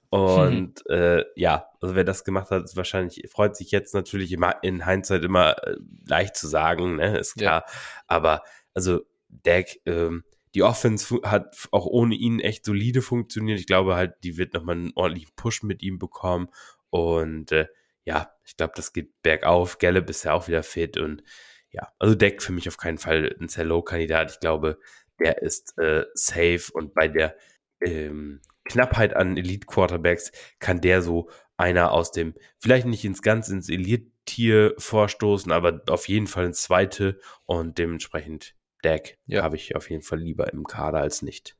Und 0.10 0.84
äh, 0.90 1.26
ja, 1.36 1.68
also 1.80 1.94
wer 1.94 2.04
das 2.04 2.24
gemacht 2.24 2.50
hat, 2.50 2.64
ist 2.64 2.76
wahrscheinlich, 2.76 3.30
freut 3.32 3.56
sich 3.56 3.70
jetzt 3.70 3.94
natürlich 3.94 4.32
immer 4.32 4.64
in 4.64 4.84
Hindsight 4.88 5.24
immer 5.24 5.56
äh, 5.68 5.76
leicht 6.08 6.38
zu 6.38 6.48
sagen, 6.48 6.96
ne, 6.96 7.20
ist 7.20 7.36
Ja. 7.36 7.62
klar. 7.62 7.66
Aber 8.08 8.42
also 8.74 9.02
Dak, 9.30 9.68
ähm, 9.86 10.24
die 10.56 10.64
Offense 10.64 11.20
hat 11.24 11.68
auch 11.72 11.86
ohne 11.86 12.16
ihn 12.16 12.40
echt 12.40 12.66
solide 12.66 13.02
funktioniert. 13.02 13.60
Ich 13.60 13.68
glaube 13.68 13.96
halt, 13.96 14.16
die 14.24 14.38
wird 14.38 14.54
nochmal 14.54 14.76
einen 14.76 14.94
ordentlichen 14.96 15.34
Push 15.36 15.64
mit 15.64 15.84
ihm 15.84 16.00
bekommen. 16.00 16.48
Und 16.90 17.52
äh, 17.52 17.68
ja, 18.06 18.32
ich 18.46 18.56
glaube, 18.56 18.74
das 18.76 18.94
geht 18.94 19.22
bergauf. 19.22 19.80
Gallup 19.80 20.10
ist 20.10 20.24
ja 20.24 20.34
auch 20.34 20.48
wieder 20.48 20.64
fit 20.64 20.98
und 20.98 21.24
ja, 21.72 21.92
also 22.00 22.16
Deck 22.16 22.42
für 22.42 22.54
mich 22.54 22.70
auf 22.70 22.78
keinen 22.78 22.98
Fall 22.98 23.36
ein 23.38 23.50
Hello-Kandidat. 23.54 24.32
Ich 24.32 24.40
glaube, 24.40 24.80
der 25.20 25.42
ist 25.42 25.78
äh, 25.78 26.06
safe 26.14 26.72
und 26.72 26.94
bei 26.94 27.10
der 27.10 27.36
ähm, 27.82 28.40
Knappheit 28.64 29.14
an 29.14 29.36
Elite-Quarterbacks 29.36 30.32
kann 30.60 30.80
der 30.80 31.02
so 31.02 31.30
einer 31.58 31.92
aus 31.92 32.12
dem, 32.12 32.34
vielleicht 32.60 32.86
nicht 32.86 33.04
ins 33.04 33.22
ganz 33.22 33.50
ins 33.50 33.68
Elite-Tier 33.68 34.74
vorstoßen, 34.78 35.52
aber 35.52 35.82
auf 35.90 36.08
jeden 36.08 36.28
Fall 36.28 36.46
ins 36.46 36.62
zweite 36.62 37.20
und 37.46 37.78
dementsprechend 37.78 38.56
Deck 38.86 39.18
Ja. 39.26 39.44
habe 39.44 39.56
ich 39.56 39.76
auf 39.76 39.90
jeden 39.90 40.04
Fall 40.04 40.20
lieber 40.20 40.52
im 40.54 40.66
Kader 40.66 41.00
als 41.00 41.22
nicht. 41.22 41.56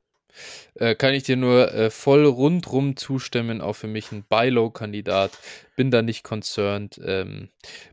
Äh, 0.76 0.96
kann 0.96 1.14
ich 1.14 1.24
dir 1.24 1.38
nur 1.38 1.74
äh, 1.74 1.90
voll 1.90 2.26
rundrum 2.26 2.98
zustimmen, 2.98 3.62
auch 3.62 3.74
für 3.74 3.88
mich 3.88 4.12
ein 4.12 4.26
Buy-Low-Kandidat. 4.28 5.32
Bin 5.76 5.92
da 5.92 6.02
nicht 6.02 6.24
concerned. 6.24 7.00
Ähm, 7.04 7.50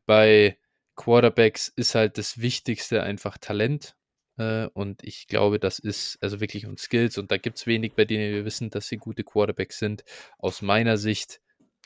bei 0.06 0.58
Quarterbacks 0.96 1.68
ist 1.68 1.94
halt 1.94 2.18
das 2.18 2.40
Wichtigste 2.40 3.02
einfach 3.02 3.38
Talent. 3.38 3.96
Äh, 4.38 4.66
und 4.72 5.04
ich 5.04 5.28
glaube, 5.28 5.58
das 5.58 5.78
ist 5.78 6.18
also 6.20 6.40
wirklich 6.40 6.66
und 6.66 6.80
Skills. 6.80 7.18
Und 7.18 7.30
da 7.30 7.36
gibt 7.36 7.58
es 7.58 7.66
wenig, 7.66 7.94
bei 7.94 8.04
denen 8.04 8.34
wir 8.34 8.44
wissen, 8.44 8.70
dass 8.70 8.88
sie 8.88 8.96
gute 8.96 9.24
Quarterbacks 9.24 9.78
sind. 9.78 10.04
Aus 10.38 10.62
meiner 10.62 10.96
Sicht, 10.96 11.40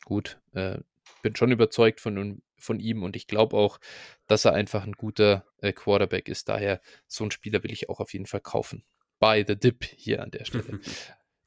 gut, 0.04 0.38
äh, 0.54 0.78
bin 1.22 1.36
schon 1.36 1.52
überzeugt 1.52 2.00
von, 2.00 2.40
von 2.58 2.80
ihm 2.80 3.02
und 3.02 3.16
ich 3.16 3.26
glaube 3.26 3.56
auch, 3.56 3.78
dass 4.26 4.44
er 4.44 4.54
einfach 4.54 4.84
ein 4.84 4.92
guter 4.92 5.46
äh, 5.60 5.72
Quarterback 5.72 6.28
ist. 6.28 6.48
Daher, 6.48 6.80
so 7.06 7.24
einen 7.24 7.30
Spieler 7.30 7.62
will 7.62 7.72
ich 7.72 7.88
auch 7.88 8.00
auf 8.00 8.12
jeden 8.12 8.26
Fall 8.26 8.40
kaufen. 8.40 8.84
By 9.18 9.44
the 9.46 9.56
Dip 9.56 9.84
hier 9.84 10.22
an 10.22 10.30
der 10.30 10.44
Stelle. 10.44 10.80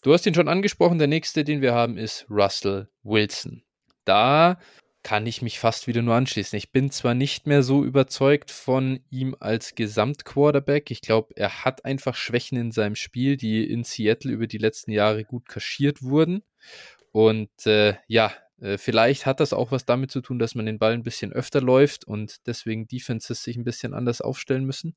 Du 0.02 0.14
hast 0.14 0.26
ihn 0.26 0.34
schon 0.34 0.48
angesprochen. 0.48 0.98
Der 0.98 1.08
nächste, 1.08 1.44
den 1.44 1.62
wir 1.62 1.74
haben, 1.74 1.98
ist 1.98 2.26
Russell 2.30 2.88
Wilson. 3.04 3.64
Da 4.06 4.58
kann 5.04 5.26
ich 5.28 5.42
mich 5.42 5.60
fast 5.60 5.88
wieder 5.88 6.02
nur 6.02 6.16
anschließen. 6.16 6.58
Ich 6.58 6.72
bin 6.72 6.92
zwar 6.92 7.14
nicht 7.14 7.48
mehr 7.48 7.64
so 7.64 7.84
überzeugt 7.84 8.52
von 8.52 9.02
ihm 9.10 9.36
als 9.40 9.76
Gesamtquarterback. 9.76 10.92
Ich 10.92 11.02
glaube, 11.02 11.34
er 11.36 11.66
hat 11.66 11.86
einfach 11.86 12.16
Schwächen 12.16 12.58
in 12.58 12.72
seinem 12.72 12.96
Spiel, 12.96 13.38
die 13.38 13.70
in 13.70 13.84
Seattle 13.84 14.32
über 14.32 14.48
die 14.48 14.58
letzten 14.58 14.92
Jahre 14.92 15.24
gut 15.24 15.48
kaschiert 15.48 16.02
wurden. 16.02 16.44
Und 17.12 17.66
äh, 17.66 17.96
ja, 18.08 18.32
vielleicht 18.78 19.26
hat 19.26 19.40
das 19.40 19.54
auch 19.54 19.72
was 19.72 19.86
damit 19.86 20.12
zu 20.12 20.22
tun, 20.22 20.40
dass 20.40 20.56
man 20.56 20.66
den 20.66 20.80
Ball 20.80 20.94
ein 20.94 21.04
bisschen 21.04 21.32
öfter 21.32 21.62
läuft 21.62 22.06
und 22.06 22.46
deswegen 22.46 22.88
Defenses 22.88 23.44
sich 23.44 23.56
ein 23.56 23.64
bisschen 23.64 23.94
anders 23.94 24.22
aufstellen 24.22 24.66
müssen. 24.66 24.96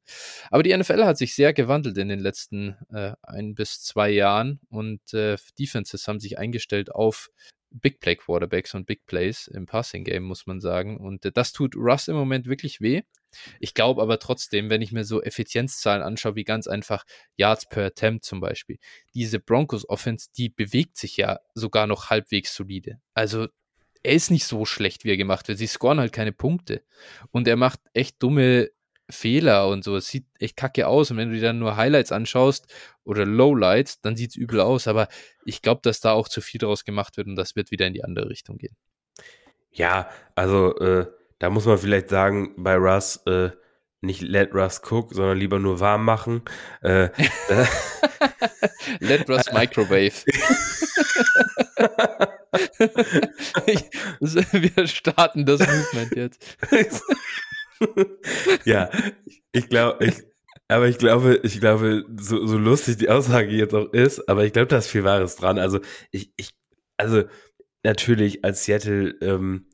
Aber 0.51 0.63
die 0.63 0.77
NFL 0.77 1.05
hat 1.05 1.19
sich 1.19 1.35
sehr 1.35 1.53
gewandelt 1.53 1.97
in 1.99 2.09
den 2.09 2.21
letzten 2.21 2.77
äh, 2.93 3.13
ein 3.23 3.55
bis 3.55 3.83
zwei 3.83 4.11
Jahren 4.11 4.61
und 4.69 5.01
äh, 5.15 5.37
Defenses 5.59 6.09
haben 6.09 6.21
sich 6.21 6.39
eingestellt 6.39 6.93
auf 6.93 7.31
Big 7.75 8.01
Play 8.01 8.17
Quarterbacks 8.17 8.75
und 8.75 8.87
Big 8.87 9.07
Plays 9.07 9.47
im 9.49 9.67
Passing 9.67 10.05
Game, 10.05 10.25
muss 10.25 10.47
man 10.47 10.61
sagen. 10.61 10.99
Und 10.99 11.25
äh, 11.25 11.33
das 11.33 11.53
tut 11.53 11.77
Russ 11.77 12.09
im 12.09 12.17
Moment 12.17 12.47
wirklich 12.47 12.81
weh. 12.81 13.03
Ich 13.61 13.75
glaube 13.75 14.03
aber 14.03 14.19
trotzdem, 14.19 14.69
wenn 14.71 14.83
ich 14.83 14.93
mir 14.93 15.05
so 15.05 15.23
Effizienzzahlen 15.23 16.03
anschaue, 16.03 16.35
wie 16.35 16.45
ganz 16.45 16.67
einfach 16.67 17.05
Yards 17.37 17.67
per 17.69 17.87
Attempt 17.87 18.25
zum 18.25 18.41
Beispiel, 18.41 18.79
diese 19.15 19.41
Broncos 19.41 19.89
Offense, 19.89 20.29
die 20.37 20.51
bewegt 20.51 20.97
sich 20.97 21.17
ja 21.17 21.41
sogar 21.55 21.87
noch 21.87 22.11
halbwegs 22.11 22.55
solide. 22.55 23.01
Also 23.15 23.49
er 24.03 24.13
ist 24.13 24.31
nicht 24.31 24.45
so 24.45 24.65
schlecht, 24.65 25.05
wie 25.05 25.11
er 25.11 25.17
gemacht 25.17 25.49
wird. 25.49 25.59
Sie 25.59 25.67
scoren 25.67 26.01
halt 26.01 26.13
keine 26.13 26.33
Punkte. 26.33 26.83
Und 27.31 27.47
er 27.47 27.57
macht 27.57 27.81
echt 27.95 28.23
dumme 28.23 28.71
Fehler 29.13 29.69
und 29.69 29.85
so. 29.85 29.97
Es 29.97 30.09
sieht 30.09 30.27
echt 30.39 30.57
kacke 30.57 30.87
aus. 30.89 31.11
Und 31.11 31.17
wenn 31.17 31.31
du 31.31 31.37
dir 31.37 31.43
dann 31.43 31.59
nur 31.59 31.77
Highlights 31.77 32.13
anschaust 32.13 32.73
oder 33.05 33.25
Lowlights, 33.25 34.01
dann 34.01 34.17
sieht 34.17 34.31
es 34.31 34.37
übel 34.37 34.61
aus. 34.61 34.89
Aber 34.89 35.09
ich 35.45 35.63
glaube, 35.63 35.81
dass 35.83 36.01
da 36.01 36.13
auch 36.13 36.29
zu 36.29 36.41
viel 36.41 36.59
draus 36.59 36.85
gemacht 36.85 37.17
wird 37.17 37.29
und 37.29 37.37
das 37.37 37.57
wird 37.57 37.71
wieder 37.71 37.87
in 37.87 37.95
die 37.95 38.05
andere 38.05 38.29
Richtung 38.29 38.59
gehen. 38.59 38.77
Ja, 39.71 40.11
also 40.35 40.77
äh, 40.79 41.07
da 41.39 41.51
muss 41.51 41.67
man 41.67 41.79
vielleicht 41.79 42.09
sagen, 42.09 42.55
bei 42.57 42.77
Russ, 42.77 43.17
äh, 43.27 43.51
nicht 44.01 44.23
let 44.23 44.53
Russ 44.55 44.81
cook, 44.91 45.15
sondern 45.15 45.39
lieber 45.39 45.59
nur 45.59 45.81
warm 45.81 46.05
machen. 46.05 46.43
Äh, 46.83 47.09
let 49.01 49.29
Russ 49.31 49.47
microwave. 49.53 50.13
ich, 53.67 53.91
wir 54.21 54.87
starten 54.87 55.47
das 55.47 55.61
Movement 55.61 56.17
jetzt. 56.17 56.57
ja, 58.65 58.91
ich 59.53 59.69
glaube, 59.69 60.05
ich, 60.05 60.15
aber 60.69 60.89
ich 60.89 60.99
glaube, 60.99 61.41
ich 61.43 61.61
glaube, 61.61 62.05
so, 62.17 62.47
so 62.47 62.57
lustig 62.57 62.99
die 62.99 63.11
Aussage 63.11 63.51
jetzt 63.51 63.75
auch 63.75 63.93
ist, 63.93 64.29
aber 64.29 64.45
ich 64.45 64.53
glaube, 64.53 64.69
da 64.69 64.79
ist 64.79 64.89
viel 64.89 65.05
Wahres 65.05 65.37
dran. 65.37 65.59
Also 65.59 65.81
ich, 66.11 66.33
ich, 66.37 66.51
also 66.97 67.25
natürlich 67.83 68.45
als 68.45 68.65
Seattle 68.65 69.11
ähm, 69.21 69.67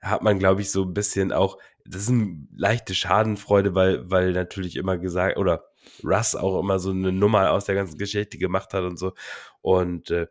hat 0.00 0.22
man, 0.22 0.38
glaube 0.38 0.60
ich, 0.60 0.70
so 0.70 0.82
ein 0.82 0.94
bisschen 0.94 1.32
auch, 1.32 1.58
das 1.84 2.02
ist 2.02 2.10
eine 2.10 2.46
leichte 2.54 2.94
Schadenfreude, 2.94 3.74
weil, 3.74 4.10
weil 4.10 4.32
natürlich 4.32 4.76
immer 4.76 4.98
gesagt, 4.98 5.38
oder 5.38 5.64
Russ 6.02 6.34
auch 6.34 6.60
immer 6.60 6.78
so 6.78 6.90
eine 6.90 7.12
Nummer 7.12 7.50
aus 7.50 7.64
der 7.64 7.74
ganzen 7.74 7.98
Geschichte 7.98 8.38
gemacht 8.38 8.72
hat 8.74 8.84
und 8.84 8.98
so. 8.98 9.12
Und 9.60 10.10
äh, 10.10 10.26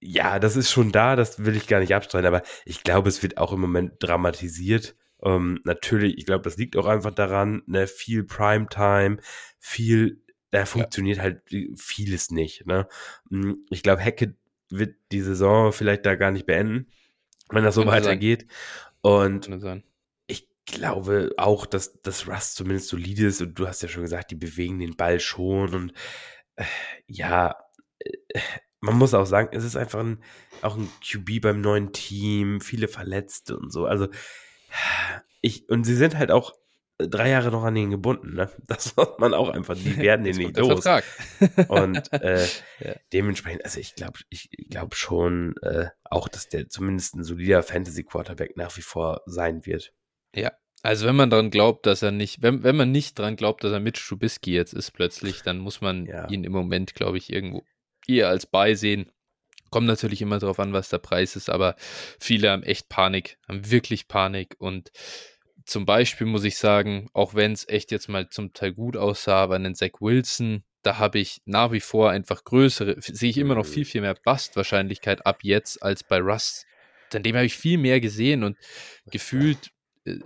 ja, 0.00 0.38
das 0.38 0.56
ist 0.56 0.70
schon 0.70 0.92
da, 0.92 1.16
das 1.16 1.44
will 1.44 1.56
ich 1.56 1.66
gar 1.66 1.80
nicht 1.80 1.94
abstreiten, 1.94 2.26
aber 2.26 2.42
ich 2.64 2.82
glaube, 2.82 3.08
es 3.08 3.22
wird 3.22 3.38
auch 3.38 3.52
im 3.52 3.60
Moment 3.60 3.94
dramatisiert. 4.00 4.96
Ähm, 5.22 5.60
natürlich, 5.64 6.18
ich 6.18 6.26
glaube, 6.26 6.42
das 6.42 6.56
liegt 6.56 6.76
auch 6.76 6.86
einfach 6.86 7.10
daran, 7.10 7.62
ne, 7.66 7.86
viel 7.86 8.24
Primetime, 8.24 9.18
viel, 9.58 10.22
da 10.50 10.66
funktioniert 10.66 11.18
ja. 11.18 11.24
halt 11.24 11.42
vieles 11.76 12.30
nicht. 12.30 12.66
Ne? 12.66 12.88
Hm, 13.30 13.64
ich 13.70 13.82
glaube, 13.82 14.02
Hackett 14.02 14.34
wird 14.68 14.96
die 15.12 15.20
Saison 15.20 15.72
vielleicht 15.72 16.06
da 16.06 16.14
gar 16.14 16.30
nicht 16.30 16.46
beenden, 16.46 16.86
wenn 17.50 17.64
das 17.64 17.74
so 17.74 17.82
Kann 17.82 17.92
weitergeht. 17.92 18.46
Und 19.02 19.50
ich 20.26 20.48
glaube 20.66 21.32
auch, 21.36 21.66
dass 21.66 22.00
das 22.02 22.28
Rust 22.28 22.54
zumindest 22.54 22.88
solide 22.88 23.26
ist 23.26 23.42
und 23.42 23.58
du 23.58 23.66
hast 23.66 23.82
ja 23.82 23.88
schon 23.88 24.02
gesagt, 24.02 24.30
die 24.30 24.36
bewegen 24.36 24.78
den 24.78 24.96
Ball 24.96 25.20
schon 25.20 25.74
und 25.74 25.92
äh, 26.56 26.64
ja, 27.06 27.56
äh, 27.98 28.40
man 28.80 28.96
muss 28.96 29.14
auch 29.14 29.26
sagen, 29.26 29.50
es 29.52 29.64
ist 29.64 29.76
einfach 29.76 30.00
ein, 30.00 30.22
auch 30.62 30.76
ein 30.76 30.88
QB 31.06 31.42
beim 31.42 31.60
neuen 31.60 31.92
Team, 31.92 32.60
viele 32.60 32.88
Verletzte 32.88 33.58
und 33.58 33.70
so. 33.70 33.86
Also 33.86 34.08
ich, 35.40 35.68
und 35.68 35.84
sie 35.84 35.96
sind 35.96 36.16
halt 36.18 36.30
auch 36.30 36.52
drei 36.98 37.30
Jahre 37.30 37.50
noch 37.50 37.64
an 37.64 37.76
ihn 37.76 37.90
gebunden, 37.90 38.34
ne? 38.34 38.50
Das 38.66 38.96
muss 38.96 39.18
man 39.18 39.34
auch 39.34 39.48
einfach, 39.48 39.74
die 39.74 39.96
werden 39.96 40.24
den 40.24 40.36
nicht 40.36 40.56
los. 40.56 40.84
Und 41.68 42.12
äh, 42.12 42.44
ja. 42.80 42.94
dementsprechend, 43.12 43.64
also 43.64 43.80
ich 43.80 43.94
glaube, 43.94 44.18
ich 44.28 44.50
glaube 44.68 44.94
schon 44.96 45.56
äh, 45.62 45.86
auch, 46.04 46.28
dass 46.28 46.48
der 46.48 46.68
zumindest 46.68 47.14
ein 47.14 47.24
solider 47.24 47.62
Fantasy-Quarterback 47.62 48.56
nach 48.56 48.76
wie 48.76 48.82
vor 48.82 49.22
sein 49.26 49.64
wird. 49.66 49.92
Ja, 50.34 50.52
also 50.82 51.06
wenn 51.06 51.16
man 51.16 51.30
daran 51.30 51.50
glaubt, 51.50 51.86
dass 51.86 52.02
er 52.02 52.10
nicht, 52.10 52.42
wenn, 52.42 52.62
wenn 52.62 52.76
man 52.76 52.90
nicht 52.90 53.18
daran 53.18 53.36
glaubt, 53.36 53.64
dass 53.64 53.72
er 53.72 53.80
mit 53.80 53.96
Trubisky 53.96 54.52
jetzt 54.52 54.72
ist 54.72 54.92
plötzlich, 54.92 55.42
dann 55.42 55.58
muss 55.58 55.80
man 55.80 56.06
ja. 56.06 56.28
ihn 56.28 56.44
im 56.44 56.52
Moment, 56.52 56.94
glaube 56.94 57.18
ich, 57.18 57.32
irgendwo 57.32 57.64
eher 58.06 58.28
als 58.28 58.46
beisehen. 58.46 59.10
Kommt 59.70 59.86
natürlich 59.86 60.20
immer 60.22 60.38
darauf 60.38 60.58
an, 60.58 60.72
was 60.72 60.88
der 60.88 60.98
Preis 60.98 61.36
ist, 61.36 61.48
aber 61.48 61.76
viele 62.18 62.50
haben 62.50 62.62
echt 62.62 62.88
Panik, 62.88 63.38
haben 63.48 63.70
wirklich 63.70 64.08
Panik. 64.08 64.56
Und 64.58 64.90
zum 65.64 65.86
Beispiel 65.86 66.26
muss 66.26 66.44
ich 66.44 66.58
sagen, 66.58 67.08
auch 67.12 67.34
wenn 67.34 67.52
es 67.52 67.68
echt 67.68 67.92
jetzt 67.92 68.08
mal 68.08 68.28
zum 68.28 68.52
Teil 68.52 68.72
gut 68.72 68.96
aussah, 68.96 69.42
aber 69.42 69.54
einen 69.54 69.74
Zach 69.74 70.00
Wilson, 70.00 70.64
da 70.82 70.98
habe 70.98 71.18
ich 71.18 71.42
nach 71.44 71.72
wie 71.72 71.80
vor 71.80 72.10
einfach 72.10 72.44
größere, 72.44 72.96
sehe 73.00 73.30
ich 73.30 73.38
immer 73.38 73.54
noch 73.54 73.66
viel, 73.66 73.84
viel 73.84 74.00
mehr 74.00 74.14
Bust-Wahrscheinlichkeit 74.14 75.26
ab 75.26 75.40
jetzt 75.42 75.82
als 75.82 76.02
bei 76.02 76.18
Russ. 76.18 76.64
Denn 77.12 77.22
dem 77.22 77.36
habe 77.36 77.46
ich 77.46 77.56
viel 77.56 77.78
mehr 77.78 78.00
gesehen 78.00 78.44
und 78.44 78.56
gefühlt 79.06 79.70
äh, 80.04 80.18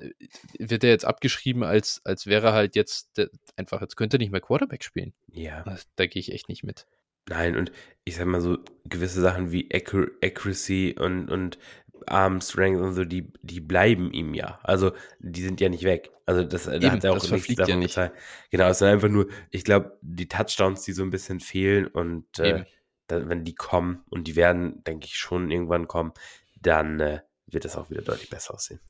wird 0.59 0.85
er 0.85 0.91
jetzt 0.91 1.05
abgeschrieben, 1.05 1.65
als, 1.65 2.01
als 2.05 2.27
wäre 2.27 2.49
er 2.49 2.53
halt 2.53 2.77
jetzt 2.77 3.21
einfach, 3.57 3.81
jetzt 3.81 3.97
könnte 3.97 4.17
er 4.17 4.19
nicht 4.19 4.33
mehr 4.33 4.41
Quarterback 4.41 4.85
spielen. 4.85 5.13
Ja. 5.33 5.65
Da 5.97 6.07
gehe 6.07 6.21
ich 6.21 6.33
echt 6.33 6.49
nicht 6.49 6.63
mit. 6.63 6.87
Nein, 7.29 7.57
und 7.57 7.73
ich 8.05 8.17
sag 8.17 8.27
mal 8.27 8.41
so, 8.41 8.59
gewisse 8.85 9.21
Sachen 9.21 9.51
wie 9.51 9.69
Accuracy 9.73 10.95
und, 10.99 11.31
und 11.31 11.59
Arm 12.07 12.41
Strength 12.41 12.81
und 12.81 12.95
so, 12.95 13.05
die, 13.05 13.33
die 13.43 13.61
bleiben 13.61 14.13
ihm 14.13 14.35
ja. 14.35 14.59
Also, 14.63 14.93
die 15.21 15.43
sind 15.43 15.61
ja 15.61 15.69
nicht 15.69 15.85
weg. 15.85 16.11
Also, 16.27 16.45
das, 16.45 16.67
Eben, 16.67 16.81
da 16.81 16.93
hat 16.93 17.05
er 17.05 17.13
auch 17.13 17.31
nichts 17.31 17.55
davon 17.55 17.71
ja 17.71 17.77
nicht. 17.77 17.95
gezeigt. 17.95 18.17
Genau, 18.51 18.69
es 18.69 18.79
sind 18.79 18.89
einfach 18.89 19.09
nur, 19.09 19.29
ich 19.51 19.65
glaube, 19.65 19.97
die 20.03 20.29
Touchdowns, 20.29 20.83
die 20.83 20.93
so 20.93 21.03
ein 21.03 21.11
bisschen 21.11 21.41
fehlen 21.41 21.87
und 21.87 22.39
äh, 22.39 22.65
dann, 23.07 23.29
wenn 23.29 23.45
die 23.45 23.55
kommen 23.55 24.05
und 24.11 24.27
die 24.27 24.37
werden, 24.37 24.83
denke 24.85 25.07
ich, 25.07 25.17
schon 25.17 25.51
irgendwann 25.51 25.89
kommen, 25.89 26.13
dann 26.61 27.01
äh, 27.01 27.21
wird 27.47 27.65
das 27.65 27.77
auch 27.77 27.91
wieder 27.91 28.03
deutlich 28.03 28.31
besser 28.31 28.55
aussehen. 28.55 28.81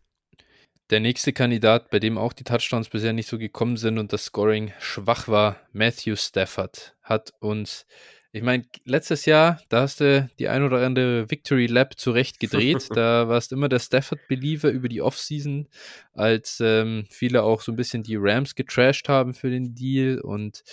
Der 0.90 1.00
nächste 1.00 1.32
Kandidat, 1.32 1.90
bei 1.90 1.98
dem 1.98 2.18
auch 2.18 2.32
die 2.32 2.44
Touchdowns 2.44 2.90
bisher 2.90 3.12
nicht 3.12 3.28
so 3.28 3.38
gekommen 3.38 3.76
sind 3.76 3.98
und 3.98 4.12
das 4.12 4.26
Scoring 4.26 4.72
schwach 4.78 5.28
war, 5.28 5.60
Matthew 5.72 6.16
Stafford, 6.16 6.94
hat 7.02 7.32
uns 7.40 7.86
ich 8.34 8.42
meine, 8.42 8.64
letztes 8.84 9.26
Jahr, 9.26 9.60
da 9.68 9.82
hast 9.82 10.00
du 10.00 10.28
die 10.40 10.48
ein 10.48 10.64
oder 10.64 10.84
andere 10.84 11.30
Victory 11.30 11.66
Lab 11.66 11.96
zurecht 11.96 12.40
gedreht. 12.40 12.88
da 12.94 13.28
warst 13.28 13.52
immer 13.52 13.68
der 13.68 13.78
Stafford-Believer 13.78 14.70
über 14.70 14.88
die 14.88 15.02
Offseason, 15.02 15.68
als 16.14 16.58
ähm, 16.60 17.06
viele 17.10 17.44
auch 17.44 17.60
so 17.60 17.70
ein 17.70 17.76
bisschen 17.76 18.02
die 18.02 18.16
Rams 18.16 18.56
getrashed 18.56 19.08
haben 19.08 19.34
für 19.34 19.50
den 19.50 19.76
Deal. 19.76 20.20
Und 20.20 20.64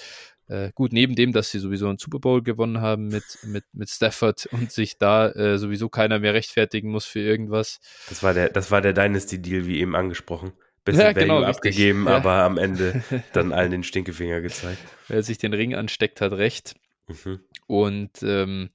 äh, 0.47 0.71
gut, 0.73 0.91
neben 0.91 1.13
dem, 1.13 1.33
dass 1.33 1.51
sie 1.51 1.59
sowieso 1.59 1.87
einen 1.87 1.99
Super 1.99 2.17
Bowl 2.17 2.41
gewonnen 2.41 2.81
haben 2.81 3.09
mit, 3.09 3.23
mit, 3.43 3.65
mit 3.73 3.89
Stafford 3.91 4.45
und 4.51 4.71
sich 4.71 4.97
da 4.97 5.29
äh, 5.29 5.59
sowieso 5.59 5.87
keiner 5.87 6.17
mehr 6.17 6.33
rechtfertigen 6.33 6.89
muss 6.89 7.05
für 7.05 7.19
irgendwas. 7.19 7.79
Das 8.09 8.23
war 8.23 8.33
der, 8.33 8.49
das 8.49 8.71
war 8.71 8.81
der 8.81 8.93
Dynasty-Deal, 8.93 9.67
wie 9.67 9.79
eben 9.79 9.95
angesprochen 9.95 10.53
bisschen 10.83 11.01
ja, 11.03 11.11
genau, 11.11 11.43
abgegeben, 11.43 12.07
ja. 12.07 12.15
aber 12.15 12.43
am 12.43 12.57
Ende 12.57 13.03
dann 13.33 13.53
allen 13.53 13.69
den 13.69 13.83
Stinkefinger 13.83 14.41
gezeigt. 14.41 14.79
Wer 15.07 15.21
sich 15.21 15.37
den 15.37 15.53
Ring 15.53 15.75
ansteckt, 15.75 16.21
hat 16.21 16.31
recht. 16.33 16.73
Mhm. 17.25 17.39
Und 17.67 18.23
ähm, 18.23 18.69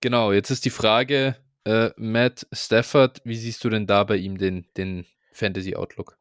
genau, 0.00 0.32
jetzt 0.32 0.50
ist 0.50 0.64
die 0.64 0.70
Frage, 0.70 1.36
äh, 1.64 1.90
Matt 1.96 2.46
Stafford, 2.52 3.20
wie 3.24 3.36
siehst 3.36 3.62
du 3.64 3.70
denn 3.70 3.86
da 3.86 4.04
bei 4.04 4.16
ihm 4.16 4.38
den, 4.38 4.66
den 4.76 5.06
Fantasy 5.32 5.76
Outlook? 5.76 6.18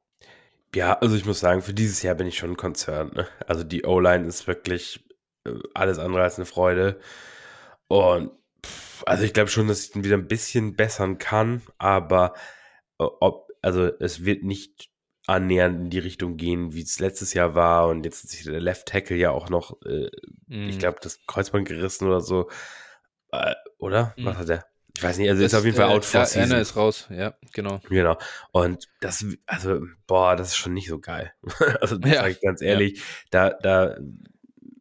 Ja, 0.75 0.99
also 0.99 1.15
ich 1.15 1.25
muss 1.25 1.39
sagen, 1.39 1.61
für 1.61 1.73
dieses 1.73 2.03
Jahr 2.03 2.15
bin 2.15 2.27
ich 2.27 2.37
schon 2.37 2.55
concerned. 2.55 3.15
Ne? 3.15 3.27
Also 3.47 3.63
die 3.63 3.85
O-Line 3.85 4.27
ist 4.27 4.47
wirklich 4.47 5.03
äh, 5.45 5.53
alles 5.73 5.97
andere 5.97 6.21
als 6.23 6.37
eine 6.37 6.45
Freude. 6.45 6.99
Und 7.87 8.31
pff, 8.63 9.03
also 9.05 9.23
ich 9.23 9.33
glaube 9.33 9.49
schon, 9.49 9.67
dass 9.67 9.89
ich 9.89 9.95
ihn 9.95 10.03
wieder 10.03 10.17
ein 10.17 10.27
bisschen 10.27 10.75
bessern 10.75 11.17
kann, 11.17 11.63
aber 11.79 12.33
äh, 12.99 13.05
ob, 13.19 13.49
also 13.61 13.85
es 13.99 14.25
wird 14.25 14.43
nicht 14.43 14.89
annähernd 15.30 15.80
in 15.80 15.89
die 15.89 15.99
Richtung 15.99 16.38
gehen, 16.38 16.73
wie 16.73 16.81
es 16.81 16.99
letztes 16.99 17.34
Jahr 17.34 17.56
war. 17.56 17.88
Und 17.88 18.03
jetzt 18.03 18.23
hat 18.23 18.31
sich 18.31 18.43
der 18.43 18.60
Left 18.60 18.88
Tackle 18.88 19.15
ja 19.15 19.31
auch 19.31 19.49
noch, 19.49 19.81
äh, 19.84 20.10
mm. 20.47 20.69
ich 20.69 20.76
mhm. 20.76 20.80
glaube, 20.80 20.97
das 21.01 21.19
Kreuzband 21.27 21.68
gerissen 21.68 22.07
oder 22.07 22.22
so. 22.22 22.49
Äh, 23.31 23.53
oder? 23.77 24.14
Mm. 24.18 24.26
Was 24.26 24.38
hat 24.38 24.49
der? 24.49 24.65
Ich 24.97 25.03
weiß 25.03 25.18
nicht, 25.19 25.30
also 25.30 25.41
das, 25.41 25.53
ist 25.53 25.60
auf 25.60 25.65
jeden 25.65 25.77
Fall 25.77 25.89
äh, 25.89 25.93
out 25.93 26.03
for 26.03 26.22
ja, 26.22 26.26
season. 26.26 26.51
Anna 26.51 26.61
ist 26.61 26.76
raus, 26.76 27.07
ja, 27.10 27.34
genau. 27.53 27.80
Genau. 27.88 28.18
Und 28.51 28.89
das, 28.99 29.26
also, 29.45 29.81
boah, 30.07 30.35
das 30.35 30.49
ist 30.49 30.57
schon 30.57 30.73
nicht 30.73 30.89
so 30.89 30.99
geil. 30.99 31.31
also, 31.80 31.97
das 31.97 32.11
ja. 32.11 32.22
sage 32.22 32.31
ich 32.31 32.41
ganz 32.41 32.61
ehrlich, 32.61 32.97
ja. 32.97 33.03
da, 33.31 33.49
da 33.51 33.97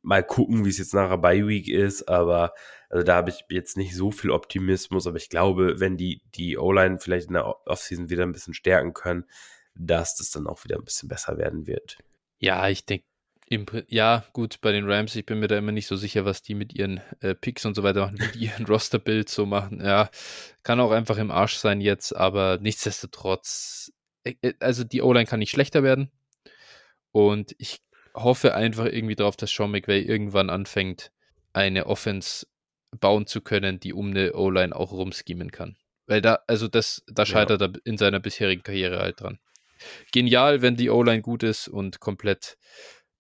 mal 0.03 0.25
gucken, 0.25 0.65
wie 0.65 0.71
es 0.71 0.79
jetzt 0.79 0.95
nachher 0.95 1.19
bei 1.19 1.47
Week 1.47 1.69
ist, 1.69 2.09
aber 2.09 2.55
also 2.91 3.05
da 3.05 3.17
habe 3.17 3.31
ich 3.31 3.45
jetzt 3.51 3.77
nicht 3.77 3.95
so 3.95 4.11
viel 4.11 4.31
Optimismus, 4.31 5.07
aber 5.07 5.19
ich 5.19 5.29
glaube, 5.29 5.79
wenn 5.79 5.99
die, 5.99 6.23
die 6.35 6.57
O-Line 6.57 6.99
vielleicht 6.99 7.29
in 7.29 7.35
der 7.35 7.47
Offseason 7.67 8.09
wieder 8.09 8.23
ein 8.23 8.33
bisschen 8.33 8.55
stärken 8.55 8.95
können, 8.95 9.25
dass 9.79 10.17
das 10.17 10.31
dann 10.31 10.47
auch 10.47 10.65
wieder 10.65 10.77
ein 10.77 10.85
bisschen 10.85 11.09
besser 11.09 11.39
werden 11.39 11.67
wird. 11.67 11.99
Ja, 12.41 12.69
ich 12.69 12.85
denke, 12.85 13.05
ja, 13.89 14.25
gut, 14.33 14.61
bei 14.61 14.73
den 14.73 14.91
Rams, 14.91 15.17
ich 15.17 15.25
bin 15.25 15.39
mir 15.39 15.49
da 15.49 15.57
immer 15.57 15.73
nicht 15.73 15.87
so 15.87 15.97
sicher, 15.97 16.25
was 16.25 16.43
die 16.43 16.55
mit 16.55 16.75
ihren 16.75 17.01
äh, 17.21 17.35
Picks 17.35 17.65
und 17.65 17.75
so 17.75 17.83
weiter 17.83 18.01
machen, 18.01 18.19
wie 18.21 18.39
die 18.39 18.45
ihren 18.47 18.67
Roster-Bild 18.67 19.29
so 19.29 19.47
machen. 19.47 19.81
Ja, 19.83 20.11
kann 20.63 20.81
auch 20.81 20.91
einfach 20.91 21.17
im 21.17 21.31
Arsch 21.31 21.55
sein 21.55 21.81
jetzt, 21.81 22.15
aber 22.15 22.59
nichtsdestotrotz, 22.61 23.93
äh, 24.25 24.35
äh 24.43 24.55
also 24.61 24.85
die 24.85 25.01
O-Line 25.01 25.27
kann 25.27 25.39
nicht 25.39 25.51
schlechter 25.51 25.83
werden. 25.83 26.11
Und 27.13 27.55
ich 27.59 27.81
hoffe 28.15 28.55
einfach 28.55 28.85
irgendwie 28.85 29.17
darauf, 29.17 29.37
dass 29.37 29.51
Sean 29.51 29.71
McVay 29.71 30.03
irgendwann 30.03 30.51
anfängt, 30.51 31.11
eine 31.53 31.87
Offense 31.87 32.47
bauen 32.91 33.27
zu 33.27 33.41
können, 33.41 33.81
die 33.81 33.93
um 33.93 34.11
eine 34.11 34.35
O-Line 34.35 34.75
auch 34.75 34.93
rumschemen 34.93 35.51
kann. 35.51 35.77
Weil 36.07 36.21
da, 36.21 36.41
also 36.47 36.69
das, 36.69 37.03
da 37.07 37.27
scheitert 37.27 37.61
ja. 37.61 37.69
er 37.69 37.73
in 37.85 37.99
seiner 37.99 38.21
bisherigen 38.21 38.63
Karriere 38.63 38.99
halt 38.99 39.21
dran. 39.21 39.39
Genial, 40.13 40.63
wenn 40.63 40.77
die 40.77 40.91
O-Line 40.91 41.23
gut 41.23 41.43
ist 41.43 41.69
und 41.69 42.01
komplett 42.01 42.57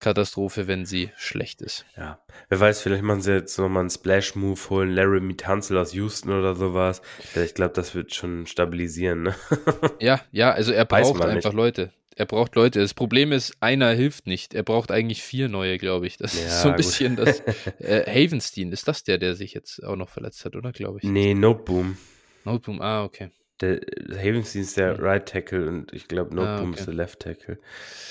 Katastrophe, 0.00 0.68
wenn 0.68 0.86
sie 0.86 1.10
schlecht 1.16 1.60
ist. 1.60 1.84
Ja, 1.96 2.20
wer 2.48 2.60
weiß, 2.60 2.82
vielleicht 2.82 3.02
machen 3.02 3.20
sie 3.20 3.32
jetzt 3.32 3.58
nochmal 3.58 3.80
einen 3.80 3.90
Splash-Move, 3.90 4.60
holen 4.70 4.90
Larry 4.90 5.20
Mitanzel 5.20 5.76
aus 5.76 5.92
Houston 5.92 6.30
oder 6.30 6.54
sowas. 6.54 7.02
Ich 7.34 7.54
glaube, 7.54 7.74
das 7.74 7.94
wird 7.94 8.14
schon 8.14 8.46
stabilisieren. 8.46 9.24
Ne? 9.24 9.34
Ja, 10.00 10.20
ja, 10.30 10.52
also 10.52 10.72
er 10.72 10.84
braucht 10.84 11.20
einfach 11.20 11.52
nicht. 11.52 11.56
Leute. 11.56 11.92
Er 12.14 12.26
braucht 12.26 12.54
Leute. 12.54 12.80
Das 12.80 12.94
Problem 12.94 13.32
ist, 13.32 13.56
einer 13.60 13.90
hilft 13.90 14.26
nicht. 14.26 14.54
Er 14.54 14.62
braucht 14.62 14.90
eigentlich 14.90 15.22
vier 15.22 15.48
neue, 15.48 15.78
glaube 15.78 16.06
ich. 16.06 16.16
Das 16.16 16.38
ja, 16.38 16.46
ist 16.46 16.62
so 16.62 16.68
ein 16.68 16.74
gut. 16.74 16.78
bisschen 16.78 17.16
das. 17.16 17.42
Äh, 17.78 18.04
Havenstein, 18.06 18.72
ist 18.72 18.86
das 18.88 19.04
der, 19.04 19.18
der 19.18 19.34
sich 19.34 19.54
jetzt 19.54 19.84
auch 19.84 19.96
noch 19.96 20.08
verletzt 20.08 20.44
hat, 20.44 20.56
oder, 20.56 20.72
glaube 20.72 20.98
ich? 20.98 21.04
Nee, 21.04 21.34
Noteboom. 21.34 21.96
Noteboom, 22.44 22.80
ah, 22.80 23.04
okay. 23.04 23.30
Der 23.60 23.80
Havenstein 24.10 24.62
ist 24.62 24.76
der 24.76 25.00
Right 25.00 25.26
Tackle 25.26 25.66
und 25.66 25.92
ich 25.92 26.06
glaube 26.06 26.34
Noteboom 26.34 26.68
ah, 26.68 26.70
okay. 26.70 26.78
ist 26.78 26.86
der 26.86 26.94
Left 26.94 27.20
Tackle. 27.20 27.58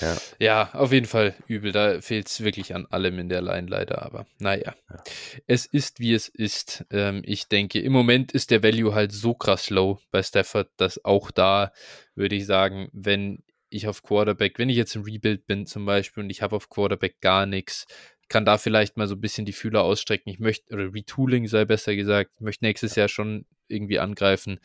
Ja. 0.02 0.18
ja, 0.40 0.70
auf 0.74 0.92
jeden 0.92 1.06
Fall 1.06 1.36
übel. 1.48 1.72
Da 1.72 2.02
fehlt 2.02 2.28
es 2.28 2.44
wirklich 2.44 2.76
an 2.76 2.86
allem 2.88 3.18
in 3.20 3.30
der 3.30 3.42
Line 3.42 3.68
leider, 3.68 4.02
aber 4.04 4.26
naja. 4.40 4.76
Ja. 4.90 5.04
Es 5.48 5.66
ist, 5.66 6.00
wie 6.00 6.14
es 6.14 6.28
ist. 6.28 6.86
Ähm, 6.92 7.22
ich 7.26 7.48
denke, 7.48 7.80
im 7.80 7.94
Moment 7.94 8.32
ist 8.34 8.52
der 8.52 8.62
Value 8.62 8.94
halt 8.94 9.12
so 9.12 9.34
krass 9.34 9.70
low 9.70 10.00
bei 10.12 10.22
Stafford, 10.22 10.70
dass 10.78 11.04
auch 11.06 11.32
da 11.32 11.72
würde 12.16 12.36
ich 12.36 12.46
sagen, 12.46 12.90
wenn 12.92 13.44
ich 13.70 13.88
auf 13.88 14.04
Quarterback, 14.04 14.60
wenn 14.60 14.70
ich 14.70 14.78
jetzt 14.78 14.96
im 14.96 15.04
Rebuild 15.04 15.46
bin 15.46 15.66
zum 15.66 15.86
Beispiel 15.86 16.24
und 16.24 16.30
ich 16.30 16.42
habe 16.42 16.56
auf 16.56 16.70
Quarterback 16.70 17.20
gar 17.22 17.46
nichts, 17.46 17.86
kann 18.30 18.46
da 18.46 18.58
vielleicht 18.58 18.98
mal 18.98 19.08
so 19.08 19.16
ein 19.16 19.22
bisschen 19.22 19.46
die 19.46 19.54
Fühler 19.54 19.84
ausstrecken. 19.84 20.30
Ich 20.30 20.40
möchte, 20.40 20.74
oder 20.74 20.94
Retooling 20.94 21.48
sei 21.48 21.66
besser 21.66 21.96
gesagt, 21.96 22.32
ich 22.36 22.42
möchte 22.42 22.66
nächstes 22.66 22.96
Jahr 22.96 23.08
schon 23.08 23.46
irgendwie 23.68 24.00
angreifen. 24.00 24.60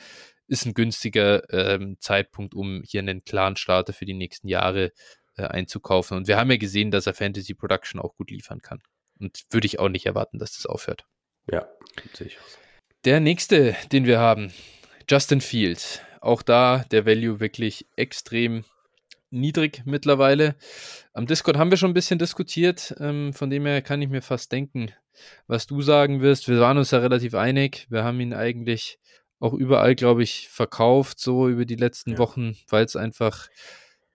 Ist 0.49 0.67
ein 0.67 0.75
günstiger 0.75 1.49
ähm, 1.53 1.97
Zeitpunkt, 2.01 2.55
um 2.55 2.83
hier 2.85 3.01
einen 3.01 3.25
klaren 3.25 3.57
Starter 3.57 3.93
für 3.93 4.05
die 4.05 4.15
nächsten 4.15 4.49
Jahre 4.49 4.93
äh, 5.37 5.45
einzukaufen. 5.45 6.17
Und 6.17 6.29
wir 6.29 6.37
haben 6.37 6.51
ja 6.51 6.57
gesehen, 6.57 6.91
dass 6.91 7.07
er 7.07 7.15
Fantasy 7.15 7.55
Production 7.55 8.01
auch 8.01 8.17
gut 8.17 8.31
liefern 8.31 8.61
kann. 8.61 8.83
Und 9.19 9.43
würde 9.51 9.67
ich 9.67 9.79
auch 9.79 9.89
nicht 9.89 10.07
erwarten, 10.07 10.39
dass 10.39 10.57
das 10.57 10.67
aufhört. 10.67 11.05
Ja, 11.51 11.69
auch. 12.41 12.59
Der 13.05 13.21
nächste, 13.21 13.77
den 13.93 14.07
wir 14.07 14.19
haben, 14.19 14.53
Justin 15.09 15.41
Fields. 15.41 16.01
Auch 16.21 16.43
da 16.43 16.85
der 16.91 17.05
Value 17.05 17.41
wirklich 17.41 17.87
extrem 17.97 18.65
niedrig 19.33 19.83
mittlerweile. 19.85 20.57
Am 21.13 21.27
Discord 21.27 21.57
haben 21.57 21.71
wir 21.71 21.79
schon 21.79 21.91
ein 21.91 21.95
bisschen 21.95 22.19
diskutiert, 22.19 22.95
ähm, 23.01 23.33
von 23.33 23.51
dem 23.51 23.67
her 23.67 23.83
kann 23.83 24.03
ich 24.03 24.09
mir 24.09 24.23
fast 24.23 24.53
denken, 24.53 24.93
was 25.47 25.67
du 25.67 25.83
sagen 25.83 26.21
wirst. 26.21 26.49
Wir 26.49 26.61
waren 26.61 26.79
uns 26.79 26.91
ja 26.91 26.99
relativ 26.99 27.35
einig. 27.35 27.87
Wir 27.91 28.05
haben 28.05 28.21
ihn 28.21 28.35
eigentlich 28.35 28.99
auch 29.41 29.55
überall, 29.55 29.95
glaube 29.95 30.23
ich, 30.23 30.49
verkauft, 30.49 31.19
so 31.19 31.49
über 31.49 31.65
die 31.65 31.77
letzten 31.77 32.13
ja. 32.13 32.19
Wochen, 32.19 32.57
weil 32.69 32.85
es 32.85 32.95
einfach 32.95 33.49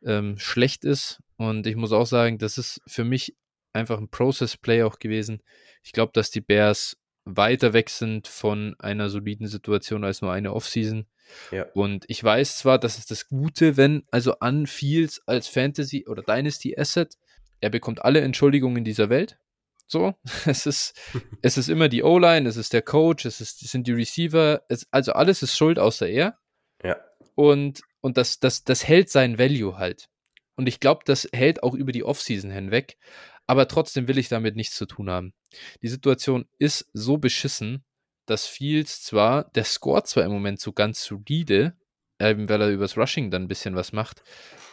ähm, 0.05 0.37
schlecht 0.37 0.85
ist. 0.85 1.21
Und 1.35 1.67
ich 1.67 1.75
muss 1.75 1.91
auch 1.91 2.05
sagen, 2.05 2.37
das 2.37 2.57
ist 2.57 2.81
für 2.87 3.03
mich 3.03 3.35
einfach 3.73 3.97
ein 3.97 4.09
Process-Play 4.09 4.83
auch 4.83 4.99
gewesen. 4.99 5.41
Ich 5.83 5.91
glaube, 5.91 6.11
dass 6.13 6.31
die 6.31 6.41
Bears 6.41 6.97
weiter 7.25 7.73
weg 7.73 7.89
sind 7.89 8.27
von 8.27 8.75
einer 8.79 9.09
soliden 9.09 9.47
Situation 9.47 10.03
als 10.03 10.21
nur 10.21 10.31
eine 10.31 10.53
Offseason. 10.53 11.05
Ja. 11.51 11.65
Und 11.73 12.05
ich 12.07 12.23
weiß 12.23 12.57
zwar, 12.57 12.79
das 12.79 12.97
ist 12.97 13.11
das 13.11 13.27
Gute, 13.27 13.77
wenn 13.77 14.03
also 14.11 14.39
an 14.39 14.67
Fields 14.67 15.21
als 15.25 15.47
Fantasy 15.47 16.05
oder 16.07 16.23
Dynasty 16.23 16.77
Asset, 16.77 17.15
er 17.59 17.69
bekommt 17.69 18.03
alle 18.03 18.21
Entschuldigungen 18.21 18.83
dieser 18.83 19.09
Welt. 19.09 19.37
So, 19.87 20.13
es 20.45 20.65
ist, 20.65 20.99
es 21.41 21.57
ist 21.57 21.69
immer 21.69 21.89
die 21.89 22.03
O-Line, 22.03 22.47
es 22.47 22.57
ist 22.57 22.73
der 22.73 22.81
Coach, 22.81 23.25
es, 23.25 23.41
ist, 23.41 23.61
es 23.63 23.71
sind 23.71 23.87
die 23.87 23.93
Receiver, 23.93 24.61
es, 24.69 24.87
also 24.91 25.13
alles 25.13 25.41
ist 25.43 25.57
schuld 25.57 25.79
außer 25.79 26.07
er. 26.07 26.37
Ja. 26.83 26.97
Und, 27.35 27.81
und 28.01 28.17
das, 28.17 28.39
das, 28.39 28.63
das 28.63 28.87
hält 28.87 29.09
seinen 29.09 29.39
Value 29.39 29.77
halt. 29.77 30.09
Und 30.55 30.67
ich 30.67 30.79
glaube, 30.79 31.01
das 31.05 31.27
hält 31.33 31.63
auch 31.63 31.75
über 31.75 31.91
die 31.91 32.03
Offseason 32.03 32.51
hinweg. 32.51 32.97
Aber 33.45 33.67
trotzdem 33.67 34.07
will 34.07 34.17
ich 34.17 34.27
damit 34.27 34.55
nichts 34.55 34.75
zu 34.75 34.85
tun 34.85 35.09
haben. 35.09 35.33
Die 35.81 35.87
Situation 35.87 36.49
ist 36.59 36.89
so 36.93 37.17
beschissen, 37.17 37.85
dass 38.29 38.45
Fields 38.45 39.03
zwar, 39.03 39.45
der 39.51 39.63
scoret 39.63 40.07
zwar 40.07 40.23
im 40.23 40.31
Moment 40.31 40.59
so 40.59 40.71
ganz 40.71 41.03
solide, 41.03 41.73
eben 42.19 42.49
weil 42.49 42.61
er 42.61 42.69
übers 42.69 42.97
Rushing 42.97 43.31
dann 43.31 43.43
ein 43.43 43.47
bisschen 43.47 43.75
was 43.75 43.93
macht, 43.93 44.23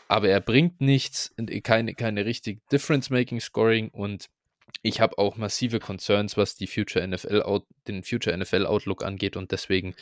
aber 0.09 0.29
er 0.29 0.41
bringt 0.41 0.81
nichts, 0.81 1.35
keine, 1.63 1.95
keine 1.95 2.25
richtig 2.25 2.61
Difference-Making-Scoring 2.71 3.89
und 3.89 4.29
ich 4.83 5.01
habe 5.01 5.19
auch 5.19 5.37
massive 5.37 5.79
Concerns, 5.81 6.37
was 6.37 6.57
die 6.57 6.67
Future 6.67 7.07
NFL 7.07 7.43
Out, 7.43 7.67
den 7.89 8.03
Future 8.03 8.37
NFL 8.37 8.67
Outlook 8.67 9.05
angeht 9.05 9.37
und 9.37 9.53
deswegen, 9.53 9.95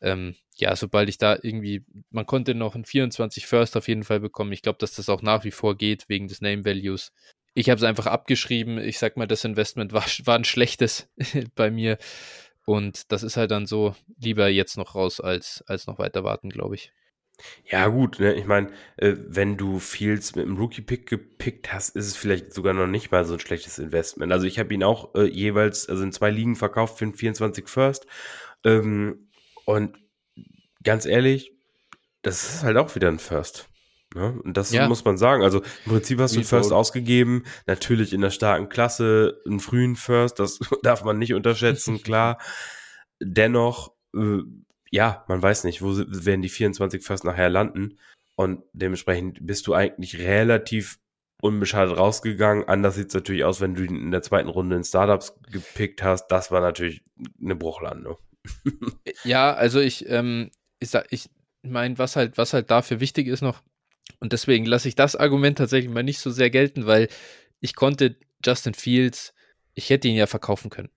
ähm, 0.00 0.34
ja, 0.56 0.74
sobald 0.76 1.08
ich 1.08 1.18
da 1.18 1.36
irgendwie, 1.42 1.84
man 2.10 2.26
konnte 2.26 2.54
noch 2.54 2.74
ein 2.74 2.84
24 2.84 3.46
First 3.46 3.76
auf 3.76 3.88
jeden 3.88 4.04
Fall 4.04 4.20
bekommen. 4.20 4.52
Ich 4.52 4.62
glaube, 4.62 4.78
dass 4.78 4.94
das 4.94 5.08
auch 5.08 5.22
nach 5.22 5.44
wie 5.44 5.50
vor 5.50 5.76
geht 5.76 6.08
wegen 6.08 6.28
des 6.28 6.40
Name 6.40 6.64
Values. 6.64 7.12
Ich 7.54 7.70
habe 7.70 7.78
es 7.78 7.84
einfach 7.84 8.06
abgeschrieben. 8.06 8.78
Ich 8.78 8.98
sag 8.98 9.16
mal, 9.16 9.26
das 9.26 9.44
Investment 9.44 9.92
war, 9.92 10.04
war 10.24 10.36
ein 10.36 10.44
schlechtes 10.44 11.08
bei 11.54 11.70
mir. 11.70 11.98
Und 12.64 13.12
das 13.12 13.22
ist 13.22 13.36
halt 13.36 13.50
dann 13.50 13.66
so, 13.66 13.94
lieber 14.18 14.48
jetzt 14.48 14.76
noch 14.76 14.94
raus, 14.94 15.20
als, 15.20 15.62
als 15.66 15.86
noch 15.86 15.98
weiter 15.98 16.24
warten, 16.24 16.48
glaube 16.48 16.76
ich. 16.76 16.92
Ja, 17.68 17.88
gut, 17.88 18.20
ne? 18.20 18.34
ich 18.34 18.46
meine, 18.46 18.70
äh, 18.96 19.14
wenn 19.16 19.56
du 19.56 19.80
Fields 19.80 20.36
mit 20.36 20.46
einem 20.46 20.56
Rookie-Pick 20.56 21.08
gepickt 21.08 21.72
hast, 21.72 21.90
ist 21.96 22.06
es 22.06 22.16
vielleicht 22.16 22.52
sogar 22.54 22.74
noch 22.74 22.86
nicht 22.86 23.10
mal 23.10 23.24
so 23.24 23.34
ein 23.34 23.40
schlechtes 23.40 23.78
Investment. 23.78 24.32
Also 24.32 24.46
ich 24.46 24.58
habe 24.58 24.72
ihn 24.72 24.84
auch 24.84 25.14
äh, 25.14 25.24
jeweils, 25.24 25.88
also 25.88 26.04
in 26.04 26.12
zwei 26.12 26.30
Ligen 26.30 26.54
verkauft 26.54 26.98
für 26.98 27.04
einen 27.04 27.14
24 27.14 27.68
First. 27.68 28.06
Ähm, 28.64 29.28
und 29.64 29.96
ganz 30.82 31.06
ehrlich, 31.06 31.52
das 32.22 32.44
ist 32.44 32.62
halt 32.62 32.76
auch 32.76 32.94
wieder 32.94 33.08
ein 33.08 33.18
First. 33.18 33.68
Ne? 34.14 34.40
Und 34.42 34.56
das 34.56 34.72
ja. 34.72 34.88
muss 34.88 35.04
man 35.04 35.18
sagen. 35.18 35.42
Also 35.42 35.60
im 35.84 35.92
Prinzip 35.92 36.20
hast 36.20 36.34
du 36.34 36.40
einen 36.40 36.46
First 36.46 36.72
ausgegeben, 36.72 37.44
natürlich 37.66 38.12
in 38.12 38.20
der 38.20 38.30
starken 38.30 38.68
Klasse, 38.68 39.40
einen 39.46 39.60
frühen 39.60 39.96
First, 39.96 40.38
das 40.38 40.58
darf 40.82 41.04
man 41.04 41.18
nicht 41.18 41.34
unterschätzen, 41.34 41.98
klar. 42.02 42.38
Dennoch, 43.20 43.92
äh, 44.14 44.42
ja, 44.90 45.24
man 45.28 45.42
weiß 45.42 45.64
nicht, 45.64 45.82
wo 45.82 45.96
werden 45.96 46.42
die 46.42 46.48
24 46.48 47.02
First 47.04 47.24
nachher 47.24 47.50
landen. 47.50 47.98
Und 48.36 48.62
dementsprechend 48.72 49.38
bist 49.46 49.66
du 49.66 49.74
eigentlich 49.74 50.18
relativ 50.18 50.98
unbeschadet 51.40 51.96
rausgegangen. 51.96 52.68
Anders 52.68 52.94
sieht 52.94 53.08
es 53.08 53.14
natürlich 53.14 53.44
aus, 53.44 53.60
wenn 53.60 53.74
du 53.74 53.84
in 53.84 54.10
der 54.10 54.22
zweiten 54.22 54.48
Runde 54.48 54.76
in 54.76 54.84
Startups 54.84 55.36
gepickt 55.50 56.02
hast. 56.02 56.28
Das 56.28 56.50
war 56.50 56.60
natürlich 56.60 57.02
eine 57.42 57.54
Bruchlandung. 57.54 58.16
ja, 59.24 59.52
also 59.52 59.80
ich, 59.80 60.08
ähm, 60.08 60.50
ich, 60.80 60.94
ich 61.10 61.28
meine, 61.62 61.98
was 61.98 62.16
halt, 62.16 62.38
was 62.38 62.52
halt 62.52 62.70
dafür 62.70 63.00
wichtig 63.00 63.26
ist 63.26 63.42
noch, 63.42 63.62
und 64.24 64.32
deswegen 64.32 64.64
lasse 64.64 64.88
ich 64.88 64.94
das 64.94 65.16
Argument 65.16 65.58
tatsächlich 65.58 65.92
mal 65.92 66.02
nicht 66.02 66.18
so 66.18 66.30
sehr 66.30 66.48
gelten, 66.48 66.86
weil 66.86 67.08
ich 67.60 67.74
konnte 67.74 68.16
Justin 68.42 68.72
Fields, 68.72 69.34
ich 69.74 69.90
hätte 69.90 70.08
ihn 70.08 70.16
ja 70.16 70.26
verkaufen 70.26 70.70
können. 70.70 70.88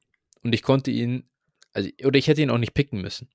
Und 0.43 0.53
ich 0.53 0.63
konnte 0.63 0.91
ihn, 0.91 1.29
also, 1.73 1.89
oder 2.05 2.17
ich 2.17 2.29
hätte 2.29 2.41
ihn 2.41 2.49
auch 2.49 2.57
nicht 2.57 2.73
picken 2.73 3.01
müssen. 3.01 3.27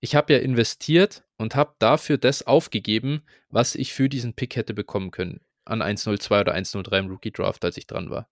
Ich 0.00 0.14
habe 0.14 0.32
ja 0.32 0.38
investiert 0.38 1.22
und 1.36 1.54
habe 1.54 1.74
dafür 1.80 2.16
das 2.16 2.46
aufgegeben, 2.46 3.24
was 3.50 3.74
ich 3.74 3.92
für 3.92 4.08
diesen 4.08 4.32
Pick 4.32 4.56
hätte 4.56 4.72
bekommen 4.72 5.10
können. 5.10 5.42
An 5.66 5.82
102 5.82 6.40
oder 6.40 6.52
103 6.52 6.98
im 6.98 7.08
Rookie 7.08 7.30
Draft, 7.30 7.62
als 7.62 7.76
ich 7.76 7.86
dran 7.86 8.08
war. 8.08 8.30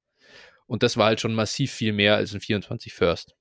Und 0.64 0.82
das 0.82 0.96
war 0.96 1.08
halt 1.08 1.20
schon 1.20 1.34
massiv 1.34 1.70
viel 1.70 1.92
mehr 1.92 2.16
als 2.16 2.32
ein 2.32 2.40
24 2.40 2.94
First. 2.94 3.36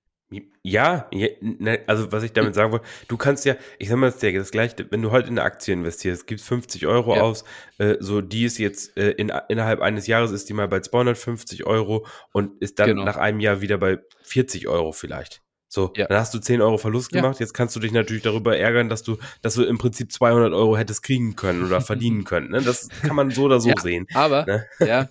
Ja, 0.64 1.08
ne, 1.12 1.82
also 1.88 2.12
was 2.12 2.24
ich 2.24 2.34
damit 2.34 2.56
sagen 2.56 2.72
wollte, 2.72 2.86
du 3.08 3.18
kannst 3.18 3.46
ja, 3.46 3.56
ich 3.78 3.90
sag 3.90 3.98
mal 3.98 4.10
das, 4.10 4.20
das 4.20 4.52
gleiche, 4.52 4.88
wenn 4.90 5.02
du 5.02 5.12
heute 5.12 5.28
in 5.28 5.38
eine 5.38 5.46
Aktie 5.46 5.74
investierst, 5.74 6.26
gibst 6.26 6.48
50 6.48 6.88
Euro 6.88 7.16
ja. 7.16 7.22
aus, 7.22 7.44
äh, 7.78 7.98
so 8.00 8.22
die 8.22 8.46
ist 8.46 8.58
jetzt 8.58 8.98
äh, 8.98 9.12
in, 9.12 9.32
innerhalb 9.50 9.82
eines 9.82 10.08
Jahres 10.08 10.32
ist 10.32 10.50
die 10.50 10.54
mal 10.54 10.68
bei 10.68 10.80
250 10.80 11.66
Euro 11.66 12.08
und 12.32 12.62
ist 12.62 12.80
dann 12.80 12.90
genau. 12.90 13.04
nach 13.04 13.18
einem 13.18 13.40
Jahr 13.42 13.62
wieder 13.62 13.78
bei 13.78 14.00
40 14.24 14.68
Euro 14.68 14.92
vielleicht. 14.92 15.42
So, 15.68 15.92
ja. 15.96 16.06
dann 16.06 16.20
hast 16.20 16.34
du 16.34 16.40
10 16.40 16.62
Euro 16.62 16.78
Verlust 16.78 17.12
gemacht. 17.12 17.40
Jetzt 17.40 17.54
kannst 17.54 17.76
du 17.76 17.80
dich 17.80 17.92
natürlich 17.92 18.22
darüber 18.22 18.56
ärgern, 18.56 18.90
dass 18.90 19.02
du, 19.02 19.18
dass 19.42 19.56
du 19.56 19.64
im 19.64 19.80
Prinzip 19.80 20.12
200 20.12 20.54
Euro 20.54 20.78
hättest 20.78 21.02
kriegen 21.02 21.36
können 21.36 21.66
oder 21.66 21.82
verdienen 21.82 22.26
können. 22.26 22.52
Ne? 22.52 22.62
Das 22.62 22.90
kann 23.02 23.16
man 23.16 23.32
so 23.32 23.44
oder 23.44 23.60
so 23.60 23.72
sehen. 23.82 24.06
Aber, 24.14 24.46
ne? 24.46 24.68
ja, 24.80 25.10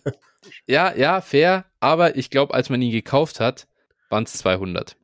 ja, 0.67 0.95
ja, 0.95 1.21
fair, 1.21 1.65
aber 1.81 2.17
ich 2.17 2.31
glaube, 2.31 2.55
als 2.55 2.71
man 2.71 2.81
ihn 2.81 2.93
gekauft 2.93 3.41
hat, 3.41 3.67
waren 4.09 4.23
es 4.23 4.35
200 4.35 4.97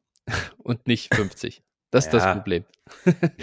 und 0.59 0.87
nicht 0.87 1.15
50. 1.15 1.63
Das 1.91 2.07
ist 2.07 2.13
ja. 2.13 2.19
das 2.19 2.35
Problem. 2.35 2.65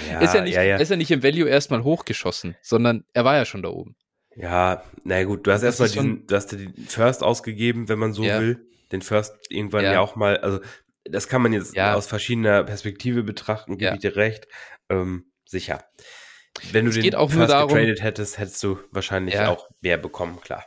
Ja, 0.10 0.20
ist, 0.22 0.34
ja 0.34 0.42
nicht, 0.42 0.54
ja, 0.54 0.78
ist 0.78 0.90
ja 0.90 0.96
nicht 0.96 1.12
im 1.12 1.24
Value 1.24 1.48
erstmal 1.48 1.84
hochgeschossen, 1.84 2.56
sondern 2.62 3.06
er 3.14 3.26
war 3.26 3.36
ja 3.36 3.46
schon 3.46 3.62
da 3.62 3.70
oben. 3.70 3.96
Ja, 4.36 4.84
na 5.04 5.24
gut, 5.24 5.48
du 5.48 5.52
hast 5.52 5.64
erstmal 5.64 5.90
diesen, 5.90 6.28
du 6.28 6.36
hast 6.36 6.52
den 6.52 6.74
First 6.88 7.24
ausgegeben, 7.24 7.88
wenn 7.88 8.00
man 8.00 8.14
so 8.14 8.24
will. 8.24 8.68
Den 8.92 9.02
First 9.02 9.36
irgendwann 9.50 9.84
ja. 9.84 10.00
auch 10.00 10.16
mal, 10.16 10.38
also 10.38 10.60
das 11.04 11.28
kann 11.28 11.42
man 11.42 11.54
jetzt 11.54 11.78
aus 11.78 12.08
verschiedener 12.08 12.64
Perspektive 12.64 13.24
betrachten, 13.24 13.78
gebe 13.78 13.96
ich 13.96 14.02
dir 14.02 14.16
recht. 14.16 14.48
Ähm, 14.90 15.26
sicher. 15.46 15.84
Wenn 16.72 16.86
du 16.86 16.92
es 16.92 17.00
den 17.00 17.16
auch 17.16 17.32
First 17.32 17.52
darum, 17.52 17.70
getradet 17.70 18.02
hättest, 18.04 18.38
hättest 18.38 18.64
du 18.64 18.80
wahrscheinlich 18.92 19.40
auch 19.40 19.70
mehr 19.82 19.98
bekommen, 19.98 20.40
klar 20.42 20.66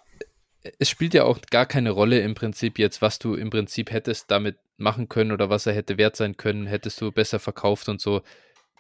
es 0.79 0.91
spielt 0.91 1.15
ja 1.15 1.25
auch 1.25 1.41
gar 1.51 1.67
keine 1.67 1.91
Rolle 1.91 2.21
im 2.21 2.35
Prinzip 2.35 2.79
jetzt, 2.79 3.01
was 3.01 3.19
du 3.19 3.35
im 3.35 3.51
Prinzip 3.51 3.91
hättest 3.91 4.31
damit 4.31 4.59
machen 4.79 5.09
können 5.09 5.33
oder 5.33 5.51
was 5.51 5.67
er 5.67 5.75
hätte 5.75 5.99
wert 5.99 6.17
sein 6.17 6.37
können, 6.37 6.67
hättest 6.67 7.01
du 7.01 7.13
besser 7.13 7.39
verkauft 7.39 7.89
und 7.89 8.01
so. 8.01 8.23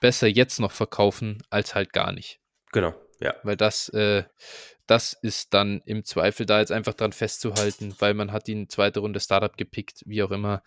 Besser 0.00 0.28
jetzt 0.28 0.60
noch 0.60 0.72
verkaufen, 0.72 1.42
als 1.50 1.74
halt 1.74 1.92
gar 1.92 2.12
nicht. 2.12 2.40
Genau, 2.72 2.94
ja. 3.20 3.34
Weil 3.42 3.56
das, 3.56 3.88
äh, 3.90 4.24
das 4.86 5.12
ist 5.12 5.54
dann 5.54 5.82
im 5.86 6.04
Zweifel 6.04 6.46
da 6.46 6.60
jetzt 6.60 6.72
einfach 6.72 6.94
dran 6.94 7.12
festzuhalten, 7.12 7.94
weil 7.98 8.14
man 8.14 8.32
hat 8.32 8.48
ihn 8.48 8.68
zweite 8.68 9.00
Runde 9.00 9.20
Startup 9.20 9.56
gepickt, 9.56 10.02
wie 10.06 10.22
auch 10.22 10.30
immer. 10.30 10.62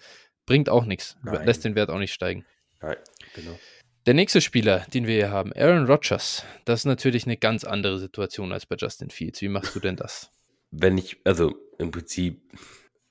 Bringt 0.45 0.69
auch 0.69 0.85
nichts. 0.85 1.15
Lässt 1.23 1.63
den 1.63 1.75
Wert 1.75 1.89
auch 1.89 1.99
nicht 1.99 2.13
steigen. 2.13 2.45
Nein, 2.81 2.97
genau. 3.35 3.57
Der 4.05 4.15
nächste 4.15 4.41
Spieler, 4.41 4.85
den 4.93 5.05
wir 5.05 5.15
hier 5.15 5.31
haben, 5.31 5.53
Aaron 5.53 5.85
Rodgers. 5.85 6.43
Das 6.65 6.81
ist 6.81 6.85
natürlich 6.85 7.25
eine 7.25 7.37
ganz 7.37 7.63
andere 7.63 7.99
Situation 7.99 8.51
als 8.51 8.65
bei 8.65 8.75
Justin 8.75 9.11
Fields. 9.11 9.41
Wie 9.41 9.49
machst 9.49 9.75
du 9.75 9.79
denn 9.79 9.95
das? 9.95 10.31
wenn 10.71 10.97
ich, 10.97 11.17
also 11.25 11.53
im 11.77 11.91
Prinzip, 11.91 12.41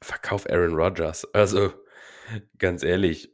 verkauf 0.03 0.49
Aaron 0.49 0.75
Rodgers. 0.75 1.27
Also, 1.35 1.73
ganz 2.59 2.83
ehrlich, 2.83 3.33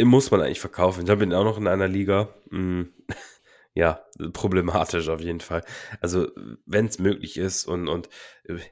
muss 0.00 0.30
man 0.30 0.40
eigentlich 0.40 0.60
verkaufen. 0.60 1.08
Ich 1.08 1.18
bin 1.18 1.32
auch 1.32 1.44
noch 1.44 1.58
in 1.58 1.66
einer 1.68 1.88
Liga. 1.88 2.34
Hm, 2.50 2.92
ja, 3.74 4.04
problematisch 4.32 5.08
auf 5.08 5.20
jeden 5.20 5.40
Fall. 5.40 5.64
Also, 6.00 6.30
wenn 6.66 6.86
es 6.86 6.98
möglich 6.98 7.36
ist 7.36 7.64
und, 7.64 7.88
und 7.88 8.08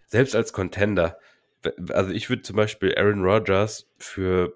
selbst 0.07 0.35
als 0.35 0.53
Contender, 0.53 1.19
also 1.91 2.11
ich 2.11 2.29
würde 2.29 2.43
zum 2.43 2.57
Beispiel 2.57 2.95
Aaron 2.97 3.23
Rodgers 3.23 3.89
für 3.99 4.55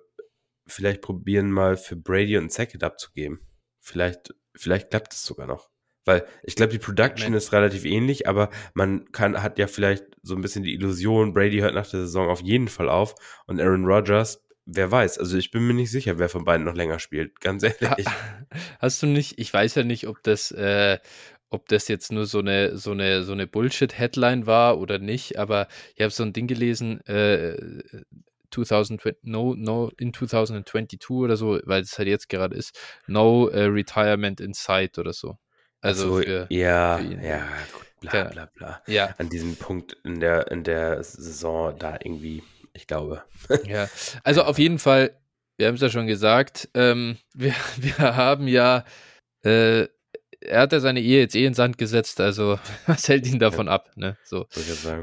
vielleicht 0.66 1.00
probieren, 1.00 1.50
mal 1.50 1.76
für 1.76 1.96
Brady 1.96 2.36
und 2.36 2.52
Sackett 2.52 2.82
abzugeben. 2.82 3.40
Vielleicht, 3.80 4.34
vielleicht 4.54 4.90
klappt 4.90 5.12
es 5.12 5.24
sogar 5.24 5.46
noch. 5.46 5.70
Weil 6.04 6.24
ich 6.42 6.54
glaube, 6.54 6.72
die 6.72 6.78
Production 6.78 7.34
ist 7.34 7.52
relativ 7.52 7.84
ähnlich, 7.84 8.28
aber 8.28 8.50
man 8.74 9.10
kann, 9.10 9.42
hat 9.42 9.58
ja 9.58 9.66
vielleicht 9.66 10.04
so 10.22 10.34
ein 10.36 10.40
bisschen 10.40 10.62
die 10.62 10.74
Illusion, 10.74 11.32
Brady 11.32 11.58
hört 11.58 11.74
nach 11.74 11.88
der 11.88 12.00
Saison 12.00 12.28
auf 12.28 12.40
jeden 12.42 12.68
Fall 12.68 12.88
auf 12.88 13.14
und 13.46 13.60
Aaron 13.60 13.84
Rodgers, 13.84 14.45
wer 14.66 14.90
weiß. 14.90 15.18
Also 15.18 15.38
ich 15.38 15.50
bin 15.50 15.66
mir 15.66 15.74
nicht 15.74 15.90
sicher, 15.90 16.18
wer 16.18 16.28
von 16.28 16.44
beiden 16.44 16.66
noch 16.66 16.74
länger 16.74 16.98
spielt, 16.98 17.40
ganz 17.40 17.62
ehrlich. 17.62 18.06
Hast 18.80 19.02
du 19.02 19.06
nicht, 19.06 19.38
ich 19.38 19.52
weiß 19.52 19.76
ja 19.76 19.84
nicht, 19.84 20.06
ob 20.08 20.22
das, 20.22 20.50
äh, 20.50 20.98
ob 21.48 21.68
das 21.68 21.88
jetzt 21.88 22.12
nur 22.12 22.26
so 22.26 22.40
eine, 22.40 22.76
so 22.76 22.90
eine, 22.90 23.22
so 23.22 23.32
eine 23.32 23.46
Bullshit-Headline 23.46 24.46
war 24.46 24.78
oder 24.78 24.98
nicht, 24.98 25.38
aber 25.38 25.68
ich 25.94 26.02
habe 26.02 26.10
so 26.10 26.24
ein 26.24 26.32
Ding 26.32 26.48
gelesen, 26.48 27.00
äh, 27.06 27.56
2020, 28.50 29.16
no, 29.22 29.54
no, 29.56 29.90
in 29.98 30.12
2022 30.12 31.10
oder 31.10 31.36
so, 31.36 31.58
weil 31.64 31.82
es 31.82 31.96
halt 31.98 32.08
jetzt 32.08 32.28
gerade 32.28 32.56
ist, 32.56 32.78
no 33.06 33.48
uh, 33.48 33.66
retirement 33.68 34.40
in 34.40 34.54
sight 34.54 34.98
oder 34.98 35.12
so. 35.12 35.38
Also 35.80 36.16
so, 36.16 36.22
für, 36.22 36.46
ja, 36.50 36.98
für 36.98 37.24
ja, 37.24 37.46
gut, 37.72 38.10
bla 38.10 38.24
bla 38.24 38.50
bla. 38.54 38.82
Ja. 38.86 39.14
An 39.18 39.28
diesem 39.28 39.56
Punkt 39.56 39.96
in 40.04 40.20
der, 40.20 40.50
in 40.50 40.64
der 40.64 41.02
Saison 41.02 41.78
da 41.78 41.98
irgendwie, 42.02 42.42
ich 42.76 42.86
glaube. 42.86 43.22
Ja, 43.66 43.88
also 44.24 44.42
auf 44.42 44.58
jeden 44.58 44.78
Fall, 44.78 45.18
wir 45.56 45.66
haben 45.66 45.74
es 45.74 45.80
ja 45.80 45.90
schon 45.90 46.06
gesagt, 46.06 46.68
ähm, 46.74 47.16
wir, 47.34 47.54
wir 47.78 47.98
haben 47.98 48.48
ja, 48.48 48.84
äh, 49.44 49.88
er 50.40 50.60
hat 50.60 50.72
ja 50.72 50.80
seine 50.80 51.00
Ehe 51.00 51.20
jetzt 51.20 51.34
eh 51.34 51.46
in 51.46 51.54
Sand 51.54 51.78
gesetzt, 51.78 52.20
also 52.20 52.58
was 52.86 53.08
hält 53.08 53.26
ihn 53.26 53.38
davon 53.38 53.66
ja. 53.66 53.72
ab, 53.72 53.90
ne? 53.96 54.16
So. 54.22 54.46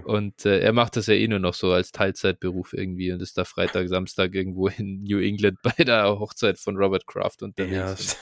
Und 0.06 0.46
äh, 0.46 0.60
er 0.60 0.74
macht 0.74 0.96
das 0.96 1.08
ja 1.08 1.16
eh 1.16 1.28
nur 1.28 1.40
noch 1.40 1.54
so 1.54 1.72
als 1.72 1.92
Teilzeitberuf 1.92 2.74
irgendwie 2.74 3.12
und 3.12 3.22
ist 3.22 3.38
da 3.38 3.44
Freitag, 3.44 3.90
Samstag 3.90 4.34
irgendwo 4.34 4.68
in 4.68 5.04
New 5.04 5.20
England 5.20 5.60
bei 5.64 5.84
der 5.84 6.20
Hochzeit 6.20 6.60
von 6.60 6.78
Robert 6.78 7.08
Kraft 7.08 7.42
unterwegs. 7.42 8.14
Ja 8.14 8.20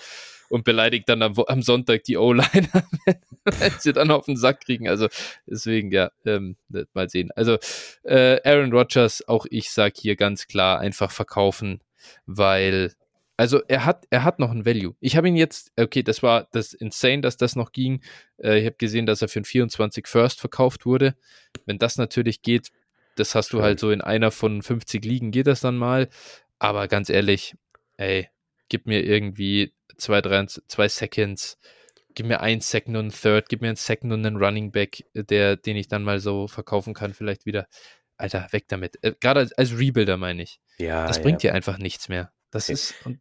und 0.51 0.65
beleidigt 0.65 1.07
dann 1.07 1.21
am, 1.21 1.33
am 1.47 1.61
Sonntag 1.61 2.03
die 2.03 2.17
O-Line, 2.17 2.67
wenn 3.45 3.71
sie 3.79 3.93
dann 3.93 4.11
auf 4.11 4.25
den 4.25 4.35
Sack 4.35 4.65
kriegen. 4.65 4.89
Also 4.89 5.07
deswegen, 5.47 5.91
ja, 5.91 6.11
ähm, 6.25 6.57
mal 6.93 7.09
sehen. 7.09 7.31
Also 7.35 7.57
äh, 8.03 8.39
Aaron 8.43 8.73
Rodgers, 8.73 9.27
auch 9.27 9.45
ich 9.49 9.71
sage 9.71 9.93
hier 9.97 10.17
ganz 10.17 10.47
klar, 10.47 10.79
einfach 10.79 11.11
verkaufen, 11.11 11.81
weil 12.25 12.93
also 13.37 13.61
er 13.67 13.85
hat, 13.85 14.05
er 14.11 14.23
hat 14.23 14.37
noch 14.37 14.51
ein 14.51 14.65
Value. 14.65 14.93
Ich 14.99 15.15
habe 15.15 15.27
ihn 15.27 15.35
jetzt, 15.35 15.71
okay, 15.79 16.03
das 16.03 16.21
war 16.21 16.47
das 16.51 16.73
insane, 16.73 17.21
dass 17.21 17.37
das 17.37 17.55
noch 17.55 17.71
ging. 17.71 18.01
Äh, 18.37 18.59
ich 18.59 18.65
habe 18.65 18.75
gesehen, 18.77 19.05
dass 19.05 19.21
er 19.21 19.29
für 19.29 19.39
ein 19.39 19.45
24 19.45 20.05
First 20.05 20.39
verkauft 20.39 20.85
wurde. 20.85 21.15
Wenn 21.65 21.79
das 21.79 21.97
natürlich 21.97 22.41
geht, 22.43 22.71
das 23.15 23.33
hast 23.35 23.53
du 23.53 23.61
halt 23.61 23.79
so 23.79 23.89
in 23.89 24.01
einer 24.01 24.31
von 24.31 24.61
50 24.61 25.03
Ligen, 25.05 25.31
geht 25.31 25.47
das 25.47 25.61
dann 25.61 25.77
mal. 25.77 26.09
Aber 26.59 26.87
ganz 26.87 27.09
ehrlich, 27.09 27.55
ey, 27.97 28.29
gib 28.71 28.87
mir 28.87 29.03
irgendwie 29.03 29.75
zwei, 29.97 30.21
drei, 30.21 30.45
zwei 30.45 30.87
Seconds, 30.87 31.59
gib 32.15 32.25
mir 32.25 32.39
ein 32.39 32.61
Second 32.61 32.95
und 32.95 33.07
ein 33.07 33.11
Third, 33.11 33.49
gib 33.49 33.59
mir 33.59 33.67
einen 33.67 33.75
Second 33.75 34.13
und 34.13 34.25
einen 34.25 34.37
Running 34.37 34.71
Back, 34.71 35.03
der, 35.13 35.57
den 35.57 35.75
ich 35.75 35.89
dann 35.89 36.03
mal 36.03 36.21
so 36.21 36.47
verkaufen 36.47 36.93
kann, 36.93 37.13
vielleicht 37.13 37.45
wieder. 37.45 37.67
Alter, 38.15 38.47
weg 38.51 38.69
damit. 38.69 38.97
Äh, 39.03 39.13
Gerade 39.19 39.41
als, 39.41 39.51
als, 39.53 39.77
Rebuilder 39.77 40.15
meine 40.15 40.43
ich. 40.43 40.61
Ja. 40.77 41.05
Das 41.05 41.21
bringt 41.21 41.43
ja. 41.43 41.51
dir 41.51 41.55
einfach 41.55 41.79
nichts 41.79 42.07
mehr. 42.07 42.31
Das 42.49 42.65
okay. 42.65 42.73
ist. 42.73 42.95
Und, 43.03 43.19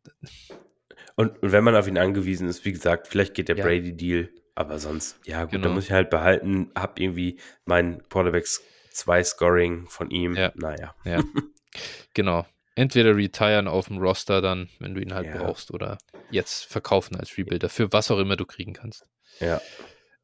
und, 1.17 1.43
und, 1.43 1.53
wenn 1.53 1.65
man 1.65 1.75
auf 1.75 1.89
ihn 1.89 1.99
angewiesen 1.99 2.47
ist, 2.49 2.65
wie 2.65 2.73
gesagt, 2.73 3.09
vielleicht 3.09 3.35
geht 3.35 3.49
der 3.49 3.57
ja. 3.57 3.65
Brady-Deal, 3.65 4.29
aber 4.55 4.79
sonst, 4.79 5.19
ja 5.25 5.43
gut, 5.43 5.53
genau. 5.53 5.69
da 5.69 5.75
muss 5.75 5.87
ich 5.87 5.93
halt 5.93 6.11
behalten, 6.11 6.71
hab 6.77 7.01
irgendwie 7.01 7.41
mein 7.65 8.07
Quarterbacks 8.09 8.63
zwei 8.93 9.25
Scoring 9.25 9.89
von 9.89 10.11
ihm. 10.11 10.37
Ja. 10.37 10.53
Naja. 10.55 10.95
Ja. 11.05 11.25
genau 12.15 12.47
entweder 12.75 13.17
retiren 13.17 13.69
auf 13.69 13.89
dem 13.89 13.99
Roster 13.99 14.41
dann, 14.41 14.69
wenn 14.79 14.95
du 14.95 15.01
ihn 15.01 15.15
halt 15.15 15.27
ja. 15.27 15.37
brauchst, 15.37 15.71
oder 15.71 15.99
jetzt 16.31 16.65
verkaufen 16.65 17.17
als 17.17 17.37
Rebuilder 17.37 17.69
für 17.69 17.93
was 17.93 18.11
auch 18.11 18.19
immer 18.19 18.37
du 18.37 18.47
kriegen 18.47 18.73
kannst. 18.73 19.07
Ja. 19.41 19.61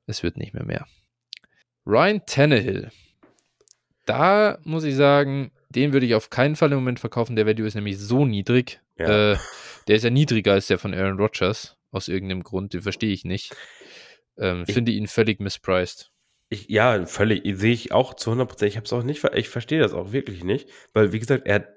Es 0.07 0.23
wird 0.23 0.37
nicht 0.37 0.55
mehr 0.55 0.65
mehr. 0.65 0.87
Ryan 1.85 2.23
Tannehill. 2.27 2.91
Da 4.05 4.59
muss 4.65 4.85
ich 4.85 4.95
sagen, 4.95 5.53
den 5.69 5.93
würde 5.93 6.07
ich 6.07 6.15
auf 6.15 6.31
keinen 6.31 6.57
Fall 6.57 6.73
im 6.73 6.79
Moment 6.79 7.01
verkaufen. 7.01 7.37
Der 7.37 7.47
Value 7.47 7.67
ist 7.67 7.75
nämlich 7.75 7.99
so 7.99 8.25
niedrig. 8.25 8.81
Ja. 8.99 9.33
Äh, 9.33 9.39
der 9.89 9.97
ist 9.97 10.05
ja 10.05 10.11
niedriger 10.11 10.53
als 10.53 10.69
der 10.69 10.79
von 10.79 10.95
Aaron 10.95 11.19
Rodgers. 11.19 11.77
Aus 11.91 12.09
irgendeinem 12.09 12.43
Grund. 12.43 12.75
Den 12.75 12.83
verstehe 12.83 13.13
ich 13.13 13.25
nicht. 13.25 13.55
Ähm, 14.39 14.65
ich 14.67 14.75
finde 14.75 14.93
ihn 14.93 15.07
völlig 15.07 15.41
mispriced. 15.41 16.11
Ich, 16.49 16.69
ja, 16.69 17.07
völlig. 17.07 17.43
Sehe 17.59 17.73
ich 17.73 17.93
auch 17.93 18.15
zu 18.15 18.31
100%. 18.33 18.65
Ich 18.65 18.77
habe 18.77 18.85
es 18.85 18.93
auch 18.93 19.03
nicht, 19.03 19.25
ich 19.35 19.49
verstehe 19.49 19.81
das 19.81 19.93
auch 19.93 20.13
wirklich 20.13 20.45
nicht. 20.45 20.69
Weil, 20.93 21.13
wie 21.13 21.19
gesagt, 21.19 21.47
er 21.47 21.57
hat 21.57 21.69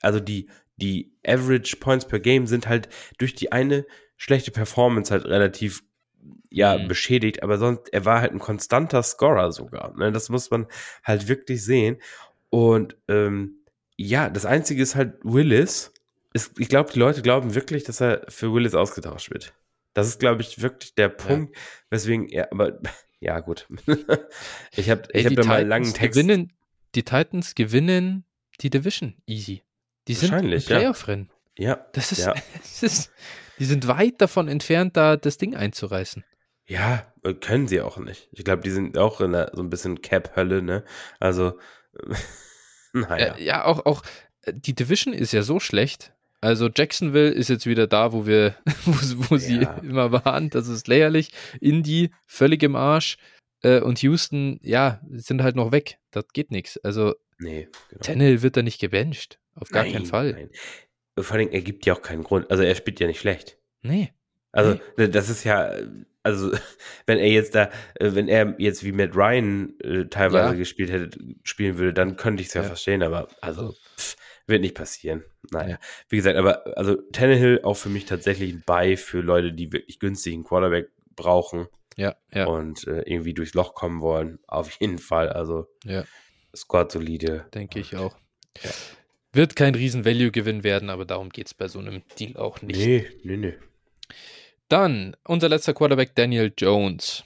also 0.00 0.20
die, 0.20 0.48
die 0.76 1.12
Average 1.26 1.76
Points 1.76 2.06
per 2.06 2.20
Game 2.20 2.46
sind 2.46 2.68
halt 2.68 2.88
durch 3.18 3.34
die 3.34 3.52
eine 3.52 3.86
schlechte 4.16 4.50
Performance 4.50 5.12
halt 5.12 5.24
relativ 5.26 5.82
ja, 6.50 6.78
mhm. 6.78 6.88
beschädigt, 6.88 7.42
aber 7.42 7.58
sonst, 7.58 7.92
er 7.92 8.04
war 8.04 8.20
halt 8.20 8.32
ein 8.32 8.38
konstanter 8.38 9.02
Scorer 9.02 9.52
sogar. 9.52 9.94
Ne? 9.96 10.12
Das 10.12 10.28
muss 10.28 10.50
man 10.50 10.66
halt 11.04 11.28
wirklich 11.28 11.64
sehen. 11.64 11.98
Und 12.50 12.96
ähm, 13.08 13.64
ja, 13.96 14.30
das 14.30 14.46
Einzige 14.46 14.82
ist 14.82 14.94
halt 14.94 15.18
Willis. 15.22 15.92
Ist, 16.32 16.58
ich 16.58 16.68
glaube, 16.68 16.92
die 16.92 16.98
Leute 16.98 17.22
glauben 17.22 17.54
wirklich, 17.54 17.84
dass 17.84 18.00
er 18.00 18.24
für 18.28 18.52
Willis 18.52 18.74
ausgetauscht 18.74 19.30
wird. 19.30 19.54
Das 19.94 20.08
ist, 20.08 20.20
glaube 20.20 20.42
ich, 20.42 20.62
wirklich 20.62 20.94
der 20.94 21.08
Punkt, 21.08 21.54
ja. 21.54 21.62
weswegen 21.90 22.28
er, 22.28 22.52
aber 22.52 22.78
ja, 23.20 23.40
gut. 23.40 23.68
ich 24.72 24.90
habe 24.90 25.02
ich 25.12 25.26
hab 25.26 25.34
da 25.34 25.44
mal 25.44 25.60
einen 25.60 25.68
langen 25.68 25.94
Text. 25.94 26.18
Gewinnen, 26.18 26.52
die 26.94 27.02
Titans 27.02 27.54
gewinnen 27.54 28.24
die 28.60 28.70
Division 28.70 29.14
easy. 29.26 29.62
Die 30.08 30.14
sind 30.14 30.32
im 30.32 30.60
Playoff-Rennen. 30.60 31.30
Ja. 31.58 31.86
Das 31.92 32.12
ist, 32.12 32.26
ja. 32.26 32.34
das 32.62 32.82
ist, 32.82 33.12
die 33.58 33.64
sind 33.64 33.88
weit 33.88 34.20
davon 34.20 34.48
entfernt, 34.48 34.96
da 34.96 35.16
das 35.16 35.38
Ding 35.38 35.54
einzureißen. 35.54 36.24
Ja, 36.66 37.06
äh, 37.22 37.34
können 37.34 37.68
sie 37.68 37.80
auch 37.80 37.96
nicht. 37.98 38.28
Ich 38.32 38.44
glaube, 38.44 38.62
die 38.62 38.70
sind 38.70 38.98
auch 38.98 39.20
in 39.20 39.32
der, 39.32 39.52
so 39.54 39.62
ein 39.62 39.70
bisschen 39.70 40.02
Cap-Hölle, 40.02 40.62
ne? 40.62 40.84
Also, 41.20 41.58
naja. 42.92 43.36
Äh, 43.36 43.44
ja, 43.44 43.64
auch, 43.64 43.86
auch 43.86 44.02
äh, 44.42 44.52
die 44.54 44.74
Division 44.74 45.14
ist 45.14 45.32
ja 45.32 45.42
so 45.42 45.60
schlecht. 45.60 46.12
Also 46.40 46.68
Jacksonville 46.74 47.30
ist 47.30 47.48
jetzt 47.48 47.66
wieder 47.66 47.86
da, 47.86 48.12
wo 48.12 48.26
wir, 48.26 48.56
wo, 48.84 49.30
wo 49.30 49.34
ja. 49.36 49.40
sie 49.40 49.86
immer 49.86 50.12
waren. 50.12 50.50
Das 50.50 50.68
ist 50.68 50.88
lächerlich. 50.88 51.30
Indy 51.60 52.10
völlig 52.26 52.62
im 52.62 52.76
Arsch. 52.76 53.16
Äh, 53.62 53.80
und 53.80 54.02
Houston, 54.02 54.58
ja, 54.62 55.00
sind 55.10 55.42
halt 55.42 55.56
noch 55.56 55.72
weg. 55.72 55.98
Das 56.10 56.26
geht 56.32 56.50
nichts. 56.50 56.78
Also 56.78 57.14
nee, 57.38 57.68
genau. 57.88 58.02
Tannehill 58.02 58.42
wird 58.42 58.56
da 58.56 58.62
nicht 58.62 58.80
gebencht. 58.80 59.38
Auf 59.56 59.70
gar 59.70 59.82
nein, 59.82 59.92
keinen 59.92 60.06
Fall. 60.06 60.32
Nein. 60.32 60.50
Vor 61.18 61.36
allem, 61.36 61.48
er 61.50 61.62
gibt 61.62 61.86
ja 61.86 61.94
auch 61.94 62.02
keinen 62.02 62.22
Grund. 62.22 62.50
Also 62.50 62.62
er 62.62 62.74
spielt 62.74 63.00
ja 63.00 63.06
nicht 63.06 63.20
schlecht. 63.20 63.58
Nee. 63.82 64.12
Also 64.52 64.78
nee. 64.96 65.08
das 65.08 65.28
ist 65.28 65.44
ja, 65.44 65.74
also 66.22 66.52
wenn 67.06 67.18
er 67.18 67.28
jetzt 67.28 67.54
da, 67.54 67.70
äh, 67.94 68.14
wenn 68.14 68.28
er 68.28 68.54
jetzt 68.58 68.84
wie 68.84 68.92
Matt 68.92 69.14
Ryan 69.14 69.78
äh, 69.80 70.06
teilweise 70.06 70.52
ja. 70.52 70.54
gespielt 70.54 70.90
hätte, 70.90 71.18
spielen 71.42 71.78
würde, 71.78 71.94
dann 71.94 72.16
könnte 72.16 72.42
ich 72.42 72.48
es 72.48 72.54
ja, 72.54 72.62
ja, 72.62 72.68
verstehen, 72.68 73.02
aber 73.02 73.28
also 73.40 73.74
pff, 73.98 74.16
wird 74.46 74.60
nicht 74.60 74.74
passieren. 74.74 75.24
Naja, 75.50 75.78
wie 76.08 76.16
gesagt, 76.16 76.36
aber 76.36 76.76
also 76.76 76.96
Tannehill 77.12 77.60
auch 77.62 77.76
für 77.76 77.88
mich 77.88 78.06
tatsächlich 78.06 78.52
ein 78.52 78.62
Buy 78.66 78.96
für 78.96 79.20
Leute, 79.20 79.52
die 79.52 79.72
wirklich 79.72 79.98
günstigen 79.98 80.44
Quarterback 80.44 80.90
brauchen. 81.14 81.68
Ja, 81.96 82.14
ja. 82.32 82.46
Und 82.46 82.86
äh, 82.86 83.02
irgendwie 83.02 83.32
durchs 83.32 83.54
Loch 83.54 83.74
kommen 83.74 84.00
wollen. 84.02 84.38
Auf 84.46 84.70
jeden 84.80 84.98
Fall. 84.98 85.30
Also, 85.30 85.66
ja. 85.84 86.04
Squad 86.54 86.92
solide. 86.92 87.46
Denke 87.54 87.80
ich 87.80 87.96
auch. 87.96 88.16
Ja. 88.62 88.70
Wird 89.36 89.54
kein 89.54 89.74
Riesen-Value-Gewinn 89.74 90.64
werden, 90.64 90.88
aber 90.88 91.04
darum 91.04 91.28
geht 91.28 91.48
es 91.48 91.52
bei 91.52 91.68
so 91.68 91.78
einem 91.78 92.02
Deal 92.18 92.38
auch 92.38 92.62
nicht. 92.62 92.78
Nee, 92.78 93.06
nee, 93.22 93.36
nee. 93.36 93.54
Dann 94.68 95.14
unser 95.24 95.50
letzter 95.50 95.74
Quarterback, 95.74 96.14
Daniel 96.14 96.50
Jones. 96.56 97.22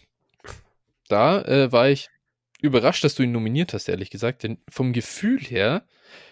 Da 1.06 1.40
äh, 1.42 1.70
war 1.70 1.88
ich 1.88 2.08
überrascht, 2.60 3.04
dass 3.04 3.14
du 3.14 3.22
ihn 3.22 3.30
nominiert 3.30 3.74
hast, 3.74 3.88
ehrlich 3.88 4.10
gesagt. 4.10 4.42
Denn 4.42 4.58
vom 4.68 4.92
Gefühl 4.92 5.38
her 5.38 5.86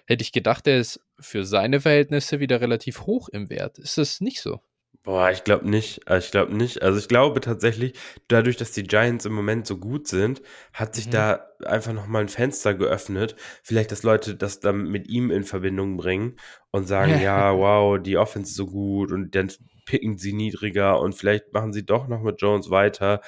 hätte 0.05 0.23
ich 0.23 0.33
gedacht, 0.33 0.67
er 0.67 0.79
ist 0.79 1.01
für 1.21 1.45
seine 1.45 1.81
Verhältnisse 1.81 2.41
wieder 2.41 2.61
relativ 2.61 3.03
hoch 3.03 3.29
im 3.29 3.49
Wert. 3.49 3.79
Ist 3.79 3.99
das 3.99 4.21
nicht 4.21 4.41
so? 4.41 4.61
Boah, 5.05 5.31
ich 5.31 5.45
glaube 5.45 5.69
nicht. 5.69 6.07
Also 6.07 6.27
ich 6.27 6.31
glaube 6.31 6.55
nicht. 6.55 6.83
Also 6.83 6.99
ich 6.99 7.09
glaube 7.09 7.41
tatsächlich, 7.41 7.95
dadurch, 8.27 8.57
dass 8.57 8.73
die 8.73 8.83
Giants 8.83 9.25
im 9.25 9.33
Moment 9.33 9.67
so 9.67 9.79
gut 9.79 10.07
sind, 10.07 10.43
hat 10.73 10.95
sich 10.95 11.07
mhm. 11.07 11.13
da 11.13 11.47
einfach 11.65 11.93
nochmal 11.93 12.23
ein 12.23 12.29
Fenster 12.29 12.75
geöffnet. 12.75 13.35
Vielleicht, 13.63 13.91
dass 13.91 14.03
Leute 14.03 14.35
das 14.35 14.61
dann 14.61 14.85
mit 14.85 15.09
ihm 15.09 15.31
in 15.31 15.45
Verbindung 15.45 15.97
bringen 15.97 16.37
und 16.73 16.87
sagen, 16.87 17.21
ja, 17.23 17.57
wow, 17.57 17.99
die 17.99 18.19
Offense 18.19 18.51
ist 18.51 18.57
so 18.57 18.67
gut 18.67 19.11
und 19.13 19.35
dann 19.35 19.51
picken 19.87 20.19
sie 20.19 20.35
niedriger 20.35 21.01
und 21.01 21.15
vielleicht 21.15 21.55
machen 21.55 21.73
sie 21.73 21.87
doch 21.87 22.09
noch 22.09 22.21
mit 22.21 22.43
Jones 22.43 22.69
weiter, 22.69 23.23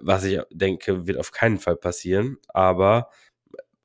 was 0.00 0.24
ich 0.24 0.40
denke, 0.50 1.06
wird 1.06 1.18
auf 1.18 1.30
keinen 1.30 1.58
Fall 1.58 1.76
passieren. 1.76 2.38
Aber 2.48 3.10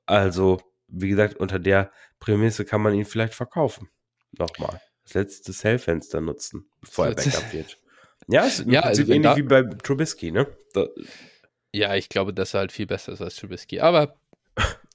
also, 0.07 0.59
wie 0.87 1.09
gesagt, 1.09 1.35
unter 1.35 1.59
der 1.59 1.91
Prämisse 2.19 2.65
kann 2.65 2.81
man 2.81 2.95
ihn 2.95 3.05
vielleicht 3.05 3.35
verkaufen. 3.35 3.89
Nochmal 4.31 4.81
das 5.05 5.13
letzte 5.13 5.53
Sale-Fenster 5.53 6.21
nutzen, 6.21 6.67
bevor 6.81 7.07
er 7.07 7.15
Backup 7.15 7.53
wird. 7.53 7.77
Ja, 8.27 8.45
ist 8.45 8.65
ja, 8.67 8.81
also 8.81 9.03
ähnlich 9.11 9.35
wie 9.35 9.43
bei 9.43 9.63
Trubisky, 9.63 10.31
ne? 10.31 10.47
Da, 10.73 10.87
ja, 11.71 11.95
ich 11.95 12.09
glaube, 12.09 12.33
dass 12.33 12.53
er 12.53 12.61
halt 12.61 12.71
viel 12.71 12.87
besser 12.87 13.11
ist 13.11 13.21
als 13.21 13.35
Trubisky. 13.35 13.81
Aber 13.81 14.15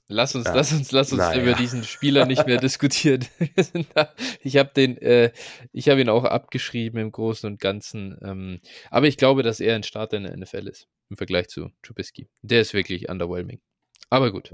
lass 0.09 0.35
uns, 0.35 0.47
ja. 0.47 0.55
lass 0.55 0.73
uns, 0.73 0.91
lass 0.93 1.12
uns 1.12 1.37
über 1.37 1.53
diesen 1.53 1.85
Spieler 1.85 2.27
nicht 2.27 2.47
mehr 2.47 2.57
diskutieren. 2.61 3.27
ich 4.43 4.57
habe 4.57 4.70
den, 4.74 4.97
äh, 4.99 5.31
ich 5.73 5.89
habe 5.89 6.01
ihn 6.01 6.09
auch 6.09 6.24
abgeschrieben 6.24 6.99
im 6.99 7.12
Großen 7.12 7.49
und 7.49 7.61
Ganzen. 7.61 8.19
Ähm, 8.23 8.61
aber 8.91 9.07
ich 9.07 9.16
glaube, 9.16 9.43
dass 9.43 9.61
er 9.61 9.77
ein 9.77 9.82
Starter 9.82 10.16
in 10.16 10.24
der 10.24 10.37
NFL 10.37 10.69
ist 10.69 10.89
im 11.11 11.16
Vergleich 11.16 11.49
zu 11.49 11.70
Trubisky. 11.82 12.28
Der 12.43 12.62
ist 12.62 12.73
wirklich 12.73 13.09
underwhelming. 13.09 13.61
Aber 14.09 14.32
gut. 14.32 14.51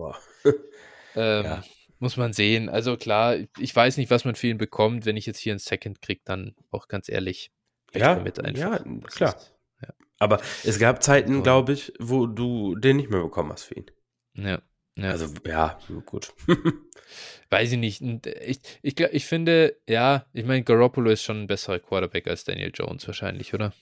ähm, 1.15 1.45
ja. 1.45 1.65
Muss 1.99 2.17
man 2.17 2.33
sehen. 2.33 2.69
Also 2.69 2.97
klar, 2.97 3.37
ich 3.59 3.75
weiß 3.75 3.97
nicht, 3.97 4.11
was 4.11 4.25
man 4.25 4.35
für 4.35 4.49
ihn 4.49 4.59
bekommt. 4.59 5.07
Wenn 5.07 5.17
ich 5.17 5.27
jetzt 5.27 5.39
hier 5.39 5.53
einen 5.53 5.59
Second 5.59 6.03
kriege, 6.03 6.21
dann 6.25 6.55
auch 6.71 6.89
ganz 6.89 7.09
ehrlich. 7.09 7.51
Ja, 7.95 8.23
ja 8.23 8.79
klar. 9.07 9.37
ja. 9.83 9.89
Aber 10.19 10.41
es 10.65 10.79
gab 10.79 11.03
Zeiten, 11.03 11.43
glaube 11.43 11.73
ich, 11.73 11.93
wo 11.99 12.27
du 12.27 12.75
den 12.75 12.97
nicht 12.97 13.11
mehr 13.11 13.23
bekommen 13.23 13.53
hast 13.53 13.65
für 13.65 13.75
ihn. 13.75 13.91
Ja. 14.35 14.61
ja. 14.97 15.11
Also, 15.11 15.29
ja, 15.47 15.79
gut. 16.05 16.35
weiß 17.51 17.73
ich 17.73 17.79
nicht. 17.79 18.03
Ich, 18.03 18.61
ich, 18.83 19.01
ich 19.01 19.27
finde, 19.27 19.77
ja, 19.89 20.27
ich 20.33 20.45
meine, 20.45 20.65
Garoppolo 20.65 21.11
ist 21.11 21.23
schon 21.23 21.43
ein 21.43 21.47
besserer 21.47 21.79
Quarterback 21.79 22.27
als 22.27 22.45
Daniel 22.45 22.73
Jones 22.75 23.07
wahrscheinlich, 23.07 23.55
oder? 23.55 23.73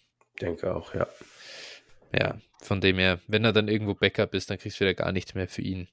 Denke 0.40 0.74
auch, 0.74 0.94
ja. 0.94 1.08
Ja, 2.16 2.38
von 2.60 2.80
dem 2.80 2.98
her, 2.98 3.20
wenn 3.26 3.44
er 3.44 3.52
dann 3.52 3.68
irgendwo 3.68 3.94
Backup 3.94 4.34
ist, 4.34 4.50
dann 4.50 4.58
kriegst 4.58 4.78
du 4.78 4.84
wieder 4.84 4.94
gar 4.94 5.10
nichts 5.10 5.34
mehr 5.34 5.48
für 5.48 5.62
ihn. 5.62 5.88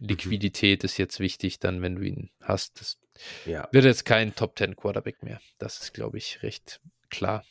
Mhm. 0.00 0.08
Liquidität 0.08 0.82
mhm. 0.82 0.86
ist 0.86 0.98
jetzt 0.98 1.20
wichtig, 1.20 1.60
dann, 1.60 1.82
wenn 1.82 1.96
du 1.96 2.02
ihn 2.02 2.30
hast. 2.40 2.80
Das 2.80 2.98
ja. 3.46 3.68
wird 3.72 3.84
jetzt 3.84 4.04
kein 4.04 4.34
Top 4.34 4.58
10 4.58 4.76
Quarterback 4.76 5.22
mehr. 5.22 5.40
Das 5.58 5.80
ist, 5.80 5.94
glaube 5.94 6.18
ich, 6.18 6.42
recht 6.42 6.80
klar. 7.10 7.44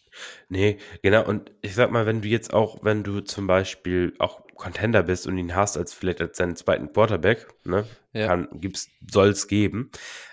Nee, 0.47 0.77
genau. 1.03 1.25
Und 1.25 1.51
ich 1.61 1.75
sag 1.75 1.91
mal, 1.91 2.05
wenn 2.05 2.21
du 2.21 2.27
jetzt 2.27 2.53
auch, 2.53 2.83
wenn 2.83 3.03
du 3.03 3.21
zum 3.21 3.47
Beispiel 3.47 4.13
auch 4.19 4.41
Contender 4.55 5.03
bist 5.03 5.27
und 5.27 5.37
ihn 5.37 5.55
hast 5.55 5.77
als 5.77 5.93
vielleicht 5.93 6.21
als 6.21 6.37
seinen 6.37 6.55
zweiten 6.55 6.91
Quarterback, 6.91 7.47
ne, 7.63 7.85
ja. 8.13 8.27
kann, 8.27 8.47
gibt's, 8.53 8.89
soll's 9.09 9.47
geben, 9.47 9.91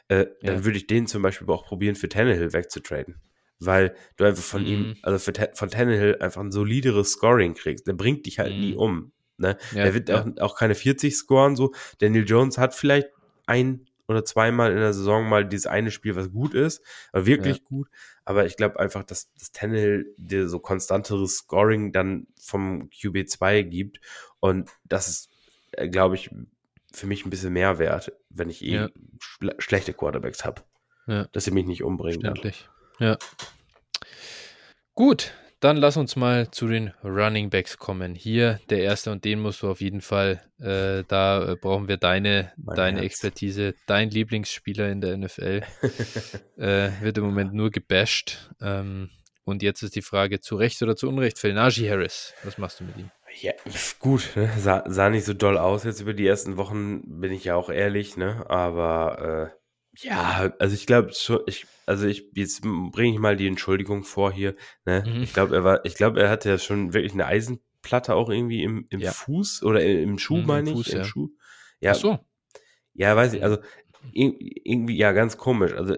äh, 0.08 0.26
dann 0.42 0.64
würde 0.64 0.78
ich 0.78 0.86
den 0.86 1.06
zum 1.06 1.22
Beispiel 1.22 1.48
auch 1.50 1.66
probieren, 1.66 1.96
für 1.96 2.08
Tannehill 2.08 2.52
wegzutraden. 2.52 3.20
Weil 3.58 3.94
du 4.16 4.24
einfach 4.24 4.42
von 4.42 4.62
mhm. 4.62 4.68
ihm, 4.68 4.96
also 5.02 5.18
für, 5.18 5.50
von 5.54 5.70
Tannehill 5.70 6.18
einfach 6.20 6.40
ein 6.40 6.52
solideres 6.52 7.12
Scoring 7.12 7.54
kriegst. 7.54 7.86
Der 7.86 7.94
bringt 7.94 8.26
dich 8.26 8.38
halt 8.38 8.54
mhm. 8.54 8.60
nie 8.60 8.74
um. 8.74 9.12
Ne? 9.38 9.56
Ja, 9.72 9.84
er 9.84 9.94
wird 9.94 10.08
ja. 10.08 10.22
auch, 10.22 10.40
auch 10.40 10.56
keine 10.56 10.74
40 10.74 11.14
scoren. 11.14 11.56
So. 11.56 11.72
Daniel 11.98 12.24
Jones 12.26 12.58
hat 12.58 12.74
vielleicht 12.74 13.08
ein 13.46 13.86
oder 14.08 14.24
zweimal 14.24 14.70
in 14.70 14.78
der 14.78 14.92
Saison 14.92 15.28
mal 15.28 15.44
dieses 15.44 15.66
eine 15.66 15.90
Spiel, 15.90 16.14
was 16.14 16.30
gut 16.30 16.54
ist, 16.54 16.82
aber 17.12 17.26
wirklich 17.26 17.58
ja. 17.58 17.62
gut. 17.64 17.88
Aber 18.24 18.46
ich 18.46 18.56
glaube 18.56 18.78
einfach, 18.78 19.04
dass 19.04 19.32
das 19.34 19.52
Tannehill 19.52 20.14
dir 20.16 20.48
so 20.48 20.58
konstanteres 20.58 21.38
Scoring 21.38 21.92
dann 21.92 22.26
vom 22.40 22.88
QB2 22.90 23.62
gibt. 23.64 24.00
Und 24.40 24.70
das 24.84 25.08
ist, 25.08 25.28
äh, 25.72 25.88
glaube 25.88 26.16
ich, 26.16 26.30
für 26.92 27.06
mich 27.06 27.24
ein 27.24 27.30
bisschen 27.30 27.52
mehr 27.52 27.78
wert, 27.78 28.12
wenn 28.30 28.48
ich 28.48 28.64
eh 28.64 28.74
ja. 28.74 28.88
schle 29.18 29.54
schlechte 29.58 29.92
Quarterbacks 29.92 30.44
habe. 30.44 30.62
Ja. 31.06 31.26
Dass 31.32 31.44
sie 31.44 31.50
mich 31.50 31.66
nicht 31.66 31.82
umbringen. 31.82 32.20
Verständlich. 32.20 32.68
Ja. 32.98 33.18
Gut, 34.94 35.34
dann 35.60 35.76
lass 35.76 35.96
uns 35.96 36.16
mal 36.16 36.50
zu 36.50 36.68
den 36.68 36.92
Running 37.02 37.50
Backs 37.50 37.78
kommen. 37.78 38.14
Hier 38.14 38.60
der 38.68 38.82
erste 38.82 39.10
und 39.10 39.24
den 39.24 39.40
musst 39.40 39.62
du 39.62 39.70
auf 39.70 39.80
jeden 39.80 40.00
Fall, 40.00 40.42
äh, 40.58 41.04
da 41.08 41.52
äh, 41.52 41.56
brauchen 41.56 41.88
wir 41.88 41.96
deine, 41.96 42.52
deine 42.56 43.00
Expertise. 43.00 43.74
Dein 43.86 44.10
Lieblingsspieler 44.10 44.90
in 44.90 45.00
der 45.00 45.16
NFL 45.16 45.62
äh, 46.56 46.90
wird 47.00 47.18
im 47.18 47.24
Moment 47.24 47.54
nur 47.54 47.70
gebasht. 47.70 48.50
Ähm, 48.60 49.10
und 49.44 49.62
jetzt 49.62 49.82
ist 49.82 49.94
die 49.94 50.02
Frage, 50.02 50.40
zu 50.40 50.56
Recht 50.56 50.82
oder 50.82 50.96
zu 50.96 51.08
Unrecht, 51.08 51.38
Phil 51.38 51.54
Najee 51.54 51.88
Harris, 51.88 52.34
was 52.42 52.58
machst 52.58 52.80
du 52.80 52.84
mit 52.84 52.98
ihm? 52.98 53.10
Ja, 53.40 53.52
gut, 54.00 54.30
ne? 54.34 54.50
sah, 54.58 54.82
sah 54.86 55.10
nicht 55.10 55.24
so 55.24 55.34
doll 55.34 55.58
aus 55.58 55.84
jetzt 55.84 56.00
über 56.00 56.14
die 56.14 56.26
ersten 56.26 56.56
Wochen, 56.56 57.20
bin 57.20 57.32
ich 57.32 57.44
ja 57.44 57.54
auch 57.54 57.70
ehrlich, 57.70 58.16
ne? 58.16 58.44
aber 58.48 59.52
äh, 59.52 59.65
ja, 59.98 60.52
also 60.58 60.74
ich 60.74 60.86
glaube 60.86 61.10
ich, 61.46 61.66
also 61.86 62.06
ich, 62.06 62.30
jetzt 62.34 62.62
bringe 62.62 63.14
ich 63.14 63.18
mal 63.18 63.36
die 63.36 63.46
Entschuldigung 63.46 64.04
vor 64.04 64.32
hier. 64.32 64.54
Ne? 64.84 65.04
Mhm. 65.06 65.22
Ich 65.22 65.32
glaube, 65.32 65.54
er 65.54 65.64
war, 65.64 65.84
ich 65.84 65.94
glaube, 65.94 66.20
er 66.20 66.30
hatte 66.30 66.48
ja 66.48 66.58
schon 66.58 66.92
wirklich 66.92 67.12
eine 67.12 67.26
Eisenplatte 67.26 68.14
auch 68.14 68.28
irgendwie 68.28 68.62
im, 68.62 68.86
im 68.90 69.00
ja. 69.00 69.12
Fuß 69.12 69.62
oder 69.62 69.82
im 69.84 70.18
Schuh, 70.18 70.38
mhm, 70.38 70.46
meine 70.46 70.70
ich. 70.70 70.76
Fuß, 70.76 70.88
Im 70.88 70.98
ja. 70.98 71.04
Schuh. 71.04 71.30
Ja. 71.80 71.90
Ach 71.92 71.96
so. 71.96 72.18
Ja, 72.94 73.14
weiß 73.16 73.34
ich, 73.34 73.42
also 73.42 73.58
irgendwie, 74.12 74.96
ja, 74.96 75.12
ganz 75.12 75.36
komisch. 75.36 75.72
Also 75.72 75.96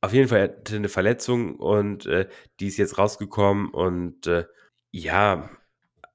auf 0.00 0.12
jeden 0.12 0.28
Fall 0.28 0.42
hatte 0.42 0.76
eine 0.76 0.88
Verletzung 0.88 1.56
und 1.56 2.06
äh, 2.06 2.28
die 2.58 2.66
ist 2.66 2.78
jetzt 2.78 2.98
rausgekommen 2.98 3.68
und 3.68 4.26
äh, 4.26 4.46
ja, 4.90 5.50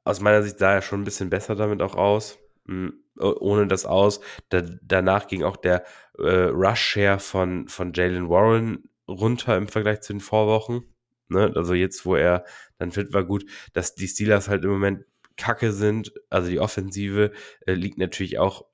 aus 0.03 0.20
meiner 0.22 0.44
Sicht 0.44 0.60
sah 0.60 0.74
er 0.74 0.82
schon 0.82 1.02
ein 1.02 1.06
bisschen 1.06 1.30
besser 1.30 1.56
damit 1.56 1.82
auch 1.82 1.95
aus. 1.95 2.38
Hm 2.68 3.05
ohne 3.18 3.68
das 3.68 3.86
aus. 3.86 4.20
Da, 4.50 4.62
danach 4.82 5.28
ging 5.28 5.44
auch 5.44 5.58
der 5.58 5.84
äh, 6.18 6.46
Rush-Share 6.50 7.20
von, 7.20 7.68
von 7.68 7.94
Jalen 7.94 8.30
Warren 8.30 8.90
runter 9.08 9.58
im 9.58 9.68
Vergleich 9.68 10.02
zu 10.02 10.14
den 10.14 10.20
Vorwochen. 10.20 10.84
Ne? 11.30 11.52
Also 11.56 11.74
jetzt, 11.74 12.06
wo 12.06 12.16
er 12.16 12.46
dann 12.78 12.92
fit 12.92 13.14
war, 13.14 13.24
gut, 13.24 13.46
dass 13.74 13.96
die 13.96 14.08
Steelers 14.08 14.48
halt 14.48 14.64
im 14.64 14.72
Moment 14.72 15.06
kacke 15.38 15.72
sind. 15.72 16.14
Also 16.30 16.50
die 16.50 16.60
Offensive 16.60 17.32
äh, 17.66 17.74
liegt 17.74 17.98
natürlich 17.98 18.40
auch 18.40 18.66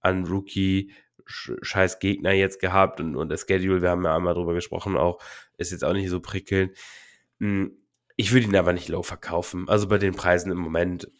an 0.00 0.24
Rookie, 0.26 0.92
scheiß 1.26 1.98
Gegner 1.98 2.32
jetzt 2.32 2.60
gehabt 2.60 3.00
und, 3.00 3.14
und 3.14 3.28
das 3.28 3.42
Schedule, 3.46 3.82
wir 3.82 3.90
haben 3.90 4.04
ja 4.04 4.16
einmal 4.16 4.32
drüber 4.34 4.54
gesprochen, 4.54 4.96
auch 4.96 5.20
ist 5.58 5.72
jetzt 5.72 5.84
auch 5.84 5.92
nicht 5.92 6.08
so 6.08 6.20
prickelnd. 6.20 6.72
Hm, 7.40 7.76
ich 8.16 8.32
würde 8.32 8.46
ihn 8.46 8.56
aber 8.56 8.72
nicht 8.72 8.88
low 8.88 9.02
verkaufen. 9.02 9.68
Also 9.68 9.88
bei 9.88 9.98
den 9.98 10.14
Preisen 10.14 10.50
im 10.50 10.58
Moment 10.58 11.10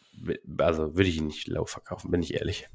also 0.59 0.97
würde 0.97 1.09
ich 1.09 1.19
ihn 1.19 1.27
nicht 1.27 1.49
low 1.49 1.65
verkaufen, 1.67 2.11
bin 2.11 2.23
ich 2.23 2.35
ehrlich. 2.35 2.69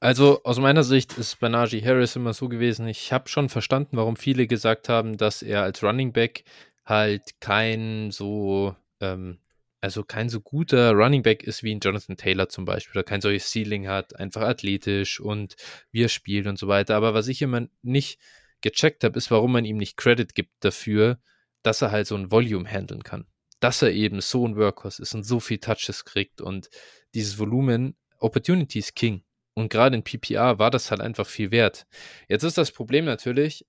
Also 0.00 0.42
aus 0.44 0.58
meiner 0.60 0.84
Sicht 0.84 1.18
ist 1.18 1.40
bei 1.40 1.48
Najee 1.48 1.82
Harris 1.82 2.14
immer 2.14 2.32
so 2.32 2.48
gewesen, 2.48 2.86
ich 2.86 3.12
habe 3.12 3.28
schon 3.28 3.48
verstanden, 3.48 3.96
warum 3.96 4.16
viele 4.16 4.46
gesagt 4.46 4.88
haben, 4.88 5.16
dass 5.16 5.42
er 5.42 5.62
als 5.62 5.82
Running 5.82 6.12
Back 6.12 6.44
halt 6.84 7.40
kein 7.40 8.12
so, 8.12 8.76
ähm, 9.00 9.38
also 9.80 10.04
kein 10.04 10.28
so 10.28 10.40
guter 10.40 10.92
Running 10.92 11.22
Back 11.22 11.42
ist 11.42 11.64
wie 11.64 11.74
ein 11.74 11.80
Jonathan 11.80 12.16
Taylor 12.16 12.48
zum 12.48 12.64
Beispiel, 12.64 13.00
oder 13.00 13.04
kein 13.04 13.20
solches 13.20 13.50
Ceiling 13.50 13.88
hat, 13.88 14.14
einfach 14.16 14.42
athletisch 14.42 15.18
und 15.18 15.56
wie 15.90 16.04
er 16.04 16.08
spielt 16.08 16.46
und 16.46 16.58
so 16.58 16.68
weiter. 16.68 16.94
Aber 16.94 17.12
was 17.12 17.26
ich 17.26 17.42
immer 17.42 17.66
nicht 17.82 18.20
gecheckt 18.60 19.02
habe, 19.02 19.18
ist, 19.18 19.32
warum 19.32 19.52
man 19.52 19.64
ihm 19.64 19.78
nicht 19.78 19.96
Credit 19.96 20.32
gibt 20.32 20.52
dafür, 20.60 21.18
dass 21.62 21.82
er 21.82 21.90
halt 21.90 22.06
so 22.06 22.14
ein 22.14 22.30
Volume 22.30 22.68
handeln 22.70 23.02
kann 23.02 23.26
dass 23.60 23.82
er 23.82 23.92
eben 23.92 24.20
so 24.20 24.46
ein 24.46 24.56
Workhorse 24.56 25.02
ist 25.02 25.14
und 25.14 25.24
so 25.24 25.40
viel 25.40 25.58
Touches 25.58 26.04
kriegt 26.04 26.40
und 26.40 26.68
dieses 27.14 27.38
Volumen, 27.38 27.96
Opportunity 28.18 28.78
ist 28.78 28.94
King. 28.94 29.22
Und 29.54 29.70
gerade 29.70 29.96
in 29.96 30.04
PPR 30.04 30.58
war 30.58 30.70
das 30.70 30.90
halt 30.90 31.00
einfach 31.00 31.26
viel 31.26 31.50
wert. 31.50 31.86
Jetzt 32.28 32.44
ist 32.44 32.58
das 32.58 32.70
Problem 32.70 33.04
natürlich, 33.04 33.66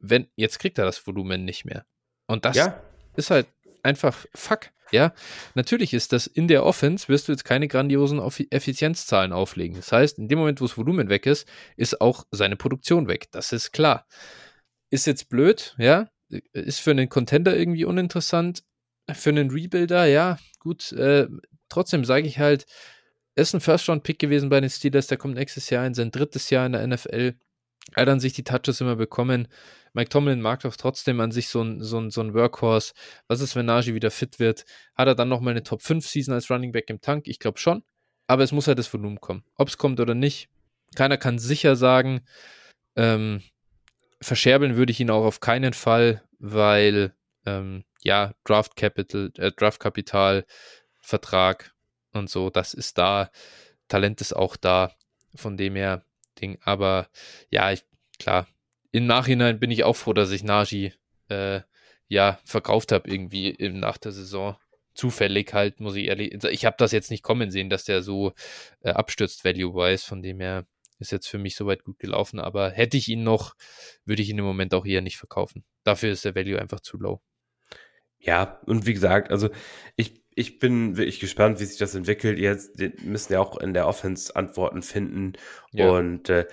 wenn, 0.00 0.28
jetzt 0.34 0.58
kriegt 0.58 0.78
er 0.78 0.84
das 0.84 1.06
Volumen 1.06 1.44
nicht 1.44 1.64
mehr. 1.64 1.86
Und 2.26 2.44
das 2.44 2.56
ja. 2.56 2.82
ist 3.16 3.30
halt 3.30 3.46
einfach 3.82 4.26
fuck. 4.34 4.70
Ja, 4.92 5.14
natürlich 5.54 5.94
ist 5.94 6.12
das 6.12 6.26
in 6.26 6.48
der 6.48 6.64
Offense, 6.64 7.06
wirst 7.06 7.28
du 7.28 7.32
jetzt 7.32 7.44
keine 7.44 7.68
grandiosen 7.68 8.20
Effizienzzahlen 8.50 9.32
auflegen. 9.32 9.76
Das 9.76 9.92
heißt, 9.92 10.18
in 10.18 10.26
dem 10.26 10.40
Moment, 10.40 10.60
wo 10.60 10.66
das 10.66 10.76
Volumen 10.76 11.08
weg 11.08 11.26
ist, 11.26 11.46
ist 11.76 12.00
auch 12.00 12.24
seine 12.32 12.56
Produktion 12.56 13.06
weg. 13.06 13.28
Das 13.30 13.52
ist 13.52 13.70
klar. 13.70 14.06
Ist 14.90 15.06
jetzt 15.06 15.28
blöd, 15.28 15.76
ja, 15.78 16.08
ist 16.52 16.80
für 16.80 16.90
einen 16.90 17.08
Contender 17.08 17.56
irgendwie 17.56 17.84
uninteressant, 17.84 18.64
für 19.14 19.30
einen 19.30 19.50
Rebuilder, 19.50 20.06
ja, 20.06 20.38
gut. 20.58 20.92
Äh, 20.92 21.28
trotzdem 21.68 22.04
sage 22.04 22.26
ich 22.26 22.38
halt, 22.38 22.66
er 23.34 23.42
ist 23.42 23.54
ein 23.54 23.60
First-Round-Pick 23.60 24.18
gewesen 24.18 24.48
bei 24.48 24.60
den 24.60 24.70
Steelers, 24.70 25.06
der 25.06 25.18
kommt 25.18 25.34
nächstes 25.34 25.70
Jahr 25.70 25.86
in 25.86 25.94
sein 25.94 26.10
drittes 26.10 26.50
Jahr 26.50 26.66
in 26.66 26.72
der 26.72 26.86
NFL. 26.86 27.34
Er 27.94 28.02
hat 28.02 28.08
an 28.08 28.20
sich 28.20 28.32
die 28.32 28.44
Touches 28.44 28.80
immer 28.80 28.96
bekommen. 28.96 29.48
Mike 29.92 30.10
Tomlin 30.10 30.40
mag 30.40 30.60
doch 30.60 30.76
trotzdem 30.76 31.20
an 31.20 31.32
sich 31.32 31.48
so 31.48 31.62
ein, 31.62 31.82
so 31.82 31.98
ein, 31.98 32.10
so 32.10 32.20
ein 32.20 32.34
Workhorse. 32.34 32.92
Was 33.26 33.40
ist, 33.40 33.56
wenn 33.56 33.66
Najee 33.66 33.94
wieder 33.94 34.10
fit 34.10 34.38
wird? 34.38 34.64
Hat 34.94 35.08
er 35.08 35.14
dann 35.14 35.28
nochmal 35.28 35.52
eine 35.52 35.62
Top 35.62 35.82
5 35.82 36.06
Season 36.06 36.34
als 36.34 36.50
Running 36.50 36.72
Back 36.72 36.90
im 36.90 37.00
Tank? 37.00 37.26
Ich 37.26 37.38
glaube 37.38 37.58
schon. 37.58 37.82
Aber 38.26 38.44
es 38.44 38.52
muss 38.52 38.68
halt 38.68 38.78
das 38.78 38.92
Volumen 38.92 39.20
kommen. 39.20 39.42
Ob 39.56 39.68
es 39.68 39.78
kommt 39.78 39.98
oder 39.98 40.14
nicht, 40.14 40.48
keiner 40.94 41.16
kann 41.16 41.38
sicher 41.38 41.74
sagen. 41.74 42.20
Ähm, 42.94 43.42
verscherbeln 44.20 44.76
würde 44.76 44.92
ich 44.92 45.00
ihn 45.00 45.10
auch 45.10 45.24
auf 45.24 45.40
keinen 45.40 45.72
Fall, 45.72 46.22
weil 46.38 47.14
ähm, 47.46 47.84
ja, 48.02 48.34
Draft 48.44 48.76
Capital, 48.76 49.32
äh, 49.36 49.52
Draft 49.52 49.80
Kapital, 49.80 50.46
Vertrag 50.98 51.74
und 52.12 52.30
so, 52.30 52.50
das 52.50 52.74
ist 52.74 52.98
da. 52.98 53.30
Talent 53.88 54.20
ist 54.20 54.34
auch 54.34 54.56
da. 54.56 54.94
Von 55.34 55.56
dem 55.56 55.76
her, 55.76 56.04
Ding. 56.40 56.58
Aber 56.62 57.08
ja, 57.50 57.72
ich, 57.72 57.84
klar, 58.18 58.46
im 58.92 59.06
Nachhinein 59.06 59.60
bin 59.60 59.70
ich 59.70 59.84
auch 59.84 59.96
froh, 59.96 60.12
dass 60.12 60.30
ich 60.30 60.42
Naji 60.42 60.92
äh, 61.28 61.60
ja 62.08 62.40
verkauft 62.44 62.92
habe 62.92 63.08
irgendwie 63.08 63.50
im, 63.50 63.78
nach 63.80 63.98
der 63.98 64.12
Saison. 64.12 64.56
Zufällig 64.94 65.54
halt, 65.54 65.80
muss 65.80 65.94
ich 65.94 66.06
ehrlich 66.08 66.32
sagen. 66.40 66.54
Ich 66.54 66.64
habe 66.64 66.76
das 66.78 66.92
jetzt 66.92 67.10
nicht 67.10 67.22
kommen 67.22 67.50
sehen, 67.50 67.70
dass 67.70 67.84
der 67.84 68.02
so 68.02 68.32
äh, 68.80 68.90
abstürzt, 68.90 69.44
value-wise. 69.44 70.04
Von 70.04 70.22
dem 70.22 70.40
her 70.40 70.66
ist 70.98 71.12
jetzt 71.12 71.28
für 71.28 71.38
mich 71.38 71.54
soweit 71.54 71.84
gut 71.84 71.98
gelaufen. 71.98 72.40
Aber 72.40 72.70
hätte 72.70 72.96
ich 72.96 73.08
ihn 73.08 73.22
noch, 73.22 73.54
würde 74.04 74.22
ich 74.22 74.28
ihn 74.28 74.38
im 74.38 74.44
Moment 74.44 74.74
auch 74.74 74.84
eher 74.84 75.00
nicht 75.00 75.16
verkaufen. 75.16 75.64
Dafür 75.84 76.12
ist 76.12 76.24
der 76.24 76.34
Value 76.34 76.60
einfach 76.60 76.80
zu 76.80 76.98
low. 76.98 77.22
Ja, 78.20 78.60
und 78.66 78.86
wie 78.86 78.94
gesagt, 78.94 79.30
also 79.30 79.48
ich 79.96 80.20
ich 80.34 80.58
bin 80.58 80.96
wirklich 80.96 81.20
gespannt, 81.20 81.60
wie 81.60 81.64
sich 81.64 81.78
das 81.78 81.94
entwickelt. 81.94 82.38
Jetzt 82.38 82.78
müssen 83.02 83.32
ja 83.32 83.40
auch 83.40 83.58
in 83.58 83.74
der 83.74 83.86
Offense 83.86 84.34
Antworten 84.34 84.82
finden. 84.82 85.32
Ja. 85.72 85.90
Und 85.90 86.28
äh, 86.28 86.46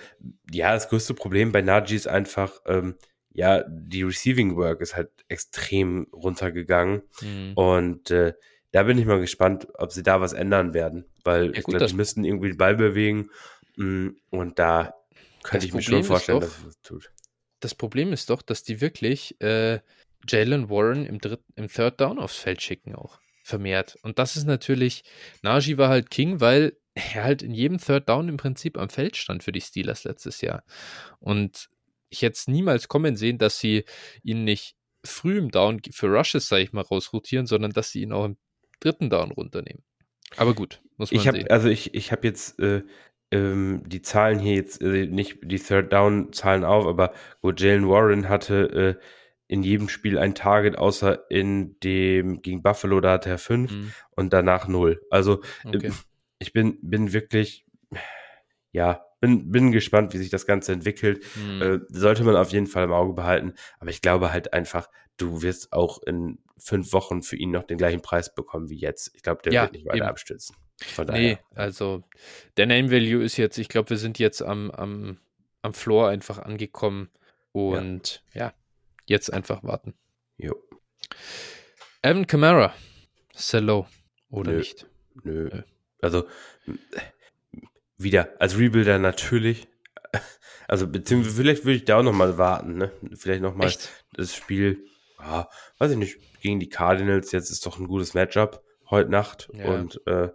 ja, 0.50 0.74
das 0.74 0.88
größte 0.88 1.14
Problem 1.14 1.52
bei 1.52 1.62
Najee 1.62 1.94
ist 1.94 2.08
einfach, 2.08 2.60
ähm, 2.66 2.96
ja, 3.32 3.64
die 3.68 4.02
Receiving 4.02 4.56
Work 4.56 4.80
ist 4.80 4.96
halt 4.96 5.10
extrem 5.28 6.08
runtergegangen. 6.12 7.02
Mhm. 7.22 7.52
Und 7.54 8.10
äh, 8.10 8.34
da 8.72 8.82
bin 8.82 8.98
ich 8.98 9.06
mal 9.06 9.20
gespannt, 9.20 9.68
ob 9.74 9.92
sie 9.92 10.02
da 10.02 10.20
was 10.20 10.32
ändern 10.32 10.74
werden. 10.74 11.06
Weil 11.24 11.46
ja, 11.46 11.52
ich 11.52 11.64
glaube, 11.64 11.86
die 11.86 11.94
müssten 11.94 12.24
irgendwie 12.24 12.48
den 12.48 12.58
Ball 12.58 12.74
bewegen. 12.74 13.30
Mm, 13.76 14.08
und 14.30 14.58
da 14.58 14.94
könnte 15.42 15.66
ich 15.66 15.72
mir 15.72 15.82
schon 15.82 16.04
vorstellen, 16.04 16.40
doch, 16.40 16.48
dass 16.48 16.58
es 16.58 16.64
das 16.64 16.80
tut. 16.82 17.12
Das 17.60 17.74
Problem 17.74 18.12
ist 18.12 18.28
doch, 18.28 18.42
dass 18.42 18.64
die 18.64 18.80
wirklich 18.80 19.40
äh, 19.40 19.80
Jalen 20.26 20.68
Warren 20.70 21.06
im, 21.06 21.18
Dritt, 21.18 21.40
im 21.56 21.68
Third 21.68 22.00
Down 22.00 22.18
aufs 22.18 22.36
Feld 22.36 22.62
schicken 22.62 22.94
auch 22.94 23.20
vermehrt. 23.42 23.96
Und 24.02 24.18
das 24.18 24.36
ist 24.36 24.44
natürlich, 24.44 25.04
Najee 25.42 25.78
war 25.78 25.88
halt 25.88 26.10
King, 26.10 26.40
weil 26.40 26.76
er 26.94 27.24
halt 27.24 27.42
in 27.42 27.52
jedem 27.52 27.78
Third 27.78 28.08
Down 28.08 28.28
im 28.28 28.36
Prinzip 28.36 28.78
am 28.78 28.88
Feld 28.88 29.16
stand 29.16 29.42
für 29.42 29.52
die 29.52 29.60
Steelers 29.60 30.04
letztes 30.04 30.40
Jahr. 30.40 30.64
Und 31.18 31.68
ich 32.10 32.22
hätte 32.22 32.34
es 32.34 32.48
niemals 32.48 32.88
kommen 32.88 33.16
sehen, 33.16 33.38
dass 33.38 33.58
sie 33.58 33.84
ihn 34.22 34.44
nicht 34.44 34.76
früh 35.04 35.38
im 35.38 35.50
Down 35.50 35.80
für 35.90 36.08
Rushes, 36.08 36.48
sage 36.48 36.62
ich 36.62 36.72
mal, 36.72 36.82
rausrotieren, 36.82 37.46
sondern 37.46 37.72
dass 37.72 37.90
sie 37.90 38.02
ihn 38.02 38.12
auch 38.12 38.24
im 38.24 38.36
dritten 38.80 39.10
Down 39.10 39.30
runternehmen. 39.30 39.84
Aber 40.36 40.54
gut, 40.54 40.80
muss 40.96 41.10
man 41.10 41.20
ich 41.20 41.28
hab, 41.28 41.34
sehen. 41.34 41.50
Also 41.50 41.68
ich, 41.68 41.94
ich 41.94 42.12
habe 42.12 42.26
jetzt 42.26 42.58
äh, 42.58 42.82
ähm, 43.30 43.82
die 43.86 44.02
Zahlen 44.02 44.38
hier 44.38 44.54
jetzt 44.54 44.82
äh, 44.82 45.06
nicht 45.06 45.38
die 45.42 45.58
Third 45.58 45.92
Down 45.92 46.32
Zahlen 46.32 46.64
auf, 46.64 46.86
aber 46.86 47.12
gut, 47.40 47.60
Jalen 47.60 47.88
Warren 47.88 48.28
hatte 48.28 48.98
äh, 48.98 49.04
in 49.48 49.62
jedem 49.62 49.88
Spiel 49.88 50.18
ein 50.18 50.34
Target, 50.34 50.76
außer 50.76 51.30
in 51.30 51.80
dem 51.80 52.42
gegen 52.42 52.62
Buffalo, 52.62 53.00
da 53.00 53.12
hatte 53.12 53.30
er 53.30 53.38
fünf 53.38 53.72
mhm. 53.72 53.92
und 54.10 54.32
danach 54.32 54.68
null. 54.68 55.00
Also 55.10 55.42
äh, 55.64 55.76
okay. 55.76 55.92
ich 56.38 56.52
bin, 56.52 56.78
bin 56.82 57.14
wirklich, 57.14 57.64
ja, 58.72 59.04
bin, 59.20 59.50
bin 59.50 59.72
gespannt, 59.72 60.12
wie 60.12 60.18
sich 60.18 60.28
das 60.28 60.46
Ganze 60.46 60.72
entwickelt. 60.72 61.24
Mhm. 61.34 61.62
Äh, 61.62 61.78
sollte 61.88 62.24
man 62.24 62.36
auf 62.36 62.50
jeden 62.50 62.66
Fall 62.66 62.84
im 62.84 62.92
Auge 62.92 63.14
behalten. 63.14 63.54
Aber 63.80 63.90
ich 63.90 64.02
glaube 64.02 64.30
halt 64.30 64.52
einfach, 64.52 64.88
du 65.16 65.42
wirst 65.42 65.72
auch 65.72 66.02
in 66.02 66.38
fünf 66.58 66.92
Wochen 66.92 67.22
für 67.22 67.36
ihn 67.36 67.50
noch 67.50 67.64
den 67.64 67.78
gleichen 67.78 68.02
Preis 68.02 68.34
bekommen 68.34 68.68
wie 68.68 68.76
jetzt. 68.76 69.12
Ich 69.14 69.22
glaube, 69.22 69.40
der 69.42 69.52
ja, 69.52 69.62
wird 69.62 69.72
nicht 69.72 69.86
weiter 69.86 69.96
eben. 69.96 70.06
abstürzen. 70.06 70.54
Von 70.80 71.06
nee, 71.06 71.38
also 71.54 72.04
der 72.56 72.66
Name 72.66 72.90
Value 72.90 73.24
ist 73.24 73.36
jetzt, 73.36 73.58
ich 73.58 73.68
glaube, 73.68 73.90
wir 73.90 73.96
sind 73.96 74.18
jetzt 74.18 74.42
am, 74.42 74.70
am, 74.70 75.18
am 75.62 75.72
Floor 75.72 76.08
einfach 76.08 76.38
angekommen. 76.38 77.08
Und 77.52 78.22
ja, 78.34 78.46
ja 78.46 78.54
Jetzt 79.08 79.32
einfach 79.32 79.64
warten. 79.64 79.94
Jo. 80.36 80.54
Evan 82.02 82.26
Kamara. 82.26 82.74
Sehr 83.34 83.62
low. 83.62 83.86
Oder 84.28 84.52
Nö. 84.52 84.58
nicht? 84.58 84.86
Nö. 85.24 85.48
Nö. 85.50 85.62
Also, 86.02 86.28
wieder, 87.96 88.34
als 88.38 88.58
Rebuilder 88.58 88.98
natürlich. 88.98 89.66
Also, 90.68 90.86
beziehungsweise 90.86 91.36
vielleicht 91.36 91.64
würde 91.64 91.76
ich 91.76 91.86
da 91.86 91.98
auch 91.98 92.02
nochmal 92.02 92.36
warten, 92.36 92.76
ne? 92.76 92.92
Vielleicht 93.14 93.40
nochmal 93.40 93.72
das 94.12 94.34
Spiel, 94.34 94.84
ah, 95.16 95.46
weiß 95.78 95.92
ich 95.92 95.96
nicht, 95.96 96.18
gegen 96.42 96.60
die 96.60 96.68
Cardinals. 96.68 97.32
Jetzt 97.32 97.50
ist 97.50 97.64
doch 97.64 97.78
ein 97.78 97.88
gutes 97.88 98.12
Matchup 98.12 98.62
heute 98.90 99.10
Nacht. 99.10 99.48
Ja. 99.54 99.64
Und 99.64 100.06
äh, 100.06 100.28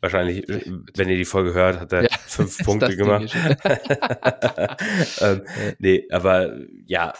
Wahrscheinlich, 0.00 0.48
äh, 0.48 0.62
wenn 0.94 1.08
ihr 1.08 1.16
die 1.16 1.24
Folge 1.24 1.54
hört, 1.54 1.80
hat 1.80 1.92
er 1.92 2.02
ja, 2.10 2.18
fünf 2.26 2.58
Punkte 2.58 2.96
gemacht. 2.96 3.34
ähm, 5.20 5.46
nee, 5.78 6.06
aber 6.10 6.56
ja, 6.86 7.14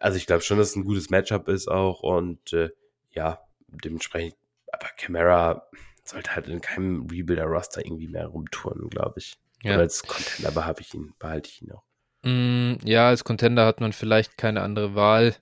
also 0.00 0.16
ich 0.16 0.26
glaube 0.26 0.42
schon, 0.42 0.58
dass 0.58 0.70
es 0.70 0.76
ein 0.76 0.84
gutes 0.84 1.10
Matchup 1.10 1.48
ist 1.48 1.68
auch 1.68 2.00
und 2.00 2.52
äh, 2.52 2.70
ja, 3.10 3.40
dementsprechend, 3.68 4.36
aber 4.72 4.86
Camara 4.96 5.68
sollte 6.04 6.34
halt 6.34 6.48
in 6.48 6.60
keinem 6.60 7.06
Rebuilder-Roster 7.10 7.84
irgendwie 7.84 8.08
mehr 8.08 8.26
rumtouren, 8.26 8.88
glaube 8.88 9.14
ich. 9.18 9.38
Ja. 9.62 9.72
Oder 9.74 9.82
als 9.82 10.02
Contender 10.02 10.52
behalte 10.52 10.82
ich 10.82 10.94
ihn, 10.94 11.14
behalte 11.18 11.50
ich 11.50 11.62
ihn 11.62 11.72
auch. 11.72 11.84
Mm, 12.22 12.74
ja, 12.84 13.08
als 13.08 13.24
Contender 13.24 13.66
hat 13.66 13.80
man 13.80 13.92
vielleicht 13.92 14.38
keine 14.38 14.62
andere 14.62 14.94
Wahl 14.94 15.36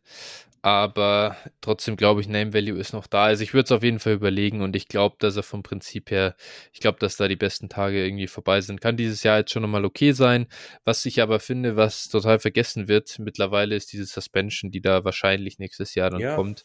aber 0.66 1.36
trotzdem 1.60 1.96
glaube 1.96 2.20
ich, 2.20 2.26
Name 2.26 2.52
Value 2.52 2.80
ist 2.80 2.92
noch 2.92 3.06
da. 3.06 3.26
Also 3.26 3.44
ich 3.44 3.54
würde 3.54 3.66
es 3.66 3.70
auf 3.70 3.84
jeden 3.84 4.00
Fall 4.00 4.14
überlegen 4.14 4.62
und 4.62 4.74
ich 4.74 4.88
glaube, 4.88 5.14
dass 5.20 5.36
er 5.36 5.44
vom 5.44 5.62
Prinzip 5.62 6.10
her, 6.10 6.34
ich 6.72 6.80
glaube, 6.80 6.98
dass 6.98 7.16
da 7.16 7.28
die 7.28 7.36
besten 7.36 7.68
Tage 7.68 8.04
irgendwie 8.04 8.26
vorbei 8.26 8.60
sind. 8.60 8.80
Kann 8.80 8.96
dieses 8.96 9.22
Jahr 9.22 9.38
jetzt 9.38 9.52
schon 9.52 9.62
nochmal 9.62 9.84
okay 9.84 10.10
sein. 10.10 10.48
Was 10.84 11.06
ich 11.06 11.22
aber 11.22 11.38
finde, 11.38 11.76
was 11.76 12.08
total 12.08 12.40
vergessen 12.40 12.88
wird 12.88 13.20
mittlerweile, 13.20 13.76
ist 13.76 13.92
diese 13.92 14.06
Suspension, 14.06 14.72
die 14.72 14.80
da 14.80 15.04
wahrscheinlich 15.04 15.60
nächstes 15.60 15.94
Jahr 15.94 16.10
dann 16.10 16.18
ja. 16.18 16.34
kommt. 16.34 16.64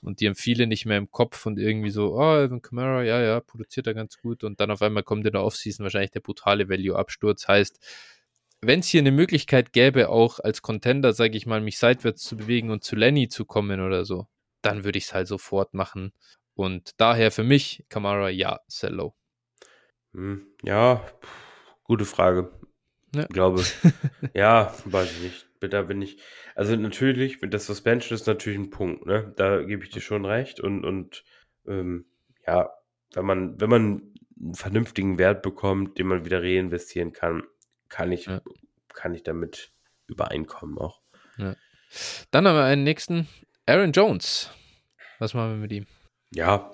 Und 0.00 0.20
die 0.20 0.28
haben 0.28 0.36
viele 0.36 0.68
nicht 0.68 0.86
mehr 0.86 0.98
im 0.98 1.10
Kopf 1.10 1.44
und 1.44 1.58
irgendwie 1.58 1.90
so, 1.90 2.14
oh, 2.14 2.36
Evan 2.36 2.62
Kamara, 2.62 3.02
ja, 3.02 3.20
ja, 3.20 3.40
produziert 3.40 3.88
er 3.88 3.94
ganz 3.94 4.18
gut. 4.18 4.44
Und 4.44 4.60
dann 4.60 4.70
auf 4.70 4.80
einmal 4.80 5.02
kommt 5.02 5.26
in 5.26 5.32
der 5.32 5.42
Offseason 5.42 5.82
wahrscheinlich 5.82 6.12
der 6.12 6.20
brutale 6.20 6.68
Value-Absturz. 6.68 7.48
Heißt, 7.48 7.80
wenn 8.62 8.80
es 8.80 8.88
hier 8.88 9.00
eine 9.00 9.12
Möglichkeit 9.12 9.72
gäbe, 9.72 10.08
auch 10.08 10.38
als 10.38 10.62
Contender, 10.62 11.12
sage 11.12 11.36
ich 11.36 11.46
mal, 11.46 11.60
mich 11.60 11.78
seitwärts 11.78 12.22
zu 12.22 12.36
bewegen 12.36 12.70
und 12.70 12.84
zu 12.84 12.96
Lenny 12.96 13.28
zu 13.28 13.44
kommen 13.44 13.80
oder 13.80 14.04
so, 14.04 14.26
dann 14.62 14.84
würde 14.84 14.98
ich 14.98 15.04
es 15.04 15.14
halt 15.14 15.28
sofort 15.28 15.74
machen. 15.74 16.12
Und 16.54 17.00
daher 17.00 17.30
für 17.30 17.44
mich, 17.44 17.84
Kamara, 17.88 18.28
ja, 18.28 18.60
Cello. 18.68 19.14
Hm, 20.12 20.46
ja, 20.62 21.06
gute 21.84 22.04
Frage. 22.04 22.50
Ja. 23.14 23.22
Ich 23.22 23.28
glaube, 23.28 23.64
ja, 24.34 24.74
weiß 24.84 25.10
ich 25.12 25.22
nicht. 25.22 25.46
Da 25.60 25.82
bin 25.82 26.00
ich, 26.00 26.18
also 26.54 26.74
natürlich, 26.76 27.38
der 27.42 27.60
Suspension 27.60 28.14
ist 28.14 28.26
natürlich 28.26 28.58
ein 28.58 28.70
Punkt, 28.70 29.04
ne? 29.04 29.32
Da 29.36 29.62
gebe 29.62 29.84
ich 29.84 29.90
dir 29.90 30.00
schon 30.00 30.24
recht. 30.24 30.58
Und, 30.58 30.84
und 30.84 31.24
ähm, 31.66 32.06
ja, 32.46 32.70
wenn 33.12 33.26
man, 33.26 33.60
wenn 33.60 33.68
man 33.70 34.14
einen 34.40 34.54
vernünftigen 34.54 35.18
Wert 35.18 35.42
bekommt, 35.42 35.98
den 35.98 36.06
man 36.06 36.24
wieder 36.24 36.42
reinvestieren 36.42 37.12
kann, 37.12 37.42
kann 37.90 38.10
ich, 38.12 38.24
ja. 38.24 38.40
kann 38.94 39.14
ich 39.14 39.22
damit 39.22 39.72
übereinkommen 40.06 40.78
auch. 40.78 41.02
Ja. 41.36 41.54
Dann 42.30 42.46
haben 42.46 42.54
wir 42.54 42.64
einen 42.64 42.84
nächsten, 42.84 43.28
Aaron 43.66 43.92
Jones. 43.92 44.50
Was 45.18 45.34
machen 45.34 45.50
wir 45.50 45.56
mit 45.58 45.72
ihm? 45.72 45.86
Ja, 46.32 46.72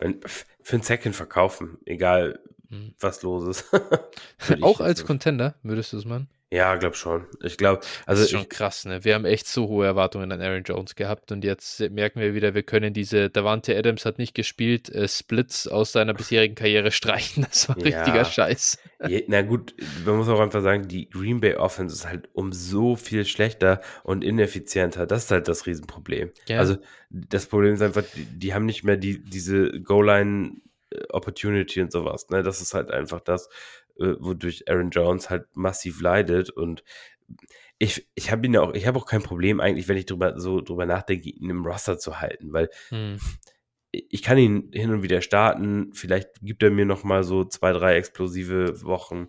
für 0.63 0.77
einen 0.77 0.83
Second 0.83 1.17
verkaufen, 1.17 1.79
egal 1.85 2.39
mhm. 2.69 2.95
was 3.01 3.23
los 3.23 3.49
ist. 3.49 3.75
auch 4.63 4.81
als. 4.81 5.05
Contender 5.05 5.57
würdest 5.63 5.93
du 5.93 5.99
es 5.99 6.05
machen? 6.05 6.29
Ja, 6.53 6.77
glaub 6.77 6.95
schon. 6.95 7.27
Ich 7.43 7.57
glaube, 7.57 7.81
also 8.07 8.21
Das 8.23 8.27
ist 8.27 8.31
schon 8.31 8.43
ich, 8.43 8.49
krass, 8.49 8.85
ne? 8.85 9.05
Wir 9.05 9.15
haben 9.17 9.25
echt 9.25 9.49
so 9.49 9.67
hohe 9.67 9.85
Erwartungen 9.85 10.31
an 10.31 10.41
Aaron 10.41 10.63
Jones 10.63 10.95
gehabt 10.95 11.33
und 11.33 11.43
jetzt 11.43 11.81
merken 11.91 12.21
wir 12.21 12.35
wieder, 12.35 12.55
wir 12.55 12.63
können 12.63 12.95
diese, 12.95 13.31
Davante 13.31 13.77
Adams 13.77 14.05
hat 14.05 14.19
nicht 14.19 14.33
gespielt, 14.35 14.89
äh, 14.91 15.09
Splits 15.09 15.67
aus 15.67 15.91
seiner 15.91 16.15
bisherigen 16.15 16.55
Karriere 16.55 16.93
streichen. 16.93 17.45
Das 17.51 17.69
war 17.69 17.77
Ja. 17.79 17.99
richtiger 18.03 18.25
Scheiß. 18.25 18.79
Je- 19.09 19.25
Na 19.27 19.43
gut, 19.43 19.75
man 20.05 20.17
muss 20.19 20.29
auch 20.29 20.39
einfach 20.39 20.63
sagen, 20.63 20.87
die 20.87 21.11
Green 21.11 21.41
Bay 21.41 21.57
Offense 21.57 21.97
ist 21.97 22.07
halt 22.07 22.29
um 22.33 22.53
so 22.53 22.95
viel 22.95 23.25
schlechter 23.25 23.81
und 24.05 24.23
ineffizienter. 24.23 25.07
Das 25.07 25.25
ist 25.25 25.31
halt 25.33 25.49
das 25.49 25.67
Riesenproblem. 25.67 26.31
Ja. 26.47 26.61
Also 26.61 26.77
das 27.11 27.47
Problem 27.47 27.75
ist 27.75 27.83
einfach, 27.83 28.05
die, 28.15 28.25
die 28.25 28.55
haben 28.55 28.67
nicht 28.67 28.85
mehr 28.85 28.97
die, 28.97 29.21
diese 29.21 29.81
Goal-Line 29.81 30.53
Opportunity 31.11 31.81
und 31.81 31.93
sowas. 31.93 32.29
Ne? 32.31 32.43
Das 32.43 32.61
ist 32.61 32.75
halt 32.75 32.91
einfach 32.91 33.21
das, 33.21 33.49
äh, 33.99 34.15
wodurch 34.19 34.69
Aaron 34.69 34.91
Jones 34.91 35.31
halt 35.31 35.47
massiv 35.57 36.01
leidet 36.01 36.51
und 36.51 36.85
ich, 37.79 38.09
ich 38.15 38.31
habe 38.31 38.47
ihn 38.47 38.55
ja 38.55 38.63
auch, 38.63 38.73
ich 38.73 38.87
habe 38.87 38.99
auch 38.99 39.07
kein 39.07 39.23
Problem 39.23 39.61
eigentlich, 39.61 39.89
wenn 39.89 39.97
ich 39.97 40.07
drüber, 40.07 40.39
so 40.39 40.61
drüber 40.61 40.87
nachdenke, 40.87 41.29
ihn 41.29 41.51
im 41.51 41.67
Roster 41.67 41.99
zu 41.99 42.21
halten, 42.21 42.53
weil 42.53 42.71
Hm. 42.89 43.19
ich 43.91 44.23
kann 44.23 44.39
ihn 44.39 44.71
hin 44.73 44.93
und 44.93 45.03
wieder 45.03 45.21
starten. 45.21 45.93
Vielleicht 45.93 46.31
gibt 46.41 46.63
er 46.63 46.71
mir 46.71 46.87
noch 46.87 47.03
mal 47.05 47.25
so 47.25 47.45
zwei, 47.45 47.73
drei 47.73 47.97
explosive 47.97 48.83
Wochen. 48.83 49.29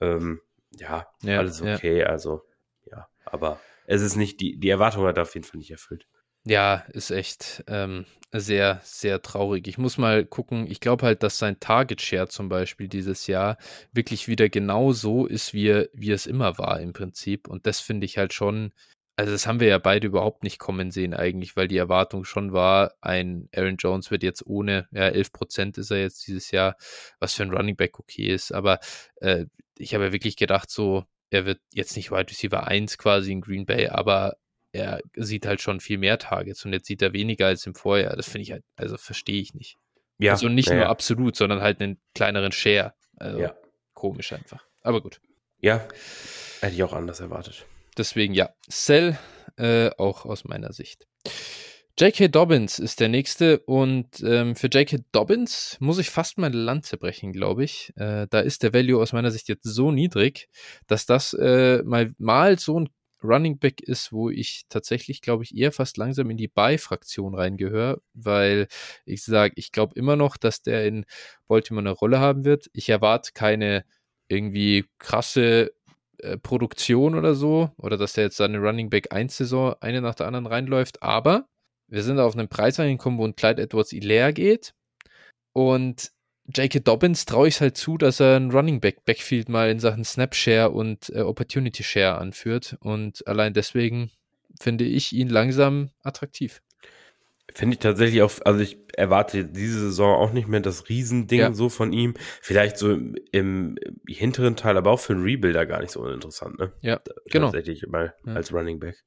Ähm, 0.00 0.40
ja, 0.78 1.06
Ja, 1.22 1.38
alles 1.38 1.60
ja. 1.60 1.74
okay. 1.74 2.04
Also 2.04 2.42
ja, 2.90 3.08
aber 3.24 3.58
es 3.86 4.02
ist 4.02 4.16
nicht 4.16 4.40
die 4.40 4.58
die 4.58 4.68
Erwartung 4.68 5.04
hat 5.06 5.16
er 5.16 5.22
auf 5.22 5.34
jeden 5.34 5.46
Fall 5.46 5.58
nicht 5.58 5.70
erfüllt. 5.70 6.06
Ja, 6.48 6.84
ist 6.94 7.10
echt 7.10 7.62
ähm, 7.66 8.06
sehr, 8.32 8.80
sehr 8.82 9.20
traurig. 9.20 9.68
Ich 9.68 9.76
muss 9.76 9.98
mal 9.98 10.24
gucken. 10.24 10.66
Ich 10.70 10.80
glaube 10.80 11.04
halt, 11.04 11.22
dass 11.22 11.36
sein 11.36 11.60
Target 11.60 12.00
Share 12.00 12.28
zum 12.28 12.48
Beispiel 12.48 12.88
dieses 12.88 13.26
Jahr 13.26 13.58
wirklich 13.92 14.28
wieder 14.28 14.48
genau 14.48 14.92
so 14.92 15.26
ist, 15.26 15.52
wie, 15.52 15.86
wie 15.92 16.10
es 16.10 16.24
immer 16.26 16.56
war 16.56 16.80
im 16.80 16.94
Prinzip. 16.94 17.48
Und 17.48 17.66
das 17.66 17.80
finde 17.80 18.06
ich 18.06 18.16
halt 18.16 18.32
schon, 18.32 18.72
also 19.16 19.30
das 19.30 19.46
haben 19.46 19.60
wir 19.60 19.68
ja 19.68 19.76
beide 19.76 20.06
überhaupt 20.06 20.42
nicht 20.42 20.58
kommen 20.58 20.90
sehen 20.90 21.12
eigentlich, 21.12 21.54
weil 21.54 21.68
die 21.68 21.76
Erwartung 21.76 22.24
schon 22.24 22.54
war, 22.54 22.94
ein 23.02 23.50
Aaron 23.54 23.76
Jones 23.76 24.10
wird 24.10 24.22
jetzt 24.22 24.46
ohne, 24.46 24.88
ja, 24.90 25.06
11% 25.08 25.76
ist 25.76 25.90
er 25.90 26.00
jetzt 26.00 26.26
dieses 26.26 26.50
Jahr, 26.50 26.76
was 27.20 27.34
für 27.34 27.42
ein 27.42 27.52
Running 27.52 27.76
Back 27.76 27.98
okay 28.00 28.26
ist. 28.26 28.52
Aber 28.52 28.80
äh, 29.16 29.44
ich 29.76 29.92
habe 29.92 30.04
ja 30.06 30.12
wirklich 30.12 30.36
gedacht, 30.36 30.70
so, 30.70 31.04
er 31.30 31.44
wird 31.44 31.60
jetzt 31.74 31.94
nicht 31.96 32.10
Wide 32.10 32.30
Receiver 32.30 32.66
1 32.66 32.96
quasi 32.96 33.32
in 33.32 33.42
Green 33.42 33.66
Bay, 33.66 33.88
aber 33.88 34.36
er 34.78 35.00
sieht 35.16 35.46
halt 35.46 35.60
schon 35.60 35.80
viel 35.80 35.98
mehr 35.98 36.18
Targets 36.18 36.64
und 36.64 36.72
jetzt 36.72 36.86
sieht 36.86 37.02
er 37.02 37.12
weniger 37.12 37.46
als 37.46 37.66
im 37.66 37.74
Vorjahr. 37.74 38.16
Das 38.16 38.26
finde 38.26 38.42
ich 38.42 38.52
halt, 38.52 38.64
also 38.76 38.96
verstehe 38.96 39.40
ich 39.40 39.54
nicht. 39.54 39.76
Ja, 40.18 40.32
also 40.32 40.48
nicht 40.48 40.68
ja, 40.68 40.74
nur 40.74 40.84
ja. 40.84 40.88
absolut, 40.88 41.36
sondern 41.36 41.60
halt 41.60 41.80
einen 41.80 42.00
kleineren 42.14 42.52
Share. 42.52 42.94
Also 43.16 43.40
Ja. 43.40 43.54
komisch 43.94 44.32
einfach. 44.32 44.64
Aber 44.82 45.00
gut. 45.00 45.20
Ja, 45.60 45.86
hätte 46.60 46.74
ich 46.74 46.82
auch 46.82 46.92
anders 46.92 47.20
erwartet. 47.20 47.66
Deswegen 47.96 48.34
ja, 48.34 48.50
Cell 48.70 49.18
äh, 49.56 49.90
auch 49.98 50.24
aus 50.24 50.44
meiner 50.44 50.72
Sicht. 50.72 51.06
J.K. 51.98 52.28
Dobbins 52.28 52.78
ist 52.78 53.00
der 53.00 53.08
nächste 53.08 53.58
und 53.58 54.22
ähm, 54.22 54.54
für 54.54 54.68
J.K. 54.68 54.98
Dobbins 55.10 55.76
muss 55.80 55.98
ich 55.98 56.10
fast 56.10 56.38
meine 56.38 56.56
Lanze 56.56 56.96
brechen, 56.96 57.32
glaube 57.32 57.64
ich. 57.64 57.92
Äh, 57.96 58.28
da 58.30 58.38
ist 58.38 58.62
der 58.62 58.72
Value 58.72 59.02
aus 59.02 59.12
meiner 59.12 59.32
Sicht 59.32 59.48
jetzt 59.48 59.64
so 59.64 59.90
niedrig, 59.90 60.48
dass 60.86 61.06
das 61.06 61.34
äh, 61.34 61.82
mal, 61.82 62.12
mal 62.18 62.56
so 62.56 62.78
ein 62.78 62.88
Running 63.22 63.58
Back 63.58 63.80
ist, 63.80 64.12
wo 64.12 64.30
ich 64.30 64.64
tatsächlich, 64.68 65.20
glaube 65.22 65.44
ich, 65.44 65.56
eher 65.56 65.72
fast 65.72 65.96
langsam 65.96 66.30
in 66.30 66.36
die 66.36 66.48
Buy-Fraktion 66.48 67.34
reingehöre, 67.34 68.00
weil 68.14 68.68
ich 69.04 69.24
sage, 69.24 69.54
ich 69.56 69.72
glaube 69.72 69.94
immer 69.96 70.16
noch, 70.16 70.36
dass 70.36 70.62
der 70.62 70.86
in 70.86 71.04
Baltimore 71.48 71.82
eine 71.82 71.90
Rolle 71.90 72.20
haben 72.20 72.44
wird. 72.44 72.68
Ich 72.72 72.88
erwarte 72.88 73.32
keine 73.32 73.84
irgendwie 74.28 74.84
krasse 74.98 75.72
äh, 76.18 76.36
Produktion 76.38 77.14
oder 77.14 77.34
so, 77.34 77.70
oder 77.76 77.96
dass 77.96 78.14
der 78.14 78.24
jetzt 78.24 78.36
seine 78.36 78.58
Running 78.58 78.90
Back 78.90 79.12
1 79.12 79.36
Saison 79.36 79.74
eine 79.80 80.00
nach 80.00 80.14
der 80.14 80.26
anderen 80.26 80.46
reinläuft, 80.46 81.02
aber 81.02 81.46
wir 81.88 82.02
sind 82.02 82.18
auf 82.18 82.36
einen 82.36 82.48
Preis 82.48 82.78
reingekommen, 82.78 83.18
wo 83.18 83.24
ein 83.24 83.36
Clyde 83.36 83.62
Edwards 83.62 83.92
leer 83.92 84.32
geht 84.32 84.74
und 85.52 86.12
J.K. 86.54 86.80
Dobbins 86.80 87.26
traue 87.26 87.48
ich 87.48 87.56
es 87.56 87.60
halt 87.60 87.76
zu, 87.76 87.98
dass 87.98 88.20
er 88.20 88.36
ein 88.36 88.50
Running 88.50 88.80
Back 88.80 89.04
Backfield 89.04 89.48
mal 89.48 89.70
in 89.70 89.80
Sachen 89.80 90.04
Snap 90.04 90.34
Share 90.34 90.70
und 90.70 91.10
äh, 91.10 91.20
Opportunity 91.20 91.82
Share 91.82 92.18
anführt 92.18 92.76
und 92.80 93.26
allein 93.26 93.52
deswegen 93.52 94.10
finde 94.60 94.84
ich 94.84 95.12
ihn 95.12 95.28
langsam 95.28 95.90
attraktiv. 96.02 96.62
Finde 97.54 97.74
ich 97.74 97.80
tatsächlich 97.80 98.22
auch, 98.22 98.30
also 98.44 98.60
ich 98.60 98.76
erwarte 98.94 99.44
diese 99.44 99.80
Saison 99.80 100.16
auch 100.16 100.32
nicht 100.32 100.48
mehr 100.48 100.60
das 100.60 100.88
Riesending 100.88 101.40
Ja. 101.40 101.52
so 101.54 101.68
von 101.68 101.92
ihm. 101.92 102.14
Vielleicht 102.42 102.76
so 102.78 102.92
im, 102.92 103.14
im 103.32 103.76
hinteren 104.06 104.54
Teil, 104.56 104.76
aber 104.76 104.90
auch 104.90 105.00
für 105.00 105.14
einen 105.14 105.22
Rebuilder 105.22 105.64
gar 105.66 105.80
nicht 105.80 105.90
so 105.92 106.00
uninteressant, 106.00 106.58
ne? 106.58 106.72
Ja, 106.82 107.00
genau. 107.30 107.46
Tatsächlich 107.46 107.86
mal 107.86 108.14
Ja. 108.26 108.34
als 108.34 108.52
Running 108.52 108.78
Back. 108.80 109.02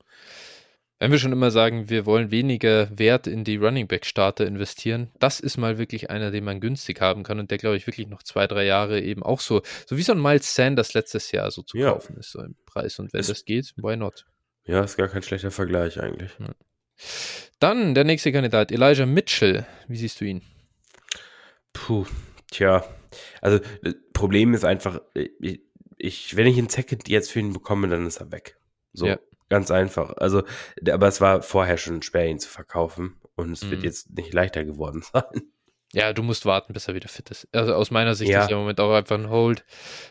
Wenn 1.01 1.11
wir 1.11 1.17
schon 1.17 1.31
immer 1.31 1.49
sagen, 1.49 1.89
wir 1.89 2.05
wollen 2.05 2.29
weniger 2.29 2.87
Wert 2.95 3.25
in 3.25 3.43
die 3.43 3.55
Running 3.57 3.87
Back 3.87 4.05
Starter 4.05 4.45
investieren, 4.45 5.09
das 5.17 5.39
ist 5.39 5.57
mal 5.57 5.79
wirklich 5.79 6.11
einer, 6.11 6.29
den 6.29 6.43
man 6.43 6.59
günstig 6.61 7.01
haben 7.01 7.23
kann 7.23 7.39
und 7.39 7.49
der, 7.49 7.57
glaube 7.57 7.75
ich, 7.75 7.87
wirklich 7.87 8.07
noch 8.07 8.21
zwei, 8.21 8.45
drei 8.45 8.65
Jahre 8.65 9.01
eben 9.01 9.23
auch 9.23 9.39
so, 9.39 9.63
so 9.87 9.97
wie 9.97 10.03
so 10.03 10.11
ein 10.11 10.21
Miles 10.21 10.53
Sanders 10.53 10.93
letztes 10.93 11.31
Jahr 11.31 11.49
so 11.49 11.63
zu 11.63 11.75
Ja. 11.79 11.93
kaufen 11.93 12.17
ist, 12.17 12.29
so 12.31 12.41
im 12.43 12.55
Preis. 12.67 12.99
Und 12.99 13.13
wenn 13.13 13.19
Es- 13.21 13.27
das 13.29 13.45
geht, 13.45 13.73
why 13.77 13.97
not? 13.97 14.27
Ja, 14.65 14.83
ist 14.83 14.95
gar 14.95 15.07
kein 15.07 15.23
schlechter 15.23 15.49
Vergleich 15.49 15.99
eigentlich. 15.99 16.29
Dann 17.59 17.95
der 17.95 18.03
nächste 18.03 18.31
Kandidat, 18.31 18.71
Elijah 18.71 19.07
Mitchell. 19.07 19.65
Wie 19.87 19.97
siehst 19.97 20.21
du 20.21 20.25
ihn? 20.25 20.43
Puh, 21.73 22.05
tja. 22.51 22.85
Also, 23.41 23.59
das 23.81 23.95
Problem 24.13 24.53
ist 24.53 24.65
einfach, 24.65 25.01
ich, 25.15 25.61
ich, 25.97 26.35
wenn 26.35 26.45
ich 26.45 26.59
einen 26.59 26.69
Second 26.69 27.09
jetzt 27.09 27.31
für 27.31 27.39
ihn 27.39 27.53
bekomme, 27.53 27.87
dann 27.87 28.05
ist 28.05 28.17
er 28.17 28.31
weg. 28.31 28.57
So, 28.93 29.07
Ja. 29.07 29.19
Ganz 29.51 29.69
einfach. 29.69 30.13
Also, 30.17 30.41
aber 30.89 31.07
es 31.07 31.21
war 31.21 31.43
vorher 31.43 31.77
schon 31.77 32.01
schwer, 32.01 32.27
ihn 32.27 32.39
zu 32.39 32.49
verkaufen. 32.49 33.17
Und 33.35 33.51
es 33.51 33.69
wird 33.69 33.81
Mhm. 33.81 33.85
jetzt 33.85 34.09
nicht 34.17 34.33
leichter 34.33 34.65
geworden 34.65 35.03
sein. 35.13 35.23
Ja, 35.93 36.13
du 36.13 36.23
musst 36.23 36.45
warten, 36.45 36.71
bis 36.71 36.87
er 36.87 36.95
wieder 36.95 37.09
fit 37.09 37.29
ist. 37.31 37.47
Also 37.51 37.73
aus 37.73 37.91
meiner 37.91 38.15
Sicht 38.15 38.31
Ja. 38.31 38.43
ist 38.43 38.49
er 38.49 38.53
im 38.53 38.59
Moment 38.59 38.79
auch 38.79 38.93
einfach 38.93 39.17
ein 39.17 39.29
Hold. 39.29 39.65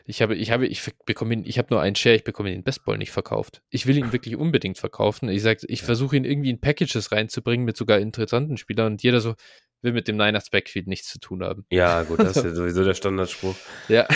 Ich 0.05 0.21
habe, 0.21 0.35
ich 0.37 0.51
habe, 0.51 0.67
ich 0.67 0.83
bekomme 1.07 1.33
ihn, 1.33 1.45
ich 1.47 1.57
habe 1.59 1.69
nur 1.71 1.81
einen 1.81 1.97
Share, 1.97 2.15
ich 2.17 2.25
bekomme 2.25 2.51
den 2.51 2.63
Bestball 2.63 2.99
nicht 2.99 3.13
verkauft. 3.13 3.63
Ich 3.71 3.87
will 3.87 3.97
ihn 3.97 4.13
wirklich 4.13 4.37
unbedingt 4.37 4.77
verkaufen. 4.79 5.29
Ich 5.31 5.41
sage, 5.43 5.61
ich 5.69 5.83
versuche 5.83 6.17
ihn 6.17 6.25
irgendwie 6.27 6.51
in 6.51 6.61
Packages 6.61 7.13
reinzubringen 7.13 7.65
mit 7.65 7.79
sogar 7.79 7.99
interessanten 7.99 8.59
Spielern 8.59 8.93
und 8.93 9.03
jeder 9.03 9.21
so 9.21 9.35
will 9.83 9.93
mit 9.93 10.09
dem 10.09 10.17
Niners 10.17 10.51
Backfield 10.51 10.87
nichts 10.87 11.09
zu 11.09 11.19
tun 11.19 11.43
haben. 11.43 11.65
Ja, 11.71 12.03
gut, 12.03 12.21
das 12.21 12.37
ist 12.37 12.45
ja 12.45 12.55
sowieso 12.55 12.85
der 12.85 12.95
Standardspruch. 12.95 13.55
Ja. 13.89 14.07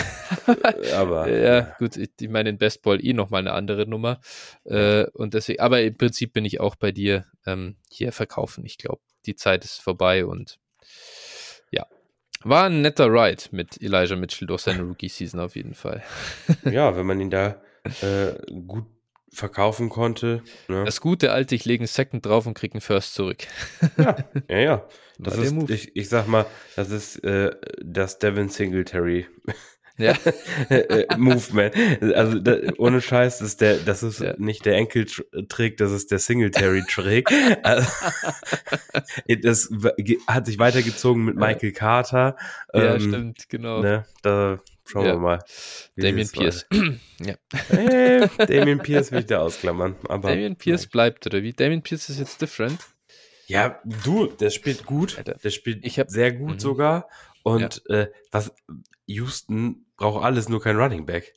Aber 0.95 1.31
ja, 1.31 1.74
gut, 1.78 1.97
ich, 1.97 2.11
ich 2.20 2.28
meine, 2.28 2.51
in 2.51 2.59
Bestball 2.59 3.05
eh 3.05 3.12
nochmal 3.12 3.41
eine 3.41 3.53
andere 3.53 3.86
Nummer. 3.86 4.20
Äh, 4.65 5.07
und 5.12 5.35
deswegen, 5.35 5.61
aber 5.61 5.82
im 5.82 5.97
Prinzip 5.97 6.32
bin 6.32 6.45
ich 6.45 6.61
auch 6.61 6.77
bei 6.77 6.93
dir 6.93 7.27
ähm, 7.47 7.77
hier 7.89 8.12
verkaufen. 8.12 8.65
Ich 8.65 8.78
glaube, 8.78 9.01
die 9.27 9.36
Zeit 9.36 9.65
ist 9.65 9.81
vorbei 9.81 10.27
und 10.27 10.59
ja. 11.70 11.86
War 12.43 12.65
ein 12.65 12.82
netter 12.82 13.07
Ride 13.11 13.43
mit 13.53 13.81
Elijah 13.81 14.16
Mitchell 14.16 14.47
durch 14.47 14.62
seine 14.62 14.82
Rookie-Season 14.89 15.41
auf 15.41 15.57
jeden 15.57 15.74
Fall. 15.74 16.03
ja, 16.65 16.97
wenn 16.97 17.07
man 17.07 17.20
ihn 17.20 17.31
da 17.31 17.62
äh, 18.03 18.35
gut 18.66 18.86
verkaufen 19.35 19.89
konnte. 19.89 20.43
Ne? 20.69 20.85
Das 20.85 21.01
gute 21.01 21.32
alte, 21.32 21.55
ich 21.55 21.65
lege 21.65 21.82
einen 21.82 21.89
Second 21.89 22.24
drauf 22.24 22.47
und 22.47 22.55
kriege 22.55 22.74
einen 22.74 22.81
First 22.81 23.15
zurück. 23.15 23.39
ja, 23.98 24.16
ja, 24.48 24.59
ja. 24.59 24.89
Das 25.19 25.35
War 25.35 25.36
der 25.43 25.44
ist, 25.47 25.52
Move. 25.55 25.73
ich, 25.73 25.94
ich 25.97 26.09
sag 26.09 26.27
mal, 26.27 26.44
das 26.77 26.90
ist 26.90 27.23
äh, 27.24 27.52
das 27.82 28.19
Devin 28.19 28.48
Singletary 28.48 29.27
Ja. 29.97 30.12
äh, 30.70 31.06
Movement. 31.16 31.73
Also 32.16 32.40
da, 32.40 32.56
ohne 32.78 33.01
Scheiß, 33.01 33.39
das 33.39 33.47
ist 33.51 33.61
der, 33.61 33.77
das 33.77 34.02
ist 34.02 34.19
Ja. 34.19 34.35
nicht 34.39 34.66
der 34.66 34.74
Enkeltrick, 34.74 35.77
das 35.77 35.93
ist 35.93 36.11
der 36.11 36.19
Singletary-Trick. 36.19 37.31
also, 37.62 37.89
das 39.43 39.70
hat 40.27 40.47
sich 40.47 40.59
weitergezogen 40.59 41.24
mit. 41.24 41.36
Michael 41.36 41.70
Carter. 41.70 42.36
ja, 42.73 42.94
Ähm, 42.94 43.01
stimmt, 43.01 43.48
genau. 43.48 43.82
Ne, 43.82 44.05
da 44.23 44.59
schauen 44.86 45.06
Ja. 45.06 45.12
wir 45.15 45.19
mal. 45.19 45.39
Damien 45.97 46.28
Pierce. 46.31 46.66
ja. 47.20 47.35
weiter- 47.51 48.39
Äh, 48.40 48.47
Damien 48.47 48.78
Pierce 48.81 49.11
will 49.12 49.20
ich 49.20 49.27
da 49.27 49.40
ausklammern. 49.40 49.97
Aber 50.09 50.31
Damien 50.31 50.56
Pierce 50.56 50.86
bleibt, 50.86 51.27
oder 51.27 51.43
wie? 51.43 51.52
Damien 51.52 51.82
Pierce 51.82 52.09
ist 52.11 52.19
jetzt 52.19 52.40
different. 52.43 52.78
Ja, 53.47 53.81
du, 54.05 54.27
der 54.27 54.51
spielt 54.51 54.86
gut. 54.86 55.19
Alter, 55.19 55.35
Der 55.35 55.51
spielt 55.51 55.85
ich 55.85 55.98
hab- 55.98 56.11
sehr 56.11 56.32
gut 56.32 56.55
Mhm. 56.55 56.59
sogar. 56.61 57.09
Und 57.43 57.82
äh, 57.90 58.09
was 58.31 58.52
Houston 59.06 59.85
braucht 59.97 60.24
alles, 60.24 60.48
nur 60.48 60.62
kein 60.62 60.77
Running 60.77 61.05
Back. 61.06 61.35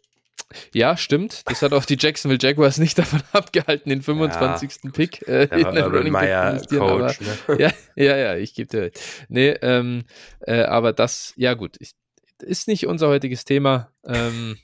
Ja, 0.74 0.96
stimmt. 0.96 1.42
Das 1.50 1.62
hat 1.62 1.74
auch 1.74 1.84
die 1.84 1.98
Jacksonville 2.00 2.40
Jaguars 2.42 2.78
nicht 2.78 2.98
davon 3.00 3.22
abgehalten, 3.34 3.90
den 3.90 4.02
25. 4.02 4.94
Pick 4.94 5.28
äh, 5.28 5.44
in 5.44 5.50
den 5.76 5.84
Running 5.84 6.14
Back 6.14 6.22
zu 6.70 6.76
Meyer 6.80 6.82
aber- 6.82 7.08
Coach. 7.08 7.20
Ne? 7.20 7.58
ja, 7.60 7.72
ja, 7.98 8.16
ja, 8.18 8.36
ich 8.38 8.54
gebe 8.54 8.70
dir 8.70 8.82
recht. 8.84 9.00
Nee, 9.28 9.50
ähm, 9.62 10.06
äh, 10.40 10.62
aber 10.62 10.94
das, 10.94 11.34
ja 11.36 11.54
gut, 11.56 11.76
ich, 11.80 11.92
ist 12.42 12.68
nicht 12.68 12.88
unser 12.88 13.08
heutiges 13.10 13.46
Thema. 13.46 13.92
Ähm, 14.06 14.58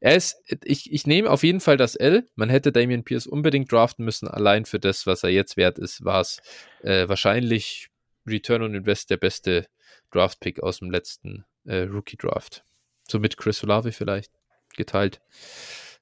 er 0.00 0.14
ist, 0.16 0.36
ich, 0.64 0.92
ich 0.92 1.06
nehme 1.06 1.30
auf 1.30 1.42
jeden 1.42 1.60
Fall 1.60 1.76
das 1.76 1.96
L. 1.96 2.28
Man 2.36 2.50
hätte 2.50 2.70
Damian 2.72 3.02
Pierce 3.04 3.26
unbedingt 3.26 3.70
draften 3.72 4.04
müssen. 4.04 4.28
Allein 4.28 4.64
für 4.64 4.78
das, 4.78 5.06
was 5.06 5.22
er 5.24 5.30
jetzt 5.30 5.56
wert 5.56 5.78
ist, 5.78 6.04
war 6.04 6.20
es 6.20 6.40
äh, 6.82 7.08
wahrscheinlich 7.08 7.88
Return 8.26 8.62
on 8.62 8.74
Invest 8.74 9.10
der 9.10 9.16
beste 9.16 9.66
Draft-Pick 10.12 10.62
aus 10.62 10.78
dem 10.78 10.90
letzten 10.90 11.44
äh, 11.64 11.82
Rookie-Draft. 11.82 12.64
So 13.08 13.18
mit 13.18 13.36
Chris 13.36 13.62
Olave 13.64 13.90
vielleicht 13.92 14.30
geteilt. 14.76 15.20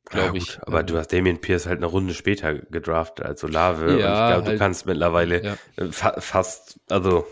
glaube 0.04 0.36
Ja, 0.38 0.42
ich. 0.42 0.58
aber 0.62 0.80
Ähm, 0.80 0.86
du 0.86 0.98
hast 0.98 1.12
Damien 1.12 1.40
Pierce 1.40 1.66
halt 1.66 1.78
eine 1.78 1.86
Runde 1.86 2.12
später 2.12 2.54
gedraftet 2.54 3.24
als 3.24 3.44
Olave. 3.44 3.86
und 3.86 3.94
ich 3.94 4.00
Ja, 4.00 4.28
glaube, 4.28 4.42
du 4.44 4.48
halt- 4.50 4.58
kannst 4.58 4.84
mittlerweile 4.86 5.42
ja. 5.42 5.56
äh, 5.76 5.86
fa 5.90 6.20
fast, 6.20 6.80
also 6.90 7.26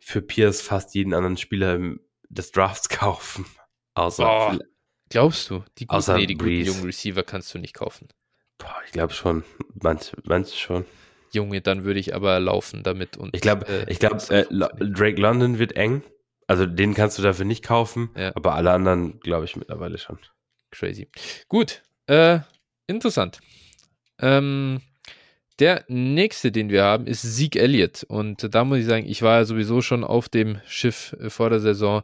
für 0.00 0.20
Pierce 0.22 0.60
fast 0.60 0.94
jeden 0.94 1.14
anderen 1.14 1.36
Spieler 1.38 1.74
im- 1.76 2.00
des 2.28 2.52
Drafts 2.52 2.88
kaufen. 2.88 3.46
Außer, 3.94 4.24
Boah. 4.24 4.58
Glaubst 5.10 5.48
du? 5.48 5.64
Die, 5.78 5.86
guten, 5.86 5.96
Außer 5.96 6.16
nee, 6.18 6.26
die 6.26 6.34
guten 6.36 6.60
jungen 6.62 6.84
Receiver 6.84 7.22
kannst 7.22 7.54
du 7.54 7.58
nicht 7.58 7.72
kaufen. 7.74 8.08
boah, 8.58 8.76
ich 8.84 8.92
glaube 8.92 9.12
schon, 9.14 9.42
manche, 9.74 10.16
manche 10.24 10.54
schon. 10.56 10.84
Junge, 11.32 11.60
dann 11.62 11.84
würde 11.84 11.98
ich 12.00 12.14
aber 12.14 12.38
laufen 12.40 12.82
damit. 12.82 13.16
Und, 13.16 13.34
Ich 13.34 13.40
glaube, 13.40 13.66
äh, 13.66 13.90
ich 13.90 13.98
glaube, 13.98 14.16
äh, 14.28 14.44
Drake 14.50 15.20
London 15.20 15.58
wird 15.58 15.72
eng. 15.76 16.02
Also 16.46 16.64
den 16.66 16.94
kannst 16.94 17.18
du 17.18 17.22
dafür 17.22 17.44
nicht 17.44 17.62
kaufen, 17.64 18.10
Ja. 18.16 18.34
aber 18.34 18.54
alle 18.54 18.70
anderen 18.72 19.20
glaube 19.20 19.44
ich 19.44 19.56
mittlerweile 19.56 19.98
schon. 19.98 20.18
Crazy. 20.70 21.10
Gut, 21.48 21.82
äh, 22.06 22.40
interessant. 22.86 23.40
Ähm, 24.18 24.80
der 25.58 25.84
nächste, 25.88 26.52
den 26.52 26.70
wir 26.70 26.84
haben, 26.84 27.06
ist 27.06 27.22
Zeke 27.36 27.60
Elliott. 27.60 28.04
Und 28.04 28.54
da 28.54 28.64
muss 28.64 28.78
ich 28.78 28.86
sagen, 28.86 29.06
ich 29.06 29.22
war 29.22 29.38
ja 29.38 29.44
sowieso 29.44 29.80
schon 29.80 30.04
auf 30.04 30.28
dem 30.28 30.60
Schiff 30.66 31.16
äh, 31.20 31.30
vor 31.30 31.50
der 31.50 31.60
Saison. 31.60 32.02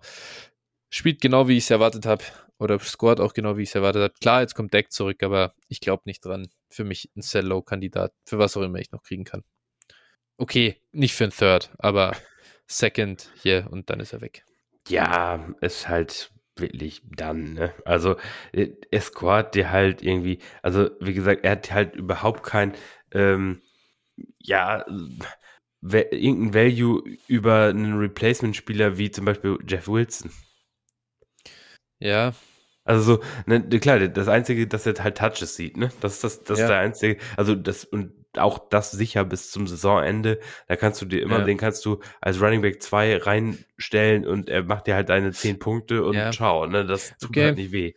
Spielt 0.90 1.20
genau, 1.20 1.48
wie 1.48 1.56
ich 1.56 1.64
es 1.64 1.70
erwartet 1.70 2.06
habe. 2.06 2.24
Oder 2.59 2.78
scored 2.78 3.20
auch 3.20 3.35
genau, 3.35 3.56
wie 3.56 3.62
ich 3.62 3.70
es 3.70 3.74
erwartet 3.74 4.02
habe. 4.02 4.14
Klar, 4.20 4.40
jetzt 4.43 4.55
kommt 4.55 4.72
Deck 4.72 4.93
zurück, 4.93 5.22
aber 5.22 5.55
ich 5.68 5.81
glaube 5.81 6.02
nicht 6.06 6.24
dran. 6.24 6.48
Für 6.68 6.85
mich 6.85 7.10
ein 7.16 7.22
Sell-Low-Kandidat. 7.22 8.12
Für 8.26 8.39
was 8.39 8.56
auch 8.56 8.62
immer 8.62 8.78
ich 8.78 8.93
noch 8.93 9.02
kriegen 9.02 9.24
kann. 9.24 9.43
Okay, 10.36 10.76
nicht 10.93 11.14
für 11.14 11.24
ein 11.24 11.31
Third, 11.31 11.70
aber 11.78 12.16
Second 12.66 13.31
hier 13.43 13.68
und 13.70 13.90
dann 13.90 14.01
ist 14.01 14.12
er 14.12 14.20
weg. 14.20 14.44
Ja, 14.89 15.55
ist 15.60 15.89
halt 15.89 16.32
wirklich 16.56 17.02
dann, 17.05 17.55
ne? 17.55 17.74
Also, 17.85 18.16
äh, 18.52 18.68
er 18.90 19.01
scored 19.01 19.55
dir 19.55 19.70
halt 19.70 20.02
irgendwie, 20.02 20.39
also 20.62 20.90
wie 21.01 21.14
gesagt, 21.14 21.44
er 21.44 21.52
hat 21.52 21.72
halt 21.72 21.97
überhaupt 21.97 22.43
kein, 22.43 22.74
ähm, 23.15 23.62
ja, 24.41 24.85
irgendein 25.82 26.55
Value 26.55 27.03
über 27.28 27.66
einen 27.66 27.99
Replacement-Spieler 27.99 28.99
wie 28.99 29.11
zum 29.11 29.24
Beispiel 29.24 29.59
Jeff 29.66 29.89
Wilson. 29.89 30.31
Ja, 32.01 32.35
Also 32.86 33.16
so, 33.16 33.23
ne, 33.47 33.62
klar, 33.81 33.99
das 34.09 34.28
Einzige, 34.28 34.66
dass 34.66 34.85
er 34.86 34.95
halt 35.03 35.16
Touches 35.16 35.57
sieht, 35.57 35.77
ne? 35.78 35.91
Das 36.01 36.15
ist 36.15 36.24
das, 36.24 36.45
das 36.45 36.59
Ja. 36.59 36.65
ist 36.65 36.69
der 36.69 36.78
Einzige, 36.78 37.16
also 37.36 37.55
das 37.55 37.85
und 37.85 38.12
auch 38.36 38.69
das 38.69 38.91
sicher 38.91 39.24
bis 39.24 39.51
zum 39.51 39.66
Saisonende, 39.66 40.39
da 40.69 40.77
kannst 40.77 41.01
du 41.01 41.07
dir 41.07 41.23
immer, 41.23 41.39
Ja. 41.39 41.45
den 41.45 41.57
kannst 41.57 41.85
du 41.86 42.01
als 42.20 42.41
Running 42.43 42.61
Back 42.62 42.82
2 42.82 43.16
reinstellen 43.16 44.27
und 44.27 44.49
er 44.51 44.65
macht 44.65 44.86
dir 44.86 44.97
halt 44.97 45.09
deine 45.09 45.32
10 45.32 45.59
Punkte 45.59 46.05
und 46.05 46.16
Ja. 46.16 46.31
ciao, 46.32 46.66
ne? 46.66 46.85
Das 46.85 47.16
tut 47.19 47.31
Okay. 47.31 47.43
halt 47.45 47.57
nicht 47.57 47.73
weh. 47.73 47.95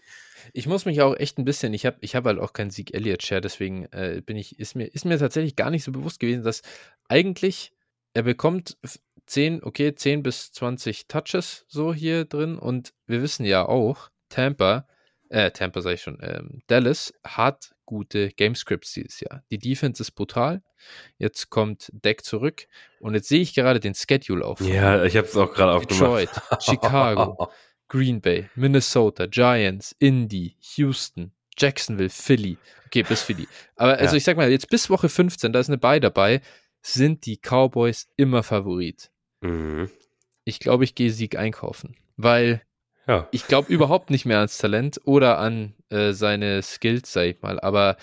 Ich 0.53 0.67
muss 0.67 0.85
mich 0.85 1.01
auch 1.01 1.15
echt 1.15 1.37
ein 1.37 1.45
bisschen, 1.45 1.73
ich 1.73 1.85
habe 1.85 1.97
ich 2.01 2.15
hab 2.15 2.25
halt 2.25 2.39
auch 2.39 2.53
keinen 2.53 2.69
Sieg 2.71 2.93
Elliott 2.93 3.23
Share, 3.23 3.41
deswegen 3.41 3.85
äh, 3.91 4.21
bin 4.25 4.37
ich, 4.37 4.59
ist 4.59 4.75
mir, 4.75 4.85
ist 4.85 5.05
mir 5.05 5.17
tatsächlich 5.17 5.55
gar 5.55 5.69
nicht 5.69 5.83
so 5.83 5.91
bewusst 5.91 6.19
gewesen, 6.19 6.43
dass 6.43 6.61
eigentlich 7.07 7.71
er 8.13 8.23
bekommt 8.23 8.77
f- 8.83 8.99
10, 9.27 9.63
okay, 9.63 9.93
10 9.93 10.23
bis 10.23 10.51
20 10.51 11.07
Touches 11.07 11.65
so 11.67 11.93
hier 11.93 12.25
drin 12.25 12.57
und 12.57 12.93
wir 13.05 13.21
wissen 13.21 13.45
ja 13.45 13.65
auch, 13.67 14.09
Tampa, 14.29 14.87
äh, 15.29 15.51
Tampa 15.51 15.81
sage 15.81 15.95
ich 15.95 16.01
schon, 16.01 16.17
ähm, 16.21 16.61
Dallas 16.67 17.13
hat 17.25 17.73
gute 17.85 18.29
Gamescripts 18.29 18.93
dieses 18.93 19.19
Jahr. 19.21 19.43
Die 19.51 19.59
Defense 19.59 20.01
ist 20.01 20.11
brutal. 20.11 20.61
Jetzt 21.17 21.49
kommt 21.49 21.89
Deck 21.93 22.23
zurück 22.25 22.67
und 22.99 23.13
jetzt 23.15 23.27
sehe 23.29 23.41
ich 23.41 23.53
gerade 23.53 23.79
den 23.79 23.95
Schedule 23.95 24.43
auf. 24.45 24.59
Ja, 24.61 25.03
ich 25.05 25.15
habe 25.17 25.27
es 25.27 25.35
auch 25.37 25.53
gerade 25.53 25.71
aufgemacht. 25.73 26.21
Detroit, 26.23 26.61
Chicago, 26.61 27.49
Green 27.89 28.19
Bay, 28.21 28.49
Minnesota, 28.55 29.25
Giants, 29.27 29.95
Indy, 29.99 30.55
Houston, 30.75 31.31
Jacksonville, 31.57 32.09
Philly. 32.09 32.57
Okay, 32.87 33.03
bis 33.03 33.21
Philly. 33.21 33.47
Aber 33.75 33.97
also 33.97 34.13
Ja. 34.13 34.17
ich 34.17 34.23
sag 34.23 34.37
mal, 34.37 34.49
jetzt 34.51 34.69
bis 34.69 34.89
Woche 34.89 35.09
15, 35.09 35.51
da 35.53 35.59
ist 35.59 35.69
eine 35.69 35.77
Bye 35.77 35.99
dabei, 35.99 36.41
sind 36.81 37.25
die 37.25 37.37
Cowboys 37.37 38.07
immer 38.15 38.43
Favorit. 38.43 39.09
mhm. 39.41 39.89
Ich 40.45 40.59
glaube, 40.59 40.85
ich 40.85 40.95
gehe 40.95 41.11
Sieg 41.11 41.35
einkaufen, 41.37 41.97
weil 42.15 42.61
Ja. 43.05 43.27
ich 43.31 43.47
glaube 43.47 43.71
überhaupt 43.73 44.09
nicht 44.09 44.25
mehr 44.25 44.37
ans 44.37 44.57
Talent 44.57 45.01
oder 45.03 45.37
an 45.39 45.73
äh, 45.89 46.13
seine 46.13 46.61
Skills, 46.61 47.11
sag 47.11 47.23
ich 47.25 47.41
mal. 47.41 47.59
Aber 47.59 47.97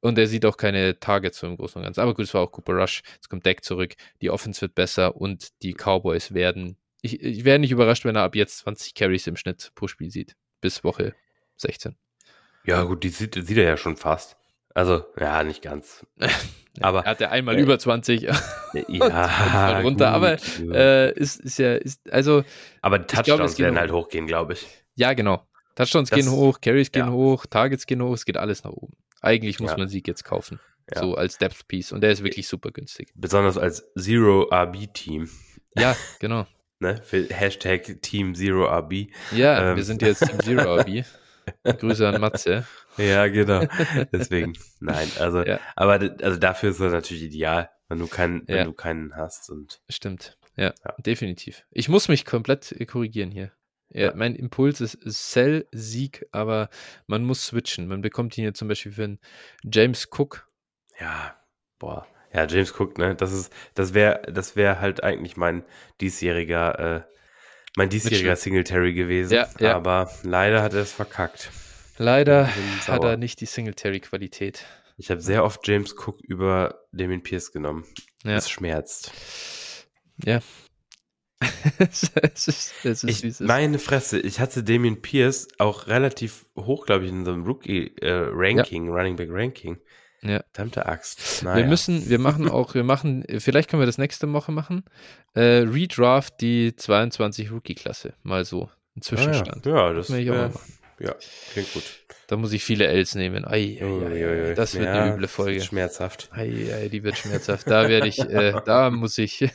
und 0.00 0.18
er 0.18 0.26
sieht 0.28 0.44
auch 0.46 0.56
keine 0.56 0.98
Targets 1.00 1.38
so 1.38 1.46
im 1.46 1.56
Großen 1.56 1.78
und 1.78 1.84
Ganzen. 1.84 2.00
Aber 2.00 2.14
gut, 2.14 2.24
es 2.24 2.34
war 2.34 2.42
auch 2.42 2.52
Cooper 2.52 2.74
Rush. 2.74 3.02
Jetzt 3.14 3.28
kommt 3.28 3.46
Deck 3.46 3.64
zurück. 3.64 3.94
Die 4.20 4.30
Offense 4.30 4.60
wird 4.60 4.74
besser 4.74 5.16
und 5.16 5.48
die 5.62 5.74
Cowboys 5.74 6.34
werden. 6.34 6.76
Ich, 7.06 7.22
ich 7.22 7.44
wäre 7.44 7.58
nicht 7.58 7.70
überrascht, 7.70 8.04
wenn 8.04 8.16
er 8.16 8.22
ab 8.22 8.34
jetzt 8.34 8.58
20 8.58 8.94
Carries 8.94 9.26
im 9.26 9.36
Schnitt 9.36 9.70
pro 9.74 9.86
Spiel 9.88 10.10
sieht. 10.10 10.36
Bis 10.60 10.82
Woche 10.84 11.14
16. 11.56 11.96
ja, 12.64 12.82
gut, 12.82 13.02
die 13.04 13.08
sieht, 13.10 13.34
sieht 13.34 13.56
er 13.58 13.64
ja 13.64 13.76
schon 13.76 13.96
fast. 13.96 14.36
Also, 14.74 15.04
ja, 15.18 15.42
nicht 15.42 15.62
ganz. 15.62 16.04
Aber 16.80 17.04
er 17.04 17.10
hatte 17.12 17.30
einmal 17.30 17.56
äh, 17.56 17.60
über 17.62 17.78
20. 17.78 18.22
ja, 18.22 18.34
runter, 19.80 20.08
aber, 20.10 20.36
gut, 20.36 20.74
äh, 20.74 21.12
ist, 21.12 21.40
ist 21.40 21.58
ja, 21.58 21.74
ist, 21.74 22.12
also, 22.12 22.44
aber 22.82 22.98
die 22.98 23.06
glaub, 23.06 23.24
Touchdowns 23.24 23.54
geht 23.56 23.64
werden 23.64 23.78
halt 23.78 23.90
hochgehen, 23.92 24.26
glaube 24.26 24.52
ich. 24.52 24.66
ja, 24.94 25.14
genau. 25.14 25.46
Touchdowns 25.74 26.10
Das- 26.10 26.18
gehen 26.18 26.30
hoch, 26.30 26.60
Carries 26.60 26.92
gehen 26.92 27.06
ja. 27.06 27.12
hoch, 27.12 27.46
Targets 27.46 27.86
gehen 27.86 28.02
hoch, 28.02 28.12
es 28.12 28.26
geht 28.26 28.36
alles 28.36 28.64
nach 28.64 28.72
oben. 28.72 28.94
Eigentlich 29.22 29.58
muss 29.60 29.70
Ja. 29.70 29.78
man 29.78 29.88
Sieg 29.88 30.06
jetzt 30.06 30.24
kaufen. 30.24 30.60
Ja. 30.94 31.00
So 31.00 31.14
als 31.14 31.38
Depth 31.38 31.66
Piece. 31.68 31.92
Und 31.92 32.02
der 32.02 32.12
ist 32.12 32.22
wirklich 32.22 32.46
super 32.46 32.70
günstig. 32.70 33.08
Besonders 33.14 33.56
als 33.56 33.84
Zero-RB-Team. 33.98 35.28
Ja, 35.76 35.96
genau. 36.20 36.46
Ne? 36.78 37.00
Für 37.02 37.26
Hashtag 37.28 38.02
Team 38.02 38.34
Zero 38.34 38.66
RB. 38.66 39.08
Ja, 39.32 39.70
Ähm. 39.70 39.76
wir 39.76 39.84
sind 39.84 40.02
jetzt 40.02 40.22
im 40.28 40.40
Zero 40.40 40.76
RB. 40.76 41.04
Grüße 41.78 42.06
an 42.08 42.20
Matze. 42.20 42.66
Ja, 42.96 43.28
genau. 43.28 43.64
Deswegen, 44.12 44.54
nein, 44.80 45.08
also, 45.20 45.44
Ja. 45.44 45.60
aber 45.76 45.92
also 46.22 46.38
dafür 46.38 46.70
ist 46.70 46.80
es 46.80 46.92
natürlich 46.92 47.22
ideal, 47.22 47.70
wenn 47.88 47.98
du 47.98 48.06
keinen, 48.08 48.46
wenn 48.48 48.56
Ja. 48.56 48.64
du 48.64 48.72
keinen 48.72 49.14
hast 49.16 49.48
und 49.50 49.80
Stimmt. 49.88 50.36
Ja, 50.56 50.74
Ja. 50.84 50.94
definitiv. 50.98 51.64
Ich 51.70 51.88
muss 51.88 52.08
mich 52.08 52.24
komplett 52.24 52.72
äh, 52.72 52.84
korrigieren 52.86 53.30
hier. 53.30 53.52
Ja, 53.90 54.06
Ja. 54.06 54.14
Mein 54.16 54.34
Impuls 54.34 54.80
ist 54.80 54.98
Sell, 55.02 55.66
Sieg, 55.72 56.26
aber 56.32 56.68
man 57.06 57.22
muss 57.22 57.46
switchen. 57.46 57.86
Man 57.86 58.02
bekommt 58.02 58.36
ihn 58.36 58.42
hier 58.42 58.54
zum 58.54 58.66
Beispiel 58.68 58.92
für 58.92 59.04
einen 59.04 59.20
James 59.62 60.08
Cook. 60.10 60.48
ja, 61.00 61.36
boah. 61.78 62.06
Ja, 62.36 62.46
James 62.46 62.78
Cook, 62.78 62.98
ne? 62.98 63.14
Das 63.14 63.32
ist, 63.32 63.50
das 63.74 63.94
wäre, 63.94 64.20
das 64.30 64.56
wäre 64.56 64.78
halt 64.78 65.02
eigentlich 65.02 65.38
mein 65.38 65.64
diesjähriger, 66.02 66.78
äh, 66.78 67.00
mein 67.76 67.88
diesjähriger 67.88 68.30
Mitchell. 68.30 68.36
Singletary 68.36 68.92
gewesen. 68.92 69.32
Ja, 69.32 69.48
ja. 69.58 69.74
Aber 69.74 70.10
leider 70.22 70.62
hat 70.62 70.74
er 70.74 70.82
es 70.82 70.92
verkackt. 70.92 71.50
Leider 71.96 72.48
hat 72.86 73.04
er 73.04 73.16
nicht 73.16 73.40
die 73.40 73.46
Singletary-Qualität. 73.46 74.66
Ich 74.98 75.10
habe 75.10 75.22
sehr 75.22 75.44
oft 75.44 75.66
James 75.66 75.94
Cook 75.94 76.20
über 76.20 76.82
Damien 76.92 77.22
Pierce 77.22 77.52
genommen. 77.52 77.84
Ja. 78.22 78.34
Das 78.34 78.50
schmerzt. 78.50 79.12
Ja. 80.22 80.40
es 81.78 82.02
ist, 82.48 82.74
es 82.84 83.04
ist, 83.04 83.04
Ich, 83.04 83.24
es 83.24 83.40
meine 83.40 83.78
Fresse, 83.78 84.18
ich 84.18 84.40
hatte 84.40 84.62
Damien 84.62 85.00
Pierce 85.00 85.48
auch 85.58 85.86
relativ 85.86 86.46
hoch, 86.58 86.86
glaube 86.86 87.04
ich, 87.04 87.10
in 87.10 87.24
so 87.24 87.32
einem 87.32 87.44
Rookie-Ranking, 87.44 88.88
Running 88.88 89.16
Back 89.16 89.28
Ranking. 89.30 89.78
Ja. 90.28 90.42
Verdammte 90.52 90.86
Axt. 90.86 91.42
Wir 91.42 91.50
Naja. 91.52 91.66
müssen, 91.66 92.08
wir 92.08 92.18
machen 92.18 92.48
auch, 92.50 92.74
wir 92.74 92.84
machen, 92.84 93.24
vielleicht 93.38 93.70
können 93.70 93.80
wir 93.82 93.86
das 93.86 93.98
nächste 93.98 94.32
Woche 94.32 94.52
machen. 94.52 94.84
Äh, 95.34 95.64
Redraft 95.68 96.40
die 96.40 96.74
22 96.76 97.50
Rookie-Klasse. 97.52 98.14
Mal 98.22 98.44
so. 98.44 98.62
Ein 98.62 98.68
Ah, 98.68 98.70
ja. 98.96 99.00
Zwischenstand. 99.02 99.66
Ja, 99.66 99.92
das 99.92 100.10
wär, 100.10 100.48
machen. 100.48 100.60
ja, 101.00 101.14
klingt 101.52 101.72
gut. 101.74 101.82
Da 102.28 102.36
muss 102.36 102.52
ich 102.52 102.64
viele 102.64 102.86
Ls 102.88 103.14
nehmen. 103.14 103.44
Ei, 103.44 103.78
ei, 103.80 103.84
Uiuiui. 103.84 104.50
ei, 104.50 104.54
das 104.54 104.74
wird 104.74 104.86
Ja, 104.86 105.02
eine 105.04 105.12
üble 105.12 105.22
das 105.22 105.30
Folge. 105.32 105.54
wird 105.56 105.64
Schmerzhaft. 105.66 106.28
Ei, 106.32 106.72
ei, 106.74 106.88
die 106.88 107.04
wird 107.04 107.16
schmerzhaft. 107.16 107.68
Da 107.70 107.88
werde 107.88 108.08
ich, 108.08 108.18
äh, 108.18 108.52
da 108.64 108.90
muss 108.90 109.16
ich, 109.18 109.48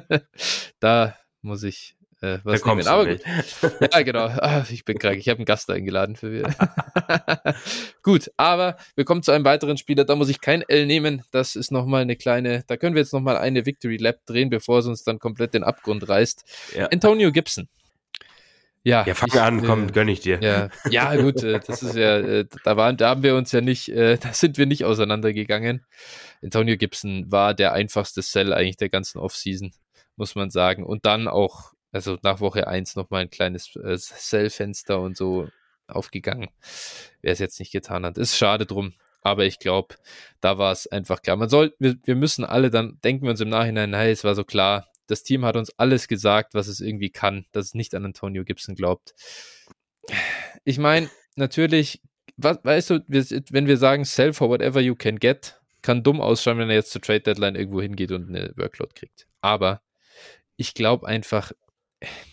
da 0.80 1.16
muss 1.42 1.62
ich 1.64 1.96
äh, 2.20 2.38
Da 2.38 2.40
was 2.44 2.64
nehmen. 2.64 2.84
kommst 2.84 2.88
Aber 2.88 3.06
gut. 3.06 3.20
Ja, 3.92 4.02
genau. 4.02 4.26
Ah, 4.40 4.64
ich 4.70 4.84
bin 4.84 4.98
krank. 4.98 5.18
Ich 5.18 5.28
habe 5.28 5.38
einen 5.38 5.44
Gast 5.46 5.70
eingeladen 5.70 6.16
für 6.16 6.32
wir. 6.32 6.54
Gut, 8.02 8.30
aber 8.36 8.76
wir 8.94 9.04
kommen 9.04 9.22
zu 9.22 9.32
einem 9.32 9.44
weiteren 9.44 9.76
Spieler. 9.76 10.04
Da 10.04 10.14
muss 10.16 10.28
ich 10.28 10.40
kein 10.40 10.62
L 10.62 10.86
nehmen. 10.86 11.22
Das 11.30 11.56
ist 11.56 11.70
nochmal 11.70 12.02
eine 12.02 12.16
kleine, 12.16 12.64
da 12.66 12.76
können 12.76 12.94
wir 12.94 13.02
jetzt 13.02 13.12
nochmal 13.12 13.36
eine 13.36 13.66
Victory 13.66 13.96
Lap 13.96 14.24
drehen, 14.26 14.50
bevor 14.50 14.78
es 14.78 14.86
uns 14.86 15.04
dann 15.04 15.18
komplett 15.18 15.54
den 15.54 15.64
Abgrund 15.64 16.08
reißt. 16.08 16.44
Ja. 16.76 16.86
Antonio 16.86 17.32
Gibson. 17.32 17.68
Ja, 18.84 19.04
Ja, 19.06 19.14
fang 19.14 19.28
ich, 19.28 19.40
an, 19.40 19.62
komm, 19.64 19.88
äh, 19.88 19.92
gönn 19.92 20.08
ich 20.08 20.20
dir. 20.20 20.38
ja, 20.40 20.68
ja, 20.88 21.14
gut, 21.16 21.42
äh, 21.42 21.60
das 21.66 21.82
ist 21.82 21.96
ja, 21.96 22.18
äh, 22.18 22.46
da 22.64 22.76
waren, 22.76 22.96
da 22.96 23.10
haben 23.10 23.22
wir 23.22 23.34
uns 23.34 23.52
ja 23.52 23.60
nicht, 23.60 23.88
äh, 23.90 24.16
da 24.16 24.32
sind 24.32 24.56
wir 24.56 24.66
nicht 24.66 24.84
auseinandergegangen. 24.84 25.84
Antonio 26.42 26.76
Gibson 26.76 27.30
war 27.30 27.54
der 27.54 27.72
einfachste 27.72 28.22
Sell 28.22 28.52
eigentlich 28.52 28.76
der 28.76 28.88
ganzen 28.88 29.18
Offseason, 29.18 29.72
muss 30.16 30.36
man 30.36 30.50
sagen. 30.50 30.84
Und 30.84 31.04
dann 31.04 31.28
auch, 31.28 31.72
also 31.92 32.18
nach 32.22 32.40
Woche 32.40 32.66
1 32.66 32.96
nochmal 32.96 33.22
ein 33.22 33.30
kleines 33.30 33.74
äh, 33.76 33.96
Sell-Fenster 33.96 35.00
und 35.00 35.16
so 35.16 35.48
aufgegangen. 35.86 36.50
Wer 37.22 37.32
es 37.32 37.38
jetzt 37.38 37.58
nicht 37.58 37.72
getan 37.72 38.04
hat. 38.04 38.18
Ist 38.18 38.36
schade 38.36 38.66
drum. 38.66 38.94
Aber 39.22 39.44
ich 39.44 39.58
glaube, 39.58 39.96
da 40.40 40.58
war 40.58 40.72
es 40.72 40.86
einfach 40.86 41.22
klar. 41.22 41.36
Man 41.36 41.48
soll, 41.48 41.74
wir, 41.78 41.96
wir 42.04 42.14
müssen 42.14 42.44
alle 42.44 42.70
dann, 42.70 42.98
denken 43.02 43.24
wir 43.24 43.30
uns 43.30 43.40
im 43.40 43.48
Nachhinein, 43.48 43.94
hey, 43.94 44.12
es 44.12 44.24
war 44.24 44.34
so 44.34 44.44
klar, 44.44 44.86
das 45.06 45.22
Team 45.22 45.44
hat 45.44 45.56
uns 45.56 45.70
alles 45.78 46.06
gesagt, 46.08 46.54
was 46.54 46.68
es 46.68 46.80
irgendwie 46.80 47.10
kann, 47.10 47.46
dass 47.52 47.66
es 47.66 47.74
nicht 47.74 47.94
an 47.94 48.04
Antonio 48.04 48.44
Gibson 48.44 48.74
glaubt. 48.74 49.14
Ich 50.64 50.78
meine, 50.78 51.10
natürlich 51.34 52.00
was, 52.38 52.58
weißt 52.62 52.90
du, 52.90 53.04
wir, 53.08 53.24
wenn 53.50 53.66
wir 53.66 53.76
sagen, 53.76 54.04
sell 54.04 54.32
for 54.32 54.48
whatever 54.48 54.80
you 54.80 54.94
can 54.94 55.18
get, 55.18 55.60
kann 55.82 56.02
dumm 56.02 56.20
ausschauen, 56.20 56.58
wenn 56.58 56.70
er 56.70 56.76
jetzt 56.76 56.92
zur 56.92 57.02
Trade 57.02 57.20
Deadline 57.20 57.56
irgendwo 57.56 57.82
hingeht 57.82 58.12
und 58.12 58.28
eine 58.28 58.52
Workload 58.56 58.92
kriegt. 58.94 59.26
Aber 59.40 59.82
ich 60.56 60.74
glaube 60.74 61.06
einfach, 61.06 61.52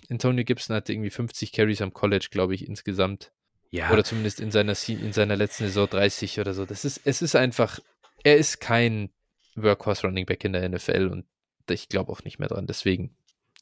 Antonio 0.10 0.44
Gibson 0.44 0.76
hatte 0.76 0.94
irgendwie 0.94 1.10
50 1.10 1.52
Carries 1.52 1.82
am 1.82 1.94
College, 1.94 2.28
glaube 2.32 2.56
ich, 2.56 2.68
insgesamt. 2.68 3.32
Ja. 3.72 3.92
Oder 3.92 4.04
zumindest 4.04 4.40
in 4.40 4.52
seiner, 4.52 4.76
in 4.88 5.14
seiner 5.14 5.36
letzten 5.36 5.66
Saison 5.66 5.90
30 5.90 6.40
oder 6.40 6.54
so. 6.54 6.66
Das 6.66 6.86
ist, 6.86 7.02
es 7.04 7.22
ist 7.22 7.36
einfach, 7.36 7.80
er 8.24 8.38
ist 8.38 8.62
kein 8.62 9.10
Workhorse 9.56 10.08
Running 10.08 10.26
Back 10.26 10.44
in 10.46 10.54
der 10.54 10.68
NFL 10.70 11.08
und 11.12 11.26
ich 11.70 11.90
glaube 11.90 12.12
auch 12.12 12.24
nicht 12.24 12.40
mehr 12.40 12.48
dran. 12.48 12.68
Deswegen 12.68 13.16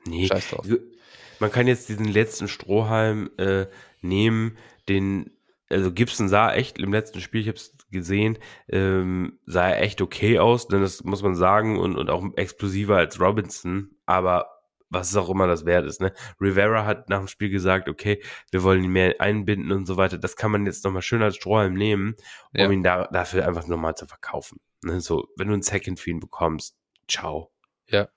nee. 0.06 0.28
scheiß 0.28 0.50
drauf. 0.50 0.68
Man 1.40 1.52
kann 1.52 1.68
jetzt 1.68 1.90
diesen 1.90 2.06
letzten 2.06 2.48
Strohhalm 2.48 3.30
äh, 3.38 3.66
nehmen, 4.02 4.58
den, 4.88 5.32
also 5.70 5.92
Gibson 5.92 6.30
sah 6.30 6.54
echt 6.54 6.78
im 6.78 6.94
letzten 6.94 7.22
Spiel, 7.22 7.42
ich 7.42 7.48
habe 7.48 7.58
es 7.58 7.76
gesehen, 7.92 8.38
ähm, 8.70 9.40
sah 9.46 9.70
er 9.70 9.82
echt 9.82 10.02
okay 10.02 10.40
aus, 10.40 10.68
denn 10.68 10.82
das 10.82 11.04
muss 11.04 11.24
man 11.24 11.36
sagen 11.36 11.78
und, 11.80 11.96
und 11.96 12.10
auch 12.10 12.24
explosiver 12.36 12.98
als 12.98 13.20
Robinson, 13.20 13.92
aber 14.06 14.53
was 14.94 15.16
auch 15.16 15.30
immer 15.30 15.48
das 15.48 15.66
wert 15.66 15.86
ist. 15.86 16.02
Ne? 16.02 16.14
Rivera 16.40 16.86
hat 16.86 17.10
nach 17.10 17.20
dem 17.20 17.28
Spiel 17.28 17.50
gesagt, 17.50 17.90
okay, 17.90 18.22
wir 18.52 18.64
wollen 18.64 18.84
ihn 18.84 18.92
mehr 18.92 19.20
einbinden 19.20 19.72
und 19.72 19.86
so 19.86 19.98
weiter. 19.98 20.18
Das 20.18 20.36
kann 20.36 20.52
man 20.52 20.66
jetzt 20.66 20.84
nochmal 20.86 21.02
schön 21.02 21.22
als 21.22 21.36
Strohhalm 21.36 21.74
nehmen, 21.74 22.16
um 22.54 22.60
ja. 22.60 22.72
ihn 22.72 22.84
da, 22.84 23.08
dafür 23.08 23.48
einfach 23.48 23.68
nochmal 23.68 23.96
zu 23.96 24.06
verkaufen. 24.06 24.60
Ne? 24.84 25.02
So, 25.02 25.28
wenn 25.36 25.48
du 25.48 25.54
einen 25.54 25.64
Second 25.64 26.00
für 26.00 26.12
ihn 26.12 26.20
bekommst, 26.20 26.76
ciao. 27.08 27.52
Ja. 27.88 28.08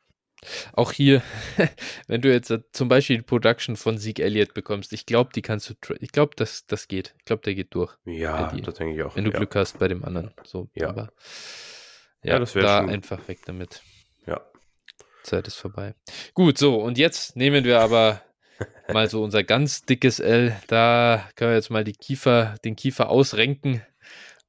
Auch 0.75 0.93
hier, 0.93 1.23
wenn 2.09 2.21
du 2.21 2.31
jetzt 2.31 2.53
zum 2.73 2.89
Beispiel 2.89 3.17
die 3.17 3.23
Production 3.23 3.77
von 3.77 3.99
Zeke 3.99 4.23
Elliott 4.23 4.53
bekommst, 4.55 4.93
ich 4.93 5.07
glaube, 5.07 5.31
die 5.35 5.43
kannst 5.43 5.71
du, 5.71 5.75
ich 5.99 6.13
glaube, 6.13 6.33
das, 6.37 6.67
das 6.67 6.89
geht. 6.89 7.15
Ich 7.19 7.25
glaube, 7.25 7.43
der 7.43 7.55
geht 7.55 7.75
durch. 7.75 7.97
Ja, 8.05 8.53
das 8.53 8.75
denke 8.75 8.95
ich 8.95 9.03
auch. 9.03 9.17
Wenn 9.17 9.25
du 9.25 9.31
ja. 9.31 9.39
Glück 9.39 9.55
hast 9.57 9.79
bei 9.79 9.89
dem 9.89 10.05
anderen. 10.05 10.33
So, 10.45 10.69
ja. 10.75 10.91
Aber, 10.91 11.11
ja, 12.23 12.35
ja 12.35 12.39
das 12.39 12.55
wäre 12.55 12.67
da 12.67 12.81
schon. 12.81 12.91
einfach 12.91 13.27
weg 13.29 13.41
damit. 13.47 13.83
Zeit 15.27 15.47
ist 15.47 15.57
vorbei. 15.57 15.95
Gut, 16.35 16.59
so, 16.59 16.77
und 16.77 16.99
jetzt 16.99 17.37
nehmen 17.37 17.65
wir 17.65 17.81
aber 17.81 18.23
mal 18.93 19.09
so 19.11 19.23
unser 19.23 19.45
ganz 19.45 19.83
dickes 19.83 20.21
L. 20.21 20.57
Da 20.67 21.29
können 21.35 21.51
wir 21.51 21.57
jetzt 21.57 21.71
mal 21.71 21.85
die 21.85 21.93
Kiefer, 21.93 22.55
den 22.65 22.77
Kiefer 22.77 23.11
ausrenken. 23.11 23.83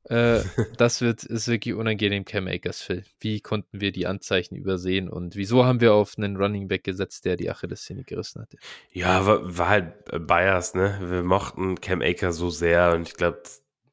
Äh, 0.10 0.42
das 0.78 1.02
wird, 1.02 1.24
ist 1.24 1.48
wirklich 1.48 1.74
unangenehm, 1.76 2.26
Cam 2.26 2.48
Akers, 2.48 2.82
Phil. 2.82 3.04
Wie 3.20 3.42
konnten 3.42 3.82
wir 3.82 3.92
die 3.92 4.08
Anzeichen 4.08 4.56
übersehen 4.56 5.10
und 5.10 5.36
wieso 5.36 5.66
haben 5.66 5.82
wir 5.82 5.94
auf 5.94 6.18
einen 6.18 6.38
Running 6.38 6.68
Back 6.68 6.84
gesetzt, 6.84 7.26
der 7.26 7.36
die 7.36 7.50
Achillessehne 7.50 8.04
gerissen 8.04 8.42
hat? 8.42 8.50
Ja, 8.92 9.26
war, 9.26 9.58
war 9.58 9.70
halt 9.70 10.28
Bias, 10.28 10.74
ne? 10.76 10.98
Wir 11.02 11.24
mochten 11.24 11.82
Cam 11.82 12.02
Akers 12.02 12.38
so 12.38 12.50
sehr 12.50 12.94
und 12.94 13.08
ich 13.08 13.16
glaube, 13.16 13.42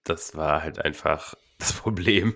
das 0.05 0.36
war 0.36 0.62
halt 0.62 0.85
einfach 0.85 1.35
das 1.59 1.73
Problem. 1.73 2.35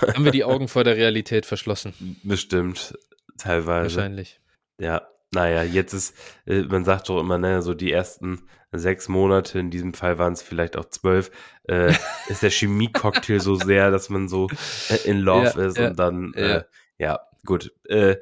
Haben 0.00 0.24
wir 0.24 0.32
die 0.32 0.44
Augen 0.44 0.68
vor 0.68 0.84
der 0.84 0.96
Realität 0.96 1.46
verschlossen? 1.46 2.18
Bestimmt, 2.22 2.96
teilweise. 3.38 3.96
Wahrscheinlich. 3.96 4.40
Ja, 4.80 5.08
naja, 5.32 5.62
jetzt 5.62 5.92
ist, 5.92 6.14
äh, 6.46 6.62
man 6.62 6.84
sagt 6.84 7.08
doch 7.08 7.20
immer, 7.20 7.38
ne, 7.38 7.62
so 7.62 7.74
die 7.74 7.92
ersten 7.92 8.48
sechs 8.72 9.08
Monate, 9.08 9.58
in 9.58 9.70
diesem 9.70 9.94
Fall 9.94 10.18
waren 10.18 10.32
es 10.32 10.42
vielleicht 10.42 10.76
auch 10.76 10.86
zwölf, 10.86 11.30
äh, 11.64 11.92
ist 12.28 12.42
der 12.42 12.50
Chemie-Cocktail 12.50 13.40
so 13.40 13.54
sehr, 13.56 13.90
dass 13.90 14.08
man 14.08 14.28
so 14.28 14.48
äh, 14.90 15.08
in 15.08 15.18
Love 15.18 15.52
ja, 15.56 15.66
ist 15.66 15.78
ja, 15.78 15.88
und 15.88 15.98
dann, 15.98 16.32
ja, 16.36 16.42
äh, 16.42 16.64
ja 16.98 17.20
gut, 17.44 17.72
äh, 17.84 18.16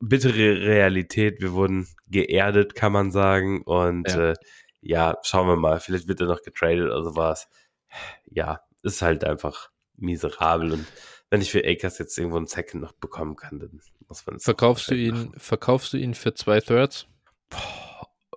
bittere 0.00 0.60
Realität, 0.60 1.40
wir 1.40 1.52
wurden 1.52 1.88
geerdet, 2.08 2.74
kann 2.74 2.92
man 2.92 3.10
sagen 3.10 3.62
und 3.62 4.08
ja. 4.08 4.30
Äh, 4.30 4.34
ja, 4.82 5.18
schauen 5.22 5.46
wir 5.46 5.56
mal, 5.56 5.80
vielleicht 5.80 6.08
wird 6.08 6.20
er 6.20 6.26
noch 6.26 6.42
getradet 6.42 6.86
oder 6.86 7.04
sowas. 7.04 7.48
Ja, 8.30 8.62
ist 8.82 9.02
halt 9.02 9.24
einfach 9.24 9.70
miserabel 9.96 10.72
und 10.72 10.86
wenn 11.30 11.40
ich 11.40 11.50
für 11.50 11.64
Akers 11.64 11.98
jetzt 11.98 12.18
irgendwo 12.18 12.36
einen 12.36 12.46
Second 12.46 12.82
noch 12.82 12.92
bekommen 12.92 13.36
kann, 13.36 13.60
dann 13.60 13.80
muss 14.08 14.26
man 14.26 14.36
es. 14.36 14.44
Verkaufst 14.44 14.90
du 14.90 14.94
ihn, 14.94 15.14
machen. 15.14 15.34
verkaufst 15.36 15.92
du 15.92 15.96
ihn 15.96 16.14
für 16.14 16.34
zwei 16.34 16.60
Thirds? 16.60 17.06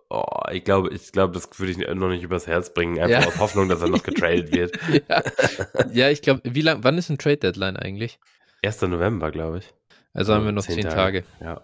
Oh, 0.09 0.23
ich 0.51 0.63
glaube, 0.63 0.93
ich 0.93 1.11
glaube, 1.11 1.33
das 1.33 1.49
würde 1.59 1.71
ich 1.71 1.77
noch 1.77 2.09
nicht 2.09 2.21
übers 2.21 2.45
Herz 2.45 2.71
bringen, 2.71 2.99
einfach 2.99 3.21
ja. 3.21 3.27
aus 3.27 3.39
Hoffnung, 3.39 3.67
dass 3.67 3.81
er 3.81 3.89
noch 3.89 4.03
getradet 4.03 4.53
wird. 4.53 4.77
ja. 5.09 5.23
ja, 5.91 6.09
ich 6.09 6.21
glaube, 6.21 6.41
wie 6.43 6.61
lang, 6.61 6.83
wann 6.83 6.99
ist 6.99 7.09
ein 7.09 7.17
Trade 7.17 7.37
Deadline 7.37 7.77
eigentlich? 7.77 8.19
1. 8.63 8.83
November, 8.83 9.31
glaube 9.31 9.59
ich. 9.59 9.73
Also 10.13 10.35
haben 10.35 10.45
wir 10.45 10.51
noch 10.51 10.63
zehn, 10.63 10.75
zehn 10.75 10.83
Tage. 10.83 11.23
Tage. 11.23 11.43
Ja. 11.43 11.61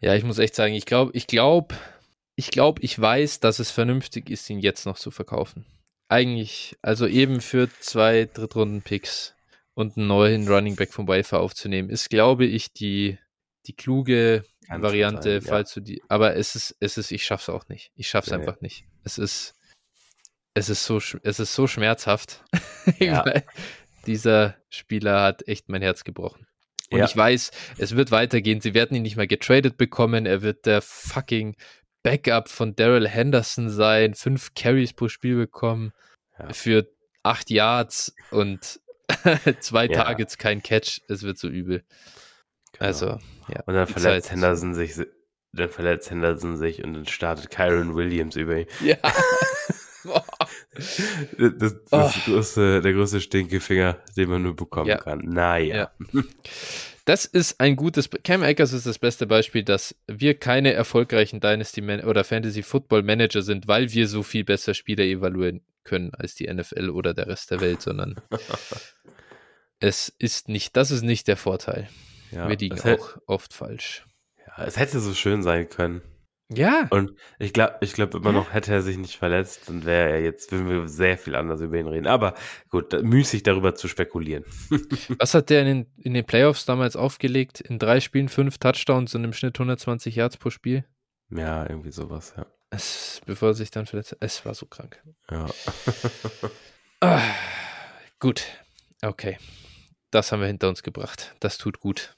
Ja, 0.00 0.14
ich 0.14 0.24
muss 0.24 0.38
echt 0.38 0.54
sagen, 0.54 0.72
ich 0.72 0.86
glaube, 0.86 1.12
ich 1.14 1.26
glaube, 1.26 1.74
ich 2.34 2.50
glaube, 2.50 2.80
ich 2.82 2.98
weiß, 2.98 3.40
dass 3.40 3.58
es 3.58 3.70
vernünftig 3.70 4.30
ist, 4.30 4.48
ihn 4.48 4.60
jetzt 4.60 4.86
noch 4.86 4.96
zu 4.96 5.10
verkaufen. 5.10 5.66
Eigentlich, 6.08 6.78
also 6.80 7.06
eben 7.06 7.42
für 7.42 7.68
zwei 7.80 8.24
Drittrunden-Picks 8.24 9.34
und 9.80 9.96
einen 9.96 10.06
neuen 10.06 10.48
Running 10.48 10.76
Back 10.76 10.92
vom 10.92 11.08
Wi-Fi 11.08 11.36
aufzunehmen, 11.36 11.90
ist, 11.90 12.10
glaube 12.10 12.44
ich, 12.44 12.72
die, 12.72 13.18
die 13.66 13.74
kluge 13.74 14.44
Kann 14.66 14.82
Variante, 14.82 15.40
sein, 15.40 15.48
falls 15.48 15.74
ja. 15.74 15.80
du 15.80 15.84
die. 15.86 16.02
Aber 16.08 16.36
es 16.36 16.54
ist, 16.54 16.76
es 16.80 16.98
ist, 16.98 17.10
ich 17.10 17.24
schaff's 17.24 17.48
auch 17.48 17.68
nicht. 17.68 17.90
Ich 17.96 18.08
schaff's 18.08 18.28
nee. 18.28 18.36
einfach 18.36 18.60
nicht. 18.60 18.84
Es 19.04 19.18
ist, 19.18 19.54
es 20.54 20.68
ist 20.68 20.84
so, 20.84 20.98
es 20.98 21.40
ist 21.40 21.54
so 21.54 21.66
schmerzhaft. 21.66 22.44
Ja. 22.98 23.24
dieser 24.06 24.56
Spieler 24.68 25.22
hat 25.22 25.46
echt 25.46 25.68
mein 25.68 25.82
Herz 25.82 26.02
gebrochen. 26.02 26.46
Und 26.90 26.98
ja. 26.98 27.04
ich 27.04 27.16
weiß, 27.16 27.50
es 27.78 27.94
wird 27.94 28.10
weitergehen. 28.10 28.60
Sie 28.60 28.74
werden 28.74 28.96
ihn 28.96 29.02
nicht 29.02 29.16
mal 29.16 29.28
getradet 29.28 29.76
bekommen. 29.76 30.26
Er 30.26 30.42
wird 30.42 30.66
der 30.66 30.82
fucking 30.82 31.56
Backup 32.02 32.48
von 32.48 32.74
Daryl 32.74 33.06
Henderson 33.06 33.68
sein. 33.68 34.14
Fünf 34.14 34.54
Carries 34.54 34.94
pro 34.94 35.08
Spiel 35.08 35.36
bekommen. 35.36 35.92
Für 36.50 36.90
acht 37.22 37.50
Yards 37.50 38.14
und 38.30 38.80
zwei 39.60 39.86
ja. 39.86 40.04
Targets, 40.04 40.38
kein 40.38 40.62
Catch. 40.62 41.00
Es 41.08 41.22
wird 41.22 41.38
so 41.38 41.48
übel. 41.48 41.84
Genau. 42.72 42.86
Also, 42.86 43.06
ja. 43.48 43.62
Und 43.66 43.74
dann 43.74 43.86
verletzt 43.86 44.30
Henderson 44.30 44.74
sich, 44.74 44.94
dann 45.52 45.70
verletzt 45.70 46.10
Henderson 46.10 46.56
sich 46.56 46.84
und 46.84 46.94
dann 46.94 47.06
startet 47.06 47.50
Kyron 47.50 47.94
Williams 47.94 48.36
über 48.36 48.58
ihn. 48.58 48.66
Ja. 48.82 48.96
das, 51.38 51.54
das 51.58 51.74
oh. 51.90 52.06
ist 52.06 52.24
größte, 52.24 52.80
der 52.80 52.92
größte 52.92 53.20
Stinkefinger, 53.20 53.98
den 54.16 54.30
man 54.30 54.42
nur 54.42 54.56
bekommen 54.56 54.88
ja. 54.88 54.98
kann. 54.98 55.20
Naja. 55.20 55.90
Ja. 56.12 56.22
Das 57.10 57.24
ist 57.24 57.58
ein 57.58 57.74
gutes. 57.74 58.08
Cam 58.22 58.44
Akers 58.44 58.72
ist 58.72 58.86
das 58.86 59.00
beste 59.00 59.26
Beispiel, 59.26 59.64
dass 59.64 59.96
wir 60.06 60.38
keine 60.38 60.74
erfolgreichen 60.74 61.40
Dynasty 61.40 61.80
Man 61.80 62.04
oder 62.04 62.22
Fantasy 62.22 62.62
Football 62.62 63.02
Manager 63.02 63.42
sind, 63.42 63.66
weil 63.66 63.92
wir 63.92 64.06
so 64.06 64.22
viel 64.22 64.44
besser 64.44 64.74
Spieler 64.74 65.02
evaluieren 65.02 65.60
können 65.82 66.14
als 66.14 66.36
die 66.36 66.46
NFL 66.46 66.88
oder 66.88 67.12
der 67.12 67.26
Rest 67.26 67.50
der 67.50 67.60
Welt, 67.60 67.82
sondern 67.82 68.14
es 69.80 70.14
ist 70.20 70.48
nicht, 70.48 70.76
das 70.76 70.92
ist 70.92 71.02
nicht 71.02 71.26
der 71.26 71.36
Vorteil. 71.36 71.88
Ja, 72.30 72.48
wir 72.48 72.56
liegen 72.56 72.78
auch 72.78 72.84
hätte, 72.84 73.22
oft 73.26 73.54
falsch. 73.54 74.06
Ja, 74.46 74.62
es 74.64 74.78
hätte 74.78 75.00
so 75.00 75.12
schön 75.12 75.42
sein 75.42 75.68
können. 75.68 76.02
Ja. 76.52 76.88
Und 76.90 77.12
ich 77.38 77.52
glaube 77.52 77.76
ich 77.80 77.92
glaube 77.92 78.18
immer 78.18 78.32
noch, 78.32 78.52
hätte 78.52 78.72
er 78.72 78.82
sich 78.82 78.98
nicht 78.98 79.16
verletzt, 79.16 79.68
dann 79.68 79.84
wäre 79.84 80.10
er 80.10 80.20
jetzt, 80.20 80.50
würden 80.50 80.68
wir 80.68 80.88
sehr 80.88 81.16
viel 81.16 81.36
anders 81.36 81.60
über 81.60 81.78
ihn 81.78 81.86
reden. 81.86 82.06
Aber 82.06 82.34
gut, 82.68 82.92
müßig 83.02 83.44
darüber 83.44 83.74
zu 83.74 83.86
spekulieren. 83.86 84.44
Was 85.18 85.34
hat 85.34 85.50
der 85.50 85.62
in 85.62 85.66
den, 85.66 85.86
in 85.98 86.14
den 86.14 86.24
Playoffs 86.24 86.64
damals 86.64 86.96
aufgelegt? 86.96 87.60
In 87.60 87.78
drei 87.78 88.00
Spielen 88.00 88.28
fünf 88.28 88.58
Touchdowns 88.58 89.14
und 89.14 89.22
im 89.22 89.32
Schnitt 89.32 89.56
120 89.56 90.16
Yards 90.16 90.36
pro 90.36 90.50
Spiel? 90.50 90.84
Ja, 91.30 91.68
irgendwie 91.68 91.92
sowas, 91.92 92.34
ja. 92.36 92.46
Es, 92.70 93.20
bevor 93.26 93.50
er 93.50 93.54
sich 93.54 93.70
dann 93.70 93.86
verletzt 93.86 94.16
Es 94.20 94.44
war 94.44 94.54
so 94.54 94.66
krank. 94.66 95.02
Ja. 95.30 95.46
ah, 97.00 97.22
gut. 98.18 98.44
Okay. 99.02 99.38
Das 100.10 100.32
haben 100.32 100.40
wir 100.40 100.46
hinter 100.46 100.68
uns 100.68 100.82
gebracht. 100.82 101.34
Das 101.40 101.58
tut 101.58 101.80
gut. 101.80 102.16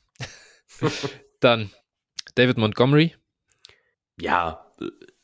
Dann 1.41 1.71
David 2.35 2.57
Montgomery. 2.57 3.15
Ja, 4.21 4.67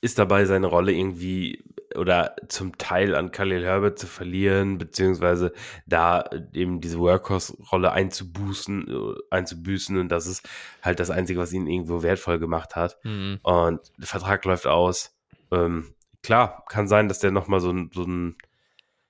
ist 0.00 0.18
dabei, 0.18 0.44
seine 0.44 0.66
Rolle 0.66 0.92
irgendwie 0.92 1.64
oder 1.96 2.36
zum 2.48 2.76
Teil 2.76 3.14
an 3.14 3.32
Khalil 3.32 3.64
Herbert 3.64 3.98
zu 3.98 4.06
verlieren, 4.06 4.78
beziehungsweise 4.78 5.52
da 5.86 6.24
eben 6.52 6.80
diese 6.80 6.98
Workhorse-Rolle 6.98 7.92
einzuboosten, 7.92 9.16
einzubüßen 9.30 9.96
und 9.98 10.08
das 10.10 10.26
ist 10.26 10.48
halt 10.82 11.00
das 11.00 11.10
Einzige, 11.10 11.40
was 11.40 11.52
ihn 11.52 11.66
irgendwo 11.66 12.02
wertvoll 12.02 12.38
gemacht 12.38 12.76
hat. 12.76 12.98
Mhm. 13.04 13.40
Und 13.42 13.80
der 13.96 14.06
Vertrag 14.06 14.44
läuft 14.44 14.66
aus. 14.66 15.16
Ähm, 15.50 15.94
klar, 16.22 16.64
kann 16.68 16.88
sein, 16.88 17.08
dass 17.08 17.20
der 17.20 17.30
nochmal 17.30 17.60
so, 17.60 17.74
so 17.92 18.02
ein 18.02 18.36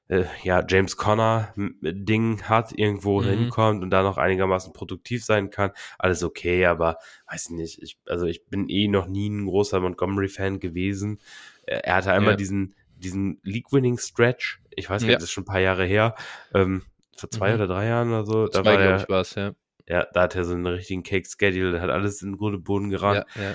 äh, 0.08 0.24
ja, 0.42 0.64
James 0.66 0.96
Conner 0.96 1.52
Ding 1.56 2.42
hat, 2.42 2.72
irgendwo 2.72 3.20
mhm. 3.20 3.26
hinkommt 3.26 3.82
und 3.82 3.90
da 3.90 4.02
noch 4.02 4.18
einigermaßen 4.18 4.72
produktiv 4.72 5.24
sein 5.24 5.50
kann, 5.50 5.70
alles 5.98 6.22
okay, 6.22 6.66
aber 6.66 6.98
weiß 7.30 7.50
ich 7.50 7.56
nicht, 7.56 7.82
ich, 7.82 7.98
also 8.06 8.26
ich 8.26 8.46
bin 8.46 8.68
eh 8.68 8.88
noch 8.88 9.06
nie 9.06 9.28
ein 9.28 9.46
großer 9.46 9.80
Montgomery-Fan 9.80 10.60
gewesen. 10.60 11.20
Er 11.66 11.96
hatte 11.96 12.12
einmal 12.12 12.32
ja. 12.32 12.36
diesen, 12.36 12.74
diesen 12.96 13.38
League-Winning-Stretch, 13.42 14.62
ich 14.74 14.88
weiß 14.88 15.02
nicht, 15.02 15.10
ja. 15.10 15.16
das 15.16 15.24
ist 15.24 15.32
schon 15.32 15.42
ein 15.42 15.52
paar 15.52 15.60
Jahre 15.60 15.84
her, 15.84 16.14
ähm, 16.54 16.82
vor 17.16 17.30
zwei 17.30 17.50
mhm. 17.50 17.54
oder 17.56 17.66
drei 17.66 17.86
Jahren 17.86 18.08
oder 18.08 18.24
so. 18.24 18.46
Da 18.46 18.62
zwei, 18.62 18.74
war 18.74 18.80
er, 18.80 18.96
ich, 19.02 19.08
war's, 19.08 19.34
ja. 19.34 19.52
Ja, 19.86 20.06
da 20.12 20.22
hat 20.22 20.36
er 20.36 20.44
so 20.44 20.54
einen 20.54 20.66
richtigen 20.66 21.02
Cake-Schedule, 21.02 21.80
hat 21.80 21.90
alles 21.90 22.22
in 22.22 22.32
den 22.32 22.36
Grunde 22.36 22.58
Boden 22.58 22.90
gerannt. 22.90 23.26
Ja, 23.36 23.42
ja. 23.42 23.54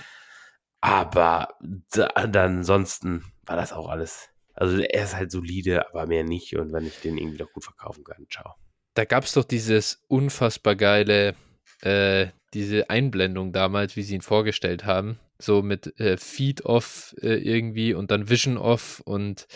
Aber 0.81 1.47
da, 1.91 2.07
dann 2.27 2.57
ansonsten 2.57 3.23
war 3.45 3.55
das 3.55 3.71
auch 3.71 3.87
alles 3.87 4.32
Also 4.53 4.77
er 4.77 5.03
ist 5.03 5.15
halt 5.15 5.31
solide, 5.31 5.87
aber 5.89 6.05
mehr 6.05 6.23
nicht. 6.23 6.55
Und 6.55 6.73
wenn 6.73 6.85
ich 6.85 6.99
den 7.01 7.17
irgendwie 7.17 7.41
noch 7.41 7.51
gut 7.51 7.63
verkaufen 7.63 8.03
kann, 8.03 8.25
ciao. 8.29 8.53
Da 8.93 9.05
gab 9.05 9.23
es 9.23 9.33
doch 9.33 9.43
dieses 9.43 10.03
unfassbar 10.07 10.75
geile, 10.75 11.35
äh, 11.81 12.27
diese 12.53 12.89
Einblendung 12.89 13.51
damals, 13.51 13.95
wie 13.95 14.03
sie 14.03 14.15
ihn 14.15 14.21
vorgestellt 14.21 14.85
haben. 14.85 15.19
So 15.39 15.61
mit 15.61 15.99
äh, 15.99 16.17
Feed 16.17 16.65
off 16.65 17.15
äh, 17.21 17.35
irgendwie 17.35 17.93
und 17.93 18.11
dann 18.11 18.29
Vision 18.29 18.57
off 18.57 19.01
und 19.03 19.47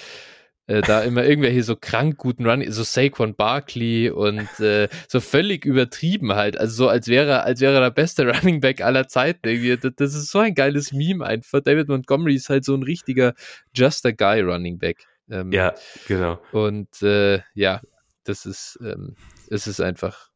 äh, 0.67 0.81
da 0.81 1.01
immer 1.01 1.23
irgendwelche 1.23 1.63
so 1.63 1.75
krank 1.75 2.17
guten 2.17 2.45
Running, 2.45 2.71
so 2.71 2.83
Saquon 2.83 3.35
Barkley 3.35 4.09
und 4.09 4.47
äh, 4.59 4.89
so 5.07 5.19
völlig 5.19 5.65
übertrieben 5.65 6.33
halt. 6.35 6.59
Also 6.59 6.75
so 6.75 6.89
als 6.89 7.07
wäre 7.07 7.43
als 7.43 7.61
wäre 7.61 7.75
er 7.75 7.81
der 7.81 7.91
beste 7.91 8.27
Running 8.33 8.59
Back 8.59 8.81
aller 8.81 9.07
Zeiten 9.07 9.47
irgendwie. 9.47 9.77
Das, 9.77 9.93
das, 9.95 10.13
ist 10.13 10.29
so 10.29 10.39
ein 10.39 10.53
geiles 10.53 10.91
Meme 10.91 11.25
einfach. 11.25 11.61
David 11.61 11.87
Montgomery 11.87 12.35
ist 12.35 12.49
halt 12.49 12.65
so 12.65 12.75
ein 12.75 12.83
richtiger 12.83 13.33
Just 13.73 14.05
a 14.05 14.11
Guy 14.11 14.41
Running 14.41 14.77
Back. 14.77 15.05
Ähm, 15.29 15.51
ja, 15.51 15.73
genau. 16.07 16.39
Und 16.51 17.01
äh, 17.01 17.41
ja, 17.53 17.81
das 18.23 18.45
ist, 18.45 18.77
ähm, 18.81 19.15
es 19.49 19.67
ist 19.67 19.81
einfach. 19.81 20.29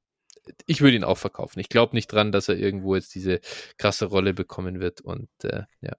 Ich 0.66 0.82
würde 0.82 0.96
ihn 0.96 1.04
auch 1.04 1.18
verkaufen. 1.18 1.60
Ich 1.60 1.70
glaube 1.70 1.96
nicht 1.96 2.08
dran, 2.08 2.32
dass 2.32 2.50
er 2.50 2.58
irgendwo 2.58 2.96
jetzt 2.96 3.14
diese 3.14 3.42
krasse 3.78 4.06
Rolle 4.06 4.34
bekommen 4.34 4.80
wird. 4.80 5.02
Und 5.02 5.30
äh, 5.44 5.64
ja. 5.82 5.94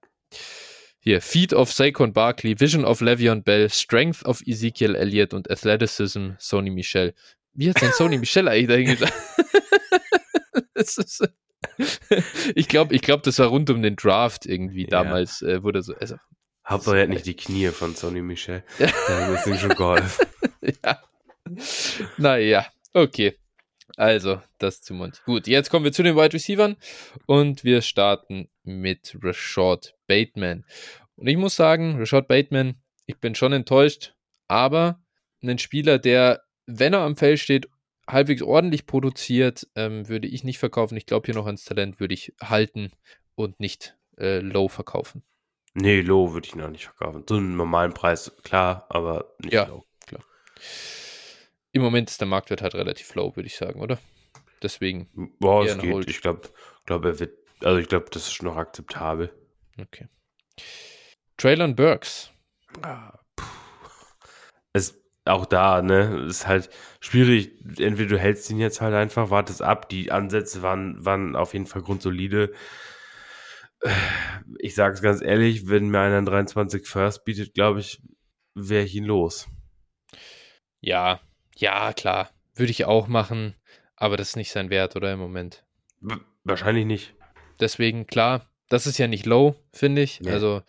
Hier, 1.05 1.21
Feet 1.21 1.51
of 1.51 1.69
Saquon 1.69 2.13
Barkley, 2.13 2.57
Vision 2.57 2.85
of 2.85 3.01
Le'Veon 3.01 3.43
Bell, 3.43 3.69
Strength 3.69 4.23
of 4.23 4.41
Ezekiel 4.45 4.95
Elliott 4.95 5.33
und 5.33 5.51
Athleticism 5.51 6.29
Sony 6.39 6.69
Michel. 6.69 7.13
Wie 7.53 7.69
hat 7.69 7.81
denn 7.81 7.91
Sony 7.91 8.17
Michel 8.17 8.47
eigentlich 8.47 8.67
dahin 8.67 8.85
gesagt? 8.85 9.13
ist, 10.75 11.23
ich 12.55 12.69
glaube, 12.69 12.95
ich 12.95 13.01
glaub, 13.01 13.21
das 13.23 13.37
war 13.39 13.47
rund 13.47 13.69
um 13.69 13.81
den 13.81 13.97
Draft 13.97 14.45
irgendwie 14.45 14.85
damals, 14.85 15.41
ja. 15.41 15.49
äh, 15.49 15.63
wurde 15.63 15.83
so. 15.83 15.93
Also, 15.95 16.15
Hauptsache 16.65 16.95
er 16.95 17.03
hat 17.03 17.09
nicht 17.09 17.25
die 17.25 17.35
Knie 17.35 17.67
von 17.67 17.95
Sony 17.97 18.21
Michel. 18.21 18.63
Ja. 18.79 18.87
Da 19.09 19.33
ist 19.33 19.47
ihm 19.47 19.57
schon 19.57 19.75
geholfen. 19.75 20.25
ja. 20.85 21.03
Naja, 22.15 22.65
okay. 22.93 23.37
Also, 23.95 24.41
das 24.57 24.81
zu 24.81 24.93
Monty. 24.93 25.19
Gut, 25.25 25.47
jetzt 25.47 25.69
kommen 25.69 25.85
wir 25.85 25.91
zu 25.91 26.03
den 26.03 26.15
Wide 26.15 26.33
Receivers 26.33 26.75
und 27.27 27.63
wir 27.63 27.81
starten 27.81 28.49
mit 28.63 29.17
Rashad 29.21 29.95
Bateman. 30.07 30.65
Und 31.15 31.27
ich 31.27 31.37
muss 31.37 31.55
sagen, 31.55 31.97
Rashad 31.99 32.27
Bateman, 32.27 32.81
ich 33.05 33.19
bin 33.19 33.35
schon 33.35 33.53
enttäuscht, 33.53 34.15
aber 34.47 34.99
ein 35.43 35.59
Spieler, 35.59 35.99
der, 35.99 36.41
wenn 36.65 36.93
er 36.93 37.01
am 37.01 37.15
Feld 37.15 37.39
steht, 37.39 37.67
halbwegs 38.07 38.41
ordentlich 38.41 38.85
produziert, 38.85 39.67
ähm, 39.75 40.07
würde 40.09 40.27
ich 40.27 40.43
nicht 40.43 40.57
verkaufen. 40.57 40.97
Ich 40.97 41.05
glaube 41.05 41.25
hier 41.25 41.35
noch 41.35 41.45
ans 41.45 41.65
Talent, 41.65 41.99
würde 41.99 42.13
ich 42.13 42.33
halten 42.41 42.91
und 43.35 43.59
nicht 43.59 43.95
äh, 44.17 44.39
low 44.39 44.67
verkaufen. 44.67 45.23
Nee, 45.73 46.01
low 46.01 46.33
würde 46.33 46.47
ich 46.47 46.55
noch 46.55 46.69
nicht 46.69 46.85
verkaufen. 46.85 47.23
So 47.27 47.35
einen 47.35 47.55
normalen 47.55 47.93
Preis, 47.93 48.31
klar, 48.43 48.85
aber 48.89 49.33
nicht 49.39 49.53
ja, 49.53 49.65
low. 49.65 49.83
Klar. 50.05 50.21
Im 51.73 51.81
Moment 51.81 52.09
ist 52.09 52.21
der 52.21 52.27
Marktwert 52.27 52.61
halt 52.61 52.75
relativ 52.75 53.13
low, 53.15 53.35
würde 53.35 53.47
ich 53.47 53.57
sagen, 53.57 53.81
oder? 53.81 53.99
Deswegen. 54.61 55.09
Boah, 55.39 55.65
es 55.65 55.77
geht. 55.77 56.07
Ich 56.07 56.21
glaube, 56.21 56.49
glaub, 56.85 57.03
er 57.03 57.19
wird, 57.19 57.35
also 57.63 57.79
ich 57.79 57.89
glaube, 57.89 58.05
das 58.11 58.27
ist 58.27 58.43
noch 58.43 58.55
akzeptabel. 58.55 59.33
Okay. 59.81 60.07
Traylon 61.35 61.75
Burks. 61.75 62.31
Ah, 62.83 63.19
es, 64.71 65.01
auch 65.25 65.45
da, 65.45 65.81
ne, 65.81 66.25
ist 66.27 66.47
halt 66.47 66.69
schwierig. 66.99 67.51
Entweder 67.79 68.09
du 68.09 68.19
hältst 68.19 68.49
ihn 68.49 68.59
jetzt 68.59 68.81
halt 68.81 68.93
einfach, 68.93 69.29
wartest 69.29 69.61
ab. 69.61 69.89
Die 69.89 70.11
Ansätze 70.11 70.61
waren, 70.61 71.03
waren 71.03 71.35
auf 71.35 71.53
jeden 71.53 71.65
Fall 71.67 71.81
grundsolide. 71.81 72.53
Ich 74.59 74.75
sage 74.75 74.93
es 74.93 75.01
ganz 75.01 75.21
ehrlich, 75.21 75.67
wenn 75.67 75.89
mir 75.89 75.99
einer 75.99 76.21
23 76.21 76.87
First 76.87 77.25
bietet, 77.25 77.53
glaube 77.53 77.79
ich, 77.79 78.01
wäre 78.53 78.83
ich 78.83 78.95
ihn 78.95 79.05
los. 79.05 79.47
Ja, 80.81 81.19
ja, 81.57 81.93
klar. 81.93 82.29
Würde 82.55 82.71
ich 82.71 82.85
auch 82.85 83.07
machen, 83.07 83.55
aber 83.95 84.17
das 84.17 84.29
ist 84.29 84.35
nicht 84.35 84.51
sein 84.51 84.69
Wert, 84.69 84.95
oder 84.95 85.11
im 85.13 85.19
Moment? 85.19 85.63
Wahrscheinlich 86.43 86.85
nicht. 86.85 87.15
Deswegen, 87.59 88.05
klar, 88.07 88.49
das 88.69 88.87
ist 88.87 88.97
ja 88.97 89.07
nicht 89.07 89.25
low, 89.25 89.55
finde 89.71 90.01
ich. 90.01 90.19
Nee. 90.21 90.31
Also, 90.31 90.61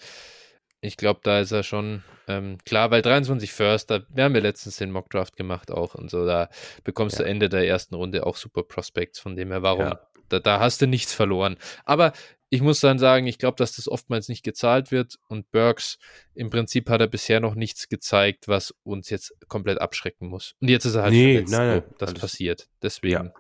ich 0.81 0.97
glaube, 0.97 1.21
da 1.23 1.41
ist 1.41 1.53
er 1.53 1.63
schon 1.63 2.03
ähm, 2.29 2.59
klar, 2.65 2.91
weil 2.91 3.03
23 3.03 3.53
First, 3.53 3.91
da, 3.91 4.01
wir 4.09 4.25
haben 4.25 4.35
ja 4.35 4.41
letztens 4.41 4.77
den 4.77 4.91
Mockdraft 4.91 5.37
gemacht 5.37 5.71
auch 5.71 5.95
und 5.95 6.11
so, 6.11 6.27
da 6.27 6.49
bekommst 6.85 7.19
ja. 7.19 7.25
du 7.25 7.31
Ende 7.31 7.49
der 7.49 7.67
ersten 7.67 7.95
Runde 7.95 8.27
auch 8.27 8.37
super 8.37 8.63
Prospects, 8.63 9.19
von 9.19 9.37
dem 9.37 9.51
her, 9.51 9.63
warum? 9.63 9.87
Ja. 9.87 10.01
Da, 10.29 10.41
da 10.41 10.61
hast 10.61 10.81
du 10.81 10.87
nichts 10.87 11.13
verloren. 11.13 11.57
Aber 11.85 12.13
ich 12.55 12.63
muss 12.63 12.79
dann 12.79 13.01
sagen, 13.01 13.27
ich 13.27 13.39
glaube, 13.39 13.57
dass 13.57 13.75
das 13.75 13.89
oftmals 13.89 14.29
nicht 14.29 14.45
gezahlt 14.45 14.93
wird 14.93 15.19
und 15.27 15.51
Burks 15.51 15.99
im 16.35 16.51
Prinzip 16.51 16.89
hat 16.89 17.01
er 17.01 17.09
bisher 17.09 17.41
noch 17.41 17.57
nichts 17.57 17.89
gezeigt, 17.89 18.47
was 18.47 18.73
uns 18.85 19.11
jetzt 19.11 19.35
komplett 19.49 19.81
abschrecken 19.81 20.29
muss. 20.29 20.55
Und 20.61 20.69
jetzt 20.69 20.85
ist 20.85 20.95
er 20.95 21.03
halt 21.03 21.13
nee, 21.13 21.33
verletzt, 21.33 21.53
nein, 21.53 21.69
nein, 21.69 21.83
das 21.99 22.11
alles. 22.11 22.21
passiert. 22.21 22.69
Deswegen 22.81 23.13
ja. 23.13 23.33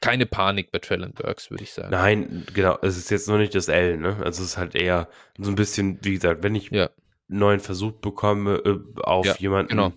keine 0.00 0.24
Panik 0.24 0.72
bei 0.72 0.78
Traylon 0.78 1.12
Burks, 1.12 1.50
würde 1.50 1.62
ich 1.62 1.74
sagen. 1.74 1.90
Nein, 1.90 2.46
genau, 2.54 2.78
es 2.80 2.96
ist 2.96 3.10
jetzt 3.10 3.28
noch 3.28 3.36
nicht 3.36 3.54
das 3.54 3.68
L, 3.68 3.98
ne? 3.98 4.16
Also 4.24 4.42
es 4.42 4.50
ist 4.50 4.56
halt 4.56 4.74
eher 4.74 5.10
so 5.36 5.50
ein 5.50 5.54
bisschen, 5.54 5.98
wie 6.00 6.14
gesagt, 6.14 6.42
wenn 6.42 6.54
ich 6.54 6.70
ja. 6.70 6.88
einen 7.28 7.38
neuen 7.40 7.60
Versuch 7.60 7.92
bekomme, 7.92 8.62
äh, 8.64 8.78
auf 9.02 9.26
ja, 9.26 9.36
jemanden, 9.36 9.68
genau. 9.68 9.92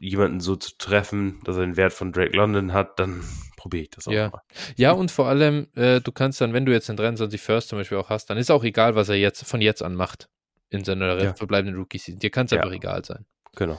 Jemanden 0.00 0.40
so 0.40 0.56
zu 0.56 0.76
treffen, 0.78 1.40
dass 1.44 1.56
er 1.56 1.66
den 1.66 1.76
Wert 1.76 1.92
von 1.92 2.12
Drake 2.12 2.36
London 2.36 2.72
hat, 2.72 2.98
dann 2.98 3.22
probiere 3.56 3.84
ich 3.84 3.90
das 3.90 4.08
auch 4.08 4.12
ja. 4.12 4.30
mal. 4.30 4.42
Ja, 4.76 4.92
und 4.92 5.10
vor 5.10 5.26
allem, 5.26 5.68
äh, 5.74 6.00
du 6.00 6.10
kannst 6.10 6.40
dann, 6.40 6.52
wenn 6.52 6.64
du 6.64 6.72
jetzt 6.72 6.88
den 6.88 6.96
23 6.96 7.40
First 7.40 7.68
zum 7.68 7.78
Beispiel 7.78 7.98
auch 7.98 8.08
hast, 8.08 8.30
dann 8.30 8.38
ist 8.38 8.50
auch 8.50 8.64
egal, 8.64 8.94
was 8.94 9.08
er 9.08 9.16
jetzt 9.16 9.44
von 9.44 9.60
jetzt 9.60 9.82
an 9.82 9.94
macht 9.94 10.28
in 10.70 10.84
seiner 10.84 11.22
ja. 11.22 11.34
verbleibenden 11.34 11.78
Rookie-Season. 11.78 12.18
Dir 12.18 12.30
kann 12.30 12.46
es 12.46 12.52
ja. 12.52 12.60
einfach 12.60 12.74
egal 12.74 13.04
sein. 13.04 13.26
Genau. 13.56 13.78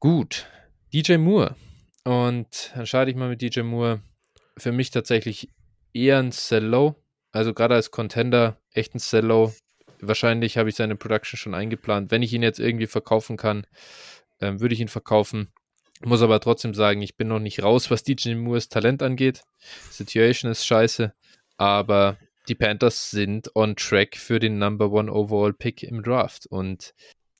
Gut. 0.00 0.46
DJ 0.92 1.16
Moore. 1.16 1.54
Und 2.04 2.72
dann 2.74 2.86
schaue 2.86 3.10
ich 3.10 3.16
mal 3.16 3.28
mit 3.28 3.42
DJ 3.42 3.60
Moore. 3.60 4.00
Für 4.56 4.72
mich 4.72 4.90
tatsächlich 4.90 5.50
eher 5.92 6.18
ein 6.18 6.32
Sell-Low. 6.32 6.94
Also 7.32 7.52
gerade 7.52 7.74
als 7.74 7.90
Contender 7.90 8.56
echt 8.72 8.94
ein 8.94 9.00
Sell-Low. 9.00 9.52
Wahrscheinlich 10.00 10.56
habe 10.56 10.68
ich 10.68 10.76
seine 10.76 10.96
Production 10.96 11.36
schon 11.36 11.54
eingeplant. 11.54 12.10
Wenn 12.10 12.22
ich 12.22 12.32
ihn 12.32 12.42
jetzt 12.42 12.60
irgendwie 12.60 12.86
verkaufen 12.86 13.36
kann, 13.36 13.66
ähm, 14.40 14.60
würde 14.60 14.74
ich 14.74 14.80
ihn 14.80 14.88
verkaufen. 14.88 15.52
Muss 16.04 16.22
aber 16.22 16.40
trotzdem 16.40 16.74
sagen, 16.74 17.02
ich 17.02 17.16
bin 17.16 17.28
noch 17.28 17.40
nicht 17.40 17.62
raus, 17.62 17.90
was 17.90 18.04
DJ 18.04 18.34
Moores 18.34 18.68
Talent 18.68 19.02
angeht. 19.02 19.42
Situation 19.90 20.52
ist 20.52 20.64
scheiße, 20.64 21.12
aber 21.56 22.18
die 22.48 22.54
Panthers 22.54 23.10
sind 23.10 23.54
on 23.54 23.76
track 23.76 24.16
für 24.16 24.38
den 24.38 24.58
Number 24.58 24.90
One 24.90 25.12
Overall 25.12 25.52
Pick 25.52 25.82
im 25.82 26.02
Draft. 26.02 26.46
Und 26.46 26.94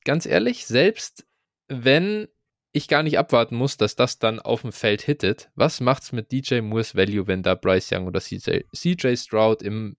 ganz 0.05 0.27
ehrlich, 0.27 0.67
selbst 0.67 1.25
wenn 1.69 2.29
ich 2.73 2.89
gar 2.89 3.03
nicht 3.03 3.19
abwarten 3.19 3.57
muss, 3.57 3.77
dass 3.77 3.97
das 3.97 4.19
dann 4.19 4.41
auf 4.41 4.61
dem 4.61 4.73
Feld 4.73 5.03
hittet. 5.03 5.51
Was 5.55 5.81
macht's 5.81 6.13
mit 6.13 6.31
DJ 6.31 6.61
Moores 6.61 6.95
Value, 6.95 7.27
wenn 7.27 7.43
da 7.43 7.55
Bryce 7.55 7.93
Young 7.93 8.07
oder 8.07 8.21
CJ, 8.21 9.17
Stroud 9.17 9.63
im 9.63 9.97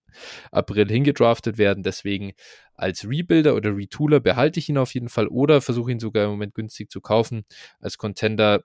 April 0.52 0.88
hingedraftet 0.88 1.58
werden? 1.58 1.82
Deswegen 1.82 2.32
als 2.74 3.06
Rebuilder 3.06 3.54
oder 3.54 3.76
Retooler 3.76 4.20
behalte 4.20 4.60
ich 4.60 4.68
ihn 4.68 4.78
auf 4.78 4.94
jeden 4.94 5.08
Fall 5.08 5.26
oder 5.26 5.60
versuche 5.60 5.90
ihn 5.90 6.00
sogar 6.00 6.24
im 6.24 6.30
Moment 6.30 6.54
günstig 6.54 6.90
zu 6.90 7.00
kaufen. 7.00 7.44
Als 7.80 7.98
Contender 7.98 8.62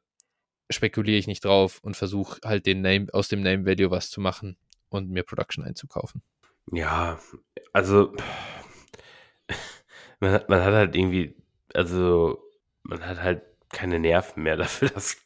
spekuliere 0.69 1.17
ich 1.17 1.27
nicht 1.27 1.43
drauf 1.43 1.79
und 1.81 1.97
versuche 1.97 2.39
halt 2.45 2.65
den 2.65 2.81
Name, 2.81 3.07
aus 3.11 3.27
dem 3.27 3.41
Name 3.41 3.65
Value 3.65 3.91
was 3.91 4.09
zu 4.09 4.21
machen 4.21 4.57
und 4.89 5.09
mir 5.09 5.23
Production 5.23 5.63
einzukaufen. 5.63 6.21
Ja, 6.71 7.19
also 7.73 8.13
man 10.19 10.41
man 10.47 10.63
hat 10.63 10.73
halt 10.73 10.95
irgendwie, 10.95 11.35
also 11.73 12.39
man 12.83 13.05
hat 13.05 13.21
halt 13.21 13.41
keine 13.71 13.99
Nerven 13.99 14.43
mehr 14.43 14.57
dafür, 14.57 14.89
das 14.89 15.17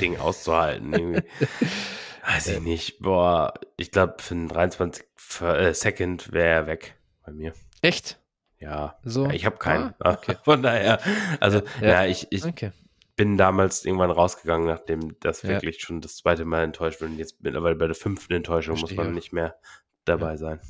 Ding 0.00 0.18
auszuhalten. 0.18 0.92
Irgendwie. 0.92 1.22
Weiß 2.26 2.48
ich 2.48 2.60
nicht. 2.60 2.98
Boah, 3.00 3.52
ich 3.76 3.90
glaube, 3.90 4.14
für 4.18 4.34
einen 4.34 4.48
23 4.48 5.04
äh, 5.42 5.74
Second 5.74 6.32
wäre 6.32 6.48
er 6.48 6.66
weg 6.66 6.94
bei 7.24 7.32
mir. 7.32 7.52
Echt? 7.82 8.18
Ja. 8.58 8.98
So? 9.02 9.26
Ja, 9.26 9.32
ich 9.32 9.44
habe 9.44 9.58
keinen. 9.58 9.94
Ah, 9.98 10.14
okay. 10.14 10.36
Von 10.44 10.62
daher, 10.62 11.00
also, 11.40 11.60
ja, 11.80 11.88
ja 11.88 12.06
ich, 12.06 12.28
ich 12.30 12.44
okay. 12.44 12.72
bin 13.16 13.36
damals 13.36 13.84
irgendwann 13.84 14.10
rausgegangen, 14.10 14.66
nachdem 14.66 15.16
das 15.20 15.42
ja. 15.42 15.50
wirklich 15.50 15.80
schon 15.80 16.00
das 16.00 16.16
zweite 16.16 16.46
Mal 16.46 16.64
enttäuscht 16.64 17.02
wird. 17.02 17.10
Und 17.10 17.18
jetzt 17.18 17.42
mittlerweile 17.42 17.76
bei 17.76 17.86
der 17.86 17.94
fünften 17.94 18.32
Enttäuschung 18.32 18.78
Verstehe. 18.78 18.96
muss 18.96 19.04
man 19.04 19.14
nicht 19.14 19.32
mehr 19.34 19.56
dabei 20.06 20.38
sein. 20.38 20.60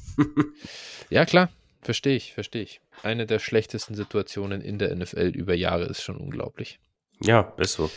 ja, 1.11 1.25
klar. 1.25 1.51
Verstehe 1.83 2.17
ich, 2.17 2.33
verstehe 2.33 2.63
ich. 2.63 2.81
Eine 3.03 3.27
der 3.27 3.39
schlechtesten 3.39 3.95
Situationen 3.95 4.63
in 4.63 4.79
der 4.79 4.95
NFL 4.95 5.33
über 5.35 5.55
Jahre 5.55 5.85
ist 5.85 6.03
schon 6.03 6.17
unglaublich. 6.17 6.81
Ja, 7.21 7.53
ist 7.57 7.75
so. 7.75 7.91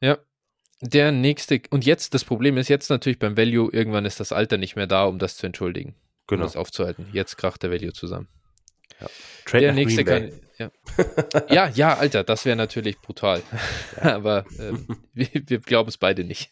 Ja. 0.00 0.18
Der 0.82 1.12
nächste, 1.12 1.60
und 1.70 1.84
jetzt, 1.84 2.14
das 2.14 2.24
Problem 2.24 2.56
ist 2.56 2.68
jetzt 2.68 2.88
natürlich 2.88 3.18
beim 3.18 3.36
Value, 3.36 3.70
irgendwann 3.70 4.06
ist 4.06 4.18
das 4.18 4.32
Alter 4.32 4.56
nicht 4.56 4.76
mehr 4.76 4.86
da, 4.86 5.04
um 5.04 5.18
das 5.18 5.36
zu 5.36 5.46
entschuldigen. 5.46 5.94
Genau. 6.26 6.42
Um 6.42 6.46
das 6.46 6.56
aufzuhalten. 6.56 7.08
Jetzt 7.12 7.36
kracht 7.36 7.62
der 7.62 7.70
Value 7.70 7.92
zusammen. 7.92 8.28
Ja. 9.00 9.06
Trade 9.44 9.64
der 9.64 9.72
nächste 9.72 10.04
kann, 10.04 10.32
ja. 10.58 10.70
ja, 11.48 11.68
ja, 11.68 11.96
Alter, 11.96 12.22
das 12.22 12.44
wäre 12.44 12.56
natürlich 12.56 12.98
brutal. 13.00 13.42
Ja. 13.96 14.14
Aber 14.16 14.44
ähm, 14.58 14.86
wir, 15.14 15.28
wir 15.32 15.60
glauben 15.60 15.88
es 15.88 15.98
beide 15.98 16.24
nicht. 16.24 16.50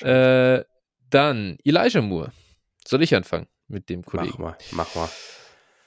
äh, 0.00 0.62
dann 1.10 1.58
Elijah 1.64 2.02
Moore. 2.02 2.32
Soll 2.86 3.02
ich 3.02 3.14
anfangen 3.14 3.46
mit 3.68 3.88
dem 3.88 4.04
Kollegen? 4.04 4.36
Mach 4.38 4.38
mal, 4.38 4.56
mach 4.72 4.94
mal. 4.94 5.08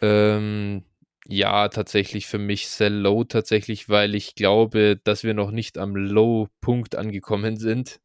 Ähm, 0.01 0.83
Ja, 1.31 1.67
tatsächlich 1.69 2.25
für 2.25 2.39
mich 2.39 2.69
sell 2.69 2.93
low 2.93 3.23
tatsächlich, 3.23 3.87
weil 3.87 4.15
ich 4.15 4.33
glaube, 4.33 4.99
dass 5.03 5.23
wir 5.23 5.35
noch 5.35 5.51
nicht 5.51 5.77
am 5.77 5.95
Low-Punkt 5.95 6.95
angekommen 6.95 7.57
sind. 7.57 7.99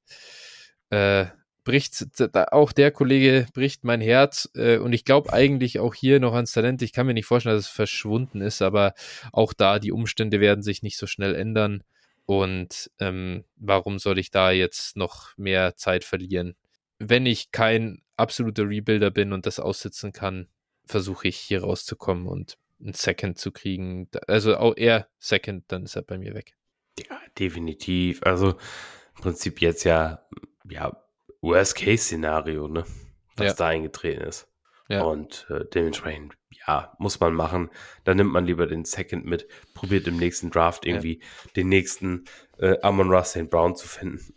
Äh, 0.90 1.26
bricht 1.64 2.04
auch 2.52 2.72
der 2.72 2.90
Kollege 2.90 3.46
bricht 3.54 3.82
mein 3.84 4.02
Herz 4.02 4.50
äh, 4.54 4.76
und 4.76 4.92
ich 4.92 5.06
glaube 5.06 5.32
eigentlich 5.32 5.78
auch 5.78 5.94
hier 5.94 6.20
noch 6.20 6.34
ans 6.34 6.52
Talent. 6.52 6.82
Ich 6.82 6.92
kann 6.92 7.06
mir 7.06 7.14
nicht 7.14 7.24
vorstellen, 7.24 7.56
dass 7.56 7.64
es 7.66 7.70
verschwunden 7.70 8.42
ist, 8.42 8.60
aber 8.60 8.92
auch 9.32 9.54
da 9.54 9.78
die 9.78 9.92
Umstände 9.92 10.38
werden 10.40 10.62
sich 10.62 10.82
nicht 10.82 10.98
so 10.98 11.06
schnell 11.06 11.34
ändern. 11.34 11.82
Und 12.26 12.90
ähm, 13.00 13.44
warum 13.56 13.98
soll 13.98 14.18
ich 14.18 14.30
da 14.30 14.50
jetzt 14.50 14.96
noch 14.98 15.36
mehr 15.38 15.76
Zeit 15.76 16.04
verlieren? 16.04 16.56
Wenn 16.98 17.24
ich 17.24 17.52
kein 17.52 18.02
absoluter 18.18 18.68
Rebuilder 18.68 19.10
bin 19.10 19.32
und 19.32 19.46
das 19.46 19.60
aussitzen 19.60 20.12
kann, 20.12 20.48
versuche 20.84 21.28
ich 21.28 21.38
hier 21.38 21.62
rauszukommen 21.62 22.26
und 22.26 22.58
ein 22.80 22.92
Second 22.92 23.38
zu 23.38 23.52
kriegen. 23.52 24.08
Also 24.26 24.56
auch 24.56 24.76
eher 24.76 25.08
Second, 25.18 25.64
dann 25.68 25.84
ist 25.84 25.96
er 25.96 26.02
bei 26.02 26.18
mir 26.18 26.34
weg. 26.34 26.54
Ja, 26.98 27.20
definitiv. 27.38 28.22
Also 28.22 28.50
im 29.16 29.22
Prinzip 29.22 29.60
jetzt 29.60 29.84
ja, 29.84 30.26
ja, 30.68 30.96
Worst-Case-Szenario, 31.40 32.68
ne? 32.68 32.84
Was 33.36 33.46
ja. 33.46 33.54
da 33.54 33.66
eingetreten 33.68 34.22
ist. 34.22 34.48
Ja. 34.88 35.02
Und 35.02 35.46
äh, 35.48 35.64
dementsprechend, 35.72 36.34
ja, 36.66 36.94
muss 36.98 37.18
man 37.18 37.34
machen. 37.34 37.70
Dann 38.04 38.18
nimmt 38.18 38.32
man 38.32 38.46
lieber 38.46 38.66
den 38.66 38.84
Second 38.84 39.24
mit, 39.24 39.48
probiert 39.72 40.06
im 40.06 40.18
nächsten 40.18 40.50
Draft 40.50 40.86
irgendwie 40.86 41.20
ja. 41.20 41.50
den 41.56 41.68
nächsten 41.68 42.26
äh, 42.58 42.78
Amon 42.82 43.10
Ross 43.10 43.38
Brown 43.50 43.76
zu 43.76 43.88
finden. 43.88 44.34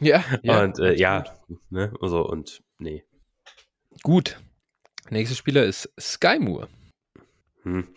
Ja, 0.00 0.24
ja. 0.42 0.62
Und 0.62 0.78
äh, 0.78 0.94
ja, 0.94 1.24
ne, 1.70 1.92
also 2.00 2.26
und 2.26 2.62
nee. 2.78 3.04
Gut. 4.02 4.40
Nächster 5.10 5.36
Spieler 5.36 5.64
ist 5.64 5.92
Sky 6.00 6.38
Moore. 6.38 6.68
Hm. 7.64 7.88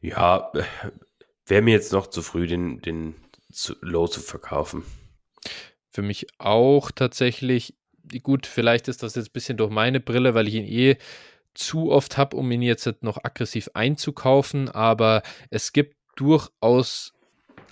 Ja, 0.00 0.50
wäre 1.46 1.62
mir 1.62 1.72
jetzt 1.72 1.92
noch 1.92 2.06
zu 2.06 2.22
früh, 2.22 2.46
den, 2.46 2.80
den 2.80 3.14
zu, 3.52 3.74
Low 3.80 4.08
zu 4.08 4.20
verkaufen. 4.20 4.84
Für 5.90 6.02
mich 6.02 6.26
auch 6.38 6.90
tatsächlich. 6.90 7.74
Gut, 8.22 8.46
vielleicht 8.46 8.88
ist 8.88 9.02
das 9.02 9.14
jetzt 9.14 9.28
ein 9.28 9.32
bisschen 9.32 9.56
durch 9.56 9.70
meine 9.70 10.00
Brille, 10.00 10.34
weil 10.34 10.48
ich 10.48 10.54
ihn 10.54 10.64
eh 10.64 10.96
zu 11.54 11.90
oft 11.90 12.16
habe, 12.16 12.36
um 12.36 12.50
ihn 12.50 12.62
jetzt 12.62 12.88
noch 13.02 13.22
aggressiv 13.22 13.70
einzukaufen. 13.74 14.68
Aber 14.68 15.22
es 15.50 15.72
gibt 15.72 15.96
durchaus 16.16 17.12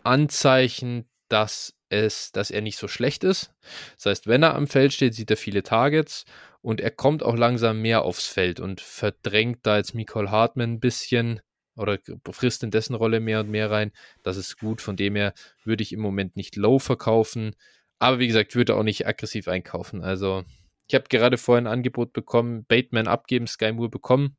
Anzeichen, 0.04 1.08
dass 1.28 1.74
es, 1.88 2.32
dass 2.32 2.50
er 2.50 2.60
nicht 2.60 2.76
so 2.76 2.88
schlecht 2.88 3.24
ist. 3.24 3.52
Das 3.96 4.06
heißt, 4.06 4.26
wenn 4.26 4.42
er 4.42 4.54
am 4.54 4.66
Feld 4.66 4.92
steht, 4.92 5.14
sieht 5.14 5.30
er 5.30 5.36
viele 5.36 5.62
Targets 5.62 6.24
und 6.62 6.80
er 6.80 6.90
kommt 6.90 7.22
auch 7.22 7.36
langsam 7.36 7.82
mehr 7.82 8.02
aufs 8.02 8.26
Feld 8.26 8.60
und 8.60 8.80
verdrängt 8.80 9.60
da 9.62 9.76
jetzt 9.76 9.94
Nicole 9.94 10.30
Hartmann 10.30 10.74
ein 10.74 10.80
bisschen 10.80 11.40
oder 11.76 11.98
frisst 12.30 12.62
in 12.62 12.70
dessen 12.70 12.94
Rolle 12.94 13.20
mehr 13.20 13.40
und 13.40 13.50
mehr 13.50 13.70
rein. 13.70 13.92
Das 14.22 14.36
ist 14.36 14.58
gut. 14.58 14.82
Von 14.82 14.96
dem 14.96 15.14
her 15.14 15.32
würde 15.64 15.82
ich 15.82 15.92
im 15.92 16.00
Moment 16.00 16.36
nicht 16.36 16.56
low 16.56 16.78
verkaufen. 16.78 17.54
Aber 18.00 18.18
wie 18.18 18.26
gesagt, 18.26 18.54
würde 18.54 18.74
auch 18.74 18.82
nicht 18.82 19.06
aggressiv 19.06 19.48
einkaufen. 19.48 20.02
Also, 20.02 20.44
ich 20.88 20.94
habe 20.94 21.08
gerade 21.08 21.38
vorhin 21.38 21.66
ein 21.66 21.72
Angebot 21.72 22.12
bekommen, 22.12 22.64
Bateman 22.64 23.08
abgeben, 23.08 23.46
Sky 23.46 23.72
Moore 23.72 23.90
bekommen. 23.90 24.36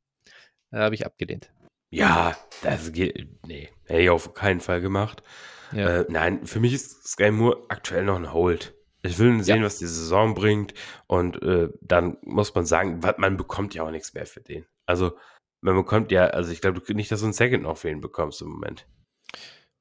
Da 0.71 0.79
habe 0.79 0.95
ich 0.95 1.05
abgelehnt. 1.05 1.51
Ja, 1.91 2.37
das 2.61 2.91
geht. 2.91 3.27
Nee, 3.47 3.69
hätte 3.85 4.01
ich 4.01 4.09
auf 4.09 4.33
keinen 4.33 4.59
Fall 4.59 4.81
gemacht. 4.81 5.23
Ja. 5.71 6.01
Äh, 6.01 6.05
nein, 6.09 6.45
für 6.45 6.59
mich 6.59 6.73
ist 6.73 7.07
Sky 7.07 7.31
Moore 7.31 7.63
aktuell 7.69 8.03
noch 8.03 8.17
ein 8.17 8.33
Hold. 8.33 8.75
Ich 9.01 9.17
will 9.17 9.41
sehen, 9.43 9.59
ja. 9.59 9.65
was 9.65 9.77
die 9.77 9.88
Saison 9.88 10.35
bringt. 10.35 10.73
Und 11.07 11.41
äh, 11.41 11.69
dann 11.81 12.17
muss 12.21 12.53
man 12.53 12.65
sagen, 12.65 12.99
man 13.17 13.38
bekommt 13.38 13.73
ja 13.73 13.84
auch 13.84 13.91
nichts 13.91 14.13
mehr 14.13 14.26
für 14.26 14.41
den. 14.41 14.65
Also, 14.85 15.17
man 15.61 15.76
bekommt 15.76 16.11
ja, 16.11 16.27
also 16.27 16.51
ich 16.51 16.61
glaube 16.61 16.81
nicht, 16.93 17.11
dass 17.11 17.19
du 17.19 17.27
einen 17.27 17.34
Second 17.34 17.63
noch 17.63 17.77
für 17.77 17.89
ihn 17.89 18.01
bekommst 18.01 18.41
im 18.41 18.49
Moment. 18.49 18.85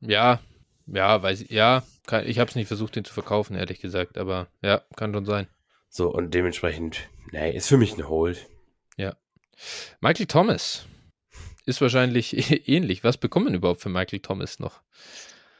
Ja, 0.00 0.40
ja, 0.86 1.22
weiß 1.22 1.42
ich, 1.42 1.50
ja, 1.50 1.82
kann, 2.06 2.26
ich 2.26 2.38
habe 2.38 2.48
es 2.48 2.56
nicht 2.56 2.68
versucht, 2.68 2.96
den 2.96 3.04
zu 3.04 3.12
verkaufen, 3.12 3.56
ehrlich 3.56 3.80
gesagt, 3.80 4.16
aber 4.16 4.48
ja, 4.62 4.82
kann 4.96 5.12
schon 5.12 5.24
sein. 5.24 5.48
So, 5.88 6.10
und 6.10 6.34
dementsprechend, 6.34 7.08
nee, 7.30 7.54
ist 7.54 7.68
für 7.68 7.76
mich 7.76 7.96
ein 7.96 8.08
Hold. 8.08 8.46
Ja. 8.96 9.16
Michael 10.00 10.26
Thomas 10.26 10.86
ist 11.66 11.80
wahrscheinlich 11.80 12.68
ähnlich. 12.68 13.04
Was 13.04 13.16
bekommt 13.16 13.46
man 13.46 13.54
überhaupt 13.54 13.80
für 13.80 13.88
Michael 13.88 14.20
Thomas 14.20 14.58
noch? 14.58 14.80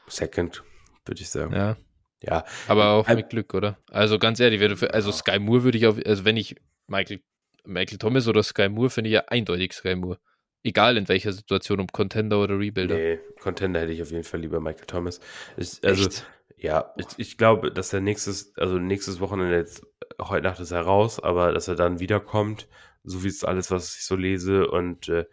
Second, 0.07 0.63
würde 1.05 1.21
ich 1.21 1.29
sagen. 1.29 1.53
Ja. 1.53 1.77
Ja. 2.21 2.43
Aber 2.67 2.91
auch 2.91 3.07
mit 3.07 3.29
Glück, 3.29 3.53
oder? 3.53 3.77
Also 3.89 4.19
ganz 4.19 4.39
ehrlich, 4.39 4.61
also 4.61 5.11
Sky 5.11 5.39
Moore 5.39 5.63
würde 5.63 5.77
ich 5.77 5.87
auf, 5.87 5.97
also 6.05 6.25
wenn 6.25 6.37
ich 6.37 6.55
Michael, 6.87 7.21
Michael 7.65 7.97
Thomas 7.97 8.27
oder 8.27 8.43
Sky 8.43 8.69
Moore, 8.69 8.89
finde 8.89 9.09
ich 9.09 9.13
ja 9.13 9.23
eindeutig 9.27 9.73
Sky 9.73 9.95
Moore. 9.95 10.19
Egal 10.63 10.97
in 10.97 11.07
welcher 11.07 11.31
Situation, 11.31 11.79
ob 11.79 11.93
Contender 11.93 12.41
oder 12.41 12.59
Rebuilder. 12.59 12.95
Nee, 12.95 13.19
Contender 13.39 13.79
hätte 13.79 13.93
ich 13.93 14.01
auf 14.01 14.11
jeden 14.11 14.25
Fall 14.25 14.41
lieber 14.41 14.59
Michael 14.59 14.87
Thomas. 14.87 15.21
Ich, 15.55 15.79
also, 15.85 16.07
Echt? 16.07 16.27
ja, 16.57 16.93
ich, 16.97 17.07
ich, 17.17 17.37
glaube, 17.37 17.71
dass 17.71 17.93
er 17.93 18.01
nächstes, 18.01 18.53
also 18.57 18.77
nächstes 18.77 19.21
Wochenende 19.21 19.55
jetzt, 19.55 19.85
heute 20.21 20.43
Nacht 20.43 20.59
ist 20.59 20.71
er 20.71 20.81
raus, 20.81 21.21
aber 21.23 21.53
dass 21.53 21.69
er 21.69 21.75
dann 21.75 22.01
wiederkommt, 22.01 22.67
so 23.03 23.23
wie 23.23 23.29
es 23.29 23.45
alles, 23.45 23.71
was 23.71 23.95
ich 23.95 24.03
so 24.03 24.17
lese. 24.17 24.69
Und 24.69 25.07
äh, 25.07 25.25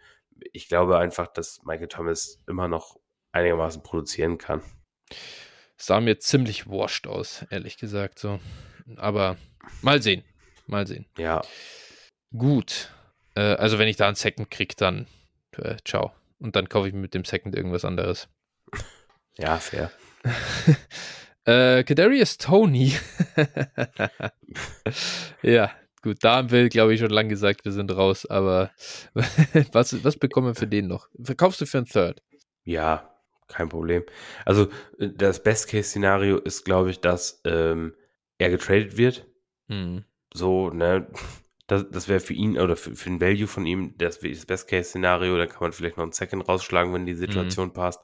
ich 0.53 0.69
glaube 0.69 0.97
einfach, 0.97 1.27
dass 1.27 1.61
Michael 1.65 1.89
Thomas 1.89 2.41
immer 2.47 2.69
noch 2.69 2.97
einigermaßen 3.33 3.83
produzieren 3.83 4.37
kann. 4.37 4.61
Sah 5.77 6.01
mir 6.01 6.19
ziemlich 6.19 6.67
washed 6.67 7.07
aus, 7.07 7.45
ehrlich 7.49 7.77
gesagt. 7.77 8.19
So. 8.19 8.39
Aber 8.95 9.37
mal 9.81 10.01
sehen. 10.01 10.23
Mal 10.65 10.87
sehen. 10.87 11.05
Ja. 11.17 11.41
Gut. 12.35 12.91
Äh, 13.35 13.41
also, 13.41 13.77
wenn 13.77 13.87
ich 13.87 13.95
da 13.95 14.07
einen 14.07 14.15
Second 14.15 14.49
kriege, 14.49 14.73
dann 14.75 15.07
äh, 15.57 15.77
ciao. 15.85 16.13
Und 16.39 16.55
dann 16.55 16.69
kaufe 16.69 16.87
ich 16.87 16.93
mir 16.93 17.01
mit 17.01 17.13
dem 17.13 17.25
Second 17.25 17.55
irgendwas 17.55 17.85
anderes. 17.85 18.27
Ja, 19.39 19.59
fair. 19.59 19.91
äh, 21.45 21.83
Kadarius 21.83 22.39
Tony. 22.39 22.91
ja, 25.43 25.69
gut, 26.01 26.23
da 26.23 26.37
haben 26.37 26.49
wir, 26.49 26.67
glaube 26.69 26.95
ich, 26.95 26.99
schon 26.99 27.11
lange 27.11 27.29
gesagt, 27.29 27.63
wir 27.63 27.71
sind 27.71 27.95
raus, 27.95 28.25
aber 28.25 28.71
was, 29.73 30.03
was 30.03 30.17
bekommen 30.17 30.47
wir 30.47 30.55
für 30.55 30.65
den 30.65 30.87
noch? 30.87 31.07
Verkaufst 31.21 31.61
du 31.61 31.67
für 31.67 31.77
einen 31.77 31.85
Third? 31.85 32.23
Ja, 32.63 33.15
kein 33.47 33.69
Problem. 33.69 34.03
Also 34.45 34.69
äh, 34.99 35.09
das 35.09 35.43
Best-Case-Szenario 35.43 36.37
ist, 36.37 36.65
glaube 36.65 36.91
ich, 36.91 36.99
dass 36.99 37.41
ähm, 37.45 37.93
er 38.37 38.49
getradet 38.49 38.97
wird. 38.97 39.25
Mhm. 39.67 40.03
So, 40.33 40.69
ne? 40.69 41.07
Das, 41.67 41.85
das 41.89 42.07
wäre 42.07 42.21
für 42.21 42.33
ihn 42.33 42.57
oder 42.57 42.77
für, 42.77 42.95
für 42.95 43.09
den 43.09 43.19
Value 43.19 43.47
von 43.47 43.65
ihm 43.65 43.97
das, 43.97 44.19
das 44.19 44.45
Best-Case-Szenario. 44.45 45.37
Dann 45.37 45.49
kann 45.49 45.61
man 45.61 45.73
vielleicht 45.73 45.97
noch 45.97 46.03
einen 46.03 46.13
Second 46.13 46.47
rausschlagen, 46.47 46.93
wenn 46.93 47.05
die 47.05 47.13
mhm. 47.13 47.19
Situation 47.19 47.69
mhm. 47.69 47.73
passt. 47.73 47.99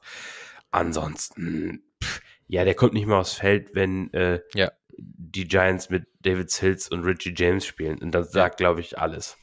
Ansonsten, 0.70 1.84
pff, 2.02 2.20
ja, 2.46 2.64
der 2.64 2.74
kommt 2.74 2.94
nicht 2.94 3.06
mehr 3.06 3.18
aufs 3.18 3.34
Feld, 3.34 3.74
wenn 3.74 4.12
äh, 4.12 4.40
ja. 4.54 4.72
die 4.98 5.46
Giants 5.46 5.88
mit 5.88 6.06
David 6.20 6.50
Sills 6.50 6.88
und 6.88 7.04
Richie 7.04 7.32
James 7.36 7.64
spielen. 7.64 7.98
Und 8.00 8.12
das 8.12 8.32
sagt, 8.32 8.56
glaube 8.56 8.80
ich, 8.80 8.98
alles. 8.98 9.36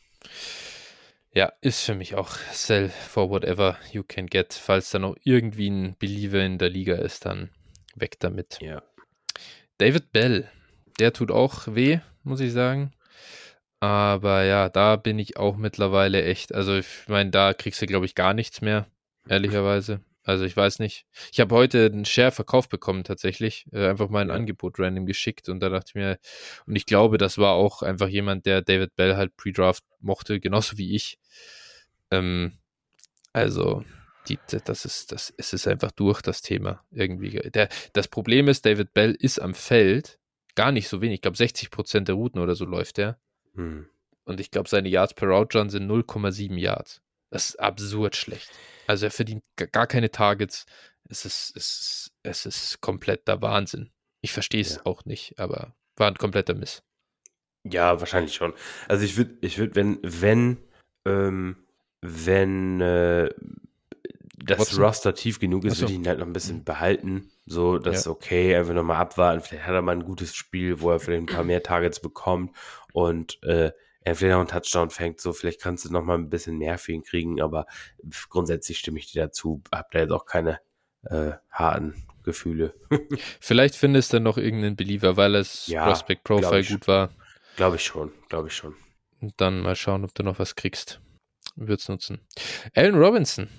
Ja, 1.34 1.54
ist 1.62 1.84
für 1.84 1.96
mich 1.96 2.16
auch 2.16 2.36
sell 2.52 2.90
for 2.90 3.30
whatever 3.30 3.78
you 3.92 4.04
can 4.04 4.28
get. 4.28 4.54
Falls 4.54 4.90
da 4.90 5.00
noch 5.00 5.16
irgendwie 5.24 5.70
ein 5.70 5.96
Believer 5.98 6.44
in 6.44 6.58
der 6.58 6.70
Liga 6.70 6.96
ist, 6.96 7.26
dann 7.26 7.50
weg 7.96 8.20
damit. 8.20 8.58
Ja. 8.62 8.84
David 9.78 10.12
Bell, 10.12 10.50
der 11.00 11.14
tut 11.14 11.32
auch 11.32 11.68
weh, 11.68 12.00
muss 12.24 12.42
ich 12.42 12.52
sagen. 12.52 12.92
Aber 13.80 14.44
ja, 14.44 14.70
da 14.70 14.98
bin 14.98 15.18
ich 15.20 15.38
auch 15.38 15.56
mittlerweile 15.56 16.24
echt. 16.24 16.54
Also, 16.54 16.78
ich 16.78 17.08
meine, 17.08 17.32
da 17.32 17.54
kriegst 17.54 17.82
du, 17.82 17.86
glaube 17.86 18.06
ich, 18.06 18.14
gar 18.14 18.34
nichts 18.34 18.62
mehr, 18.62 18.88
ehrlicherweise. 19.28 20.02
Also 20.24 20.46
ich 20.46 20.56
weiß 20.56 20.80
nicht. 20.80 21.06
Ich 21.32 21.40
habe 21.40 21.56
heute 21.56 21.86
einen 21.86 22.06
Share 22.06 22.32
verkauft 22.32 22.70
bekommen 22.70 23.04
tatsächlich. 23.04 23.66
Äh, 23.72 23.88
einfach 23.88 24.10
mal 24.10 24.22
ein 24.22 24.30
ja. 24.30 24.36
Angebot 24.36 24.80
random 24.80 25.06
geschickt 25.06 25.50
und 25.50 25.60
da 25.62 25.70
dachte 25.70 25.90
ich 25.90 25.96
mir, 25.96 26.20
und 26.68 26.76
ich 26.76 26.86
glaube, 26.86 27.18
das 27.18 27.38
war 27.38 27.54
auch 27.54 27.82
einfach 27.82 28.08
jemand, 28.08 28.46
der 28.46 28.62
David 28.62 28.96
Bell 28.96 29.16
halt 29.16 29.36
pre-draft 29.36 29.84
mochte, 30.00 30.40
genauso 30.40 30.78
wie 30.78 30.96
ich. 30.96 31.18
Ähm, 32.12 32.54
also, 33.34 33.84
die, 34.28 34.38
das 34.66 34.86
ist, 34.86 35.12
das 35.12 35.34
es 35.38 35.54
ist 35.54 35.68
einfach 35.68 35.92
durch 35.92 36.22
das 36.22 36.42
Thema 36.42 36.84
irgendwie. 36.92 37.32
Der, 37.50 37.70
das 37.94 38.08
Problem 38.08 38.48
ist, 38.48 38.66
David 38.66 38.94
Bell 38.94 39.16
ist 39.18 39.40
am 39.40 39.56
Feld 39.56 40.20
gar 40.54 40.72
nicht 40.72 40.90
so 40.90 41.02
wenig. 41.02 41.16
Ich 41.16 41.22
glaube, 41.22 41.38
60 41.38 41.72
Prozent 41.72 42.08
der 42.08 42.16
Routen 42.16 42.40
oder 42.40 42.56
so 42.56 42.66
läuft 42.66 43.00
er. 43.00 43.20
Hm. 43.56 43.88
Und 44.26 44.40
ich 44.40 44.52
glaube, 44.52 44.70
seine 44.70 44.90
Yards 44.90 45.16
per 45.16 45.28
Route 45.30 45.58
Run 45.58 45.70
sind 45.70 45.90
0,7 45.90 46.58
Yards. 46.58 47.02
Das 47.32 47.50
ist 47.50 47.60
absurd 47.60 48.16
schlecht. 48.16 48.52
Also 48.88 49.06
er 49.06 49.12
verdient 49.12 49.44
gar 49.72 49.88
keine 49.88 50.12
Targets. 50.12 50.66
Es 51.10 51.26
ist, 51.26 51.54
es 51.56 51.72
ist, 51.72 52.12
es 52.24 52.46
ist 52.46 52.82
kompletter 52.82 53.42
Wahnsinn. 53.42 53.92
Ich 54.22 54.32
verstehe 54.32 54.62
es 54.62 54.76
ja. 54.76 54.86
auch 54.86 55.06
nicht, 55.06 55.40
aber 55.40 55.76
war 55.98 56.08
ein 56.08 56.16
kompletter 56.16 56.54
Miss. 56.54 56.84
Ja, 57.64 58.00
wahrscheinlich 58.00 58.34
schon. 58.34 58.54
Also 58.88 59.06
ich 59.06 59.18
würde, 59.18 59.38
ich 59.42 59.58
würde, 59.58 59.76
wenn, 59.76 60.00
wenn, 60.02 60.58
ähm, 61.06 61.58
wenn 62.02 62.82
äh, 62.82 63.30
das 64.44 64.60
Watson? 64.60 64.84
Roster 64.84 65.14
tief 65.14 65.40
genug 65.40 65.66
ist, 65.66 65.76
so. 65.76 65.82
würde 65.82 65.94
ich 65.94 66.00
ihn 66.00 66.08
halt 66.08 66.20
noch 66.20 66.26
ein 66.26 66.34
bisschen 66.34 66.58
mhm. 66.58 66.64
behalten. 66.64 67.32
So, 67.46 67.78
das 67.78 67.94
ja. 67.94 68.00
ist 68.00 68.08
okay, 68.08 68.56
einfach 68.56 68.74
nochmal 68.74 68.98
abwarten. 68.98 69.42
Vielleicht 69.42 69.68
hat 69.68 69.74
er 69.74 69.82
mal 69.82 69.96
ein 69.96 70.04
gutes 70.04 70.36
Spiel, 70.36 70.82
wo 70.82 70.92
er 70.92 71.00
vielleicht 71.00 71.24
ein 71.24 71.36
paar 71.36 71.44
mehr 71.46 71.64
Targets 71.64 72.00
bekommt. 72.00 72.56
Und 72.94 73.42
äh, 73.44 73.72
entweder 74.04 74.38
einen 74.38 74.48
Touchdown 74.48 74.90
fängt, 74.90 75.22
so 75.22 75.34
vielleicht 75.34 75.62
kannst 75.62 75.86
du 75.86 75.92
noch 75.92 76.04
mal 76.04 76.18
ein 76.18 76.30
bisschen 76.30 76.58
mehr 76.58 76.78
für 76.78 76.92
ihn 76.92 77.04
kriegen, 77.04 77.42
aber 77.42 77.66
grundsätzlich 78.30 78.80
stimme 78.80 79.00
ich 79.00 79.12
dir 79.12 79.24
dazu. 79.24 79.62
Hab 79.72 79.92
da 79.92 80.00
jetzt 80.00 80.12
auch 80.12 80.26
keine 80.26 80.60
äh, 81.04 81.32
harten 81.50 82.06
Gefühle. 82.24 82.74
vielleicht 83.40 83.76
findest 83.76 84.14
du 84.14 84.20
noch 84.20 84.38
irgendeinen 84.38 84.76
Believer, 84.76 85.18
weil 85.18 85.36
es 85.36 85.68
ja, 85.68 85.86
Prospect 85.86 86.24
Profile 86.24 86.64
gut 86.64 86.88
war. 86.88 87.12
Glaube 87.56 87.76
ich 87.76 87.84
schon, 87.84 88.12
glaube 88.30 88.48
ich 88.48 88.56
schon. 88.56 88.76
Und 89.20 89.34
dann 89.38 89.62
mal 89.62 89.76
schauen, 89.76 90.04
ob 90.04 90.14
du 90.16 90.24
noch 90.24 90.40
was 90.40 90.56
kriegst. 90.56 91.00
Wird's 91.56 91.90
nutzen. 91.90 92.22
Allen 92.76 92.96
Robinson. 92.96 93.50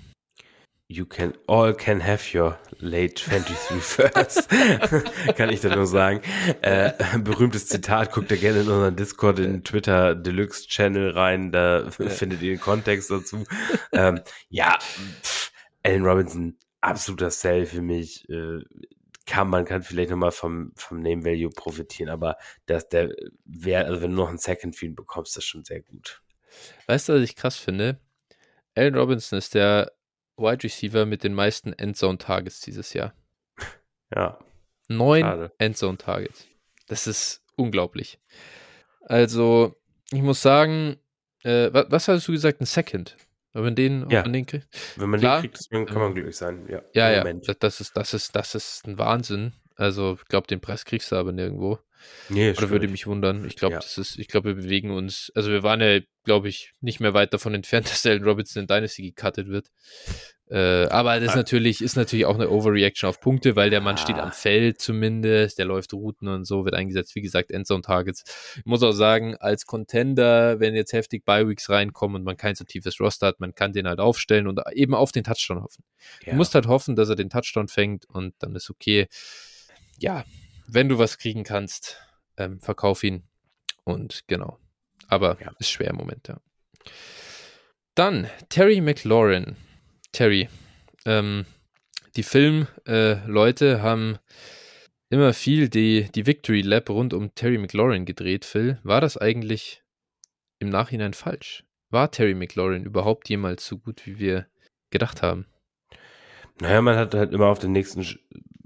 You 0.93 1.07
can 1.07 1.33
all 1.47 1.73
can 1.73 2.01
have 2.01 2.35
your 2.35 2.59
late 2.79 3.15
23 3.15 3.81
first. 3.81 4.47
kann 5.35 5.49
ich 5.49 5.61
da 5.61 5.75
nur 5.75 5.87
sagen. 5.87 6.21
Äh, 6.61 6.91
berühmtes 7.17 7.65
Zitat, 7.65 8.11
guckt 8.11 8.29
ihr 8.29 8.37
gerne 8.37 8.61
in 8.61 8.69
unseren 8.69 8.95
Discord, 8.95 9.39
in 9.39 9.63
Twitter 9.63 10.13
Deluxe 10.13 10.67
Channel 10.67 11.09
rein, 11.09 11.51
da 11.51 11.89
findet 11.89 12.43
ihr 12.43 12.51
den 12.51 12.59
Kontext 12.59 13.09
dazu. 13.09 13.43
Ähm, 13.91 14.21
ja, 14.49 14.77
pff, 14.79 15.51
Allen 15.81 16.05
Robinson, 16.05 16.59
absoluter 16.81 17.31
Sell 17.31 17.65
für 17.65 17.81
mich. 17.81 18.29
Äh, 18.29 18.59
kann, 19.25 19.49
man 19.49 19.65
kann 19.65 19.81
vielleicht 19.81 20.11
nochmal 20.11 20.31
vom, 20.31 20.73
vom 20.75 20.99
Name 20.99 21.25
Value 21.25 21.49
profitieren, 21.49 22.11
aber 22.11 22.37
dass 22.67 22.87
der 22.87 23.09
Wert, 23.45 23.87
also 23.87 24.03
wenn 24.03 24.11
du 24.11 24.17
noch 24.17 24.29
einen 24.29 24.37
Second 24.37 24.75
Field 24.75 24.95
bekommst, 24.95 25.35
das 25.35 25.43
ist 25.43 25.49
schon 25.49 25.63
sehr 25.63 25.81
gut. 25.81 26.21
Weißt 26.85 27.09
du, 27.09 27.13
was 27.13 27.23
ich 27.23 27.35
krass 27.35 27.57
finde? 27.57 27.99
Allen 28.75 28.93
Robinson 28.93 29.39
ist 29.39 29.55
der 29.55 29.91
Wide 30.37 30.63
Receiver 30.63 31.05
mit 31.05 31.23
den 31.23 31.33
meisten 31.33 31.73
Endzone-Targets 31.73 32.61
dieses 32.61 32.93
Jahr. 32.93 33.13
Ja. 34.15 34.39
Neun 34.87 35.49
Endzone-Targets. 35.57 36.47
Das 36.87 37.07
ist 37.07 37.43
unglaublich. 37.55 38.19
Also, 39.01 39.75
ich 40.11 40.21
muss 40.21 40.41
sagen, 40.41 40.97
äh, 41.43 41.69
was, 41.73 41.85
was 41.89 42.07
hast 42.07 42.27
du 42.27 42.31
gesagt? 42.31 42.61
Ein 42.61 42.65
Second? 42.65 43.17
Wenn 43.53 43.63
man 43.63 43.75
den, 43.75 44.09
ja. 44.09 44.23
den 44.23 44.45
kriegt? 44.45 44.67
Wenn 44.95 45.09
man 45.09 45.19
Klar, 45.19 45.41
den 45.41 45.51
kriegt, 45.51 45.69
kann 45.69 45.99
man 45.99 46.07
ähm, 46.07 46.13
glücklich 46.15 46.35
sein. 46.35 46.67
Ja, 46.67 46.81
ja, 46.93 47.11
ja. 47.11 47.33
Das, 47.59 47.81
ist, 47.81 47.95
das, 47.95 48.13
ist, 48.13 48.35
das 48.35 48.55
ist 48.55 48.87
ein 48.87 48.97
Wahnsinn. 48.97 49.53
Also, 49.75 50.17
ich 50.21 50.27
glaube, 50.27 50.47
den 50.47 50.61
Preis 50.61 50.85
kriegst 50.85 51.11
du 51.11 51.15
aber 51.15 51.31
nirgendwo. 51.31 51.79
Nee, 52.29 52.51
Oder 52.51 52.69
würde 52.69 52.87
mich 52.87 53.07
wundern. 53.07 53.45
Ich 53.45 53.55
glaube, 53.55 53.73
ja. 53.73 53.79
das 53.79 53.97
ist, 53.97 54.17
ich 54.17 54.27
glaube, 54.27 54.49
wir 54.49 54.63
bewegen 54.63 54.91
uns. 54.91 55.31
Also 55.35 55.51
wir 55.51 55.63
waren 55.63 55.81
ja, 55.81 55.99
glaube 56.23 56.49
ich, 56.49 56.73
nicht 56.81 56.99
mehr 56.99 57.13
weit 57.13 57.33
davon 57.33 57.53
entfernt, 57.53 57.85
dass 57.91 58.05
Allen 58.05 58.23
Robinson 58.23 58.63
in 58.63 58.67
Dynasty 58.67 59.11
gecuttet 59.11 59.47
wird. 59.47 59.69
Äh, 60.49 60.87
aber 60.87 61.19
das 61.19 61.29
ist 61.29 61.35
natürlich, 61.35 61.81
ist 61.81 61.95
natürlich 61.95 62.25
auch 62.25 62.35
eine 62.35 62.49
Overreaction 62.49 63.09
auf 63.09 63.19
Punkte, 63.19 63.55
weil 63.55 63.69
der 63.69 63.81
Mann 63.81 63.95
ah. 63.95 63.97
steht 63.97 64.17
am 64.17 64.31
Feld 64.31 64.79
zumindest, 64.79 65.57
der 65.57 65.65
läuft 65.65 65.93
Routen 65.93 66.27
und 66.27 66.45
so, 66.45 66.65
wird 66.65 66.75
eingesetzt, 66.75 67.15
wie 67.15 67.21
gesagt, 67.21 67.49
Endzone-Targets. 67.49 68.23
Ich 68.57 68.65
muss 68.65 68.83
auch 68.83 68.91
sagen, 68.91 69.35
als 69.37 69.65
Contender, 69.65 70.59
wenn 70.59 70.75
jetzt 70.75 70.93
heftig 70.93 71.25
Bi-Weeks 71.25 71.69
reinkommen 71.69 72.17
und 72.17 72.23
man 72.23 72.37
kein 72.37 72.55
so 72.55 72.65
tiefes 72.65 72.99
Roster 72.99 73.27
hat, 73.27 73.39
man 73.39 73.55
kann 73.55 73.73
den 73.73 73.87
halt 73.87 73.99
aufstellen 73.99 74.47
und 74.47 74.59
eben 74.73 74.93
auf 74.93 75.11
den 75.11 75.23
Touchdown 75.23 75.63
hoffen. 75.63 75.83
Ja. 76.23 76.33
Du 76.33 76.37
musst 76.37 76.53
halt 76.53 76.67
hoffen, 76.67 76.95
dass 76.95 77.09
er 77.09 77.15
den 77.15 77.29
Touchdown 77.29 77.67
fängt 77.67 78.05
und 78.05 78.35
dann 78.39 78.53
ist 78.55 78.69
okay. 78.69 79.07
Ja, 80.03 80.25
wenn 80.67 80.89
du 80.89 80.99
was 80.99 81.17
kriegen 81.17 81.45
kannst, 81.45 81.97
ähm, 82.35 82.59
verkauf 82.59 83.05
ihn. 83.05 83.23
Und 83.85 84.25
genau. 84.27 84.59
Aber 85.07 85.39
ja. 85.39 85.53
ist 85.59 85.69
schwer 85.69 85.91
im 85.91 85.95
Moment, 85.95 86.27
ja. 86.27 86.41
Dann 87.95 88.29
Terry 88.49 88.81
McLaurin. 88.81 89.55
Terry. 90.11 90.49
Ähm, 91.05 91.45
die 92.17 92.23
Filmleute 92.23 93.75
äh, 93.75 93.79
haben 93.79 94.19
immer 95.09 95.31
viel 95.31 95.69
die, 95.69 96.11
die 96.13 96.25
Victory 96.25 96.63
Lab 96.63 96.89
rund 96.89 97.13
um 97.13 97.33
Terry 97.33 97.57
McLaurin 97.57 98.03
gedreht, 98.03 98.43
Phil. 98.43 98.79
War 98.83 98.99
das 98.99 99.15
eigentlich 99.15 99.83
im 100.59 100.67
Nachhinein 100.67 101.13
falsch? 101.13 101.63
War 101.91 102.11
Terry 102.11 102.33
McLaurin 102.35 102.83
überhaupt 102.83 103.29
jemals 103.29 103.65
so 103.65 103.77
gut, 103.77 104.05
wie 104.05 104.19
wir 104.19 104.47
gedacht 104.89 105.21
haben? 105.21 105.47
Naja, 106.59 106.81
man 106.81 106.97
hat 106.97 107.13
halt 107.13 107.31
immer 107.31 107.47
auf 107.47 107.59
den 107.59 107.71
nächsten 107.71 108.03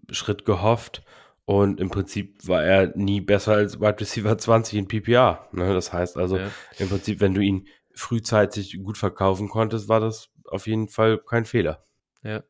Schritt 0.09 0.43
gehofft 0.43 1.03
und 1.48 1.80
im 1.80 1.90
Prinzip 1.90 2.45
war 2.45 2.61
er 2.61 2.91
nie 2.98 3.22
besser 3.22 3.53
als 3.53 3.80
Wide 3.80 4.02
Receiver 4.02 4.38
20 4.38 4.80
in 4.80 4.88
PPR. 4.90 5.48
Ne? 5.53 5.74
Das 5.74 5.94
heißt 5.94 6.18
also, 6.18 6.40
ja. 6.40 6.52
im 6.78 6.90
Prinzip, 6.90 7.22
wenn 7.22 7.34
du 7.34 7.40
ihn 7.40 7.69
frühzeitig 7.94 8.78
gut 8.84 8.98
verkaufen 8.98 9.48
konntest, 9.48 9.88
war 9.88 10.02
das 10.02 10.28
auf 10.44 10.68
jeden 10.68 10.90
Fall 10.90 11.18
kein 11.18 11.45
Fehler. 11.45 11.86
Ja, 12.22 12.44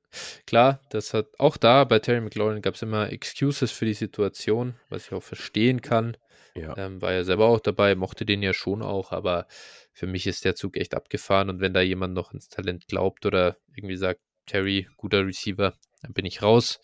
klar, 0.48 0.82
das 0.90 1.14
hat 1.14 1.28
auch 1.38 1.57
da 1.57 1.84
bei 1.84 1.99
Terry 1.99 2.22
McLaurin 2.22 2.64
gab 2.64 2.74
es 2.74 2.82
immer 2.82 3.11
Excuses 3.11 3.69
für 3.69 3.86
die 3.86 3.94
Situation, 3.94 4.74
was 4.90 5.06
ich 5.06 5.14
auch 5.14 5.22
verstehen 5.22 5.82
kann. 5.82 6.18
Ja. 6.56 6.76
Ähm, 6.76 6.99
war 6.99 7.14
ja 7.14 7.24
selber 7.24 7.45
auch 7.45 7.60
dabei, 7.60 7.94
mochte 7.94 8.26
den 8.26 8.41
ja 8.41 8.56
schon 8.56 8.82
auch, 8.82 9.11
aber 9.11 9.45
für 9.94 10.07
mich 10.07 10.26
ist 10.26 10.44
der 10.44 10.56
Zug 10.56 10.76
echt 10.76 10.95
abgefahren 10.95 11.52
und 11.52 11.60
wenn 11.60 11.76
da 11.76 11.82
jemand 11.82 12.15
noch 12.15 12.34
ins 12.34 12.49
Talent 12.49 12.88
glaubt 12.88 13.28
oder 13.28 13.57
irgendwie 13.76 13.98
sagt, 13.98 14.22
Terry, 14.48 14.88
guter 14.98 15.24
Receiver, 15.24 15.76
dann 16.02 16.14
bin 16.14 16.26
ich 16.26 16.41
raus. 16.41 16.80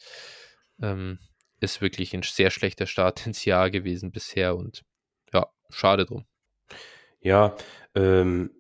Ähm, 0.80 1.18
ist 1.64 1.82
wirklich 1.82 2.14
ein 2.14 2.24
sehr 2.24 2.52
schlechter 2.52 2.86
Start 2.86 3.26
ins 3.26 3.46
Jahr 3.46 3.72
gewesen 3.72 4.12
bisher 4.12 4.56
und 4.56 4.84
ja, 5.34 5.48
schade 5.70 6.06
drum. 6.06 6.26
Ja, 7.22 7.56
ähm, 7.96 8.52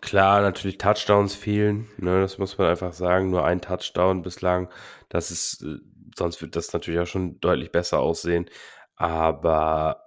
klar, 0.00 0.40
natürlich 0.40 0.78
Touchdowns 0.78 1.34
fehlen, 1.34 1.88
ne, 1.98 2.20
das 2.20 2.38
muss 2.38 2.56
man 2.56 2.68
einfach 2.68 2.92
sagen. 2.92 3.30
Nur 3.30 3.44
ein 3.44 3.60
Touchdown 3.60 4.22
bislang, 4.22 4.70
das 5.08 5.30
ist, 5.30 5.62
äh, 5.62 5.78
sonst 6.16 6.40
wird 6.40 6.56
das 6.56 6.72
natürlich 6.72 7.00
auch 7.00 7.06
schon 7.06 7.40
deutlich 7.40 7.72
besser 7.72 7.98
aussehen. 7.98 8.48
Aber 8.96 10.04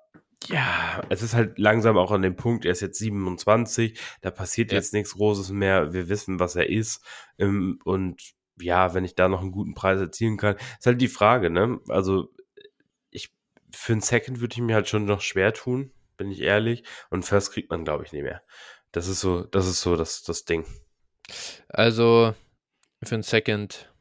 ja, 0.47 1.01
es 1.09 1.21
ist 1.21 1.35
halt 1.35 1.59
langsam 1.59 1.97
auch 1.97 2.11
an 2.11 2.23
dem 2.23 2.35
Punkt, 2.35 2.65
er 2.65 2.71
ist 2.71 2.81
jetzt 2.81 2.97
27, 2.97 3.99
da 4.21 4.31
passiert 4.31 4.71
ja. 4.71 4.77
jetzt 4.77 4.93
nichts 4.93 5.13
Großes 5.13 5.51
mehr. 5.51 5.93
Wir 5.93 6.09
wissen, 6.09 6.39
was 6.39 6.55
er 6.55 6.69
ist. 6.69 7.03
Ähm, 7.37 7.79
und 7.83 8.33
ja, 8.59 8.93
wenn 8.93 9.05
ich 9.05 9.15
da 9.15 9.27
noch 9.27 9.41
einen 9.41 9.51
guten 9.51 9.73
Preis 9.73 9.99
erzielen 9.99 10.37
kann, 10.37 10.55
ist 10.79 10.85
halt 10.85 11.01
die 11.01 11.07
Frage, 11.07 11.49
ne? 11.49 11.79
Also, 11.87 12.29
ich, 13.09 13.33
für 13.71 13.93
einen 13.93 14.01
Second 14.01 14.41
würde 14.41 14.53
ich 14.53 14.61
mir 14.61 14.75
halt 14.75 14.87
schon 14.87 15.05
noch 15.05 15.21
schwer 15.21 15.53
tun, 15.53 15.91
bin 16.17 16.31
ich 16.31 16.41
ehrlich. 16.41 16.83
Und 17.09 17.23
First 17.23 17.51
kriegt 17.53 17.69
man, 17.69 17.83
glaube 17.83 18.03
ich, 18.05 18.11
nicht 18.11 18.23
mehr. 18.23 18.41
Das 18.91 19.07
ist 19.07 19.21
so, 19.21 19.43
das 19.43 19.67
ist 19.67 19.81
so 19.81 19.95
das, 19.95 20.23
das 20.23 20.45
Ding. 20.45 20.65
Also, 21.69 22.35
für 23.03 23.15
einen 23.15 23.23
Second, 23.23 23.91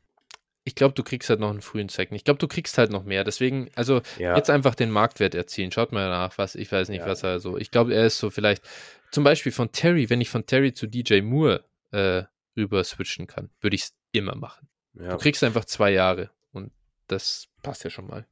ich 0.64 0.74
glaube, 0.74 0.94
du 0.94 1.02
kriegst 1.02 1.30
halt 1.30 1.40
noch 1.40 1.50
einen 1.50 1.62
frühen 1.62 1.88
Second. 1.88 2.16
Ich 2.16 2.24
glaube, 2.24 2.38
du 2.38 2.48
kriegst 2.48 2.76
halt 2.76 2.90
noch 2.90 3.04
mehr. 3.04 3.24
Deswegen, 3.24 3.70
also 3.74 4.02
ja. 4.18 4.36
jetzt 4.36 4.50
einfach 4.50 4.74
den 4.74 4.90
Marktwert 4.90 5.34
erzielen. 5.34 5.72
Schaut 5.72 5.92
mal 5.92 6.08
nach, 6.08 6.36
was, 6.38 6.54
ich 6.54 6.70
weiß 6.70 6.90
nicht, 6.90 7.00
ja. 7.00 7.06
was 7.06 7.22
er 7.22 7.40
so. 7.40 7.56
Ich 7.56 7.70
glaube, 7.70 7.94
er 7.94 8.06
ist 8.06 8.18
so 8.18 8.30
vielleicht, 8.30 8.62
zum 9.10 9.24
Beispiel 9.24 9.52
von 9.52 9.72
Terry, 9.72 10.10
wenn 10.10 10.20
ich 10.20 10.28
von 10.28 10.46
Terry 10.46 10.72
zu 10.74 10.86
DJ 10.86 11.22
Moore 11.22 11.64
äh, 11.92 12.24
rüber 12.56 12.84
switchen 12.84 13.26
kann, 13.26 13.50
würde 13.60 13.76
ich 13.76 13.82
es 13.82 13.99
immer 14.12 14.34
machen. 14.34 14.68
Ja. 14.94 15.10
Du 15.10 15.18
kriegst 15.18 15.42
einfach 15.44 15.64
zwei 15.64 15.90
Jahre 15.90 16.30
und 16.52 16.72
das 17.06 17.48
passt 17.62 17.84
ja 17.84 17.90
schon 17.90 18.06
mal. 18.06 18.26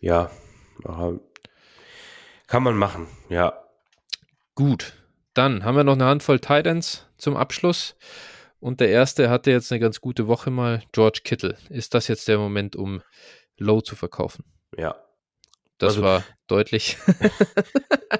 Ja, 0.00 0.30
kann 2.46 2.62
man 2.62 2.76
machen, 2.76 3.06
ja. 3.28 3.64
Gut, 4.54 4.94
dann 5.34 5.64
haben 5.64 5.76
wir 5.76 5.84
noch 5.84 5.94
eine 5.94 6.06
Handvoll 6.06 6.40
Titans 6.40 7.06
zum 7.16 7.36
Abschluss. 7.36 7.96
Und 8.58 8.80
der 8.80 8.90
erste 8.90 9.30
hatte 9.30 9.50
jetzt 9.50 9.72
eine 9.72 9.80
ganz 9.80 10.00
gute 10.00 10.26
Woche 10.26 10.50
mal, 10.50 10.82
George 10.92 11.20
Kittle. 11.24 11.56
Ist 11.70 11.94
das 11.94 12.08
jetzt 12.08 12.28
der 12.28 12.38
Moment, 12.38 12.76
um 12.76 13.02
Low 13.56 13.80
zu 13.80 13.96
verkaufen? 13.96 14.44
Ja. 14.76 14.96
Das 15.78 15.94
also, 15.94 16.02
war 16.02 16.24
deutlich. 16.46 16.98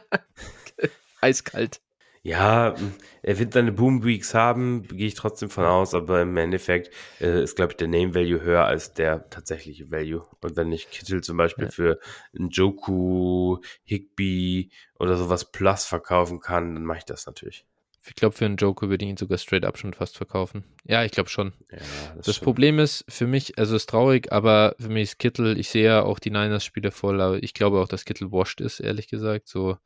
Eiskalt. 1.21 1.81
Ja, 2.23 2.75
er 3.23 3.39
wird 3.39 3.55
seine 3.55 3.73
Boom 3.73 4.05
Weeks 4.05 4.35
haben, 4.35 4.83
gehe 4.83 5.07
ich 5.07 5.15
trotzdem 5.15 5.49
von 5.49 5.65
aus, 5.65 5.95
aber 5.95 6.21
im 6.21 6.37
Endeffekt 6.37 6.95
äh, 7.19 7.43
ist, 7.43 7.57
glaube 7.57 7.73
ich, 7.73 7.77
der 7.79 7.89
Name 7.89 8.15
Value 8.15 8.43
höher 8.43 8.67
als 8.67 8.93
der 8.93 9.31
tatsächliche 9.31 9.91
Value. 9.91 10.27
Und 10.43 10.57
wenn 10.57 10.71
ich 10.71 10.91
Kittel 10.91 11.23
zum 11.23 11.39
Beispiel 11.39 11.67
ja. 11.67 11.71
für 11.71 11.99
einen 12.37 12.51
Joku, 12.51 13.59
Higby 13.85 14.71
oder 14.99 15.17
sowas 15.17 15.51
Plus 15.51 15.87
verkaufen 15.87 16.41
kann, 16.41 16.75
dann 16.75 16.85
mache 16.85 16.99
ich 16.99 17.05
das 17.05 17.25
natürlich. 17.25 17.65
Ich 18.07 18.15
glaube, 18.15 18.35
für 18.35 18.47
einen 18.47 18.57
Joker 18.57 18.89
würde 18.89 19.05
ich 19.05 19.11
ihn 19.11 19.17
sogar 19.17 19.39
straight 19.39 19.65
up 19.65 19.79
schon 19.79 19.93
fast 19.93 20.17
verkaufen. 20.17 20.65
Ja, 20.85 21.05
ich 21.05 21.13
glaube 21.13 21.29
schon. 21.29 21.53
Ja, 21.71 21.79
das, 22.17 22.27
das 22.27 22.39
Problem 22.39 22.79
ist 22.79 23.05
für 23.09 23.27
mich, 23.27 23.59
also 23.59 23.77
ist 23.77 23.91
traurig, 23.91 24.33
aber 24.33 24.75
für 24.79 24.89
mich 24.89 25.03
ist 25.05 25.19
Kittel, 25.19 25.59
ich 25.59 25.69
sehe 25.69 25.85
ja 25.85 26.03
auch 26.03 26.19
die 26.19 26.31
Niners-Spiele 26.31 26.91
voll, 26.91 27.21
aber 27.21 27.43
ich 27.43 27.55
glaube 27.55 27.79
auch, 27.79 27.89
dass 27.89 28.05
Kittel 28.05 28.33
washed 28.33 28.61
ist, 28.61 28.81
ehrlich 28.81 29.09
gesagt. 29.09 29.49
So, 29.49 29.77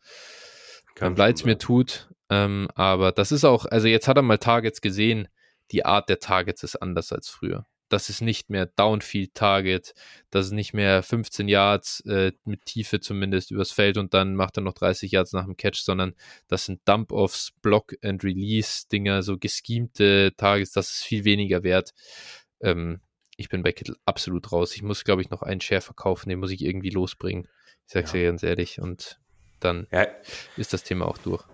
Kann 0.94 1.16
leid 1.16 1.36
es 1.36 1.44
mir 1.44 1.58
tut, 1.58 2.08
ähm, 2.30 2.68
aber 2.74 3.12
das 3.12 3.32
ist 3.32 3.44
auch, 3.44 3.66
also 3.66 3.86
jetzt 3.86 4.08
hat 4.08 4.16
er 4.16 4.22
mal 4.22 4.38
Targets 4.38 4.80
gesehen. 4.80 5.28
Die 5.70 5.84
Art 5.84 6.08
der 6.08 6.20
Targets 6.20 6.62
ist 6.62 6.76
anders 6.76 7.12
als 7.12 7.28
früher. 7.28 7.66
Das 7.90 8.08
ist 8.08 8.22
nicht 8.22 8.50
mehr 8.50 8.66
Downfield-Target, 8.66 9.94
das 10.30 10.46
ist 10.46 10.52
nicht 10.52 10.72
mehr 10.72 11.02
15 11.02 11.48
Yards 11.48 12.00
äh, 12.06 12.32
mit 12.44 12.64
Tiefe 12.64 12.98
zumindest 12.98 13.50
übers 13.50 13.72
Feld 13.72 13.98
und 13.98 14.14
dann 14.14 14.34
macht 14.34 14.56
er 14.56 14.62
noch 14.62 14.72
30 14.72 15.12
Yards 15.12 15.32
nach 15.32 15.44
dem 15.44 15.56
Catch, 15.56 15.80
sondern 15.82 16.14
das 16.48 16.64
sind 16.64 16.80
Dump-Offs, 16.88 17.52
Block-and-Release-Dinger, 17.62 19.22
so 19.22 19.38
geschemte 19.38 20.32
Targets, 20.36 20.72
das 20.72 20.92
ist 20.92 21.04
viel 21.04 21.24
weniger 21.24 21.62
wert. 21.62 21.92
Ähm, 22.60 23.00
ich 23.36 23.48
bin 23.48 23.62
bei 23.62 23.72
Kittel 23.72 23.96
absolut 24.04 24.50
raus. 24.52 24.74
Ich 24.74 24.82
muss, 24.82 25.04
glaube 25.04 25.22
ich, 25.22 25.30
noch 25.30 25.42
einen 25.42 25.60
Share 25.60 25.80
verkaufen, 25.80 26.28
den 26.28 26.38
muss 26.38 26.50
ich 26.50 26.64
irgendwie 26.64 26.90
losbringen. 26.90 27.48
Ich 27.86 27.92
sag's 27.92 28.12
ja, 28.12 28.20
ja 28.20 28.26
ganz 28.28 28.42
ehrlich. 28.42 28.80
Und 28.80 29.20
dann 29.60 29.86
ja. 29.92 30.06
ist 30.56 30.72
das 30.72 30.84
Thema 30.84 31.06
auch 31.06 31.18
durch. 31.18 31.44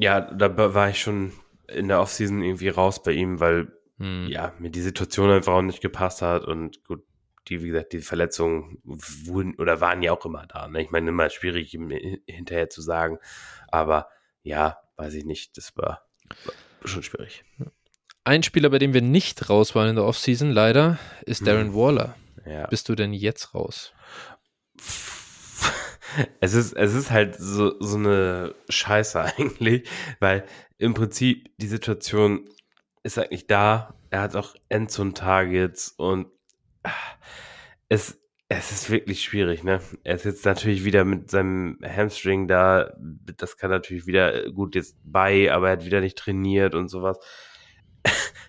Ja, 0.00 0.20
da 0.20 0.74
war 0.74 0.90
ich 0.90 1.00
schon 1.00 1.32
in 1.68 1.88
der 1.88 2.00
Offseason 2.00 2.42
irgendwie 2.42 2.68
raus 2.68 3.02
bei 3.02 3.12
ihm, 3.12 3.40
weil 3.40 3.72
hm. 3.98 4.26
ja, 4.28 4.54
mir 4.58 4.70
die 4.70 4.80
Situation 4.80 5.30
einfach 5.30 5.52
auch 5.54 5.62
nicht 5.62 5.80
gepasst 5.80 6.22
hat 6.22 6.44
und 6.44 6.82
gut, 6.84 7.04
die, 7.48 7.62
wie 7.62 7.68
gesagt, 7.68 7.92
die 7.92 8.00
Verletzungen 8.00 8.78
wurden 8.84 9.54
oder 9.56 9.80
waren 9.80 10.02
ja 10.02 10.12
auch 10.12 10.24
immer 10.24 10.46
da. 10.46 10.68
Ne? 10.68 10.82
Ich 10.82 10.90
meine, 10.90 11.10
immer 11.10 11.30
schwierig 11.30 11.70
hinterher 12.26 12.70
zu 12.70 12.80
sagen, 12.80 13.18
aber 13.68 14.08
ja, 14.42 14.78
weiß 14.96 15.14
ich 15.14 15.24
nicht, 15.24 15.56
das 15.56 15.76
war, 15.76 16.06
war 16.44 16.54
schon 16.84 17.02
schwierig. 17.02 17.44
Ein 18.24 18.42
Spieler, 18.42 18.70
bei 18.70 18.78
dem 18.78 18.94
wir 18.94 19.02
nicht 19.02 19.48
raus 19.48 19.74
waren 19.74 19.90
in 19.90 19.96
der 19.96 20.04
Offseason, 20.04 20.50
leider, 20.50 20.98
ist 21.22 21.46
Darren 21.46 21.68
hm. 21.68 21.74
Waller. 21.74 22.16
Ja. 22.46 22.66
Bist 22.66 22.88
du 22.88 22.94
denn 22.94 23.12
jetzt 23.12 23.54
raus? 23.54 23.92
Es 26.40 26.54
ist, 26.54 26.72
es 26.72 26.94
ist 26.94 27.10
halt 27.10 27.36
so, 27.36 27.74
so 27.80 27.96
eine 27.96 28.54
Scheiße 28.68 29.20
eigentlich, 29.38 29.88
weil 30.18 30.44
im 30.78 30.94
Prinzip 30.94 31.50
die 31.58 31.66
Situation 31.66 32.48
ist 33.02 33.18
eigentlich 33.18 33.46
da. 33.46 33.94
Er 34.10 34.22
hat 34.22 34.36
auch 34.36 34.54
Endzone-Targets 34.68 35.94
und 35.96 36.26
ah, 36.82 36.90
es, 37.88 38.18
es 38.48 38.72
ist 38.72 38.90
wirklich 38.90 39.22
schwierig, 39.22 39.62
ne? 39.62 39.80
Er 40.02 40.16
ist 40.16 40.24
jetzt 40.24 40.44
natürlich 40.44 40.84
wieder 40.84 41.04
mit 41.04 41.30
seinem 41.30 41.78
Hamstring 41.84 42.48
da. 42.48 42.92
Das 43.36 43.56
kann 43.56 43.70
natürlich 43.70 44.06
wieder 44.06 44.50
gut 44.50 44.74
jetzt 44.74 44.96
bei, 45.04 45.52
aber 45.52 45.68
er 45.68 45.72
hat 45.72 45.84
wieder 45.84 46.00
nicht 46.00 46.18
trainiert 46.18 46.74
und 46.74 46.88
sowas 46.88 47.18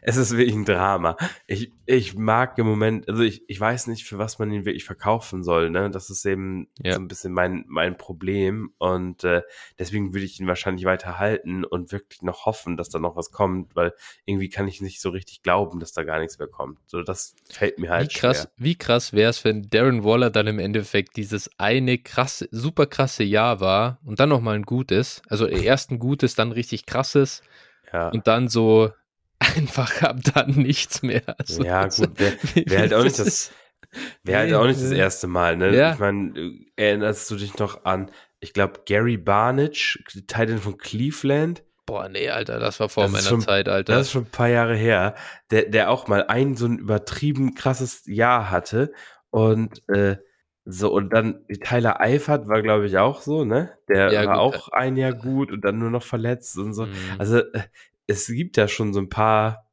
es 0.02 0.18
ist 0.18 0.36
wirklich 0.36 0.56
ein 0.56 0.66
Drama. 0.66 1.16
Ich, 1.46 1.72
ich 1.86 2.16
mag 2.16 2.58
im 2.58 2.66
Moment, 2.66 3.08
also 3.08 3.22
ich, 3.22 3.44
ich 3.48 3.60
weiß 3.60 3.86
nicht, 3.88 4.04
für 4.04 4.18
was 4.18 4.40
man 4.40 4.52
ihn 4.52 4.66
wirklich 4.66 4.84
verkaufen 4.84 5.44
soll. 5.44 5.70
Ne? 5.70 5.92
Das 5.92 6.10
ist 6.10 6.26
eben 6.26 6.68
ja. 6.82 6.94
so 6.94 7.00
ein 7.00 7.08
bisschen 7.08 7.34
mein, 7.34 7.66
mein 7.68 7.98
Problem. 7.98 8.74
Und 8.80 9.24
äh, 9.24 9.44
deswegen 9.78 10.14
würde 10.14 10.26
ich 10.26 10.40
ihn 10.40 10.48
wahrscheinlich 10.48 10.86
weiter 10.86 11.20
halten 11.20 11.64
und 11.64 11.92
wirklich 11.92 12.24
noch 12.24 12.48
hoffen, 12.48 12.78
dass 12.78 12.90
da 12.90 12.98
noch 12.98 13.16
was 13.16 13.32
kommt, 13.32 13.76
weil 13.76 13.94
irgendwie 14.26 14.50
kann 14.50 14.68
ich 14.68 14.82
nicht 14.82 15.02
so 15.02 15.12
richtig 15.12 15.44
glauben, 15.44 15.80
dass 15.80 15.94
da 15.94 16.04
gar 16.04 16.20
nichts 16.20 16.40
mehr 16.40 16.48
kommt. 16.48 16.80
So, 16.88 17.04
das 17.04 17.36
fällt 17.50 17.78
mir 17.78 17.92
halt 17.92 18.12
wie 18.12 18.20
krass, 18.20 18.38
schwer. 18.42 18.52
Wie 18.58 18.76
krass 18.76 19.14
wäre 19.14 19.30
es, 19.30 19.46
wenn 19.46 19.70
Darren 19.70 20.04
Waller 20.04 20.32
dann 20.32 20.48
im 20.48 20.58
Endeffekt 20.58 21.16
dieses 21.16 21.50
eine 21.60 22.00
krasse, 22.00 22.48
super 22.50 22.88
krasse 22.88 23.24
Jahr 23.24 23.60
war 23.60 24.00
und 24.04 24.20
dann 24.20 24.30
nochmal 24.30 24.56
ein 24.56 24.64
gutes, 24.64 25.22
also 25.30 25.46
erst 25.48 25.92
ein 25.92 26.00
gutes, 26.00 26.34
dann 26.34 26.52
richtig 26.52 26.88
krasses. 26.88 27.44
Ja. 27.94 28.10
Und 28.10 28.26
dann 28.26 28.48
so 28.48 28.92
einfach 29.42 30.02
ab 30.02 30.18
dann 30.34 30.52
nichts 30.52 31.02
mehr. 31.02 31.22
Also, 31.38 31.64
ja, 31.64 31.88
gut, 31.88 32.20
wäre 32.20 32.38
wär 32.54 32.80
halt 32.80 32.94
auch 32.94 33.04
nicht 33.04 33.20
das, 33.20 33.52
wäre 34.24 34.40
halt 34.40 34.54
auch 34.54 34.66
nicht 34.66 34.82
das 34.82 34.92
erste 34.92 35.28
Mal, 35.28 35.58
ne? 35.58 35.76
Ja. 35.76 35.94
Ich 35.94 36.00
meine, 36.00 36.54
erinnerst 36.76 37.30
du 37.32 37.36
dich 37.36 37.58
noch 37.58 37.86
an, 37.86 38.12
ich 38.40 38.54
glaube, 38.54 38.82
Gary 38.86 39.18
Barnage, 39.18 40.00
Titan 40.28 40.60
von 40.60 40.78
Cleveland? 40.78 41.64
Boah, 41.86 42.10
nee, 42.10 42.30
Alter, 42.30 42.60
das 42.60 42.80
war 42.80 42.90
vor 42.90 43.04
das 43.04 43.12
meiner 43.12 43.28
schon, 43.28 43.42
Zeit, 43.42 43.68
Alter. 43.68 43.94
Das 43.94 44.08
ist 44.08 44.12
schon 44.12 44.24
ein 44.24 44.32
paar 44.32 44.50
Jahre 44.50 44.76
her, 44.76 45.16
der, 45.50 45.64
der 45.64 45.90
auch 45.90 46.08
mal 46.08 46.26
ein 46.28 46.56
so 46.56 46.66
ein 46.66 46.78
übertrieben 46.78 47.56
krasses 47.56 48.04
Jahr 48.06 48.50
hatte 48.50 48.94
und 49.30 49.88
äh, 49.90 50.18
so, 50.64 50.94
und 50.94 51.12
dann 51.12 51.44
Tyler 51.64 52.00
Eifert 52.00 52.48
war, 52.48 52.62
glaube 52.62 52.86
ich, 52.86 52.98
auch 52.98 53.22
so, 53.22 53.46
ne? 53.46 53.72
Der 53.90 54.14
ja, 54.14 54.26
war 54.28 54.36
gut. 54.36 54.56
auch 54.60 54.70
ein 54.70 54.96
Jahr 54.96 55.14
gut 55.14 55.52
und 55.52 55.66
dann 55.66 55.80
nur 55.80 55.90
noch 55.90 56.04
verletzt 56.04 56.56
und 56.58 56.74
so. 56.74 56.86
Mhm. 56.86 56.94
Also, 57.18 57.40
äh, 57.40 57.64
es 58.12 58.28
gibt 58.28 58.58
ja 58.58 58.68
schon 58.68 58.94
so 58.94 59.00
ein 59.00 59.10
paar. 59.10 59.68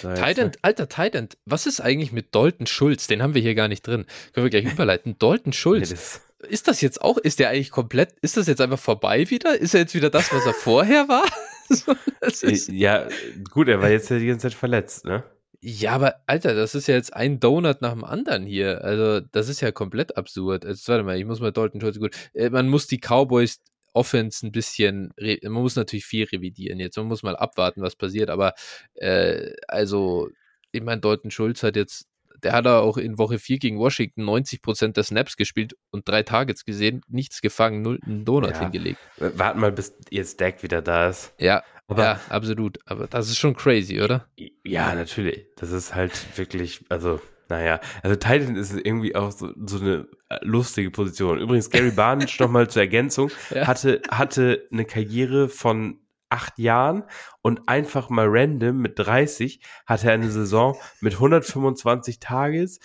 Titan, 0.00 0.52
alter 0.62 0.88
Titan, 0.88 1.28
was 1.44 1.66
ist 1.66 1.80
eigentlich 1.80 2.10
mit 2.10 2.34
Dalton 2.34 2.66
Schulz? 2.66 3.06
Den 3.06 3.22
haben 3.22 3.34
wir 3.34 3.42
hier 3.42 3.54
gar 3.54 3.68
nicht 3.68 3.86
drin. 3.86 4.06
Können 4.32 4.46
wir 4.46 4.50
gleich 4.50 4.64
überleiten. 4.72 5.16
Dalton 5.18 5.52
Schulz. 5.52 5.90
Nee, 5.90 5.96
das 5.96 6.20
ist 6.44 6.68
das 6.68 6.80
jetzt 6.80 7.02
auch, 7.02 7.18
ist 7.18 7.38
der 7.38 7.50
eigentlich 7.50 7.70
komplett, 7.70 8.14
ist 8.22 8.36
das 8.36 8.46
jetzt 8.46 8.60
einfach 8.60 8.78
vorbei 8.78 9.30
wieder? 9.30 9.58
Ist 9.58 9.74
er 9.74 9.80
jetzt 9.80 9.94
wieder 9.94 10.10
das, 10.10 10.32
was 10.32 10.46
er 10.46 10.54
vorher 10.54 11.08
war? 11.08 11.24
ja, 12.68 13.08
gut, 13.50 13.68
er 13.68 13.80
war 13.80 13.90
jetzt 13.90 14.10
ja 14.10 14.18
die 14.18 14.26
ganze 14.26 14.48
Zeit 14.48 14.54
verletzt, 14.54 15.04
ne? 15.04 15.24
Ja, 15.60 15.92
aber 15.92 16.16
Alter, 16.26 16.54
das 16.54 16.74
ist 16.74 16.88
ja 16.88 16.94
jetzt 16.94 17.14
ein 17.14 17.40
Donut 17.40 17.80
nach 17.80 17.92
dem 17.92 18.04
anderen 18.04 18.44
hier. 18.44 18.84
Also, 18.84 19.20
das 19.20 19.48
ist 19.48 19.62
ja 19.62 19.72
komplett 19.72 20.18
absurd. 20.18 20.64
Jetzt, 20.64 20.86
warte 20.88 21.04
mal, 21.04 21.16
ich 21.16 21.24
muss 21.24 21.40
mal 21.40 21.52
Dalton 21.52 21.80
Schulz 21.80 21.98
gut. 21.98 22.14
Äh, 22.34 22.50
man 22.50 22.68
muss 22.68 22.86
die 22.86 22.98
Cowboys 22.98 23.62
Offense 23.94 24.46
ein 24.46 24.52
bisschen, 24.52 25.12
man 25.18 25.52
muss 25.52 25.76
natürlich 25.76 26.04
viel 26.04 26.26
revidieren 26.26 26.80
jetzt, 26.80 26.96
man 26.96 27.06
muss 27.06 27.22
mal 27.22 27.36
abwarten, 27.36 27.80
was 27.80 27.96
passiert, 27.96 28.28
aber 28.28 28.54
äh, 28.94 29.52
also, 29.68 30.28
ich 30.72 30.82
meine, 30.82 31.00
Dalton 31.00 31.30
Schulz 31.30 31.62
hat 31.62 31.76
jetzt, 31.76 32.06
der 32.42 32.52
hat 32.52 32.66
auch 32.66 32.98
in 32.98 33.16
Woche 33.16 33.38
4 33.38 33.58
gegen 33.58 33.78
Washington 33.78 34.22
90% 34.28 34.92
der 34.92 35.04
Snaps 35.04 35.36
gespielt 35.36 35.76
und 35.90 36.06
drei 36.08 36.22
Targets 36.22 36.64
gesehen, 36.64 37.00
nichts 37.08 37.40
gefangen, 37.40 37.80
null 37.80 38.00
einen 38.04 38.24
Donut 38.24 38.50
ja. 38.50 38.60
hingelegt. 38.60 38.98
Warten 39.16 39.60
mal, 39.60 39.72
bis 39.72 39.96
jetzt 40.10 40.40
Dak 40.40 40.62
wieder 40.62 40.82
da 40.82 41.08
ist. 41.08 41.32
Ja, 41.38 41.62
aber, 41.86 42.02
ja, 42.02 42.20
absolut. 42.28 42.78
Aber 42.86 43.06
das 43.06 43.28
ist 43.28 43.38
schon 43.38 43.54
crazy, 43.54 44.00
oder? 44.00 44.28
Ja, 44.64 44.94
natürlich. 44.94 45.46
Das 45.56 45.70
ist 45.70 45.94
halt 45.94 46.12
wirklich, 46.36 46.84
also 46.88 47.20
naja, 47.48 47.80
also 48.02 48.16
Titan 48.16 48.56
ist 48.56 48.72
irgendwie 48.72 49.14
auch 49.14 49.32
so, 49.32 49.50
so 49.66 49.78
eine 49.78 50.08
äh, 50.28 50.38
lustige 50.42 50.90
Position. 50.90 51.38
Übrigens, 51.38 51.70
Gary 51.70 51.90
Barnage 51.90 52.36
nochmal 52.40 52.68
zur 52.68 52.82
Ergänzung, 52.82 53.30
ja. 53.50 53.66
hatte, 53.66 54.02
hatte 54.10 54.66
eine 54.72 54.84
Karriere 54.84 55.48
von 55.48 56.00
acht 56.30 56.58
Jahren 56.58 57.04
und 57.42 57.68
einfach 57.68 58.08
mal 58.10 58.26
random 58.28 58.78
mit 58.78 58.98
30 58.98 59.60
hatte 59.86 60.08
er 60.08 60.14
eine 60.14 60.30
Saison 60.30 60.76
mit 61.00 61.14
125 61.14 62.18
Tages, 62.18 62.80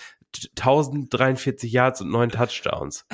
1043 0.57 1.71
Yards 1.71 2.01
und 2.01 2.11
neun 2.11 2.29
Touchdowns. 2.29 3.07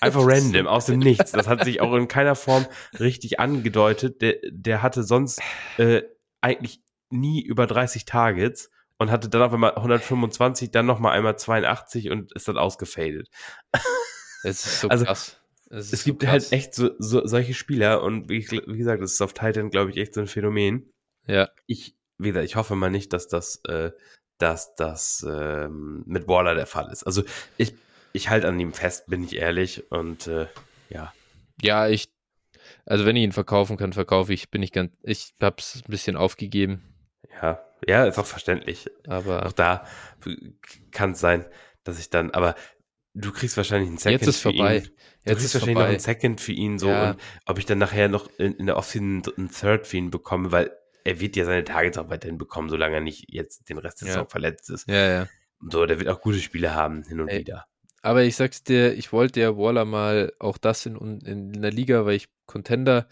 Einfach 0.00 0.22
random, 0.24 0.66
aus 0.66 0.86
dem 0.86 0.98
Nichts. 0.98 1.32
Das 1.32 1.46
hat 1.46 1.64
sich 1.64 1.80
auch 1.80 1.94
in 1.94 2.08
keiner 2.08 2.34
Form 2.34 2.66
richtig 2.98 3.40
angedeutet. 3.40 4.20
Der, 4.20 4.36
der 4.50 4.82
hatte 4.82 5.02
sonst 5.02 5.40
äh, 5.78 6.02
eigentlich 6.40 6.82
nie 7.10 7.40
über 7.42 7.66
30 7.66 8.04
Targets 8.04 8.70
und 8.98 9.10
hatte 9.10 9.28
dann 9.28 9.42
auf 9.42 9.52
einmal 9.52 9.74
125, 9.74 10.70
dann 10.70 10.86
nochmal 10.86 11.16
einmal 11.16 11.38
82 11.38 12.10
und 12.10 12.32
ist 12.32 12.48
dann 12.48 12.58
ausgefadet. 12.58 13.28
Es 14.42 14.64
ist 14.64 14.80
so 14.80 14.88
also, 14.88 15.04
krass. 15.04 15.40
Es, 15.70 15.92
es 15.92 16.04
gibt 16.04 16.22
so 16.22 16.28
halt 16.28 16.52
echt 16.52 16.74
so, 16.74 16.90
so, 16.98 17.26
solche 17.26 17.54
Spieler 17.54 18.02
und 18.02 18.28
wie, 18.28 18.48
wie 18.48 18.78
gesagt, 18.78 19.02
das 19.02 19.12
ist 19.12 19.20
auf 19.20 19.32
Titan, 19.32 19.70
glaube 19.70 19.90
ich, 19.90 19.96
echt 19.96 20.14
so 20.14 20.20
ein 20.20 20.28
Phänomen. 20.28 20.92
Ja. 21.26 21.50
Ich, 21.66 21.96
wie 22.18 22.28
gesagt, 22.28 22.44
ich 22.44 22.54
hoffe 22.56 22.76
mal 22.76 22.90
nicht, 22.90 23.12
dass 23.12 23.26
das, 23.26 23.60
äh, 23.64 23.90
dass 24.38 24.74
das 24.76 25.26
ähm, 25.28 26.04
mit 26.06 26.28
Waller 26.28 26.54
der 26.54 26.66
Fall 26.66 26.90
ist. 26.92 27.02
Also 27.02 27.24
ich, 27.56 27.74
ich 28.12 28.30
halte 28.30 28.46
an 28.46 28.60
ihm 28.60 28.72
fest, 28.72 29.06
bin 29.08 29.24
ich 29.24 29.36
ehrlich 29.36 29.90
und 29.90 30.28
äh, 30.28 30.46
ja. 30.88 31.12
Ja, 31.60 31.88
ich, 31.88 32.08
also 32.84 33.04
wenn 33.04 33.16
ich 33.16 33.24
ihn 33.24 33.32
verkaufen 33.32 33.76
kann, 33.76 33.92
verkaufe 33.92 34.32
ich, 34.32 34.50
bin 34.50 34.62
ich 34.62 34.70
ganz, 34.70 34.92
ich 35.02 35.34
habe 35.40 35.56
es 35.58 35.82
ein 35.84 35.90
bisschen 35.90 36.16
aufgegeben. 36.16 36.82
Ja, 37.40 37.64
ja, 37.86 38.06
ist 38.06 38.18
auch 38.18 38.26
verständlich. 38.26 38.90
Aber 39.06 39.46
auch 39.46 39.52
da 39.52 39.86
kann 40.90 41.12
es 41.12 41.20
sein, 41.20 41.44
dass 41.84 41.98
ich 41.98 42.10
dann, 42.10 42.30
aber 42.30 42.54
du 43.14 43.32
kriegst 43.32 43.56
wahrscheinlich 43.56 43.88
einen 43.88 43.98
Second 43.98 44.20
jetzt 44.20 44.28
ist 44.28 44.36
für 44.38 44.52
vorbei. 44.52 44.78
ihn. 44.78 44.82
Du 44.84 45.30
jetzt 45.30 45.38
kriegst 45.38 45.54
wahrscheinlich 45.54 45.74
vorbei. 45.74 45.80
noch 45.80 45.90
einen 45.90 46.00
Second 46.00 46.40
für 46.40 46.52
ihn 46.52 46.78
so 46.78 46.88
ja. 46.88 47.10
und 47.10 47.20
ob 47.46 47.58
ich 47.58 47.66
dann 47.66 47.78
nachher 47.78 48.08
noch 48.08 48.28
in, 48.38 48.54
in 48.54 48.66
der 48.66 48.76
Offseason 48.76 49.22
einen 49.36 49.50
Third 49.50 49.86
für 49.86 49.96
ihn 49.96 50.10
bekomme, 50.10 50.52
weil 50.52 50.70
er 51.04 51.20
wird 51.20 51.36
ja 51.36 51.44
seine 51.44 51.64
Targets 51.64 51.98
auch 51.98 52.10
weiterhin 52.10 52.38
bekommen, 52.38 52.68
solange 52.68 52.96
er 52.96 53.00
nicht 53.00 53.26
jetzt 53.28 53.68
den 53.68 53.78
Rest 53.78 54.00
des 54.00 54.08
ja. 54.08 54.14
Saison 54.14 54.28
verletzt 54.28 54.70
ist. 54.70 54.88
Ja, 54.88 55.08
ja. 55.08 55.28
So, 55.70 55.86
der 55.86 55.98
wird 55.98 56.08
auch 56.08 56.20
gute 56.20 56.38
Spiele 56.40 56.74
haben, 56.74 57.04
hin 57.04 57.20
und 57.20 57.28
Ey, 57.28 57.40
wieder. 57.40 57.66
Aber 58.02 58.24
ich 58.24 58.36
sag's 58.36 58.62
dir, 58.62 58.92
ich 58.94 59.12
wollte 59.12 59.40
ja 59.40 59.56
Waller 59.56 59.84
mal 59.84 60.32
auch 60.38 60.58
das 60.58 60.84
in, 60.84 60.96
in, 60.96 61.52
in 61.54 61.62
der 61.62 61.72
Liga, 61.72 62.04
weil 62.04 62.16
ich 62.16 62.28
Contender 62.46 63.08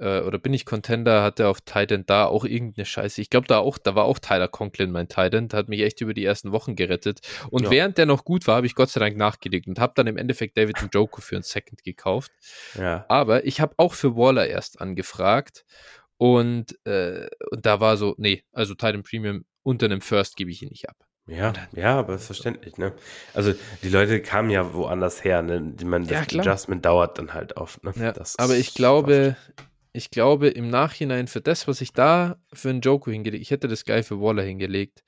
äh, 0.00 0.20
oder 0.20 0.38
bin 0.38 0.54
ich 0.54 0.64
Contender, 0.64 1.22
hatte 1.22 1.46
auf 1.48 1.60
Titan 1.60 2.04
da 2.06 2.24
auch 2.24 2.44
irgendeine 2.44 2.86
Scheiße. 2.86 3.20
Ich 3.20 3.30
glaube, 3.30 3.46
da 3.46 3.58
auch, 3.58 3.78
da 3.78 3.94
war 3.94 4.04
auch 4.04 4.18
Tyler 4.18 4.48
Conklin 4.48 4.90
mein 4.90 5.08
Titan, 5.08 5.48
hat 5.52 5.68
mich 5.68 5.80
echt 5.82 6.00
über 6.00 6.14
die 6.14 6.24
ersten 6.24 6.52
Wochen 6.52 6.74
gerettet. 6.74 7.20
Und 7.50 7.64
ja. 7.64 7.70
während 7.70 7.98
der 7.98 8.06
noch 8.06 8.24
gut 8.24 8.46
war, 8.46 8.56
habe 8.56 8.66
ich 8.66 8.74
Gott 8.74 8.90
sei 8.90 9.00
Dank 9.00 9.16
nachgelegt 9.16 9.68
und 9.68 9.78
habe 9.78 9.92
dann 9.94 10.06
im 10.06 10.16
Endeffekt 10.16 10.56
David 10.56 10.82
Njoku 10.82 11.20
für 11.20 11.36
einen 11.36 11.42
Second 11.42 11.84
gekauft. 11.84 12.32
Ja. 12.78 13.04
Aber 13.08 13.44
ich 13.44 13.60
habe 13.60 13.74
auch 13.76 13.92
für 13.92 14.16
Waller 14.16 14.46
erst 14.46 14.80
angefragt 14.80 15.64
und, 16.16 16.78
äh, 16.86 17.28
und 17.50 17.66
da 17.66 17.80
war 17.80 17.96
so, 17.96 18.14
nee, 18.16 18.42
also 18.52 18.74
Titan 18.74 19.02
Premium 19.02 19.44
unter 19.62 19.86
einem 19.86 20.00
First 20.00 20.36
gebe 20.36 20.50
ich 20.50 20.62
ihn 20.62 20.70
nicht 20.70 20.88
ab. 20.88 20.96
Ja, 21.26 21.52
ja, 21.76 21.98
aber 21.98 22.14
ist 22.14 22.26
verständlich, 22.26 22.76
ne? 22.76 22.92
Also 23.34 23.54
die 23.84 23.88
Leute 23.88 24.20
kamen 24.20 24.50
ja 24.50 24.74
woanders 24.74 25.22
her, 25.22 25.42
ne? 25.42 25.74
Ich 25.78 25.84
meine, 25.84 26.06
das 26.06 26.32
ja, 26.32 26.40
Adjustment 26.40 26.84
dauert 26.84 27.18
dann 27.18 27.34
halt 27.34 27.56
oft, 27.56 27.84
ne? 27.84 27.92
Ja, 27.96 28.14
aber 28.38 28.56
ich 28.56 28.74
glaube, 28.74 29.36
oft 29.56 29.69
ich 29.92 30.10
glaube, 30.10 30.48
im 30.48 30.68
Nachhinein 30.68 31.26
für 31.26 31.40
das, 31.40 31.66
was 31.66 31.80
ich 31.80 31.92
da 31.92 32.40
für 32.52 32.70
einen 32.70 32.80
Joker 32.80 33.10
hingelegt, 33.10 33.42
ich 33.42 33.50
hätte 33.50 33.68
das 33.68 33.84
geil 33.84 34.02
für 34.02 34.20
Waller 34.20 34.42
hingelegt. 34.42 35.02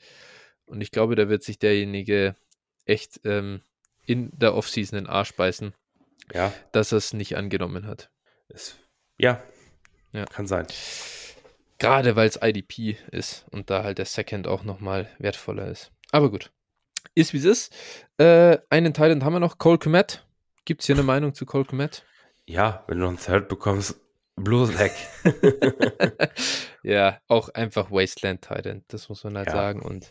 Und 0.65 0.81
ich 0.81 0.91
glaube, 0.91 1.15
da 1.15 1.29
wird 1.29 1.43
sich 1.43 1.59
derjenige 1.59 2.35
echt 2.85 3.21
ähm, 3.25 3.63
in 4.05 4.31
der 4.37 4.55
Offseason 4.55 4.97
den 4.97 5.07
Arsch 5.07 5.35
beißen, 5.35 5.75
ja. 6.33 6.53
dass 6.73 6.93
er 6.93 6.99
es 6.99 7.13
nicht 7.13 7.37
angenommen 7.37 7.87
hat. 7.87 8.11
Es, 8.49 8.77
ja. 9.19 9.43
ja, 10.13 10.25
kann 10.25 10.47
sein. 10.47 10.67
Gerade 11.79 12.17
weil 12.17 12.29
es 12.29 12.39
IDP 12.41 12.97
ist 13.11 13.45
und 13.51 13.71
da 13.71 13.83
halt 13.83 13.99
der 13.99 14.05
Second 14.05 14.47
auch 14.47 14.63
nochmal 14.63 15.09
wertvoller 15.19 15.67
ist. 15.67 15.91
Aber 16.11 16.31
gut. 16.31 16.53
Ist 17.15 17.33
wie 17.33 17.39
es 17.39 17.45
ist. 17.45 17.75
Äh, 18.19 18.59
einen 18.71 18.95
Teil 18.95 19.21
haben 19.23 19.33
wir 19.33 19.41
noch. 19.41 19.59
Cole 19.59 19.79
Komet. 19.79 20.25
Gibt 20.65 20.83
es 20.83 20.87
hier 20.87 20.95
eine 20.95 21.03
Meinung 21.03 21.35
zu 21.35 21.45
Cole 21.45 21.65
Komet? 21.65 22.05
Ja, 22.47 22.85
wenn 22.87 22.99
du 22.99 23.05
noch 23.05 23.11
einen 23.11 23.19
Third 23.19 23.49
bekommst, 23.49 24.01
Bloß 24.37 24.79
weg. 24.79 24.93
ja, 26.83 27.21
auch 27.29 27.49
einfach 27.51 27.91
Wasteland 27.91 28.43
Titan, 28.43 28.85
das 28.89 29.09
muss 29.09 29.25
man 29.25 29.37
halt 29.37 29.49
ja. 29.49 29.53
sagen. 29.53 29.83
Und 29.83 30.11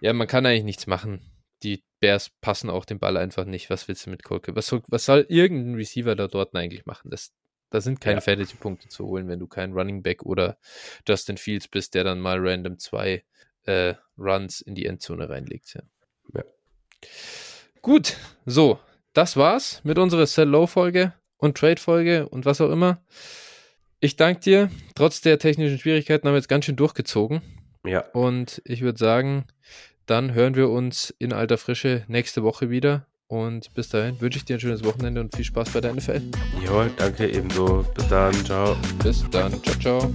ja, 0.00 0.12
man 0.12 0.26
kann 0.26 0.46
eigentlich 0.46 0.64
nichts 0.64 0.86
machen. 0.86 1.20
Die 1.62 1.84
Bears 2.00 2.30
passen 2.40 2.70
auch 2.70 2.84
den 2.84 2.98
Ball 2.98 3.16
einfach 3.16 3.44
nicht. 3.44 3.70
Was 3.70 3.88
willst 3.88 4.06
du 4.06 4.10
mit 4.10 4.22
Kolke? 4.22 4.54
Was 4.54 4.66
soll, 4.66 4.82
was 4.88 5.04
soll 5.04 5.26
irgendein 5.28 5.74
Receiver 5.74 6.14
da 6.14 6.28
dort 6.28 6.54
eigentlich 6.54 6.86
machen? 6.86 7.10
Das, 7.10 7.32
da 7.70 7.80
sind 7.80 8.00
keine 8.00 8.16
ja. 8.16 8.20
Fantasy-Punkte 8.22 8.88
zu 8.88 9.06
holen, 9.06 9.28
wenn 9.28 9.40
du 9.40 9.46
kein 9.46 9.72
Running 9.72 10.02
Back 10.02 10.22
oder 10.24 10.58
Justin 11.06 11.36
Fields 11.36 11.68
bist, 11.68 11.94
der 11.94 12.04
dann 12.04 12.20
mal 12.20 12.38
random 12.40 12.78
zwei 12.78 13.24
äh, 13.64 13.94
Runs 14.16 14.60
in 14.60 14.74
die 14.74 14.86
Endzone 14.86 15.28
reinlegt. 15.28 15.74
Ja. 15.74 15.82
ja. 16.34 16.44
Gut, 17.82 18.16
so, 18.46 18.78
das 19.12 19.36
war's 19.36 19.82
mit 19.84 19.98
unserer 19.98 20.26
Sell-Low-Folge 20.26 21.12
und 21.38 21.56
Trade-Folge 21.56 22.28
und 22.28 22.44
was 22.44 22.60
auch 22.60 22.70
immer. 22.70 23.00
Ich 24.00 24.16
danke 24.16 24.40
dir. 24.40 24.70
Trotz 24.94 25.20
der 25.20 25.38
technischen 25.38 25.78
Schwierigkeiten 25.78 26.26
haben 26.26 26.34
wir 26.34 26.38
jetzt 26.38 26.48
ganz 26.48 26.66
schön 26.66 26.76
durchgezogen. 26.76 27.40
Ja. 27.86 28.00
Und 28.12 28.62
ich 28.64 28.82
würde 28.82 28.98
sagen, 28.98 29.46
dann 30.06 30.34
hören 30.34 30.54
wir 30.54 30.68
uns 30.68 31.14
in 31.18 31.32
alter 31.32 31.58
Frische 31.58 32.04
nächste 32.08 32.42
Woche 32.42 32.70
wieder. 32.70 33.06
Und 33.26 33.74
bis 33.74 33.90
dahin 33.90 34.20
wünsche 34.20 34.38
ich 34.38 34.46
dir 34.46 34.56
ein 34.56 34.60
schönes 34.60 34.84
Wochenende 34.84 35.20
und 35.20 35.36
viel 35.36 35.44
Spaß 35.44 35.70
bei 35.70 35.80
der 35.80 35.92
NFL. 35.92 36.22
Jawohl, 36.64 36.90
danke 36.96 37.28
ebenso. 37.28 37.84
Bis 37.94 38.08
dann. 38.08 38.32
Ciao. 38.44 38.76
Bis 39.02 39.28
dann. 39.30 39.62
Ciao, 39.62 39.78
ciao. 39.78 40.14